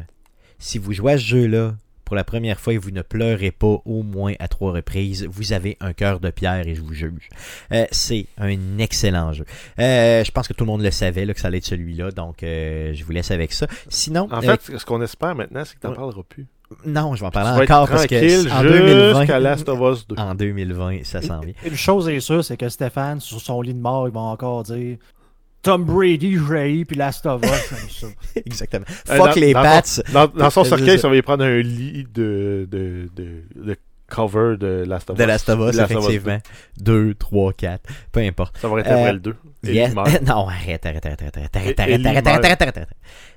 Si 0.61 0.79
vous 0.79 0.93
jouez 0.93 1.13
à 1.13 1.19
ce 1.19 1.25
jeu-là 1.25 1.75
pour 2.05 2.17
la 2.17 2.25
première 2.25 2.59
fois 2.59 2.73
et 2.73 2.79
vous 2.79 2.91
ne 2.91 3.03
pleurez 3.03 3.53
pas 3.53 3.81
au 3.85 4.03
moins 4.03 4.33
à 4.41 4.49
trois 4.49 4.73
reprises, 4.73 5.25
vous 5.31 5.53
avez 5.53 5.77
un 5.81 5.93
cœur 5.93 6.19
de 6.19 6.31
pierre 6.31 6.67
et 6.67 6.75
je 6.75 6.81
vous 6.81 6.95
juge. 6.95 7.29
Euh, 7.71 7.87
c'est 7.93 8.27
un 8.39 8.79
excellent 8.79 9.33
jeu. 9.33 9.45
Euh, 9.79 10.25
je 10.25 10.31
pense 10.33 10.49
que 10.49 10.55
tout 10.55 10.65
le 10.65 10.71
monde 10.71 10.83
le 10.83 10.91
savait 10.91 11.27
là, 11.27 11.35
que 11.35 11.39
ça 11.41 11.47
allait 11.47 11.59
être 11.59 11.65
celui-là, 11.67 12.11
donc 12.11 12.43
euh, 12.43 12.93
je 12.93 13.05
vous 13.05 13.13
laisse 13.13 13.31
avec 13.31 13.53
ça. 13.53 13.69
Sinon, 13.89 14.27
En 14.33 14.39
euh, 14.39 14.57
fait, 14.57 14.79
ce 14.79 14.85
qu'on 14.85 15.01
espère 15.01 15.37
maintenant, 15.37 15.63
c'est 15.65 15.77
que 15.77 15.81
t'en 15.81 15.91
ouais. 15.91 15.97
parleras 15.97 16.23
plus. 16.29 16.47
non, 16.85 17.15
je 17.15 17.21
vais 17.21 17.27
en 17.27 17.31
Tu 17.31 17.35
parler 17.35 17.63
encore 17.63 17.89
parce 17.89 18.07
que 18.07 18.17
tranquille 18.17 18.53
en 18.53 18.63
2020, 18.63 19.19
jusqu'à 19.21 19.39
Last 19.39 19.69
of 19.69 19.99
Us 19.99 20.09
2. 20.09 20.17
en 20.19 20.35
2020, 20.35 21.05
ça 21.05 21.23
s'en 21.23 21.39
vient. 21.39 21.55
Une 21.65 21.77
chose 21.77 22.09
est 22.09 22.19
sûre, 22.19 22.45
c'est 22.45 22.57
que 22.57 22.69
Stéphane, 22.69 23.21
sur 23.21 23.41
son 23.41 23.63
lit 23.63 23.75
de 23.75 23.81
mort, 23.81 24.09
il 24.09 24.15
va 24.15 24.21
encore 24.21 24.65
dire 24.65 24.97
Tom 25.63 25.85
Brady, 25.85 26.39
j'ai 26.49 26.85
puis 26.85 26.97
Last 26.97 27.27
of 27.27 27.43
Us, 27.45 27.51
j'aime 27.71 27.89
ça. 27.89 28.07
Exactement. 28.47 28.85
Euh, 29.11 29.17
Fuck 29.17 29.35
dans- 29.35 29.41
les 29.41 29.53
dans 29.53 29.63
Pats. 29.63 29.83
Dans, 30.13 30.27
dans 30.29 30.51
son 30.51 30.65
C'est 30.65 30.71
cercueil, 30.77 30.99
ça. 30.99 31.09
va 31.09 31.17
y 31.17 31.23
prendre 31.23 31.45
un 31.45 31.59
lit 31.61 32.07
de, 32.15 32.67
de, 32.71 33.09
de, 33.17 33.43
de 33.57 33.77
cover 34.09 34.57
de 34.57 34.85
Last 34.87 35.11
of 35.11 35.17
Us. 35.17 35.19
De 35.19 35.25
Last 35.27 35.49
of 35.49 35.59
Us, 35.69 35.77
Last 35.77 35.91
of 35.95 36.05
Us 36.05 36.09
effectivement. 36.11 36.39
2, 36.81 37.15
3, 37.15 37.53
4, 37.55 37.83
peu 38.13 38.21
importe. 38.21 38.55
2. 38.55 38.61
Ça 38.61 38.69
va 38.69 38.81
être 38.81 38.87
Euh, 38.89 38.95
après 38.99 39.13
le 39.13 39.19
2. 39.21 39.35
Yes. 39.65 39.95
non, 40.27 40.49
arrête, 40.49 40.87
arrête, 40.87 41.05
arrête, 41.05 41.23
arrête, 41.23 41.37
arrête, 41.37 41.57
arrête, 41.57 41.81
arrête, 41.81 42.07
arrête, 42.07 42.27
arrête, 42.27 42.63
arrête, 42.63 42.63
arrête. 42.63 42.89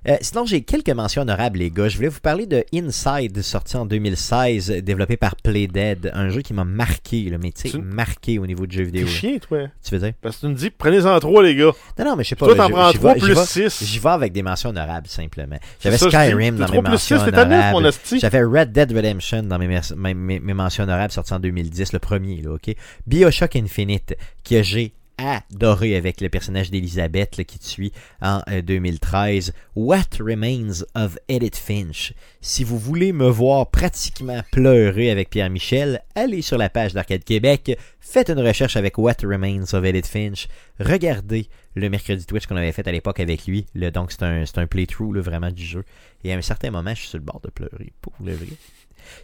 Euh, 0.07 0.17
sinon, 0.21 0.45
j'ai 0.45 0.61
quelques 0.61 0.89
mentions 0.89 1.23
honorables, 1.23 1.59
les 1.59 1.71
gars. 1.71 1.87
Je 1.87 1.95
voulais 1.95 2.09
vous 2.09 2.19
parler 2.19 2.45
de 2.45 2.63
Inside, 2.73 3.41
sorti 3.41 3.77
en 3.77 3.85
2016, 3.85 4.69
développé 4.83 5.17
par 5.17 5.35
Playdead. 5.35 6.11
Un 6.13 6.29
jeu 6.29 6.41
qui 6.41 6.53
m'a 6.53 6.63
marqué, 6.63 7.29
là, 7.29 7.37
mais 7.41 7.51
tu 7.51 7.77
marqué 7.79 8.39
au 8.39 8.45
niveau 8.45 8.65
de 8.65 8.71
jeux 8.71 8.83
vidéo. 8.83 9.07
chien, 9.07 9.37
toi. 9.39 9.67
Tu 9.83 9.95
veux 9.95 10.01
dire? 10.01 10.13
Parce 10.21 10.37
que 10.37 10.41
tu 10.41 10.47
me 10.47 10.55
dis, 10.55 10.69
prenez-en 10.69 11.19
trois, 11.19 11.43
les 11.43 11.55
gars. 11.55 11.71
Non, 11.97 12.05
non, 12.05 12.15
mais 12.15 12.23
je 12.23 12.29
sais 12.29 12.35
pas. 12.35 12.45
Toi, 12.45 12.55
t'en 12.55 12.69
prends 12.69 12.91
trois 12.91 13.15
plus 13.15 13.37
six. 13.45 13.83
J'y 13.83 13.99
vais 13.99 14.09
avec 14.09 14.33
des 14.33 14.43
mentions 14.43 14.69
honorables, 14.69 15.07
simplement. 15.07 15.57
J'avais. 15.79 15.97
Skyrim 15.97 16.57
dans 16.57 16.69
mes 16.69 16.81
mentions 16.81 17.17
honorables. 17.19 17.91
J'avais 18.19 18.43
Red 18.43 18.71
Dead 18.71 18.91
Redemption 18.91 19.43
dans 19.43 19.59
mes 19.59 20.53
mentions 20.53 20.83
honorables 20.83 21.11
sorti 21.11 21.33
en 21.33 21.39
2010, 21.39 21.93
le 21.93 21.99
premier, 21.99 22.41
là, 22.41 22.51
ok? 22.51 22.75
Bioshock 23.07 23.55
Infinite, 23.55 24.15
que 24.43 24.63
j'ai 24.63 24.93
adoré 25.17 25.95
avec 25.95 26.21
le 26.21 26.29
personnage 26.29 26.71
d'Elisabeth 26.71 27.37
là, 27.37 27.43
qui 27.43 27.59
te 27.59 27.65
suit 27.65 27.91
en 28.21 28.41
euh, 28.49 28.61
2013. 28.61 29.53
What 29.75 30.17
Remains 30.19 30.83
of 30.95 31.17
Edith 31.27 31.55
Finch? 31.55 32.13
Si 32.41 32.63
vous 32.63 32.77
voulez 32.77 33.13
me 33.13 33.27
voir 33.29 33.69
pratiquement 33.69 34.41
pleurer 34.51 35.11
avec 35.11 35.29
Pierre 35.29 35.49
Michel, 35.49 36.03
allez 36.15 36.41
sur 36.41 36.57
la 36.57 36.69
page 36.69 36.93
d'Arcade 36.93 37.23
Québec, 37.23 37.77
faites 37.99 38.29
une 38.29 38.39
recherche 38.39 38.75
avec 38.75 38.97
What 38.97 39.17
Remains 39.23 39.73
of 39.73 39.85
Edith 39.85 40.07
Finch, 40.07 40.47
regardez 40.79 41.47
le 41.75 41.89
mercredi 41.89 42.25
Twitch 42.25 42.47
qu'on 42.47 42.55
avait 42.55 42.71
fait 42.71 42.87
à 42.87 42.91
l'époque 42.91 43.19
avec 43.19 43.45
lui. 43.45 43.65
Donc, 43.75 44.11
c'est 44.11 44.23
un, 44.23 44.43
un 44.55 44.67
playthrough 44.67 45.17
vraiment 45.17 45.51
du 45.51 45.63
jeu. 45.63 45.83
Et 46.23 46.33
à 46.33 46.37
un 46.37 46.41
certain 46.41 46.71
moment, 46.71 46.91
je 46.91 46.99
suis 47.01 47.09
sur 47.09 47.17
le 47.17 47.23
bord 47.23 47.41
de 47.41 47.49
pleurer, 47.49 47.93
pour 48.01 48.13
le 48.23 48.33
vrai. 48.33 48.47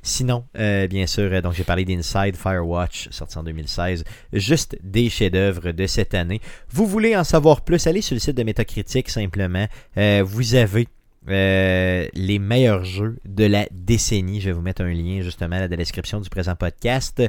Sinon, 0.01 0.45
euh, 0.57 0.87
bien 0.87 1.07
sûr, 1.07 1.31
euh, 1.31 1.41
donc 1.41 1.53
j'ai 1.53 1.63
parlé 1.63 1.85
d'Inside 1.85 2.35
Firewatch, 2.35 3.09
sorti 3.11 3.37
en 3.37 3.43
2016, 3.43 4.03
juste 4.33 4.77
des 4.83 5.09
chefs-d'œuvre 5.09 5.71
de 5.71 5.87
cette 5.87 6.13
année. 6.13 6.41
Vous 6.69 6.85
voulez 6.85 7.15
en 7.15 7.23
savoir 7.23 7.61
plus, 7.61 7.87
allez 7.87 8.01
sur 8.01 8.15
le 8.15 8.19
site 8.19 8.37
de 8.37 8.43
Metacritic 8.43 9.09
simplement. 9.09 9.67
Euh, 9.97 10.23
vous 10.25 10.55
avez 10.55 10.87
les 11.29 12.39
meilleurs 12.39 12.85
jeux 12.85 13.17
de 13.25 13.43
la 13.43 13.67
décennie. 13.71 14.39
Je 14.39 14.45
vais 14.45 14.53
vous 14.53 14.61
mettre 14.61 14.81
un 14.81 14.93
lien 14.93 15.21
justement 15.21 15.57
dans 15.57 15.69
la 15.69 15.75
description 15.75 16.21
du 16.21 16.29
présent 16.29 16.55
podcast. 16.55 17.21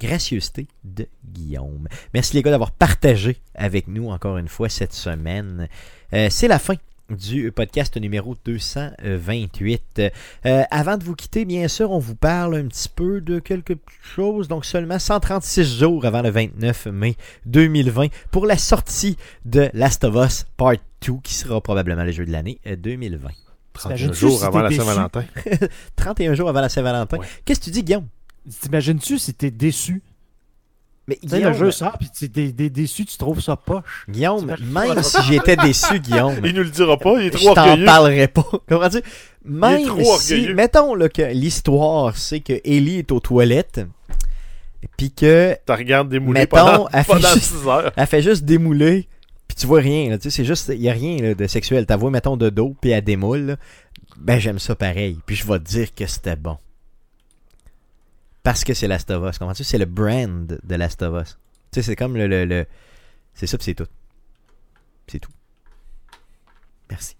Gracieuseté 0.00 0.66
de 0.82 1.06
Guillaume. 1.24 1.86
Merci 2.12 2.34
les 2.34 2.42
gars 2.42 2.50
d'avoir 2.50 2.72
partagé 2.72 3.36
avec 3.54 3.86
nous 3.86 4.08
encore 4.08 4.38
une 4.38 4.48
fois 4.48 4.68
cette 4.68 4.94
semaine. 4.94 5.68
C'est 6.10 6.48
la 6.48 6.58
fin 6.58 6.74
du 7.10 7.52
podcast 7.52 7.96
numéro 7.96 8.36
228. 8.44 10.02
Euh, 10.44 10.62
avant 10.70 10.96
de 10.96 11.04
vous 11.04 11.14
quitter, 11.14 11.44
bien 11.44 11.68
sûr, 11.68 11.90
on 11.90 11.98
vous 11.98 12.14
parle 12.16 12.56
un 12.56 12.66
petit 12.66 12.88
peu 12.88 13.20
de 13.20 13.38
quelque 13.38 13.74
chose. 14.02 14.48
Donc 14.48 14.64
seulement 14.64 14.98
136 14.98 15.78
jours 15.78 16.04
avant 16.04 16.22
le 16.22 16.30
29 16.30 16.86
mai 16.86 17.16
2020 17.46 18.08
pour 18.30 18.46
la 18.46 18.56
sortie 18.58 19.16
de 19.44 19.70
Last 19.72 20.04
of 20.04 20.14
Us 20.16 20.46
Part 20.56 20.76
2 21.06 21.12
qui 21.22 21.34
sera 21.34 21.60
probablement 21.60 22.04
le 22.04 22.12
jeu 22.12 22.26
de 22.26 22.32
l'année 22.32 22.58
euh, 22.66 22.76
2020. 22.76 23.28
31 23.72 23.96
T'imagines-tu 23.96 24.20
jours 24.20 24.38
si 24.38 24.44
avant 24.44 24.62
la? 24.62 24.70
Saint-Valentin. 24.70 25.24
31 25.96 26.34
jours 26.34 26.48
avant 26.48 26.60
la 26.62 26.68
Saint-Valentin. 26.68 27.18
Ouais. 27.18 27.26
Qu'est-ce 27.44 27.60
que 27.60 27.64
tu 27.66 27.70
dis, 27.70 27.82
Guillaume? 27.84 28.06
T'imagines-tu 28.60 29.18
si 29.18 29.34
t'es 29.34 29.50
déçu? 29.50 30.02
Mais 31.08 31.18
Tu 31.22 31.28
sais, 31.28 31.40
le 31.40 31.52
jeu 31.52 31.70
sort, 31.70 31.96
puis 31.98 32.08
t'es 32.10 32.26
dé- 32.26 32.52
dé- 32.52 32.68
déçu, 32.70 33.04
tu 33.04 33.16
trouves 33.16 33.40
ça 33.40 33.54
poche. 33.56 34.04
Guillaume, 34.08 34.46
même 34.72 35.02
si 35.04 35.16
j'étais 35.28 35.54
déçu, 35.56 36.00
Guillaume, 36.00 36.34
Il 36.44 36.52
nous 36.52 36.64
le 36.64 36.70
dira 36.70 36.96
pas, 36.98 37.20
il 37.20 37.26
est 37.28 37.38
je 37.38 37.44
trop 37.44 37.54
t'en 37.54 37.62
orgueilleux. 37.68 37.84
parlerai 37.86 38.28
pas. 38.28 38.42
Comprends-tu? 38.68 39.02
Même 39.44 39.86
trop 39.86 40.02
si, 40.18 40.34
orgueilleux. 40.34 40.54
mettons 40.54 40.94
là, 40.96 41.08
que 41.08 41.22
l'histoire, 41.22 42.16
c'est 42.16 42.40
que 42.40 42.54
Ellie 42.64 42.98
est 42.98 43.12
aux 43.12 43.20
toilettes, 43.20 43.80
puis 44.96 45.12
que 45.12 45.56
T'as 45.64 45.76
regardé 45.76 46.18
démouler 46.18 46.40
Mettons, 46.40 46.56
pendant, 46.56 46.88
elle 46.92 47.04
fait 47.04 47.12
pendant 47.12 47.28
juste- 47.34 47.54
6 47.60 47.68
heures. 47.68 47.92
elle 47.96 48.06
fait 48.06 48.22
juste 48.22 48.44
démouler, 48.44 49.08
puis 49.46 49.56
tu 49.56 49.66
vois 49.66 49.80
rien. 49.80 50.10
là, 50.10 50.18
Tu 50.18 50.24
sais, 50.30 50.36
c'est 50.38 50.44
juste, 50.44 50.72
il 50.74 50.82
y 50.82 50.88
a 50.88 50.92
rien 50.92 51.18
là, 51.18 51.34
de 51.34 51.46
sexuel. 51.46 51.86
T'as 51.86 51.96
vois, 51.96 52.10
mettons, 52.10 52.36
de 52.36 52.50
dos, 52.50 52.74
puis 52.80 52.90
elle 52.90 53.04
démoule. 53.04 53.40
là. 53.46 53.56
Ben, 54.18 54.38
j'aime 54.40 54.58
ça 54.58 54.74
pareil. 54.74 55.18
Puis 55.26 55.36
je 55.36 55.46
vais 55.46 55.58
te 55.60 55.64
dire 55.64 55.94
que 55.94 56.06
c'était 56.06 56.36
bon. 56.36 56.56
Parce 58.46 58.62
que 58.62 58.74
c'est 58.74 58.86
Last 58.86 59.10
of 59.10 59.28
Us. 59.28 59.38
Comprends-tu? 59.38 59.64
C'est 59.64 59.76
le 59.76 59.86
brand 59.86 60.46
de 60.46 60.74
Last 60.76 61.02
of 61.02 61.20
Us. 61.20 61.36
Tu 61.72 61.80
sais, 61.80 61.82
c'est 61.82 61.96
comme 61.96 62.16
le... 62.16 62.28
le, 62.28 62.44
le- 62.44 62.64
C'est 63.34 63.48
ça, 63.48 63.56
c'est 63.60 63.74
tout. 63.74 63.88
C'est 65.08 65.18
tout. 65.18 65.32
Merci. 66.88 67.16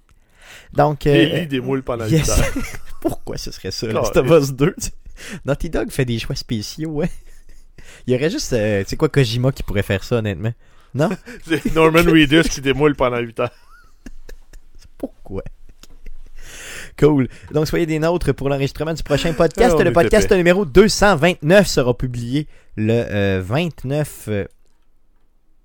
Donc... 0.73 1.05
euh, 1.09 1.15
Ellie 1.15 1.49
démoule 1.49 1.83
pendant 1.83 2.07
yes. 2.07 2.29
8 2.29 2.31
heures. 2.31 2.65
Pourquoi 3.01 3.39
ce 3.39 3.51
serait 3.51 3.73
ça, 3.73 3.89
Last 3.89 4.17
of 4.17 4.31
Us 4.31 4.53
2? 4.53 4.75
tu 4.75 4.83
sais? 4.85 4.93
Naughty 5.45 5.69
Dog 5.69 5.91
fait 5.91 6.05
des 6.05 6.21
choix 6.21 6.37
spéciaux, 6.37 6.91
ouais. 6.91 7.11
Il 8.07 8.13
y 8.13 8.17
aurait 8.17 8.31
juste, 8.31 8.53
euh, 8.53 8.85
tu 8.85 8.91
sais 8.91 8.97
quoi, 8.97 9.09
Kojima 9.09 9.51
qui 9.51 9.65
pourrait 9.65 9.83
faire 9.83 10.05
ça, 10.05 10.19
honnêtement. 10.19 10.55
Non? 10.95 11.11
C'est 11.45 11.75
Norman 11.75 12.05
Reedus 12.05 12.45
qui 12.45 12.61
démoule 12.61 12.95
pendant 12.95 13.19
8 13.19 13.41
heures. 13.41 13.51
Pourquoi? 14.97 15.43
Cool. 16.99 17.29
Donc, 17.53 17.67
soyez 17.67 17.87
des 17.87 17.99
nôtres 17.99 18.33
pour 18.33 18.49
l'enregistrement 18.49 18.95
du 18.95 19.03
prochain 19.03 19.33
podcast. 19.33 19.77
Ah, 19.79 19.85
le 19.85 19.93
podcast 19.93 20.31
numéro 20.33 20.65
229 20.65 21.67
sera 21.67 21.95
publié 21.95 22.47
le 22.77 22.93
euh, 22.93 23.43
29 23.45 24.25
euh, 24.29 24.45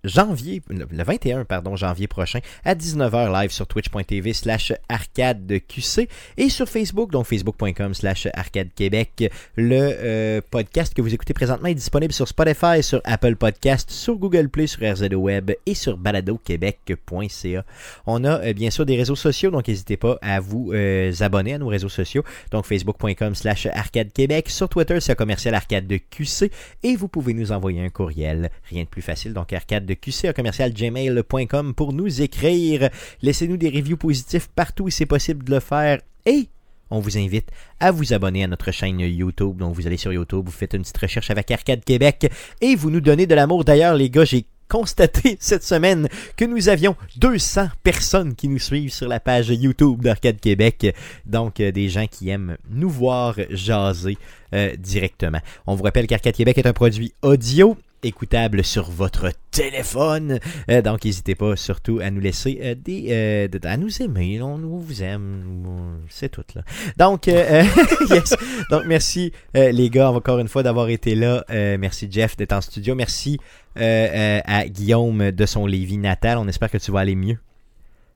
janvier, 0.04 0.62
le 0.70 0.86
le 1.02 1.04
21, 1.04 1.46
pardon, 1.46 1.76
janvier 1.76 2.08
prochain, 2.08 2.40
à 2.66 2.76
19h 2.76 3.32
live 3.42 3.52
sur 3.52 3.68
twitch.tv 3.68 4.34
slash 4.34 4.74
arcadeqc 4.90 6.08
et 6.38 6.50
sur 6.50 6.68
Facebook, 6.68 7.12
donc 7.12 7.26
facebook.com 7.26 7.94
slash 7.94 8.28
arcadequebec. 8.34 9.32
Le 9.56 9.78
euh, 9.80 10.42
podcast 10.50 10.94
que 10.94 11.02
vous 11.02 11.14
écoutez 11.14 11.34
présentement 11.34 11.68
est 11.68 11.76
disponible 11.76 12.14
sur 12.14 12.28
Spotify, 12.28 12.84
sur 12.84 13.02
Apple 13.04 13.36
Podcast, 13.36 13.90
sur 13.92 14.16
Google 14.16 14.50
Play, 14.50 14.68
sur 14.68 14.82
RZO 14.82 15.16
Web 15.16 15.52
et 15.66 15.76
sur 15.76 15.98
baladoquebec.ca. 15.98 17.66
On 18.06 18.24
a 18.24 18.40
euh, 18.40 18.54
bien 18.54 18.70
sûr 18.70 18.86
des 18.86 18.98
réseaux 18.98 19.16
sociaux, 19.16 19.52
donc 19.52 19.68
n'hésitez 19.68 19.98
pas 19.98 20.18
à 20.22 20.40
vous 20.40 20.72
euh, 20.74 21.12
abonner 21.20 21.54
à 21.54 21.58
nos 21.58 21.68
réseaux 21.68 21.90
sociaux. 21.90 22.24
Donc 22.52 22.66
facebook.com 22.66 23.36
slash 23.36 23.68
arcade 23.68 24.12
québec. 24.12 24.50
Sur 24.50 24.70
Twitter, 24.70 25.00
c'est 25.00 25.16
commercial 25.16 25.56
arcade 25.56 25.88
de 25.88 25.98
QC. 25.98 26.52
Et 26.84 26.96
vous 26.96 27.08
pouvez 27.08 27.34
nous 27.34 27.52
envoyer 27.52 27.84
un 27.84 27.90
courriel. 27.90 28.50
Rien 28.70 28.84
de 28.84 28.90
plus 28.90 29.02
facile. 29.02 29.34
Donc 29.34 29.54
arcade 29.54 29.86
de 29.92 30.00
QC, 30.00 30.30
un 30.30 30.34
commercial 30.34 30.74
gmail.com 30.74 31.74
pour 31.74 31.94
nous 31.94 32.22
écrire. 32.22 32.90
Laissez-nous 33.22 33.58
des 33.58 33.70
reviews 33.70 33.98
positifs 33.98 34.48
partout 34.48 34.86
où 34.86 34.90
c'est 34.90 35.06
possible 35.06 35.44
de 35.44 35.52
le 35.56 35.60
faire. 35.60 36.00
Et 36.26 36.48
on 36.90 37.00
vous 37.00 37.18
invite 37.18 37.50
à 37.80 37.92
vous 37.92 38.14
abonner 38.14 38.44
à 38.44 38.48
notre 38.48 38.72
chaîne 38.72 39.00
YouTube. 39.00 39.58
Donc 39.58 39.76
vous 39.76 39.88
allez 39.88 39.98
sur 39.98 40.14
YouTube, 40.14 40.46
vous 40.46 40.52
faites 40.52 40.74
une 40.74 40.82
petite 40.82 40.98
recherche 40.98 41.30
avec 41.30 41.52
Arcade 41.52 41.84
Québec 41.84 42.32
et 42.62 42.76
vous 42.76 42.90
nous 42.90 43.02
donnez 43.02 43.28
de 43.28 43.36
l'amour. 43.36 43.66
D'ailleurs, 43.66 43.96
les 43.96 44.10
gars, 44.10 44.26
j'ai 44.26 44.46
constaté 44.70 45.38
cette 45.42 45.64
semaine 45.64 46.08
que 46.38 46.46
nous 46.46 46.70
avions 46.70 46.96
200 47.18 47.68
personnes 47.84 48.36
qui 48.36 48.48
nous 48.48 48.60
suivent 48.60 48.94
sur 48.94 49.10
la 49.10 49.20
page 49.20 49.50
YouTube 49.50 50.02
d'Arcade 50.02 50.40
Québec. 50.40 50.96
Donc, 51.26 51.60
euh, 51.60 51.74
des 51.74 51.90
gens 51.90 52.08
qui 52.08 52.30
aiment 52.30 52.58
nous 52.70 52.90
voir 52.90 53.36
jaser 53.50 54.18
euh, 54.54 54.74
directement. 54.78 55.40
On 55.68 55.76
vous 55.76 55.84
rappelle 55.84 56.08
qu'Arcade 56.08 56.36
Québec 56.36 56.58
est 56.58 56.68
un 56.68 56.74
produit 56.74 57.14
audio 57.22 57.76
écoutable 58.04 58.64
sur 58.64 58.90
votre 58.90 59.32
téléphone. 59.52 60.40
Euh, 60.70 60.82
donc, 60.82 61.06
n'hésitez 61.06 61.36
pas 61.36 61.56
surtout 61.56 62.00
à 62.02 62.10
nous 62.12 62.20
laisser 62.20 62.60
euh, 62.62 62.76
des... 62.76 63.08
euh, 63.10 63.48
de- 63.48 63.68
à 63.68 63.78
nous 63.78 64.02
aimer. 64.02 64.42
On, 64.42 64.58
vous 64.58 65.04
aime. 65.04 66.00
C'est 66.10 66.30
tout, 66.30 66.44
là. 66.56 66.64
Donc, 66.98 67.28
yes. 67.28 68.36
Donc, 68.70 68.84
merci 68.86 69.32
les 69.54 69.90
gars 69.90 70.12
encore 70.12 70.40
une 70.40 70.48
fois 70.48 70.64
d'avoir 70.64 70.90
été 70.90 71.16
là. 71.16 71.46
Merci 71.50 72.08
Jeff 72.10 72.36
d'être 72.38 72.54
en 72.54 72.62
studio. 72.62 72.96
Merci 72.96 73.40
à 73.76 74.68
Guillaume 74.68 75.32
de 75.32 75.46
son 75.46 75.66
Lévis 75.66 75.98
natal. 75.98 76.38
On 76.38 76.48
espère 76.48 76.70
que 76.72 76.78
tu 76.78 76.92
vas 76.92 77.00
aller 77.02 77.16
mieux 77.16 77.38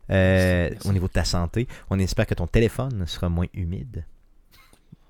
Merci. 0.10 0.88
au 0.88 0.94
niveau 0.94 1.08
de 1.08 1.14
ta 1.14 1.24
santé. 1.26 1.68
On 1.90 2.00
espère 2.00 2.26
que 2.28 2.34
ton 2.34 2.48
téléphone 2.48 3.04
sera 3.08 3.30
moins 3.30 3.48
humide 3.54 4.06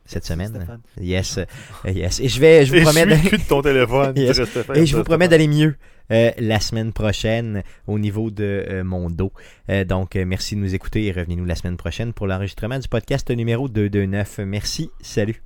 cette 0.05 0.25
semaine. 0.25 0.53
Stéphane. 0.55 0.81
Yes, 1.01 1.39
yes. 1.85 2.19
Et 2.19 2.27
je 2.29 2.39
vais, 2.39 2.65
je 2.65 2.71
vous 2.71 2.77
Et 2.79 2.81
promets, 2.83 3.01
suis 3.01 3.09
le 3.09 3.15
d'aller- 3.15 3.29
cul 3.29 3.37
de 3.37 3.43
ton 3.43 3.61
téléphone. 3.61 4.13
Yes. 4.17 4.35
dirait 4.35 4.45
Stéphane. 4.49 4.77
et 4.77 4.85
je 4.85 4.95
vous 4.97 5.03
promets 5.03 5.27
d'aller 5.27 5.47
mieux 5.47 5.75
euh, 6.11 6.31
la 6.37 6.59
semaine 6.59 6.93
prochaine 6.93 7.63
au 7.87 7.97
niveau 7.97 8.29
de 8.29 8.65
euh, 8.69 8.83
mon 8.83 9.09
dos. 9.09 9.31
Euh, 9.69 9.83
donc, 9.85 10.15
euh, 10.15 10.25
merci 10.25 10.55
de 10.55 10.61
nous 10.61 10.75
écouter 10.75 11.05
et 11.05 11.11
revenez-nous 11.11 11.45
la 11.45 11.55
semaine 11.55 11.77
prochaine 11.77 12.13
pour 12.13 12.27
l'enregistrement 12.27 12.77
du 12.79 12.87
podcast 12.87 13.29
numéro 13.31 13.67
229. 13.67 14.39
Merci, 14.45 14.91
salut. 15.01 15.44